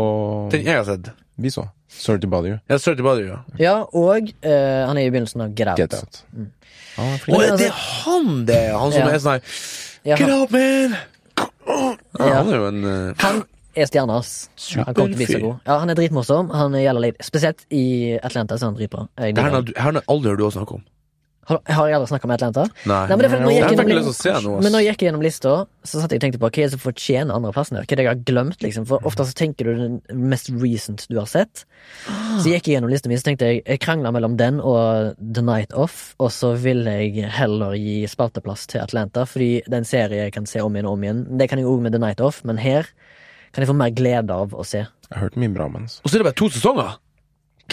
den 0.56 0.66
jeg 0.66 0.80
har 0.80 0.88
sett. 0.88 1.14
vi 1.38 1.54
så. 1.54 1.68
Sorry 1.94 2.20
to 2.20 2.28
bother 2.28 2.50
you. 2.50 2.60
Ja, 2.70 2.78
Sorry 2.78 2.98
to 2.98 3.04
bother 3.04 3.24
you. 3.24 3.30
ja. 3.32 3.40
Ja, 3.60 3.76
og 3.94 4.32
eh, 4.44 4.88
han 4.88 4.98
er 4.98 5.06
i 5.08 5.10
begynnelsen 5.14 5.42
av 5.46 5.54
Get 5.56 5.68
Out. 5.68 5.78
Get 5.80 5.94
out. 5.94 6.24
Mm. 6.36 6.50
Ah, 6.98 7.02
Å, 7.02 7.18
flink. 7.24 7.62
er 7.62 7.70
han 8.04 8.46
det? 8.46 8.62
Han 8.74 8.92
som 8.92 9.02
Ja. 9.02 9.08
er 9.14 9.20
sånn 9.20 9.32
her 9.32 9.42
Ja, 10.04 10.16
Get 10.18 10.28
han, 10.30 10.40
out, 10.42 10.52
man! 10.52 10.96
Ja, 11.38 11.96
Ja. 12.20 12.34
Han 12.44 12.50
er 12.54 12.58
jo 12.58 12.66
en 12.68 12.84
eh, 12.86 13.14
han 13.24 13.44
er 13.76 13.86
stjerna, 13.90 14.18
ass. 14.20 14.50
Ja, 14.76 14.84
Han 14.86 14.94
kommer 14.94 15.14
til 15.14 15.16
å 15.16 15.18
bli 15.18 15.26
så 15.26 15.32
Superfyr. 15.32 15.46
god. 15.48 15.60
Ja, 15.66 15.78
han 15.80 15.90
er 15.90 15.96
dritmorsom. 15.96 16.52
Han 16.54 16.72
gjelder 16.78 17.02
litt. 17.02 17.18
Spesielt 17.26 17.64
i 17.72 18.20
Atlanta, 18.22 18.56
så 18.58 18.68
er 18.68 18.72
han 18.74 18.76
dritbra. 18.78 19.08
Jeg 19.18 19.34
Det 19.36 19.44
her 19.44 19.50
har 19.52 19.62
du- 19.62 19.74
her 19.76 19.82
har 19.84 19.92
jeg 19.94 20.04
aldri 20.08 20.30
hørt 20.30 20.38
du 20.38 20.52
snakke 20.52 20.74
om. 20.76 20.84
Har, 21.50 21.60
har 21.76 21.90
jeg 21.90 21.98
aldri 21.98 22.08
snakka 22.14 22.28
om 22.28 22.34
Atlanta? 22.36 22.64
Nei. 22.88 23.00
Nei, 23.10 23.16
men 23.20 23.34
når 23.44 23.52
jeg 23.52 23.76
gjennom, 23.76 24.60
men 24.64 24.72
når 24.72 24.84
jeg 24.84 24.94
gikk 24.94 25.02
gjennom 25.08 25.24
lista, 25.26 25.56
så 25.84 26.00
satt 26.00 26.14
jeg 26.16 26.22
og 26.22 26.24
tenkte 26.24 26.40
på 26.40 26.48
hva 26.48 26.52
er 26.54 26.70
det 26.70 26.76
som 26.76 26.82
fortjener 26.84 27.36
andreplassen 27.36 27.80
her? 27.80 27.84
Hva 27.84 27.96
er 27.96 28.00
det 28.00 28.06
jeg 28.06 28.12
har 28.14 28.22
glemt, 28.30 28.64
liksom? 28.64 28.86
For 28.88 29.04
ofte 29.10 29.26
så 29.28 29.36
tenker 29.36 29.68
du 29.68 29.82
den 29.82 29.98
mest 30.32 30.48
recent 30.56 31.04
du 31.12 31.18
har 31.20 31.28
sett. 31.28 31.66
Så 32.08 32.48
jeg 32.48 32.62
gikk 32.62 32.70
jeg 32.72 32.78
gjennom 32.78 32.94
lista 32.94 33.12
mi, 33.12 33.20
så 33.20 33.28
tenkte 33.28 33.52
jeg 33.52 33.64
jeg 33.66 33.84
krangla 33.84 34.14
mellom 34.16 34.38
den 34.40 34.62
og 34.64 35.20
The 35.20 35.44
Night 35.44 35.76
Off, 35.76 36.14
og 36.24 36.32
så 36.32 36.54
ville 36.64 36.96
jeg 37.02 37.28
heller 37.36 37.76
gi 37.76 38.00
spalteplass 38.08 38.66
til 38.72 38.84
Atlanta, 38.86 39.28
fordi 39.28 39.58
det 39.68 39.76
er 39.76 39.82
en 39.84 39.90
serie 39.90 40.26
jeg 40.28 40.38
kan 40.38 40.48
se 40.50 40.64
om 40.64 40.76
igjen 40.80 40.88
og 40.88 40.96
om 40.96 41.08
igjen. 41.08 41.24
Det 41.40 41.52
kan 41.52 41.60
jeg 41.60 41.68
òg 41.68 41.84
med 41.84 41.96
The 41.96 42.02
Night 42.04 42.24
Off, 42.24 42.40
men 42.48 42.62
her 42.64 42.88
kan 43.54 43.66
jeg 43.66 43.70
få 43.70 43.76
mer 43.78 43.92
glede 43.94 44.34
av 44.34 44.56
å 44.56 44.64
se. 44.66 44.88
Jeg 44.88 45.12
har 45.12 45.28
hørt 45.28 45.36
mye 45.44 45.52
bra 45.54 45.68
om 45.68 45.82
hans. 45.82 46.00
Og 46.02 46.10
så 46.10 46.16
er 46.16 46.24
det 46.24 46.32
bare 46.32 46.40
to 46.40 46.48
sesonger! 46.56 46.96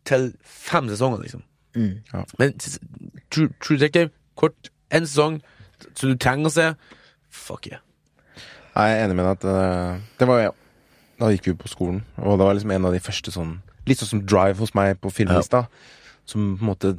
Til 0.06 0.24
fem 0.45 0.86
sesonger, 0.91 1.20
liksom. 1.24 1.41
Mm. 1.76 2.01
Ja. 2.13 2.23
Men 2.39 2.53
True, 3.30 3.49
True 3.59 3.78
Detective, 3.78 4.11
kort, 4.39 4.69
én 4.91 5.05
sesong, 5.07 5.41
så 5.95 6.07
du 6.07 6.15
trenger 6.15 6.47
å 6.47 6.53
se. 6.55 6.69
Fuck 7.36 7.67
yeah. 7.67 7.82
Jeg 8.76 8.91
er 8.95 9.05
enig 9.05 9.15
med 9.15 9.26
deg 9.26 9.38
at 9.38 9.45
uh, 9.47 9.99
Det 10.19 10.28
var 10.28 10.39
jo 10.41 10.53
Da 11.19 11.30
gikk 11.32 11.45
vi 11.47 11.53
på 11.59 11.69
skolen, 11.71 12.01
og 12.19 12.38
det 12.39 12.45
var 12.47 12.55
liksom 12.57 12.71
en 12.76 12.88
av 12.89 12.95
de 12.95 12.99
første 13.03 13.32
sånn 13.32 13.53
Litt 13.88 14.01
sånn 14.01 14.09
som 14.09 14.23
Drive 14.28 14.57
hos 14.59 14.73
meg 14.76 14.97
på 14.99 15.11
filmlista, 15.13 15.65
som 16.28 16.55
på 16.57 16.63
en 16.65 16.71
måte 16.71 16.95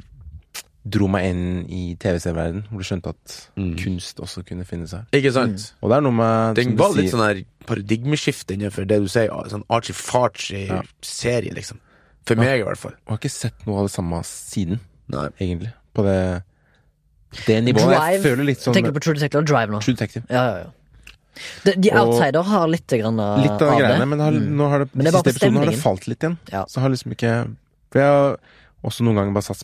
dro 0.87 1.09
meg 1.11 1.25
inn 1.27 1.41
i 1.67 1.81
TV-serieverden, 1.99 2.61
hvor 2.69 2.79
du 2.79 2.87
skjønte 2.87 3.11
at 3.11 3.33
Mm. 3.57 3.73
kunst 3.75 4.21
også 4.23 4.45
kunne 4.47 4.63
finne 4.63 4.87
seg. 4.87 5.03
Ikke 5.11 5.33
sant? 5.35 5.73
Og 5.83 5.89
det 5.91 5.97
er 5.97 6.01
noe 6.05 6.15
med 6.15 6.55
Den 6.55 6.77
var 6.79 6.93
litt 6.95 7.11
sånn 7.11 7.25
her 7.25 7.41
paradigmeskifte 7.67 8.55
innenfor 8.55 8.87
det 8.87 9.01
du 9.03 9.07
sier. 9.11 9.27
Sånn 9.51 9.65
archie-farchie 9.67 10.67
Ja. 10.67 10.81
liksom. 11.51 11.79
For 12.27 12.35
meg, 12.39 12.59
i 12.59 12.65
hvert 12.67 12.77
fall. 12.81 12.93
Og 13.07 13.15
har 13.15 13.19
ikke 13.21 13.31
sett 13.33 13.65
noe 13.67 13.79
av 13.81 13.87
det 13.87 13.93
samme 13.95 14.19
siden, 14.27 14.79
Nei. 15.13 15.27
egentlig. 15.39 15.71
På 15.95 16.03
det 16.05 16.43
Det 17.47 17.57
nivået. 17.63 17.93
Jeg 17.97 18.21
føler 18.23 18.45
litt 18.47 18.59
sånn 18.63 18.73
Tenker 18.75 18.91
du 18.93 18.99
på 18.99 19.03
True 19.07 19.15
Detective 19.17 19.41
og 19.43 19.47
Drive 19.49 19.71
nå? 19.73 19.79
True 19.83 19.95
Detective. 19.95 20.25
Ja, 20.31 20.43
ja, 20.47 20.57
ja. 20.65 20.73
De, 21.63 21.73
de 21.77 21.91
Og- 21.91 21.99
Outsider 22.13 22.41
har 22.43 22.67
litt 22.67 22.87
grann 22.87 23.19
av, 23.21 23.39
Litt 23.43 23.51
av 23.61 23.61
av 23.69 23.79
greiene, 23.79 23.99
det. 23.99 24.07
men 24.07 24.19
har, 24.19 24.31
Mm. 24.31 24.55
nå 24.57 24.69
har 24.69 24.79
det, 24.79 24.89
Men 24.95 25.05
det 25.05 25.13
siste 25.13 25.29
episoden 25.35 25.57
har 25.57 25.65
det 25.71 25.79
falt 25.79 26.07
litt 26.07 26.19
igjen. 26.19 26.37
Ja. 26.51 26.63
Så 26.65 26.81
har 26.81 26.89
liksom 26.89 27.11
ikke 27.13 27.55
For 27.91 27.99
jeg 27.99 28.07
har 28.09 28.37
også 28.83 29.01
noen 29.05 29.15
ganger 29.15 29.33
bare 29.33 29.43
satt, 29.43 29.63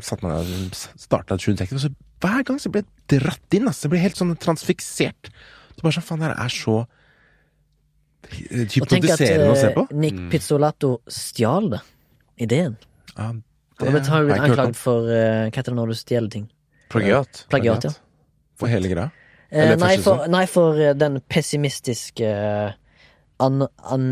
satt 0.00 0.22
meg 0.22 0.32
ned 0.32 0.66
og 0.66 0.70
starta 1.00 1.36
True 1.38 1.54
Detective, 1.54 1.76
og 1.76 1.90
så 1.90 1.94
hver 2.20 2.44
gang 2.44 2.58
så 2.58 2.70
blir 2.70 2.84
jeg 3.08 3.20
dratt 3.20 3.50
inn. 3.58 3.66
Altså. 3.66 3.82
Jeg 3.84 3.90
blir 3.90 4.00
helt 4.00 4.16
sånn 4.16 4.38
transfiksert. 4.38 5.30
Så 5.74 5.82
bare 5.82 5.92
sånn, 5.92 6.04
faen, 6.04 6.18
det 6.20 6.28
her 6.36 6.44
er 6.44 6.48
så 6.48 6.86
hy- 6.86 6.86
Og 6.86 6.86
tenk 6.86 8.06
at 8.06 8.09
hypnotiserende 8.28 9.50
å 9.52 9.56
se 9.58 9.70
eh, 9.70 9.74
på. 9.76 9.86
Nick 9.96 10.18
Pizzolato 10.32 10.96
stjal 11.10 11.70
det. 11.74 11.80
Ideen. 12.40 12.76
Ja, 13.16 13.30
Han 13.32 13.42
har 13.80 14.24
blitt- 14.24 14.40
anklaget 14.40 14.76
for 14.76 15.08
uh, 15.08 15.48
Hva 15.48 15.56
heter 15.56 15.72
det 15.72 15.78
når 15.78 15.92
du 15.92 15.98
stjeler 15.98 16.30
ting? 16.32 16.46
Plagiat. 16.92 17.44
Plagiat, 17.52 17.84
ja. 17.88 17.92
For 18.60 18.68
hele 18.68 18.88
greia. 18.92 19.10
Eh, 19.50 19.64
Eller 19.64 19.80
nei, 19.80 19.96
for, 19.98 20.26
nei, 20.30 20.44
for 20.46 20.78
eh, 20.78 20.92
den 20.94 21.20
pessimistiske 21.30 22.26
eh, 22.28 22.72
an, 23.40 23.64
an, 23.88 24.04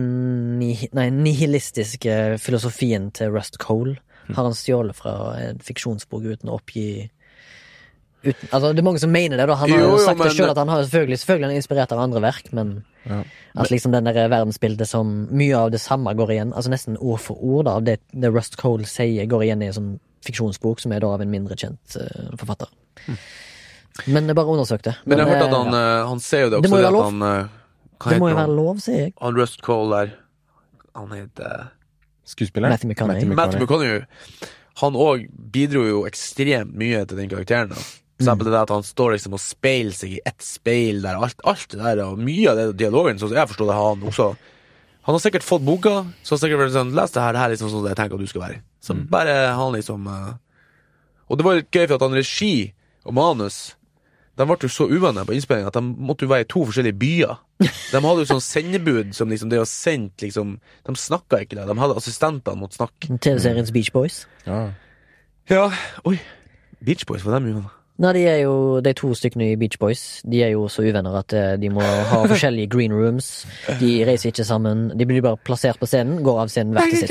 nei, 0.58 1.08
nihilistiske 1.14 2.38
filosofien 2.42 3.10
til 3.14 3.30
Rust 3.34 3.58
Cole 3.62 3.98
Hm. 4.28 4.34
har 4.36 4.44
han 4.44 4.52
stjålet 4.52 4.92
fra 4.98 5.12
en 5.40 5.56
fiksjonsbok 5.64 6.26
uten 6.28 6.50
å 6.52 6.58
oppgi 6.58 7.06
uten, 8.24 8.48
Altså, 8.52 8.72
det 8.72 8.82
er 8.82 8.86
mange 8.86 9.00
som 9.02 9.10
mener 9.12 9.36
det, 9.36 9.46
da. 9.48 9.54
Han 9.54 9.70
har 9.70 9.78
Jo, 9.78 9.84
jo 9.84 9.96
jo, 9.96 10.04
sagt 10.04 10.18
det 10.18 10.30
selv 10.30 10.36
sjøl 10.40 10.50
at 10.50 10.58
han 10.62 10.68
har 10.72 10.82
selvfølgelig, 10.84 11.18
selvfølgelig 11.22 11.46
han 11.48 11.54
er 11.54 11.60
inspirert 11.62 11.92
av 11.92 11.98
andre 12.02 12.20
verk, 12.24 12.52
men 12.52 12.84
Ja. 13.08 13.22
at 13.56 13.70
liksom 13.70 13.92
den 13.92 14.04
der 14.04 14.28
verdensbildet 14.28 14.86
som 14.88 15.28
Mye 15.30 15.56
av 15.56 15.70
det 15.70 15.80
samme 15.80 16.14
går 16.14 16.30
igjen, 16.34 16.52
altså 16.52 16.70
nesten 16.70 16.96
ord 17.00 17.20
for 17.20 17.36
ord, 17.40 17.64
da, 17.64 17.76
av 17.78 17.84
det, 17.84 18.00
det 18.12 18.32
Rust 18.34 18.56
Cole 18.60 18.84
sier, 18.86 19.26
går 19.26 19.42
igjen 19.46 19.62
i 19.62 19.66
en 19.66 19.76
sånn 19.76 19.92
fiksjonsbok, 20.26 20.80
som 20.80 20.92
er 20.92 21.00
da 21.00 21.12
av 21.14 21.22
en 21.22 21.30
mindre 21.30 21.56
kjent 21.56 21.96
uh, 21.96 22.34
forfatter. 22.36 22.68
Men 24.06 24.26
jeg 24.26 24.36
bare 24.36 24.46
undersøkte. 24.46 24.96
Men 25.06 25.18
jeg 25.18 25.26
har 25.26 25.34
hørt 25.34 25.42
eh, 25.42 25.48
at 25.48 25.56
han, 25.56 25.72
ja. 25.74 26.06
han 26.08 26.20
ser 26.20 26.44
jo 26.46 26.50
det 26.50 26.58
også, 26.58 26.62
Det 26.62 26.70
må 26.70 26.78
jo 26.78 26.82
være 26.84 26.92
lov. 26.92 27.04
han 27.04 27.22
eh, 27.22 27.48
Det 28.10 28.18
må 28.20 28.28
jo 28.28 28.36
være 28.38 28.54
lov, 28.58 28.78
sier 28.84 29.00
jeg. 29.06 29.12
Han 29.22 29.38
Rust 29.38 29.62
Cole 29.62 29.96
der. 29.96 30.12
Han 30.98 31.12
heter 31.14 31.66
Skuespiller? 32.28 32.68
Matthew 32.68 32.90
McConaughey. 32.90 33.24
Matthew 33.24 33.62
McConaughey. 33.62 34.04
Han 34.82 34.94
òg 34.94 35.24
bidro 35.54 35.82
jo 35.86 36.04
ekstremt 36.06 36.74
mye 36.78 37.00
til 37.08 37.18
den 37.18 37.30
karakteren. 37.32 37.72
da. 37.72 37.82
For 38.18 38.24
eksempel 38.26 38.48
det 38.48 38.52
der 38.56 38.64
at 38.66 38.72
han 38.74 38.82
står 38.82 39.12
liksom 39.14 39.36
og 39.36 39.40
speiler 39.40 39.94
seg 39.94 40.16
i 40.16 40.20
ett 40.26 40.42
speil 40.42 41.02
der, 41.04 41.14
alt, 41.22 41.38
alt 41.46 41.68
det 41.70 41.78
der, 41.78 42.00
og 42.02 42.18
mye 42.18 42.50
av 42.50 42.58
det 42.58 42.64
dialogen, 42.80 43.20
sånn 43.20 43.30
som 43.30 43.38
jeg 43.38 43.50
forstår 43.52 43.68
det, 43.70 43.76
har 43.78 43.92
han 43.92 44.06
også 44.10 44.26
Han 45.08 45.14
har 45.14 45.22
sikkert 45.22 45.46
fått 45.46 45.62
boka, 45.64 45.92
så 46.20 46.34
har 46.34 46.36
han 46.36 46.42
sikkert 46.42 46.60
vært 46.64 46.74
sånn 46.74 46.90
Les 46.98 47.14
det 47.14 47.22
her, 47.22 47.32
det 47.32 47.40
her 47.40 47.46
er 47.48 47.54
liksom 47.54 47.70
sånn 47.72 47.86
jeg 47.88 47.96
tenker 47.96 48.18
at 48.18 48.24
du 48.26 48.28
skal 48.28 48.42
være. 48.42 48.58
Så 48.84 48.96
bare 49.08 49.36
han 49.56 49.72
liksom 49.72 50.06
eh, 50.10 50.34
Og 51.30 51.38
det 51.38 51.46
var 51.46 51.60
litt 51.60 51.70
gøy, 51.70 51.86
for 51.86 51.94
at 51.96 52.04
han 52.04 52.18
regi 52.18 52.52
og 53.06 53.14
manus 53.16 53.56
De 54.36 54.44
ble 54.50 54.58
jo 54.66 54.68
så 54.74 54.88
uvenner 54.90 55.24
på 55.24 55.32
innspillinga 55.38 55.70
at 55.70 55.78
de 55.78 55.82
måtte 56.10 56.26
jo 56.26 56.32
være 56.34 56.44
i 56.44 56.50
to 56.50 56.66
forskjellige 56.68 56.98
byer. 57.00 57.38
De 57.62 58.02
hadde 58.04 58.20
jo 58.26 58.28
sånn 58.34 58.44
sendebud 58.44 59.14
som 59.16 59.30
liksom 59.32 59.48
det 59.50 59.62
var 59.62 59.70
sendt 59.70 60.26
liksom 60.26 60.58
De 60.60 60.94
snakka 61.06 61.40
ikke, 61.46 61.56
da. 61.58 61.64
De 61.70 61.78
hadde 61.78 61.96
assistentene 62.02 62.60
måtte 62.60 62.78
snakke. 62.82 63.08
TV-seriens 63.16 63.72
Beach 63.74 63.90
Boys. 63.94 64.20
Ja. 64.44 64.60
Ja, 65.48 65.70
oi. 66.06 66.18
Beach 66.84 67.06
Boys, 67.08 67.24
var 67.24 67.38
de 67.40 67.50
uvenner? 67.54 67.77
Nei, 67.98 68.12
de 68.14 68.20
er 68.30 68.36
jo 68.44 68.52
de 68.84 68.92
to 68.94 69.08
stykkene 69.18 69.48
i 69.52 69.56
Beach 69.58 69.74
Boys. 69.82 70.02
De 70.22 70.38
er 70.46 70.52
jo 70.52 70.68
så 70.70 70.84
uvenner 70.86 71.16
at 71.18 71.32
eh, 71.34 71.56
de 71.58 71.70
må 71.74 71.82
ha 71.82 72.20
forskjellige 72.30 72.68
green 72.70 72.92
rooms. 72.94 73.30
De 73.80 73.90
reiser 74.06 74.30
ikke 74.30 74.44
sammen. 74.46 74.84
De 74.94 75.06
blir 75.08 75.18
bare 75.24 75.40
plassert 75.42 75.80
på 75.82 75.88
scenen, 75.90 76.20
går 76.22 76.44
av 76.44 76.52
scenen 76.52 76.76
hvert 76.78 76.92
til 76.94 77.02
sitt. 77.02 77.10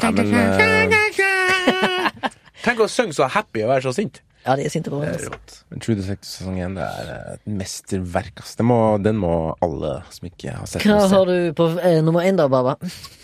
ja, 0.00 0.10
men 0.14 0.32
eh, 0.32 2.30
Tenk 2.66 2.80
å 2.82 2.88
synge 2.90 3.14
så 3.14 3.28
happy 3.30 3.62
og 3.66 3.70
være 3.74 3.84
så 3.86 3.92
sint. 4.00 4.22
Ja, 4.46 4.54
de 4.58 4.64
er 4.66 4.70
sinte 4.72 4.90
på 4.92 4.98
Det 5.02 5.08
hverandre. 5.10 5.26
er 5.26 5.32
rått. 5.34 5.54
men 5.74 5.80
True 5.82 5.96
Detective 5.98 6.30
sesong 6.30 6.58
1 6.62 6.76
det 6.78 6.84
er 6.86 7.08
eh, 7.12 7.30
et 7.36 7.46
mesterverk. 7.60 8.40
ass. 8.42 8.54
Den 8.58 8.68
må, 8.70 8.78
den 9.02 9.16
må 9.20 9.32
alle 9.64 9.92
som 10.14 10.28
ikke 10.30 10.54
har 10.56 10.66
sett 10.70 10.84
Hva 10.86 11.00
den, 11.02 11.08
se. 11.10 11.16
har 11.18 11.26
du 11.30 11.52
på 11.58 11.66
eh, 11.82 11.98
nummer 12.06 12.26
én, 12.26 12.38
da, 12.38 12.46
Baba? 12.50 12.76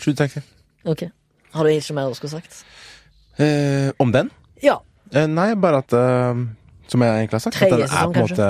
True 0.02 0.12
Detective. 0.16 0.42
Ok. 0.84 1.06
Har 1.54 1.64
du 1.68 1.72
ikke 1.72 1.94
mer 1.96 2.10
du 2.10 2.18
skulle 2.18 2.34
sagt? 2.42 2.64
Eh, 3.38 3.88
om 4.02 4.12
den? 4.14 4.28
Ja. 4.66 4.80
Eh, 5.12 5.26
nei, 5.28 5.50
bare 5.60 5.82
at 5.82 5.92
eh, 5.92 6.42
Som 6.88 7.04
jeg 7.04 7.12
egentlig 7.12 7.36
har 7.38 7.44
sagt. 7.44 7.56
Tredje 7.58 7.74
at 7.74 7.82
den 7.82 7.84
er 7.84 7.92
sesong, 7.92 8.14
på 8.14 8.22
en 8.22 8.28
måte 8.30 8.48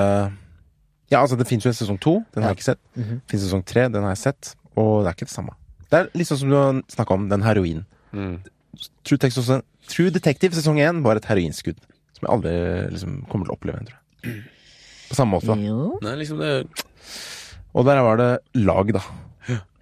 Ja, 1.12 1.20
altså, 1.20 1.36
det 1.36 1.46
fins 1.50 1.66
jo 1.66 1.72
en 1.72 1.78
sesong 1.78 1.98
to. 2.00 2.14
Den 2.34 2.44
har 2.44 2.54
jeg 2.54 2.60
ikke 2.62 2.70
sett. 2.70 2.82
Mm 2.96 3.10
Det 3.18 3.34
fins 3.34 3.44
sesong 3.48 3.64
tre. 3.66 3.88
Den 3.92 4.06
har 4.06 4.14
jeg 4.14 4.22
sett. 4.22 4.54
Og 4.76 5.02
det 5.02 5.10
er 5.10 5.16
ikke 5.18 5.28
det 5.28 5.34
samme. 5.34 5.56
Det 5.90 5.98
er 5.98 6.08
litt 6.16 6.30
sånn 6.30 6.40
som 6.40 6.52
du 6.52 6.56
har 6.56 6.78
snakka 6.94 7.16
om, 7.18 7.26
den 7.28 7.42
heroinen. 7.44 7.84
True, 8.12 9.18
Detective, 9.18 9.58
True 9.92 10.12
Detective 10.14 10.56
sesong 10.56 10.78
én 10.80 11.02
var 11.04 11.20
et 11.20 11.26
heroinskudd. 11.28 11.82
Som 12.16 12.24
jeg 12.24 12.32
aldri 12.32 12.54
liksom, 12.94 13.18
kommer 13.28 13.48
til 13.48 13.52
å 13.52 13.58
oppleve 13.58 13.76
igjen, 13.82 13.90
tror 13.90 13.98
jeg. 14.32 14.40
På 15.10 15.18
samme 15.18 15.36
måte. 15.36 15.52
da. 15.52 15.58
Nei, 16.06 16.14
liksom 16.22 16.40
det 16.40 16.52
Og 17.76 17.84
der 17.84 18.00
var 18.04 18.16
det 18.20 18.30
lag, 18.62 18.94
da. 18.96 19.02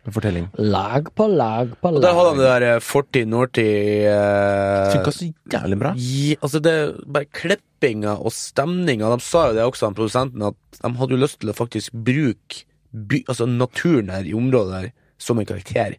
Med 0.05 0.15
fortelling. 0.17 0.47
Lag 0.57 1.09
på 1.15 1.27
lag 1.29 1.73
på 1.83 1.91
Og 1.93 2.01
der 2.03 2.15
hadde 2.17 2.31
han 2.31 2.39
det 2.41 2.47
lag. 2.47 2.61
der 2.63 2.75
eh, 2.77 2.81
fortid, 2.81 3.27
nårtid 3.29 4.07
eh, 4.09 4.93
Funka 4.95 5.13
så 5.13 5.27
jævlig 5.53 5.79
bra. 5.83 5.91
gi- 5.97 6.39
Altså, 6.41 6.61
det 6.65 6.75
bare 7.07 7.29
klippinga 7.37 8.15
og 8.19 8.33
stemninga. 8.33 9.11
De 9.13 9.21
sa 9.21 9.49
jo 9.51 9.55
det 9.59 9.67
også, 9.67 9.87
han 9.91 9.95
produsenten, 9.99 10.43
at 10.49 10.81
de 10.83 10.93
hadde 10.97 11.17
jo 11.17 11.21
lyst 11.21 11.41
til 11.43 11.51
å 11.53 11.57
faktisk 11.59 11.93
bruke 11.93 12.65
by, 12.93 13.21
altså 13.29 13.47
naturen 13.47 14.09
her 14.11 14.25
i 14.25 14.33
området 14.35 14.73
der 14.83 14.93
som 15.21 15.39
en 15.39 15.47
karakter. 15.47 15.99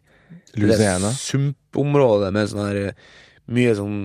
Louisiana. 0.58 1.12
Det 1.14 1.22
sumpområdet 1.22 2.32
med 2.34 2.50
sånn 2.50 2.66
her 2.66 2.80
eh, 2.88 2.92
mye 3.54 3.74
sånn 3.78 3.96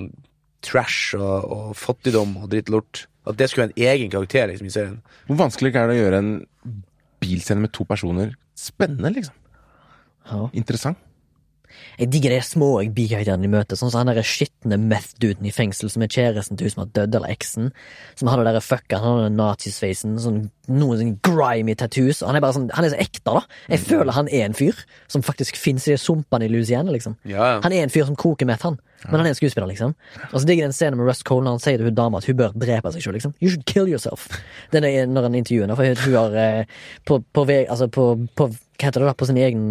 trash 0.61 1.15
og, 1.17 1.49
og 1.51 1.73
fattigdom 1.77 2.37
og 2.43 2.49
drittlort. 2.53 3.07
At 3.27 3.35
det 3.41 3.49
skulle 3.49 3.67
være 3.67 3.75
en 3.75 3.89
egen 3.97 4.13
karakter 4.13 4.47
liksom, 4.53 4.67
i 4.69 4.71
serien. 4.77 5.01
Hvor 5.27 5.41
vanskelig 5.41 5.73
er 5.75 5.89
det 5.89 5.97
å 5.97 5.99
gjøre 6.05 6.21
en 6.21 6.31
bilscene 7.19 7.65
med 7.65 7.73
to 7.75 7.83
personer 7.89 8.35
spennende, 8.57 9.11
liksom? 9.17 9.33
Ja. 10.31 10.49
Interessant. 10.53 10.97
Jeg 11.99 12.09
digger 12.13 12.31
de 12.31 12.37
små 12.45 12.67
bikarakterene 12.95 13.43
de 13.43 13.49
møter, 13.51 13.77
sånn 13.77 13.89
som 13.91 14.07
han 14.07 14.17
skitne 14.25 14.77
meth-duden 14.79 15.45
i 15.45 15.51
fengsel 15.53 15.89
som 15.91 16.01
er 16.05 16.09
kjæresten 16.13 16.57
til 16.57 16.65
hun 16.69 16.73
som 16.73 16.81
har 16.83 16.91
dødd, 16.95 17.17
eller 17.19 17.33
eksen. 17.33 17.67
Som 18.17 18.29
hadde 18.31 18.45
der 18.47 18.63
fucka, 18.63 18.99
han 19.01 19.17
hadde 19.19 19.33
nazisveisen, 19.35 20.15
sånn 20.21 20.39
noen 20.71 21.01
sånn 21.01 21.11
grimy 21.27 21.75
tattoos. 21.77 22.21
Han 22.25 22.37
er 22.39 22.43
bare 22.45 22.55
sånn, 22.55 22.69
han 22.73 22.87
er 22.87 22.93
så 22.95 22.99
ekte, 23.03 23.25
da. 23.27 23.41
Jeg 23.73 23.83
føler 23.83 24.15
han 24.15 24.29
er 24.31 24.45
en 24.47 24.55
fyr 24.57 24.79
som 25.11 25.25
faktisk 25.25 25.59
fins 25.59 25.85
i 25.89 25.93
de 25.93 25.99
sumpene 26.01 26.47
i 26.47 26.53
Louisiana, 26.53 26.93
liksom. 26.95 27.17
Ja, 27.27 27.51
ja. 27.57 27.59
Han 27.65 27.75
er 27.75 27.83
en 27.85 27.93
fyr 27.93 28.07
som 28.09 28.17
koker 28.17 28.49
meth, 28.49 28.63
han. 28.65 28.79
Men 29.03 29.19
han 29.19 29.27
er 29.27 29.33
en 29.35 29.39
skuespiller, 29.41 29.69
liksom. 29.73 29.93
Og 30.31 30.39
så 30.39 30.45
digger 30.47 30.65
jeg 30.65 30.71
den 30.71 30.77
scenen 30.79 30.97
med 31.01 31.09
Russ 31.11 31.21
Cole 31.27 31.45
når 31.45 31.57
han 31.59 31.65
sier 31.67 31.77
til 31.81 31.91
hun 31.91 31.99
dama 31.99 32.21
at 32.23 32.29
hun 32.31 32.39
bør 32.39 32.55
drepe 32.57 32.93
seg 32.95 33.03
sjøl, 33.05 33.17
liksom. 33.19 33.35
You 33.43 33.51
should 33.53 33.67
kill 33.69 33.91
yourself. 33.91 34.29
Den 34.73 34.87
er 34.87 35.05
når 35.11 35.29
han 35.29 35.37
intervjuer 35.43 35.67
henne, 35.67 35.77
for 35.77 36.07
hun 36.07 36.17
har 36.21 36.41
eh, 36.47 36.81
på, 37.05 37.19
på, 37.35 37.45
vei- 37.49 37.65
altså 37.67 37.89
på, 37.91 38.13
på 38.37 38.49
Hva 38.53 38.87
heter 38.87 39.01
det 39.03 39.11
da? 39.11 39.17
På 39.17 39.27
sin 39.29 39.37
egen 39.41 39.65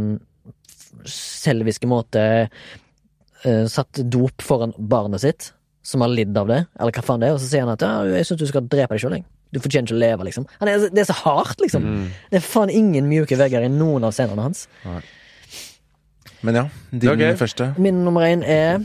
selviske 1.11 1.89
måte 1.91 2.23
uh, 2.47 3.65
satt 3.71 4.03
dop 4.13 4.45
foran 4.45 4.75
barnet 4.79 5.25
sitt, 5.25 5.51
som 5.87 6.03
har 6.03 6.11
lidd 6.11 6.37
av 6.39 6.51
det, 6.51 6.65
eller 6.81 6.95
hva 6.97 7.05
faen 7.07 7.23
det 7.23 7.31
er, 7.31 7.37
og 7.37 7.43
så 7.43 7.51
sier 7.51 7.67
han 7.67 7.75
at 7.77 7.85
ja, 7.85 7.93
jeg 8.17 8.29
syns 8.29 8.43
du 8.43 8.49
skal 8.51 8.67
drepe 8.67 8.97
deg 8.97 9.05
sjøl, 9.05 9.19
jeg. 9.21 9.27
Du 9.55 9.61
fortjener 9.63 9.87
ikke 9.87 9.95
å 9.95 10.03
leve, 10.03 10.25
liksom. 10.27 10.49
Han 10.59 10.69
er, 10.69 10.89
det 10.91 11.05
er 11.05 11.09
så 11.09 11.15
hardt, 11.21 11.61
liksom. 11.63 11.85
Det 12.33 12.41
er 12.41 12.45
faen 12.45 12.73
ingen 12.75 13.07
mjuke 13.09 13.39
vegger 13.39 13.63
i 13.63 13.71
noen 13.71 14.09
av 14.09 14.17
scenene 14.17 14.49
hans. 14.49 14.67
Men 16.47 16.59
ja, 16.59 16.65
din 16.91 17.13
okay. 17.13 17.37
første. 17.39 17.71
Min 17.81 18.03
nummer 18.05 18.27
én 18.27 18.43
er 18.43 18.83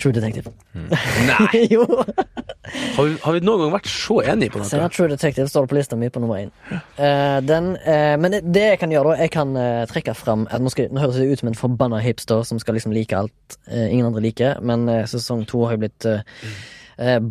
True 0.00 0.12
Detective. 0.16 0.50
Nei! 0.74 1.66
jo! 1.74 1.86
Har 2.64 3.04
vi, 3.04 3.16
har 3.20 3.34
vi 3.36 3.40
noen 3.44 3.60
gang 3.60 3.72
vært 3.74 3.88
så 3.92 4.20
enige 4.24 4.54
på 4.54 4.62
Så 4.64 4.78
ja, 4.78 4.86
noe? 4.86 4.92
True 4.94 5.10
Detective 5.12 5.44
står 5.50 5.66
på 5.68 5.76
lista 5.76 5.98
mi 6.00 6.08
på 6.12 6.22
nummer 6.22 6.40
én. 6.40 6.52
Uh, 6.96 7.40
den, 7.44 7.74
uh, 7.84 8.14
men 8.20 8.38
det, 8.40 8.62
jeg 8.70 8.78
kan 8.80 8.94
gjøre, 8.94 9.12
da 9.12 9.26
Jeg 9.26 9.34
kan 9.34 9.52
uh, 9.58 9.82
trekke 9.90 10.14
fram 10.16 10.46
nå, 10.48 10.72
skal, 10.72 10.88
nå 10.88 11.02
høres 11.02 11.18
det 11.20 11.28
ut 11.28 11.42
som 11.42 11.50
en 11.52 11.58
forbanna 11.58 12.00
hipster 12.04 12.40
som 12.48 12.60
skal 12.62 12.78
liksom 12.78 12.94
like 12.96 13.16
alt 13.18 13.58
ingen 13.68 14.06
andre 14.06 14.22
liker, 14.24 14.58
men 14.64 14.86
sesong 15.08 15.44
to 15.48 15.62
har 15.66 15.76
jo 15.76 15.84
blitt 15.84 16.06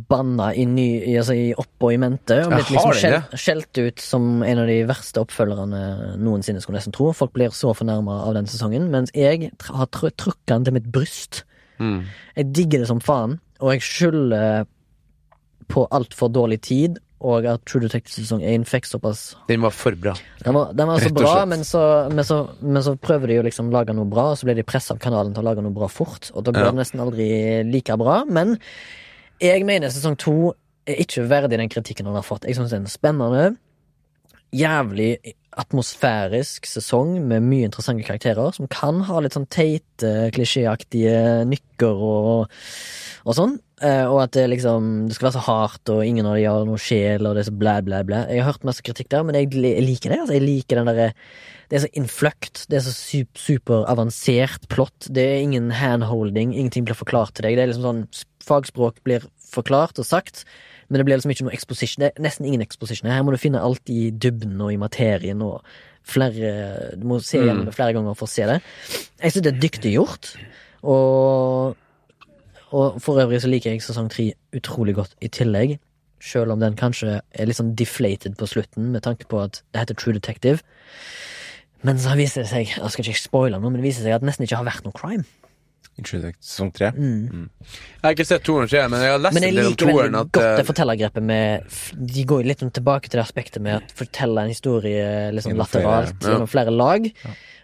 banna 0.09 0.49
i, 0.59 0.65
ny, 0.67 0.85
i, 1.05 1.13
altså, 1.19 1.35
i 1.37 1.45
opp 1.59 1.85
og 1.85 1.93
i 1.93 1.99
mente. 2.01 2.37
Og 2.43 2.51
blitt 2.51 2.71
liksom 2.73 2.95
skjelt, 2.99 3.35
skjelt 3.39 3.79
ut 3.79 4.03
som 4.03 4.43
en 4.43 4.61
av 4.63 4.67
de 4.69 4.77
verste 4.89 5.21
oppfølgerne 5.23 5.81
noensinne, 6.19 6.63
skulle 6.63 6.81
nesten 6.81 6.95
tro. 6.95 7.11
Folk 7.15 7.35
blir 7.35 7.53
så 7.55 7.71
fornærma 7.77 8.17
av 8.25 8.35
den 8.37 8.49
sesongen, 8.49 8.89
mens 8.93 9.13
jeg 9.15 9.53
har 9.63 9.91
trukket 9.93 10.45
den 10.51 10.67
til 10.67 10.77
mitt 10.77 10.89
bryst. 10.93 11.43
Mm. 11.79 12.03
Jeg 12.39 12.51
digger 12.55 12.83
det 12.83 12.89
som 12.91 13.01
faen, 13.03 13.37
og 13.63 13.75
jeg 13.75 13.85
skylder 13.87 14.67
på 15.67 15.87
altfor 15.91 16.31
dårlig 16.33 16.61
tid, 16.65 16.99
og 17.23 17.45
at 17.47 17.61
True 17.63 17.85
Detective 17.85 18.25
sesong 18.25 18.41
1 18.43 18.65
fikk 18.67 18.85
såpass 18.89 19.21
Den 19.47 19.61
var 19.63 19.71
for 19.71 19.95
bra. 19.95 20.11
Den 20.43 20.57
var, 20.57 20.73
den 20.75 20.89
var 20.89 20.99
så 20.99 21.11
bra, 21.15 21.45
men 21.47 21.63
så, 21.63 21.83
men, 22.11 22.25
så, 22.27 22.39
men 22.59 22.83
så 22.83 22.97
prøver 22.99 23.31
de 23.31 23.37
å 23.39 23.45
liksom 23.47 23.69
lage 23.71 23.95
noe 23.95 24.09
bra, 24.11 24.31
og 24.33 24.37
så 24.41 24.49
blir 24.49 24.57
de 24.59 24.65
pressa 24.67 24.93
av 24.93 24.99
kanalen 24.99 25.31
til 25.33 25.39
å 25.43 25.47
lage 25.47 25.63
noe 25.63 25.71
bra 25.75 25.87
fort, 25.87 26.31
og 26.33 26.43
da 26.43 26.51
blir 26.51 26.65
Ja. 26.67 26.71
det 26.73 26.81
nesten 26.81 26.99
aldri 26.99 27.29
like 27.71 27.95
bra. 28.01 28.23
Men 28.27 28.57
jeg 29.39 29.63
mener 29.65 29.87
sesong 29.93 30.17
2 30.19 30.35
er 30.91 30.99
ikke 31.05 31.23
verdig 31.31 31.61
den 31.61 31.71
kritikken 31.71 32.09
han 32.11 32.19
har 32.19 32.27
fått. 32.27 32.43
Jeg 32.43 32.57
syns 32.59 32.73
det 32.73 32.81
er 32.81 32.83
en 32.83 32.91
spennende, 32.91 33.45
jævlig 34.51 35.13
atmosfærisk 35.59 36.67
sesong 36.69 37.17
med 37.27 37.45
mye 37.45 37.67
interessante 37.67 38.05
karakterer, 38.07 38.53
som 38.55 38.69
kan 38.71 39.03
ha 39.07 39.19
litt 39.21 39.35
sånn 39.37 39.49
teite, 39.51 40.31
klisjéaktige 40.35 41.43
nykker 41.49 42.03
og, 42.07 42.51
og 43.23 43.37
sånn. 43.37 43.57
Eh, 43.83 44.05
og 44.07 44.21
at 44.23 44.35
det 44.37 44.45
liksom 44.47 45.07
Det 45.09 45.15
skal 45.17 45.27
være 45.27 45.35
så 45.35 45.45
hardt, 45.47 45.91
og 45.91 46.05
ingen 46.07 46.27
av 46.29 46.37
de 46.37 46.45
har 46.47 46.67
noe 46.67 46.79
sjel, 46.79 47.25
og 47.27 47.35
det 47.35 47.43
er 47.43 47.49
så 47.49 47.55
blæ, 47.59 47.77
blæ, 47.83 48.03
blæ. 48.07 48.21
Jeg 48.31 48.43
har 48.43 48.53
hørt 48.53 48.67
masse 48.67 48.85
kritikk 48.85 49.09
der, 49.11 49.25
men 49.27 49.35
jeg, 49.35 49.51
liker 49.53 50.13
det. 50.13 50.21
Altså. 50.23 50.37
Jeg 50.37 50.45
liker 50.45 50.79
den 50.79 50.91
derre 50.91 51.09
Det 51.69 51.79
er 51.79 51.83
så 51.85 51.93
innfløkt. 51.97 52.65
Det 52.69 52.77
er 52.77 52.85
så 52.85 52.93
sup- 52.93 53.39
superavansert 53.39 54.67
plott. 54.69 55.09
Det 55.09 55.23
er 55.23 55.41
ingen 55.41 55.71
handholding. 55.71 56.53
Ingenting 56.53 56.85
blir 56.85 56.99
forklart 56.99 57.33
til 57.35 57.47
deg. 57.47 57.57
Det 57.57 57.65
er 57.65 57.73
liksom 57.73 57.89
sånn 57.89 58.05
Fagspråk 58.43 58.97
blir 59.07 59.23
forklart 59.53 59.99
og 60.01 60.05
sagt, 60.05 60.43
men 60.93 61.01
det 61.01 61.07
blir 61.07 61.17
liksom 61.17 61.31
ikke 61.33 61.47
noe 61.47 61.55
exposition. 61.57 62.03
Det 62.03 62.11
er 62.11 62.21
nesten 62.21 62.45
ingen 62.45 62.61
exposition. 62.61 63.09
Her 63.09 63.23
må 63.25 63.33
du 63.33 63.39
finne 63.41 63.61
alt 63.65 63.89
i 63.89 64.11
dybden 64.13 64.61
og 64.61 64.69
i 64.69 64.77
materien 64.77 65.41
og 65.41 65.63
flere 66.05 66.51
Du 66.99 67.07
må 67.07 67.17
se 67.23 67.39
gjennom 67.39 67.65
det 67.65 67.73
flere 67.73 67.95
ganger 67.95 68.13
for 68.19 68.27
å 68.27 68.29
se 68.29 68.45
det. 68.45 68.59
Jeg 69.23 69.33
syns 69.33 69.45
det 69.45 69.53
er 69.55 69.63
dyktig 69.63 69.93
gjort, 69.95 70.33
og 70.83 71.79
og 72.73 73.01
for 73.05 73.21
øvrig 73.21 73.41
så 73.41 73.49
liker 73.51 73.73
jeg 73.73 73.83
sesong 73.85 74.07
tre 74.09 74.31
utrolig 74.57 74.95
godt 74.97 75.13
i 75.21 75.29
tillegg. 75.29 75.75
Selv 76.23 76.55
om 76.55 76.61
den 76.61 76.77
kanskje 76.79 77.19
er 77.21 77.45
litt 77.45 77.59
sånn 77.59 77.75
deflated 77.77 78.37
på 78.39 78.47
slutten, 78.49 78.89
med 78.95 79.03
tanke 79.05 79.27
på 79.29 79.43
at 79.43 79.61
det 79.73 79.83
heter 79.83 79.99
True 79.99 80.15
Detective. 80.17 80.63
Men 81.85 81.99
så 82.01 82.15
viser 82.17 82.41
det 82.41 82.49
seg, 82.49 82.71
jeg 82.73 82.93
skal 82.95 83.05
ikke 83.05 83.21
spoile 83.21 83.59
noe, 83.59 83.69
men 83.69 83.81
det 83.81 83.89
viser 83.89 84.07
seg 84.07 84.15
at 84.15 84.23
det 84.23 84.31
nesten 84.31 84.47
ikke 84.47 84.61
har 84.61 84.69
vært 84.69 84.87
noe 84.87 84.97
crime. 84.97 85.27
Sesong 86.01 86.71
tre. 86.73 86.89
Mm. 86.97 87.49
Jeg 87.61 88.03
har 88.03 88.15
ikke 88.15 88.25
sett 88.25 88.43
toeren, 88.43 88.69
men 88.89 89.03
jeg 89.05 89.13
har 89.13 89.21
lest 89.21 89.37
Men 89.37 89.45
jeg 89.45 89.53
liker 89.57 89.89
veldig. 89.91 90.19
At, 90.19 90.31
godt 90.33 90.47
det 90.57 90.63
eh, 90.63 90.67
fortellergrepet 90.71 91.23
med 91.23 91.77
De 92.13 92.25
går 92.33 92.43
litt 92.49 92.63
tilbake 92.73 93.09
til 93.11 93.19
det 93.19 93.25
aspektet 93.27 93.61
med 93.61 93.77
å 93.77 93.97
fortelle 94.01 94.41
en 94.47 94.49
historie 94.51 95.31
liksom 95.35 95.53
Gjennom 95.53 95.69
flere- 95.69 95.83
lateralt 95.85 96.23
ja. 96.25 96.33
gjennom 96.33 96.49
flere 96.49 96.73
lag. 96.73 97.09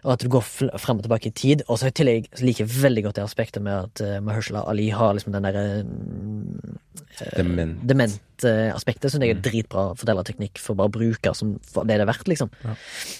Og 0.06 0.14
at 0.14 0.24
du 0.24 0.30
går 0.32 0.44
frem 0.80 0.98
og 1.02 1.04
tilbake 1.04 1.28
i 1.28 1.36
tid. 1.36 1.64
Og 1.68 1.80
så 1.82 1.90
i 1.90 1.96
tillegg 1.96 2.30
liker 2.40 2.64
jeg 2.66 2.72
veldig 2.82 3.04
godt 3.08 3.16
det 3.20 3.24
aspektet 3.26 3.62
med 3.66 3.74
at 3.90 4.02
uh, 4.06 4.20
Mahershala 4.24 4.62
Ali 4.72 4.90
har 4.96 5.14
liksom 5.18 5.34
den 5.36 5.44
derre 5.44 5.64
Dement. 7.36 7.82
dement-aspektet. 7.84 9.12
Syns 9.12 9.24
jeg 9.26 9.36
Mm. 9.36 9.40
er 9.40 9.44
dritbra 9.44 9.84
fortellerteknikk 9.98 10.58
for 10.62 10.74
bare 10.80 10.88
å 10.88 10.94
bruke 10.94 11.34
som 11.36 11.54
det 11.60 11.88
det 11.98 12.00
er 12.00 12.06
verdt, 12.08 12.28
liksom. 12.32 12.50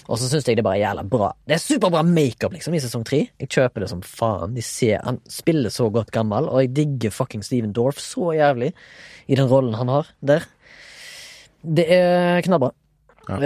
Og 0.08 0.16
så 0.18 0.28
syns 0.30 0.46
jeg 0.48 0.56
det 0.56 0.64
bare 0.64 0.78
er 0.78 0.86
jævla 0.88 1.04
bra. 1.08 1.32
Det 1.46 1.54
er 1.58 1.58
superbra 1.60 2.02
makeup, 2.06 2.52
liksom, 2.54 2.74
i 2.74 2.80
sesong 2.80 3.04
tre. 3.04 3.28
Jeg 3.38 3.48
kjøper 3.50 3.80
det 3.84 3.90
som 3.90 4.00
faen. 4.00 4.54
De 4.54 4.62
ser, 4.62 5.00
han 5.04 5.20
spiller 5.28 5.68
så 5.70 5.90
godt 5.92 6.10
gammel, 6.12 6.48
og 6.48 6.62
jeg 6.62 6.72
digger 6.74 7.10
fucking 7.12 7.42
Steven 7.44 7.72
Dorff 7.76 7.98
så 8.00 8.32
jævlig 8.32 8.72
i 9.28 9.34
den 9.36 9.48
rollen 9.50 9.74
han 9.74 9.88
har 9.88 10.06
der. 10.22 10.46
Det 11.62 11.86
er 11.92 12.40
knallbra. 12.40 12.72
Ja. 13.30 13.38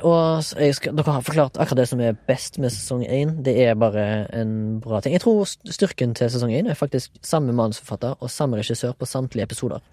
Uh, 0.00 0.06
og 0.08 0.62
jeg 0.64 0.74
skal, 0.78 0.96
dere 0.96 1.14
har 1.18 1.24
forklart 1.26 1.58
akkurat 1.60 1.82
det 1.82 1.88
som 1.90 2.00
er 2.04 2.16
best 2.28 2.58
med 2.62 2.72
sesong 2.74 3.04
én. 3.04 3.36
Det 3.44 3.54
er 3.66 3.76
bare 3.78 4.06
en 4.36 4.80
bra 4.84 5.00
ting. 5.04 5.12
Jeg 5.16 5.24
tror 5.26 5.44
styrken 5.48 6.14
til 6.18 6.30
sesong 6.32 6.54
én 6.56 6.70
er 6.70 6.78
faktisk 6.78 7.18
samme 7.22 7.52
manusforfatter 7.52 8.16
og 8.18 8.32
samme 8.32 8.56
regissør 8.60 8.96
på 8.98 9.08
samtlige 9.08 9.44
episoder. 9.48 9.84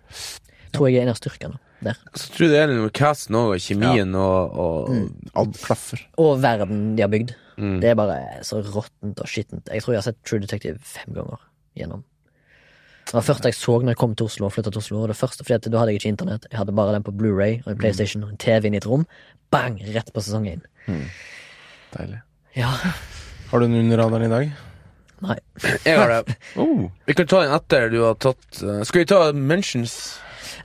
Tror 0.75 0.89
jeg 0.89 0.99
er 0.99 1.07
en 1.07 1.13
av 1.13 1.19
styrkene 1.19 1.59
der. 1.86 1.97
så 2.15 2.31
tror 2.33 2.45
jeg 2.47 2.51
det 2.55 2.59
er 2.63 2.71
noe 2.71 2.86
med 2.88 2.93
casten 2.97 3.36
òg, 3.38 3.51
og 3.55 3.61
kjemien 3.61 4.15
og, 4.15 4.55
og 4.55 4.89
Mm. 4.95 5.09
Alt 5.36 5.59
klaffer. 5.61 6.01
Og 6.17 6.41
verden 6.41 6.95
de 6.95 7.03
har 7.03 7.11
bygd. 7.11 7.36
Mm. 7.57 7.79
Det 7.81 7.89
er 7.91 7.95
bare 7.95 8.17
så 8.43 8.59
råttent 8.63 9.19
og 9.21 9.27
skittent. 9.27 9.69
Jeg 9.71 9.83
tror 9.83 9.93
jeg 9.93 10.01
har 10.01 10.07
sett 10.09 10.23
True 10.27 10.39
Detective 10.43 10.79
fem 10.81 11.13
ganger 11.15 11.39
gjennom. 11.77 12.03
Det 13.06 13.14
var 13.14 13.22
første 13.22 13.49
jeg 13.51 13.56
så 13.58 13.76
når 13.82 13.93
jeg 13.93 13.99
kom 14.01 14.16
til 14.18 14.26
Oslo 14.26 14.47
og 14.47 14.53
flytta 14.56 14.72
til 14.74 14.82
Oslo. 14.82 15.01
Og 15.03 15.10
det 15.12 15.18
første, 15.20 15.43
fordi 15.45 15.53
at 15.60 15.68
Da 15.72 15.78
hadde 15.82 15.93
jeg 15.93 15.99
ikke 16.01 16.12
internett. 16.16 16.47
Jeg 16.51 16.58
hadde 16.58 16.74
bare 16.76 16.93
den 16.95 17.03
på 17.06 17.14
Blu-ray 17.14 17.60
og 17.66 17.72
en 17.74 17.78
PlayStation 17.78 18.24
og 18.26 18.32
en 18.34 18.38
TV 18.41 18.66
inn 18.70 18.74
i 18.74 18.82
et 18.82 18.88
rom. 18.89 19.06
Bang! 19.53 19.78
Rett 19.93 20.10
på 20.14 20.24
sesong 20.26 20.47
én. 20.49 20.64
Deilig. 21.95 22.22
Ja. 22.58 22.72
Har 23.51 23.60
du 23.62 23.68
den 23.68 23.78
under 23.84 24.01
radaren 24.01 24.26
i 24.26 24.32
dag? 24.34 24.51
Nei. 25.26 25.38
Jeg 25.86 25.97
har 25.99 26.12
det. 26.12 26.36
Oh. 26.60 26.89
Vi 27.08 27.14
kan 27.16 27.28
ta 27.30 27.43
den 27.45 27.53
etter 27.56 27.89
du 27.93 28.01
har 28.03 28.18
tatt 28.20 28.60
uh, 28.64 28.82
Skal 28.84 29.03
vi 29.03 29.08
ta 29.10 29.20
mentions? 29.34 29.95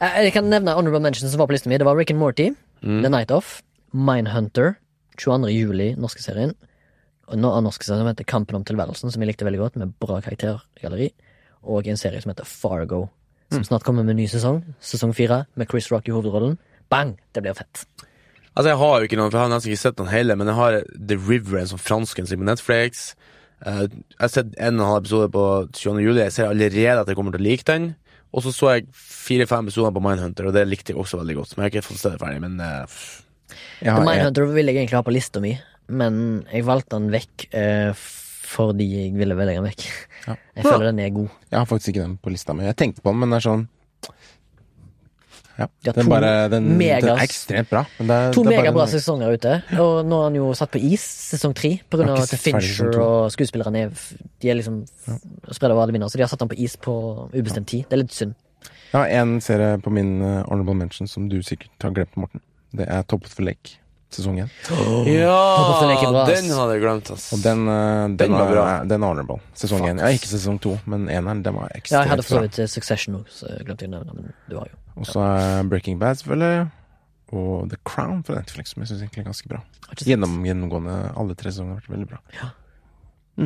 Eh, 0.01 0.24
Jeg 0.24 0.32
kan 0.34 0.49
nevne 0.51 0.74
Honorable 0.74 1.01
Mentions 1.05 1.30
som 1.32 1.38
var 1.43 1.47
på 1.51 1.55
lista 1.55 1.68
mi. 1.70 1.78
Det 1.78 1.86
var 1.86 1.97
Rick 1.99 2.11
and 2.14 2.18
Morty, 2.22 2.51
Mm. 2.80 3.03
The 3.05 3.11
Night 3.12 3.30
Off, 3.30 3.59
Mindhunter, 3.93 4.78
22. 5.20 5.51
juli, 5.53 5.91
norske 6.01 6.22
serien. 6.24 6.55
Og 7.28 7.36
nå 7.36 7.51
av 7.53 7.61
norske 7.66 7.84
serien 7.84 8.01
som 8.01 8.09
heter 8.09 8.24
Kampen 8.24 8.57
om 8.57 8.64
tilværelsen, 8.64 9.12
som 9.12 9.20
jeg 9.20 9.28
likte 9.28 9.45
veldig 9.45 9.61
godt, 9.61 9.76
med 9.76 9.93
bra 10.01 10.16
karaktergalleri. 10.24 11.11
Og 11.62 11.88
en 11.88 11.98
serie 12.00 12.20
som 12.22 12.32
heter 12.32 12.48
Fargo, 12.48 13.06
som 13.52 13.64
snart 13.66 13.84
kommer 13.84 14.06
med 14.06 14.14
en 14.14 14.22
ny 14.22 14.28
sesong. 14.30 14.62
Sesong 14.80 15.12
fire, 15.16 15.44
med 15.58 15.68
Chris 15.70 15.90
Rock 15.92 16.08
i 16.08 16.14
hovedrollen. 16.14 16.56
Bang! 16.90 17.16
Det 17.34 17.42
blir 17.42 17.56
fett. 17.58 17.84
Altså 18.54 18.68
Jeg 18.72 18.78
har 18.80 18.94
jo 18.98 19.08
ikke 19.08 19.18
noen, 19.18 19.30
for 19.30 19.38
jeg 19.38 19.46
har 19.46 19.52
nesten 19.52 19.72
ikke 19.72 19.82
sett 19.84 19.98
den 19.98 20.11
hele, 20.11 20.36
men 20.38 20.50
jeg 20.50 20.58
har 20.58 20.78
The 20.94 21.18
River, 21.18 21.61
en 21.61 21.70
sånn 21.72 21.82
fransk 21.82 22.18
en 22.18 22.30
som 22.30 22.42
på 22.42 22.48
Netflix. 22.48 23.11
Eh, 23.66 23.86
jeg 23.86 24.20
har 24.20 24.32
sett 24.32 24.54
en 24.56 24.78
og 24.78 24.84
en 24.84 24.92
halv 24.92 25.02
episode 25.04 25.30
på 25.34 25.46
20. 25.76 26.00
juli. 26.04 26.22
Jeg 26.24 26.36
ser 26.36 26.50
allerede 26.50 27.02
at 27.02 27.11
jeg 27.11 27.18
kommer 27.18 27.36
til 27.36 27.42
å 27.42 27.48
like 27.48 27.66
den. 27.68 27.92
Og 28.30 28.44
så 28.44 28.52
så 28.54 28.74
jeg 28.76 28.86
fire-fem 28.94 29.66
episoder 29.66 29.94
på 29.94 30.02
Mindhunter, 30.04 30.46
og 30.46 30.54
det 30.54 30.68
likte 30.68 30.94
jeg 30.94 31.00
også 31.02 31.18
veldig 31.20 31.36
godt. 31.40 31.56
Men 31.56 31.64
jeg 31.64 31.66
har 31.66 31.74
ikke 31.74 31.88
fått 31.88 32.02
se 32.02 32.12
det 32.14 32.22
ferdig. 32.22 32.42
Men 32.44 32.61
uh. 32.62 33.00
Jeg 33.82 33.90
har, 33.90 33.98
jeg, 33.98 34.06
Mindhunter 34.06 34.50
vil 34.54 34.70
jeg 34.70 34.78
egentlig 34.78 34.98
ha 34.98 35.06
på 35.06 35.14
lista 35.14 35.42
mi, 35.42 35.56
men 35.90 36.20
jeg 36.52 36.66
valgte 36.68 36.98
den 37.00 37.11
vekk 37.11 37.46
eh, 37.50 38.04
fordi 38.51 38.86
jeg 38.88 39.12
ville 39.18 39.36
velge 39.38 39.61
den 39.61 39.68
vekk. 39.68 39.84
Ja. 40.26 40.34
Jeg 40.59 40.66
føler 40.66 40.90
den 40.90 40.98
er 41.05 41.12
god. 41.14 41.28
jeg 41.51 41.59
har 41.59 41.68
faktisk 41.68 41.92
ikke 41.92 42.03
den 42.03 42.16
på 42.20 42.32
lista 42.32 42.57
mi. 42.57 42.66
Jeg 42.66 42.76
tenkte 42.76 43.05
på 43.05 43.12
den, 43.12 43.22
men 43.22 43.32
det 43.32 43.40
er 43.40 43.46
sånn 43.51 43.68
Ja. 45.61 45.66
De 45.84 45.92
Den, 45.92 46.09
bare, 46.09 46.48
den, 46.48 46.68
den 46.78 47.09
er 47.11 47.20
ekstremt 47.20 47.68
bra. 47.68 47.82
Men 47.98 48.09
det, 48.09 48.18
To 48.32 48.44
megabra 48.46 48.86
sesonger 48.88 49.34
ute, 49.36 49.59
og 49.76 50.07
nå 50.09 50.20
er 50.22 50.28
han 50.30 50.38
jo 50.38 50.53
satt 50.57 50.72
på 50.72 50.80
is, 50.80 51.05
sesong 51.34 51.53
tre, 51.57 51.74
av 51.92 52.14
at 52.14 52.32
Fincher 52.40 52.96
og 52.96 53.28
skuespillerne 53.34 53.82
er, 53.84 54.07
de 54.40 54.53
er 54.53 54.57
liksom 54.57 54.78
spredd 55.53 55.74
over 55.74 55.84
alle 55.84 55.96
vinder, 55.96 56.09
så 56.09 56.16
de 56.16 56.24
har 56.24 56.32
satt 56.32 56.40
han 56.40 56.48
på 56.48 56.57
is 56.64 56.78
på 56.80 56.94
ubestemt 57.34 57.68
tid. 57.68 57.84
Det 57.90 57.98
er 57.98 58.03
litt 58.07 58.16
synd. 58.16 58.38
Jeg 58.90 58.96
har 58.96 59.12
en 59.20 59.36
serie 59.44 59.76
på 59.84 59.92
min 59.94 60.16
uh, 60.24 60.40
honorable 60.48 60.74
mention 60.80 61.07
som 61.07 61.28
du 61.30 61.42
sikkert 61.46 61.84
har 61.84 61.92
glemt, 61.94 62.16
Morten. 62.18 62.42
Det 62.72 62.88
er 62.88 63.05
Top 63.05 63.28
for 63.28 63.44
the 63.44 63.51
Lake, 64.11 64.16
sesong 64.16 64.38
én. 64.38 64.48
Top 64.66 65.70
of 65.70 65.80
the 65.80 65.86
Lake 65.86 66.04
er 66.06 66.11
bra, 66.11 66.24
Ja, 66.28 66.40
den 66.40 66.50
hadde 66.50 66.72
jeg 66.74 66.82
glemt, 66.82 67.11
ass. 67.11 67.32
Og 67.32 67.42
den, 67.42 67.68
uh, 67.68 68.08
den, 68.08 68.16
Den 68.16 68.32
var 68.32 68.46
er, 68.46 68.52
bra. 68.52 68.84
den 68.84 69.02
er 69.02 69.06
honorable. 69.06 69.40
Sesong 69.54 69.86
én. 69.86 69.98
Ja, 70.00 70.11
ikke 70.11 70.26
sesong 70.26 70.61
to, 70.61 70.78
men 70.86 71.08
eneren. 71.08 71.42
Den 71.44 71.54
var 71.54 71.70
ekstremt 71.74 71.90
bra. 71.90 71.96
Ja, 71.96 72.02
jeg 72.02 72.11
hadde 72.11 72.22
for 72.26 72.36
så 72.36 72.42
vidt 72.42 72.58
eh, 72.58 72.66
Succession 72.66 73.14
òg, 73.20 73.26
så 73.30 73.46
jeg 73.48 73.66
glemte 73.66 73.86
å 73.86 73.92
nevne, 73.94 74.14
men 74.14 74.32
du 74.48 74.56
har 74.58 74.68
jo. 74.70 74.76
Og 74.96 75.06
så 75.06 75.22
er 75.22 75.62
Breaking 75.70 75.98
Bad, 76.00 76.20
selvfølgelig. 76.20 76.70
Og 77.30 77.68
The 77.70 77.78
Crown 77.86 78.24
fra 78.26 78.40
Netflix, 78.40 78.74
som 78.74 78.82
jeg 78.82 78.90
syns 78.90 79.04
egentlig 79.04 79.22
er 79.22 79.28
ganske 79.30 79.48
bra. 79.48 79.61
Gjennom, 80.02 80.40
gjennomgående 80.46 80.96
alle 81.16 81.36
tre 81.38 81.52
sesonger 81.52 81.76
har 81.76 81.84
vært 81.84 81.94
veldig 81.94 82.08
bra. 82.11 82.18
Jeg 82.34 82.50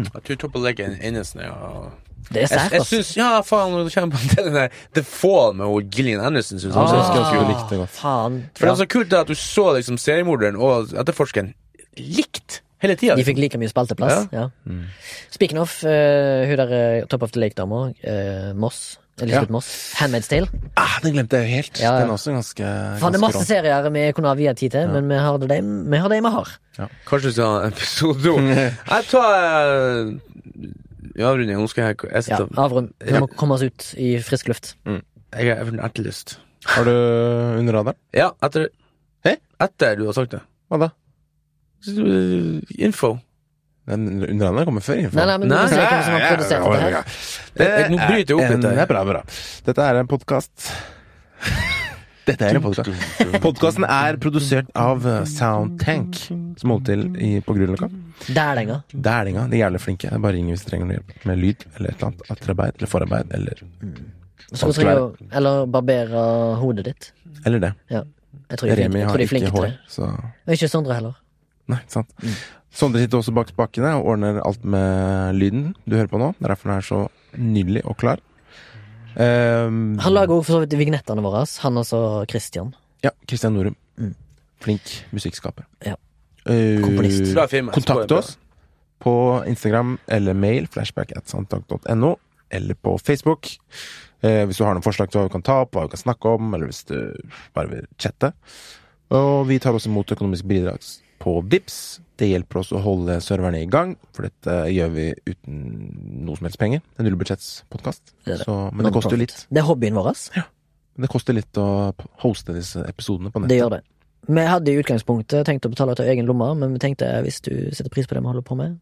tror 0.02 0.36
Top 0.36 0.56
of 0.56 0.62
the 0.62 0.68
Lake 0.68 0.82
er 0.82 0.88
den 0.94 1.00
eneste 1.14 1.38
jeg 1.40 1.50
har 1.50 1.92
Det 2.32 2.42
er 2.42 2.46
sterkt, 2.46 2.72
jeg 2.72 2.80
ass. 2.80 2.90
syns 2.90 3.16
Ja, 3.16 3.40
faen, 3.42 3.70
når 3.72 3.84
du 3.88 3.90
kommer 3.94 4.16
på 4.16 4.36
den 4.36 4.54
der 4.54 4.68
The 4.94 5.02
Fall 5.04 5.54
med 5.54 5.90
Gillian 5.92 6.20
Anderson, 6.24 6.58
syns 6.58 6.72
jeg 6.74 6.82
Ah. 6.82 6.94
er 6.94 7.14
ganske 7.14 7.40
du 7.40 7.48
likte 7.52 7.70
det 7.70 7.78
godt. 7.78 7.90
Faen. 7.90 8.38
For 8.56 8.66
det 8.66 8.72
er 8.72 8.80
så 8.84 8.88
kult 8.88 9.12
at 9.12 9.26
du 9.28 9.34
så 9.34 9.66
liksom 9.76 9.98
seriemorderen 9.98 10.56
og 10.56 10.88
etterforskeren 10.94 11.52
likt 11.98 12.60
hele 12.82 12.96
tida. 12.96 13.14
De 13.16 13.24
fikk 13.24 13.38
like 13.38 13.58
mye 13.60 13.68
spalteplass. 13.70 14.26
Ja. 14.32 14.48
Mm. 14.66 14.84
Speaking 15.30 15.58
of, 15.60 15.78
uh, 15.84 15.90
hun 16.48 16.56
der 16.56 16.72
eh, 16.72 17.04
Top 17.06 17.22
of 17.22 17.30
the 17.32 17.40
Lake-dama, 17.40 17.92
uh, 18.06 18.52
Moss. 18.56 18.98
Elisabeth 19.22 19.46
Ja. 19.50 19.52
Moss. 19.54 19.68
Handmaid's 19.94 20.26
Tale. 20.28 20.48
Ah, 20.76 20.96
den 21.04 21.12
glemte 21.14 21.38
jeg 21.38 21.46
jo 21.46 21.54
helt. 21.54 21.80
Ja. 21.80 21.92
Den 22.00 22.08
er 22.08 22.14
også 22.16 22.32
ganske, 22.34 22.64
Faen, 22.98 23.12
det 23.14 23.18
er 23.20 23.22
masse 23.22 23.38
rå. 23.38 23.44
serier 23.46 23.90
vi 23.94 24.02
kunne 24.16 24.28
ha 24.32 24.34
viet 24.34 24.58
tid 24.58 24.70
til, 24.74 24.88
men 24.90 25.06
vi 25.08 25.14
har 25.22 25.38
det 25.38 25.48
vi 25.50 25.96
har. 26.02 26.08
Det 26.10 26.18
vi 26.24 26.32
har. 26.34 26.50
Kanskje 27.06 27.28
vi 27.28 27.32
skal 27.36 27.44
ha 27.52 27.68
episode 27.68 28.24
to. 28.24 28.34
Jeg 28.94 29.04
tar 29.12 29.28
uh, 29.70 31.28
avrunding. 31.30 31.60
Nå 31.60 31.68
skal 31.70 31.92
jeg 31.94 32.26
Ja, 32.28 32.40
avrund. 32.58 32.90
Vi 33.04 33.20
må 33.22 33.28
komme 33.38 33.54
oss 33.54 33.62
ut 33.62 33.94
i 34.02 34.16
frisk 34.18 34.48
luft. 34.50 34.74
jeg, 34.84 35.02
jeg 35.46 35.56
har 35.56 35.70
ertelyst. 35.86 36.38
Har 36.66 36.84
du 36.84 36.90
under 37.60 37.72
radaren? 37.78 37.96
Ja, 38.16 38.30
etter 38.42 38.66
Hæ? 39.24 39.36
Etter 39.60 39.96
du 39.96 40.06
har 40.06 40.12
sagt 40.16 40.32
det. 40.34 40.40
Hva 40.68 40.78
da? 40.88 40.90
Info. 42.78 43.18
Den 43.84 44.06
under 44.24 44.46
radaren 44.48 44.68
kommer 44.70 44.84
før 44.84 45.00
info. 45.02 45.18
Nei, 45.18 45.26
nei, 45.28 45.36
men 45.42 45.50
du 45.50 45.54
Nei, 45.54 45.62
må 45.68 45.76
hvem 45.76 46.04
som 46.06 46.14
har 46.14 46.22
produsert 46.30 46.64
dette 46.64 46.82
her. 46.84 47.16
Det 47.60 47.70
nå 47.92 47.98
bryter 48.00 48.32
jeg 48.32 48.38
opp 48.38 48.54
litt 48.54 48.64
her. 48.64 48.76
Det 48.78 48.84
er 48.84 48.90
bra, 48.94 49.02
bra. 49.10 49.22
Dette 49.66 49.88
er 49.90 50.00
en 50.00 50.08
podkast 50.10 50.68
Dette 52.28 52.46
er 52.48 52.56
en 52.56 52.64
podkast. 52.64 52.88
Podkasten 53.44 53.84
er 53.84 54.16
produsert 54.22 54.70
av 54.80 55.04
eh, 55.04 55.18
Soundtank, 55.28 56.16
som 56.56 56.72
holder 56.72 56.86
til 56.88 57.02
i, 57.20 57.30
på 57.44 57.52
Grünerløkka. 57.58 57.90
Dælinga. 58.32 58.78
Dælinga. 58.94 59.44
De 59.52 59.58
er 59.58 59.66
jævlig 59.66 59.82
flinke. 59.84 60.08
Det 60.08 60.16
er 60.16 60.22
bare 60.24 60.38
ring 60.38 60.48
hvis 60.48 60.64
du 60.64 60.70
trenger 60.70 60.88
noe 60.88 60.96
hjelp 60.96 61.28
med 61.28 61.42
lyd 61.42 61.66
eller 61.74 61.90
et 61.90 61.98
eller 61.98 62.08
annet. 62.08 62.24
Etterarbeid 62.32 62.80
eller 62.80 62.92
forarbeid 62.94 63.34
eller 63.36 63.60
Så 64.54 64.70
du 64.70 64.78
trenger 64.78 65.04
Eller 65.36 65.68
barbere 65.76 66.24
hodet 66.62 66.86
ditt. 66.88 67.10
Eller 67.44 67.60
det. 67.66 67.74
Ja. 67.92 68.00
Jeg 68.48 68.58
tror 68.60 68.72
de 68.72 68.74
jeg 68.74 68.88
tror 68.88 68.96
de 68.96 69.04
er 69.04 69.24
ikke 69.26 69.32
flinke 69.34 69.52
til 69.52 69.68
det. 69.68 69.74
så 69.92 70.08
Og 70.08 70.56
ikke 70.56 70.72
Sondre 70.72 70.96
heller. 70.96 71.20
Nei, 71.68 71.80
sant. 71.92 72.10
Sondre 72.74 73.02
sitter 73.02 73.20
også 73.20 73.34
bak 73.34 73.50
spakene 73.52 73.92
og 74.00 74.08
ordner 74.14 74.40
alt 74.42 74.64
med 74.66 75.36
lyden 75.38 75.68
du 75.86 75.94
hører 75.94 76.10
på 76.10 76.18
nå. 76.18 76.32
Det 76.38 76.48
er 76.48 76.54
derfor 76.54 76.70
den 76.72 76.80
er 76.80 76.86
så 76.88 77.02
nydelig 77.38 77.84
og 77.86 77.98
klar. 78.00 78.22
Um, 79.14 79.94
Han 80.02 80.14
lager 80.14 80.34
også 80.34 80.48
for 80.48 80.56
så 80.56 80.62
vidt 80.64 80.74
vignettene 80.78 81.22
våre. 81.22 81.44
Han 81.62 81.78
også 81.78 82.00
Christian. 82.30 82.72
Ja, 83.04 83.12
Christian 83.28 83.54
Norum. 83.54 83.76
Mm. 83.96 84.14
Flink 84.64 84.94
musikkskaper. 85.14 85.68
Ja. 85.86 85.94
Uh, 86.48 86.82
Komponist. 86.82 87.30
Kontakt 87.76 88.12
oss 88.12 88.38
på 89.04 89.14
Instagram 89.46 89.98
eller 90.06 90.34
mail 90.34 90.66
flashback 90.72 91.12
at 91.16 91.28
samtakt.no, 91.30 92.14
eller 92.50 92.74
på 92.74 92.96
Facebook. 92.98 93.52
Uh, 94.24 94.42
hvis 94.48 94.58
du 94.58 94.64
har 94.64 94.74
noen 94.74 94.84
forslag 94.86 95.12
til 95.12 95.20
hva 95.20 95.28
vi 95.28 95.34
kan 95.36 95.46
ta 95.46 95.60
opp, 95.62 95.76
hva 95.76 95.86
vi 95.86 95.94
kan 95.94 96.02
snakke 96.08 96.34
om, 96.38 96.50
eller 96.56 96.72
hvis 96.72 96.82
du 96.90 96.98
bare 97.54 97.70
vil 97.70 97.86
chatte. 98.02 98.32
Og 99.14 99.44
vi 99.46 99.60
tar 99.62 99.76
også 99.76 99.92
imot 99.92 100.10
økonomisk 100.10 100.48
bidrag 100.50 100.82
på 101.22 101.38
VIPS. 101.44 101.78
Det 102.20 102.28
hjelper 102.30 102.60
oss 102.60 102.70
å 102.70 102.80
holde 102.82 103.16
serverne 103.24 103.64
i 103.64 103.66
gang, 103.70 103.96
for 104.14 104.28
dette 104.28 104.52
gjør 104.70 104.92
vi 104.94 105.06
uten 105.26 105.56
noe 106.26 106.38
som 106.38 106.46
helst 106.46 106.60
penger. 106.60 106.82
Det 106.94 107.02
er 107.02 107.08
nullbudsjettspodkast. 107.08 108.14
Men 108.28 108.86
det 108.86 108.92
koster 108.94 109.16
jo 109.16 109.22
litt. 109.24 109.34
Det 109.50 109.62
er 109.62 109.66
hobbyen 109.66 109.98
vår. 109.98 110.12
Det 110.94 111.10
koster 111.10 111.34
litt 111.34 111.58
å 111.58 111.66
hoste 112.22 112.54
disse 112.54 112.84
episodene 112.86 113.34
på 113.34 113.42
Det 113.50 113.58
gjør 113.58 113.74
det. 113.78 113.82
Vi 114.24 114.44
hadde 114.48 114.72
i 114.72 114.78
utgangspunktet 114.80 115.44
tenkt 115.48 115.66
å 115.66 115.72
betale 115.72 115.96
av 115.98 116.06
egen 116.08 116.28
lomme, 116.28 116.52
men 116.56 116.76
vi 116.76 116.80
tenkte 116.80 117.08
hvis 117.26 117.42
du 117.44 117.50
setter 117.74 117.90
pris 117.92 118.06
på 118.08 118.16
det 118.16 118.22
vi 118.22 118.30
holder 118.30 118.46
på 118.46 118.56
med, 118.56 118.78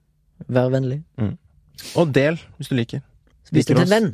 vær 0.46 0.70
vennlig. 0.74 1.00
Og 1.98 2.12
del, 2.14 2.38
hvis 2.58 2.70
du 2.70 2.76
liker. 2.78 3.02
Hvis 3.50 3.66
du 3.66 3.74
Liker 3.74 3.82
oss. 3.82 4.12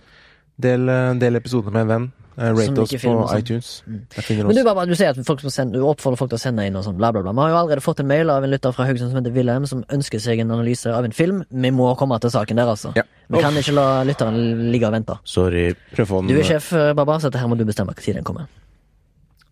Del, 0.59 0.89
eh, 0.90 1.12
del 1.20 1.39
episodene 1.39 1.74
med 1.74 1.85
en 1.85 1.90
venn. 1.90 2.07
Eh, 2.39 2.52
Rate 2.55 2.81
oss 2.81 2.93
på 2.93 3.01
sånn. 3.02 3.39
iTunes. 3.39 3.69
Mm. 3.86 4.02
Men 4.47 4.55
du 4.55 4.62
Baba, 4.62 4.85
du 4.86 4.94
sier 4.94 5.10
at 5.10 5.19
folk 5.27 5.40
sende, 5.51 5.74
du 5.74 5.86
oppfordrer 5.90 6.20
folk 6.20 6.31
til 6.31 6.39
å 6.39 6.43
sende 6.43 6.66
inn 6.69 6.77
og 6.78 6.85
sånn, 6.86 6.94
bla, 7.01 7.10
bla, 7.10 7.24
bla. 7.24 7.32
Vi 7.35 7.43
har 7.43 7.51
jo 7.51 7.56
allerede 7.65 7.82
fått 7.82 8.02
en 8.05 8.06
mail 8.06 8.31
av 8.31 8.47
en 8.47 8.52
lytter 8.52 8.74
fra 8.77 8.86
Haugesund 8.86 9.10
som 9.10 9.19
heter 9.19 9.35
Wilhelm, 9.35 9.66
som 9.66 9.82
ønsker 9.90 10.23
seg 10.23 10.44
en 10.44 10.55
analyse 10.55 10.93
av 10.94 11.09
en 11.09 11.16
film. 11.16 11.43
Vi 11.51 11.73
må 11.74 11.90
komme 11.98 12.20
til 12.23 12.31
saken 12.31 12.60
der, 12.62 12.70
altså. 12.70 12.93
Ja. 12.94 13.02
Vi 13.27 13.43
kan 13.43 13.59
ikke 13.59 13.74
la 13.74 13.89
lytteren 14.06 14.70
ligge 14.70 14.86
og 14.86 14.94
vente. 14.94 15.19
Sorry. 15.27 15.73
Prøv 15.97 16.06
å 16.06 16.10
få 16.12 16.23
den 16.23 16.31
Du 16.31 16.36
er 16.36 16.44
eh, 16.44 16.51
sjef, 16.52 16.70
eh, 16.78 16.93
Baba, 16.94 17.19
så 17.19 17.32
dette 17.32 17.43
her 17.43 17.51
må 17.51 17.59
du 17.59 17.66
bestemme 17.66 17.97
når 17.97 18.20
den 18.20 18.28
kommer. 18.31 18.47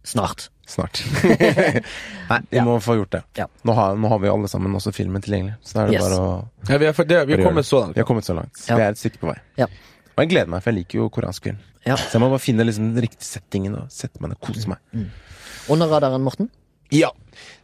Snart. 0.06 0.46
snart. 0.70 1.00
Nei, 2.30 2.38
vi 2.50 2.60
må 2.62 2.76
få 2.78 2.94
gjort 3.00 3.16
det. 3.16 3.22
Ja. 3.40 3.48
Nå, 3.66 3.74
har, 3.74 3.96
nå 3.98 4.06
har 4.12 4.20
vi 4.22 4.30
alle 4.30 4.46
sammen 4.46 4.78
også 4.78 4.92
filmen 4.94 5.24
tilgjengelig, 5.24 5.56
så 5.66 5.80
da 5.80 5.82
er 5.82 5.90
det 5.90 5.96
Yes. 5.96 6.06
bare 6.06 6.20
å 6.22 6.28
Ja, 6.70 6.78
vi 6.78 6.86
har, 6.86 7.42
kommet 7.42 7.66
så 7.66 7.80
langt. 7.82 7.96
Vi 7.96 8.04
har 8.04 8.06
kommet 8.06 8.24
så 8.28 8.38
langt. 8.38 8.54
Vi 8.68 8.78
er 8.78 8.94
et 8.94 9.02
stykke 9.02 9.18
på 9.24 9.32
vei. 9.32 9.66
Og 10.16 10.24
jeg 10.24 10.32
gleder 10.32 10.48
meg, 10.48 10.62
for 10.64 10.72
jeg 10.72 10.80
liker 10.80 11.02
jo 11.02 11.09
koreansk 11.12 11.51
film. 11.51 11.59
Ja. 11.84 11.97
Så 12.01 12.16
jeg 12.16 12.22
må 12.24 12.30
bare 12.32 12.43
finne 12.43 12.64
liksom 12.64 12.90
den 12.94 13.05
riktige 13.05 13.28
settingen 13.28 13.76
og 13.76 13.90
sette 13.93 14.22
meg 14.22 14.32
ned 14.32 14.40
og 14.40 14.48
kose 14.48 14.70
meg. 14.72 14.80
Under 15.72 15.90
radaren, 15.93 16.24
Morten. 16.24 16.48
Ja. 16.94 17.10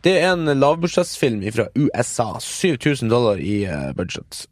Det 0.05 0.19
er 0.21 0.33
en 0.35 0.51
lavbudsjettsfilm 0.61 1.43
fra 1.55 1.69
USA. 1.79 2.29
7000 2.41 3.11
dollar 3.11 3.41
i 3.41 3.63
eh, 3.65 3.93
budget. 3.97 4.47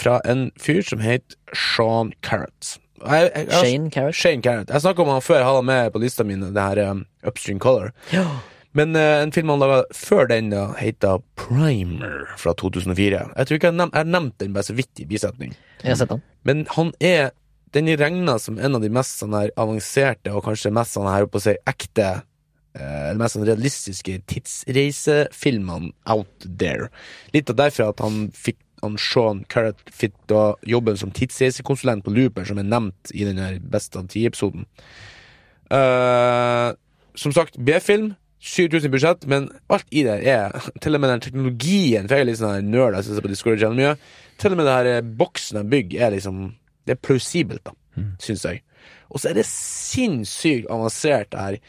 Fra 0.00 0.18
en 0.26 0.48
fyr 0.60 0.82
som 0.82 1.02
heter 1.04 1.38
Sean 1.54 2.12
Carrot. 2.24 2.78
Jeg, 3.02 3.30
jeg, 3.34 3.46
jeg, 3.46 3.58
Shane 3.58 3.90
Carrot. 3.90 4.14
Shane 4.14 4.42
Carrot. 4.42 4.70
Jeg 4.70 4.80
snakka 4.80 5.02
om 5.02 5.12
han 5.12 5.22
før, 5.22 5.36
jeg 5.36 5.46
hadde 5.46 5.62
han 5.62 5.70
med 5.70 5.92
på 5.92 6.02
lista 6.02 6.26
mi, 6.26 6.36
det 6.38 6.62
her 6.62 6.90
um, 6.90 7.04
Upstream 7.26 7.60
Color. 7.62 7.90
Ja. 8.12 8.26
Men 8.78 8.96
uh, 8.96 9.20
en 9.20 9.32
film 9.34 9.52
han 9.52 9.60
laga 9.60 9.82
før 9.96 10.30
den, 10.30 10.50
da, 10.52 10.70
heter 10.78 11.20
Primer 11.38 12.24
fra 12.40 12.54
2004. 12.56 13.20
Jeg 13.36 13.48
tror 13.48 13.58
ikke 13.58 13.70
jeg 13.70 13.76
har 13.76 14.08
nevnt, 14.08 14.34
jeg 14.38 14.48
den 14.48 14.56
bare 14.56 14.68
så 14.68 14.76
vidt 14.76 15.02
i 15.02 15.08
bisetning. 15.08 15.54
Jeg 15.82 15.92
har 15.92 16.00
sett 16.00 16.12
den. 16.14 16.24
Men 16.48 16.66
han 16.76 16.92
er 17.00 17.32
Den 17.72 17.86
er 17.88 17.96
regna 17.96 18.34
som 18.36 18.58
en 18.60 18.76
av 18.76 18.82
de 18.84 18.90
mest 18.92 19.22
sånn 19.22 19.32
her 19.32 19.48
avanserte, 19.56 20.28
og 20.28 20.44
kanskje 20.44 20.74
mest 20.76 20.92
sånn 20.92 21.08
her 21.08 21.24
oppe 21.24 21.40
å 21.40 21.44
si 21.46 21.54
ekte 21.64 22.04
eh, 22.76 22.82
Eller 22.82 23.22
mest 23.22 23.38
sånn 23.38 23.46
realistiske 23.48 24.18
tidsreisefilmene 24.28 25.94
out 26.04 26.44
there. 26.44 26.90
Litt 27.32 27.48
av 27.48 27.56
derfor 27.62 27.94
at 27.94 28.04
han 28.04 28.26
fikk 28.36 28.60
han 28.82 28.98
Sean 29.00 29.44
Carrot 29.48 29.80
fikk 29.94 30.12
da 30.28 30.52
jobben 30.68 30.98
som 31.00 31.14
tidsreisekonsulent 31.14 32.04
på 32.04 32.12
Looper, 32.12 32.44
som 32.44 32.60
er 32.60 32.68
nevnt 32.68 33.12
i 33.14 33.24
den 33.24 33.40
Best 33.72 33.96
av 33.96 34.08
ti-episoden. 34.10 34.66
Uh, 35.72 36.74
som 37.14 37.32
sagt, 37.32 37.56
B-film. 37.56 38.12
7000 38.42 38.88
i 38.88 38.90
budsjett, 38.90 39.26
men 39.30 39.46
alt 39.70 39.86
i 39.94 40.02
det 40.02 40.16
er 40.26 40.56
Til 40.82 40.96
og 40.96 41.02
med 41.02 41.12
den 41.12 41.22
teknologien 41.22 42.08
For 42.08 42.18
jeg 42.18 42.24
er 42.24 42.30
litt 42.32 42.40
sånn 42.40 42.72
nerd, 42.72 42.96
jeg 42.98 43.06
ser 43.06 43.22
på 43.22 43.30
Discord 43.30 43.62
Channel 43.62 43.78
mye. 43.78 43.92
Til 44.42 44.54
og 44.54 44.58
med 44.58 44.66
det 44.66 44.74
her 44.74 44.90
eh, 44.90 45.06
boksen 45.22 45.60
de 45.60 45.64
bygger, 45.76 46.02
er 46.02 46.16
liksom 46.16 46.42
Det 46.82 46.96
er 46.96 47.02
plausibelt, 47.06 47.62
da, 47.62 47.76
syns 48.22 48.42
jeg. 48.48 48.64
Og 49.12 49.22
så 49.22 49.30
er 49.30 49.38
det 49.38 49.46
sinnssykt 49.46 50.70
avansert, 50.72 51.30
det 51.30 51.46
her. 51.46 51.62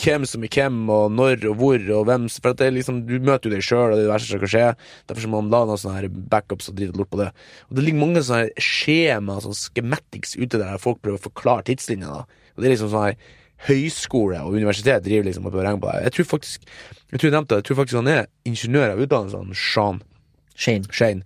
Hvem 0.00 0.22
som 0.24 0.44
er 0.46 0.52
hvem, 0.54 0.76
og 0.88 1.10
når 1.12 1.42
og 1.50 1.56
hvor, 1.60 1.82
og 1.98 2.06
hvem 2.08 2.28
For 2.32 2.54
at 2.54 2.60
det 2.62 2.68
er 2.70 2.76
liksom 2.78 3.02
Du 3.04 3.18
møter 3.18 3.50
jo 3.50 3.56
deg 3.56 3.66
sjøl, 3.66 3.90
og 3.90 3.98
det 3.98 4.04
er 4.04 4.06
det 4.06 4.12
verste 4.14 4.32
som 4.32 4.40
kan 4.40 4.52
skje. 4.54 4.68
Derfor 5.10 5.26
så 5.26 5.32
må 5.32 5.42
man 5.42 5.50
la 5.52 5.60
noen 5.68 5.82
sånne 5.82 5.98
her 5.98 6.08
backups 6.32 6.70
og 6.70 6.78
drite 6.78 6.96
lort 6.96 7.10
på 7.12 7.20
det. 7.20 7.28
Og 7.68 7.76
det 7.76 7.84
ligger 7.84 8.00
mange 8.06 8.22
sånne 8.24 8.46
her 8.46 8.64
skjema, 8.70 9.36
sånne 9.44 9.60
schematics 9.60 10.38
ute 10.38 10.54
der, 10.54 10.70
der 10.70 10.80
folk 10.80 11.02
prøver 11.04 11.20
å 11.20 11.26
forklare 11.26 11.66
tidslinja, 11.68 12.22
da. 12.22 12.46
Og 12.54 12.62
det 12.62 12.70
er 12.70 12.74
liksom 12.76 12.94
sånn 12.94 13.10
her 13.10 13.36
Høyskole 13.68 14.40
og 14.40 14.54
universitet 14.56 15.04
driver 15.04 15.28
liksom 15.28 15.48
og 15.50 15.56
regner 15.58 15.80
på 15.82 15.90
det. 15.90 16.04
Jeg 16.08 16.16
tror 16.16 16.30
faktisk 16.36 16.62
Jeg 17.10 17.18
tror 17.18 17.28
jeg 17.28 17.34
nevnte 17.36 17.58
jeg 17.60 17.66
tror 17.68 17.80
faktisk 17.82 18.00
han 18.00 18.12
er 18.12 18.30
ingeniør 18.48 18.94
av 18.94 19.02
utdannelse, 19.04 19.42
han 19.42 19.58
Sean 19.58 20.00
Shane. 20.60 20.84
Shane. 20.92 21.22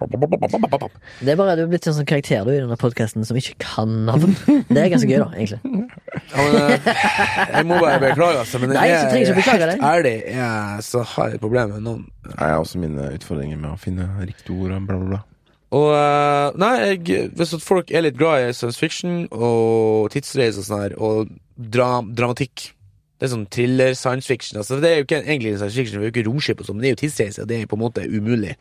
Det 0.00 1.32
er 1.32 1.36
bare 1.36 1.56
du 1.58 1.62
er 1.64 1.68
blitt 1.68 1.86
en 1.90 1.96
sånn 1.96 2.06
karakter 2.08 2.44
du 2.46 2.52
i 2.54 2.60
denne 2.60 2.76
podkasten 2.78 3.24
som 3.26 3.36
ikke 3.36 3.56
kan 3.60 3.90
navn. 4.06 4.36
Det 4.70 4.78
er 4.78 4.92
ganske 4.92 5.08
gøy, 5.10 5.18
da, 5.18 5.26
egentlig. 5.34 5.58
Ja, 6.30 6.44
men, 6.46 6.54
eh, 6.60 6.86
jeg 7.56 7.66
må 7.68 7.80
bare 7.82 7.98
beklage, 8.04 8.38
altså. 8.44 8.60
Men 8.62 8.72
Nei, 8.76 8.86
så 8.94 9.10
trenger 9.10 9.32
ikke 9.32 9.40
beklager, 9.40 9.72
helt 9.74 9.82
deg. 9.82 9.90
ærlig, 9.90 10.14
jeg, 10.30 10.86
så 10.86 11.02
har 11.10 11.28
jeg 11.32 11.40
et 11.40 11.44
problem 11.44 11.74
med 11.74 11.84
noen. 11.88 12.06
Jeg 12.30 12.38
har 12.40 12.62
også 12.62 12.80
mine 12.80 13.10
utfordringer 13.18 13.60
med 13.60 13.74
å 13.74 13.80
finne 13.82 14.06
riktige 14.22 14.56
ord 14.56 14.76
og 14.78 14.86
bla, 14.88 15.00
bla, 15.02 15.10
bla. 15.10 15.20
Og 15.80 15.88
eh, 15.98 16.56
Nei, 16.62 16.72
jeg, 16.86 17.28
hvis 17.36 17.54
folk 17.66 17.90
er 17.92 18.06
litt 18.06 18.16
glad 18.18 18.46
i 18.46 18.54
science 18.56 18.80
fiction 18.80 19.24
og 19.34 20.08
tidsreiser 20.14 20.62
og 20.62 20.70
sånn 20.70 20.84
her, 20.86 20.96
og 21.02 21.34
dra, 21.60 22.00
dramatikk 22.02 22.70
Det 23.20 23.26
er 23.28 23.32
sånn 23.34 23.46
thriller, 23.52 23.92
science 23.98 24.26
fiction. 24.30 24.58
Altså, 24.62 24.78
det 24.80 24.88
er 24.90 24.96
jo 25.02 25.04
ikke 25.04 25.18
egentlig 25.26 25.50
science 25.60 25.76
fiction, 25.76 25.98
det 26.00 26.06
er 26.06 26.10
jo 26.10 26.14
ikke 26.14 26.26
romskip 26.30 26.60
og 26.62 26.66
sånn, 26.70 26.78
men 26.78 26.86
det 26.86 26.88
er 26.88 26.94
jo 26.94 27.00
tidsreise, 27.02 27.42
og 27.44 27.48
det 27.50 27.58
er 27.60 27.66
på 27.68 27.76
en 27.76 27.82
måte 27.84 28.04
umulig. 28.08 28.54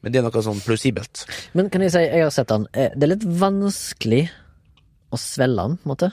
Men 0.00 0.12
det 0.14 0.20
er 0.20 0.24
noe 0.24 0.42
sånn 0.44 0.60
plausibelt. 0.64 1.26
Men 1.58 1.68
kan 1.72 1.82
jeg 1.84 1.92
si, 1.92 2.00
jeg 2.04 2.22
har 2.24 2.30
sett 2.32 2.48
den. 2.48 2.64
Eh, 2.72 2.90
Det 2.96 3.04
er 3.04 3.12
litt 3.12 3.26
vanskelig 3.40 4.22
å 5.12 5.18
svelge 5.20 5.56
den, 5.66 5.76
på 5.82 5.84
en 5.88 5.92
måte. 5.92 6.08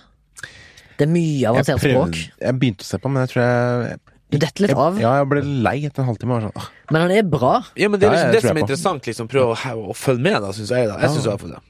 Det 0.98 1.06
er 1.07 1.11
mye 1.14 1.38
Jeg, 1.40 1.48
avansert 1.49 1.80
språk. 1.82 2.18
jeg 2.44 2.60
begynte 2.60 2.84
å 2.86 2.90
se 2.91 2.99
på, 3.02 3.10
men 3.14 3.24
jeg 3.24 3.32
tror 3.34 3.44
jeg 3.44 3.99
Du 4.34 4.38
detter 4.41 4.65
litt 4.68 4.76
av. 4.78 4.99
Ja, 5.02 5.14
jeg 5.22 5.30
ble 5.30 5.41
lei 5.65 5.76
etter 5.88 6.02
en 6.03 6.10
halvtime. 6.11 6.41
Sånn, 6.44 6.68
Men 6.91 7.02
han 7.06 7.11
er 7.11 7.24
bra. 7.24 7.53
Ja, 7.78 7.88
men 7.88 7.99
det 7.99 8.07
er 8.10 8.14
liksom 8.18 8.28
ja, 8.30 8.34
det 8.36 8.41
som 8.44 8.57
er 8.57 8.61
interessant, 8.65 9.06
liksom, 9.07 9.28
prøve 9.32 9.56
å, 9.56 9.88
å 9.94 9.95
følge 9.95 10.22
med, 10.28 10.41
da, 10.41 10.52
syns 10.52 10.70
jeg. 10.74 10.88
da 10.90 10.99
Jeg 10.99 11.10
synes 11.15 11.26
i 11.26 11.30
hvert 11.32 11.40
fall 11.45 11.56
det. 11.56 11.64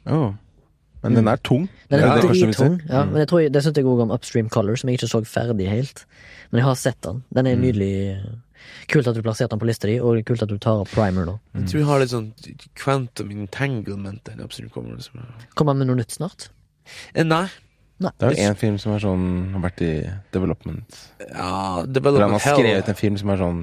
Åh». 1.03 1.09
Men 1.09 1.19
den 1.19 1.27
er 1.27 1.35
tung. 1.43 1.67
Den 1.91 1.99
er 1.99 2.07
er 2.07 2.21
det 2.21 2.29
ser. 2.31 2.45
drittung. 2.47 2.79
Ja, 2.89 3.03
men 3.05 3.19
jeg 3.21 3.27
tror, 3.27 3.43
det 3.51 3.63
syns 3.63 3.77
jeg 3.77 3.85
òg 3.85 4.01
om 4.07 4.11
Upstream 4.15 4.49
Color, 4.49 4.75
som 4.79 4.89
jeg 4.89 4.99
ikke 4.99 5.11
så 5.11 5.21
ferdig 5.27 5.67
helt. 5.69 6.05
Men 6.51 6.59
jeg 6.63 6.65
har 6.69 6.75
sett 6.79 7.01
den. 7.03 7.23
Den 7.33 7.47
er 7.47 7.55
nydelig. 7.59 7.93
Kult 8.87 9.07
at 9.07 9.15
du 9.15 9.21
plasserte 9.21 9.51
den 9.51 9.59
på 9.59 9.67
lista 9.67 9.87
di, 9.89 9.97
og 9.99 10.23
kult 10.25 10.41
at 10.41 10.49
du 10.49 10.57
tar 10.57 10.79
opp 10.85 10.89
primer 10.95 11.25
nå. 11.27 11.35
Jeg 11.59 11.67
tror 11.67 11.79
vi 11.81 11.87
har 11.89 11.99
litt 11.99 12.13
sånn 12.13 12.29
quantum 12.79 13.31
entanglement 13.35 14.23
der. 14.23 14.39
Upstream 14.45 14.69
Color. 14.71 14.95
Liksom. 14.95 15.19
Kommer 15.55 15.73
han 15.75 15.83
med 15.83 15.91
noe 15.91 15.99
nytt 15.99 16.15
snart? 16.15 16.49
Eh, 17.13 17.23
Nei. 17.27 17.47
Det 17.99 18.33
er 18.39 18.49
en 18.49 18.55
film 18.59 18.77
som 18.81 18.91
er 18.95 18.99
sånn, 18.99 19.53
har 19.53 19.61
vært 19.63 19.81
i 19.85 19.91
development. 20.33 20.95
Ja, 21.29 21.83
development 21.85 22.15
Eller 22.17 22.25
han 22.25 22.33
har 22.35 22.39
Hell. 22.43 22.57
skrevet 22.57 22.89
en 22.91 22.95
film 22.99 23.17
som 23.21 23.29
er 23.29 23.37
sånn 23.39 23.61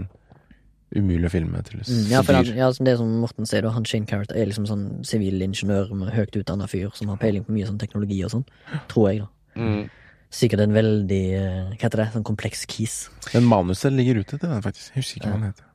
umulig 0.97 1.29
å 1.29 1.33
filme 1.33 1.63
til 1.67 1.81
Mm, 1.81 2.11
ja, 2.11 2.21
for 2.23 2.35
han, 2.35 2.45
dyr. 2.45 2.57
ja, 2.59 2.71
det 2.73 2.97
som 2.99 3.11
Morten 3.23 3.47
sier, 3.47 3.69
han 3.71 3.85
Shane 3.87 4.07
Carrot 4.07 4.33
er 4.35 4.47
liksom 4.51 4.67
sånn 4.67 4.85
sivilingeniør 5.07 5.93
med 5.95 6.11
høyt 6.15 6.37
utdanna 6.37 6.67
fyr 6.71 6.91
som 6.95 7.09
har 7.13 7.17
peiling 7.21 7.45
på 7.47 7.55
mye 7.55 7.67
sånn 7.69 7.79
teknologi 7.79 8.19
og 8.27 8.31
sånn. 8.35 8.45
Tror 8.91 9.11
jeg, 9.11 9.23
da. 9.25 9.29
Mm. 9.61 9.89
Sikkert 10.31 10.61
en 10.63 10.75
veldig 10.75 11.23
eh, 11.35 11.71
Hva 11.75 11.81
heter 11.83 12.05
det? 12.05 12.09
Sånn 12.15 12.27
kompleks 12.27 12.67
kis. 12.71 13.09
Men 13.35 13.49
manuset 13.51 13.93
ligger 13.95 14.21
ute 14.23 14.39
til 14.39 14.49
den, 14.49 14.63
faktisk. 14.63 14.93
Jeg 14.95 15.03
husker 15.03 15.21
ikke 15.21 15.31
hva 15.33 15.39
han 15.39 15.49
heter. 15.51 15.67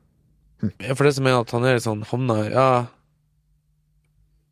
Ja, 0.86 0.94
for 0.96 1.04
det 1.04 1.14
som 1.18 1.26
er 1.28 1.40
at 1.40 1.50
han 1.52 1.66
er 1.68 1.82
sånn 1.84 2.04
havna 2.08 2.38
Ja 2.48 2.68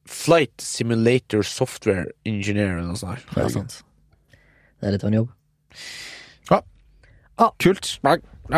Flight 0.05 0.61
Simulator 0.61 1.41
Software 1.49 2.11
Engineer 2.28 2.74
eller 2.77 2.91
noe 2.91 3.01
sånt. 3.01 3.24
Det 3.32 3.41
er 3.47 3.55
sant. 3.55 3.78
Det 4.81 4.89
er 4.91 4.93
litt 4.99 5.07
av 5.07 5.09
en 5.12 5.16
jobb. 5.23 5.31
Kult. 7.59 7.89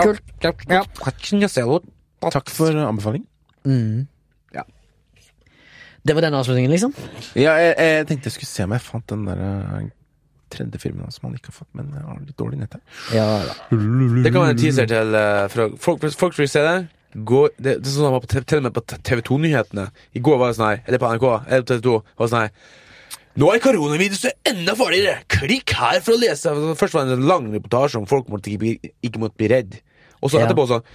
Kult. 0.03 0.27
Takk 2.21 2.51
for 2.51 2.75
anbefaling. 2.87 3.27
Mm. 3.67 4.07
Ja. 4.55 4.65
Det 6.07 6.15
var 6.15 6.23
den 6.23 6.35
avslutningen, 6.39 6.71
liksom? 6.73 6.95
Ja, 7.35 7.57
jeg, 7.61 7.75
jeg 7.79 8.07
tenkte 8.09 8.31
jeg 8.31 8.37
skulle 8.39 8.51
se 8.53 8.67
om 8.67 8.75
jeg 8.77 8.85
fant 8.87 9.07
den 9.11 9.25
der 9.29 9.41
eh, 9.43 9.89
tredje 10.55 10.79
filmen 10.81 11.11
som 11.15 11.29
han 11.29 11.35
ikke 11.39 11.51
har 11.53 11.59
fått, 11.61 11.71
men 11.77 11.91
jeg 11.95 12.05
har 12.07 12.21
litt 12.23 12.39
dårlig 12.39 12.61
nett 12.63 12.77
her. 12.79 12.83
Ja 13.17 13.27
da. 13.49 13.57
Det 13.71 14.31
kan 14.33 14.45
være 14.45 14.55
en 14.55 14.61
teaser 14.61 14.89
til 14.91 15.19
eh, 15.19 15.75
folk, 15.83 16.07
folk 16.17 16.39
vil 16.39 16.51
se 16.51 16.63
det. 16.67 16.77
Gå, 17.17 17.47
det, 17.57 17.79
det 17.81 17.89
er 17.89 17.95
sånn 17.95 18.11
han 18.11 18.17
var 18.19 18.25
på, 18.27 18.31
TV 18.33 18.45
til 18.45 18.61
og 18.61 18.67
med 18.69 18.75
på 18.77 18.83
TV 18.93 19.23
2-nyhetene. 19.25 19.87
I 20.19 20.23
går 20.25 20.41
var 20.41 20.51
det 20.53 20.59
sånn 20.59 20.69
her, 20.69 20.83
eller 20.87 21.01
på 21.03 21.13
NRK, 21.15 21.29
eller 21.47 21.65
på 21.65 21.71
TV 21.73 21.85
2, 21.87 21.95
var 22.21 22.29
det 22.29 22.35
sånn 22.35 22.45
her 22.47 22.75
Nå 23.37 23.51
er 23.53 23.61
koronaviruset 23.61 24.49
enda 24.49 24.73
farligere! 24.79 25.19
Klikk 25.29 25.75
her 25.77 25.99
for 26.01 26.15
å 26.17 26.21
lese! 26.23 26.53
Først 26.81 26.95
var 26.97 27.05
det 27.05 27.19
en 27.19 27.27
lang 27.29 27.51
reportasje 27.53 27.99
om 28.01 28.07
folk 28.09 28.31
måtte 28.33 28.49
ikke, 28.55 28.93
ikke 29.05 29.21
måtte 29.21 29.37
bli 29.37 29.51
redd. 29.53 29.75
Og 30.25 30.33
så 30.33 30.41
Ja. 30.41 30.47
etterpå 30.47 30.65
sånn 30.71 30.87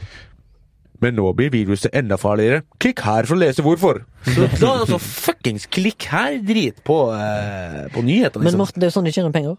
Men 1.02 1.18
nå 1.18 1.32
blir 1.38 1.50
viruset 1.54 1.96
enda 1.98 2.18
farligere. 2.22 2.62
Klikk 2.82 3.02
her 3.06 3.26
for 3.26 3.38
å 3.38 3.42
lese 3.42 3.64
hvorfor. 3.66 4.04
Så 4.28 4.46
da 4.62 4.76
altså 4.84 5.00
fuckings 5.02 5.66
klikk 5.74 6.06
her-drit 6.12 6.84
på, 6.86 6.98
eh, 7.16 7.88
på 7.94 8.04
nyhetene. 8.06 8.44
Men 8.46 8.54
Martin, 8.54 8.62
Morten, 8.62 8.80
det 8.82 8.88
er 8.88 8.92
jo 8.92 8.98
sånn 9.00 9.10
de 9.10 9.16
tjener 9.16 9.34
penger. 9.34 9.58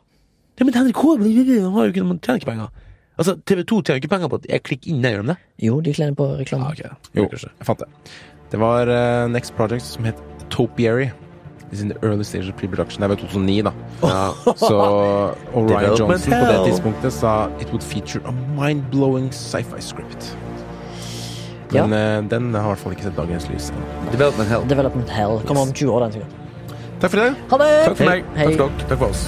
Ja, 0.61 0.67
men 0.69 0.75
NRK 0.75 1.03
har 1.19 1.89
jo 1.89 1.91
ikke, 1.91 2.05
man 2.07 2.21
tjener 2.23 2.39
ikke 2.39 2.51
penger. 2.53 2.69
Altså, 3.19 3.35
TV 3.47 3.65
2 3.69 3.81
tjener 3.83 4.01
ikke 4.01 4.13
penger 4.15 4.31
på 4.31 4.39
at 4.41 4.47
jeg 4.49 4.63
klikker 4.69 4.93
inn 4.93 5.03
der, 5.03 5.17
gjør 5.17 5.27
de 5.27 5.33
det? 5.33 5.37
Jo, 5.67 5.81
de 5.81 5.97
tjener 5.97 6.15
på 6.15 6.29
reklame. 6.39 6.69
Ah, 6.69 6.73
okay. 6.73 6.95
Jo, 7.19 7.27
jeg 7.33 7.67
fant 7.67 7.83
det. 7.83 7.91
Det 8.53 8.61
var 8.61 8.89
uh, 8.89 9.29
Next 9.33 9.57
Project 9.57 9.85
som 9.85 10.05
het 10.05 10.23
Topiary. 10.51 11.11
It's 11.73 11.81
in 11.81 11.89
the 11.89 11.97
early 12.05 12.23
stage 12.23 12.49
of 12.49 12.57
pre-production. 12.57 13.01
Det 13.01 13.09
var 13.09 13.17
2009, 13.17 13.63
da. 13.63 13.73
Så 14.69 14.79
Orion 15.55 15.97
Johnson 15.99 16.33
på 16.33 16.53
det 16.53 16.65
tidspunktet 16.69 17.13
sa 17.13 17.49
it 17.61 17.67
would 17.73 17.83
feature 17.83 18.23
a 18.29 18.33
mind-blowing 18.61 19.33
sci-fi 19.33 19.81
script. 19.81 20.37
Ja. 21.73 21.87
Men 21.87 21.97
eh, 21.99 22.29
den 22.29 22.53
har 22.55 22.67
i 22.67 22.75
hvert 22.75 22.83
fall 22.85 22.97
ikke 22.97 23.09
sett 23.09 23.17
dagens 23.17 23.49
lys. 23.53 23.71
Development 24.13 24.49
Hell. 24.53 24.69
Development 24.69 25.11
Hell. 25.11 25.41
Kommer 25.49 25.69
om 25.69 25.73
20 25.73 25.93
år, 25.95 26.07
den 26.07 26.13
sikkert. 26.19 26.39
Takk 27.03 27.11
for 27.11 27.19
det. 27.19 27.31
Ha 27.51 27.59
det! 27.65 27.73
Takk 27.89 27.97
for 27.99 28.13
meg. 28.13 28.31
Hei. 28.37 28.45
Takk 28.47 28.59
for 28.61 28.69
dere. 28.69 28.89
Takk 28.93 28.99
for 29.01 29.09
oss. 29.11 29.25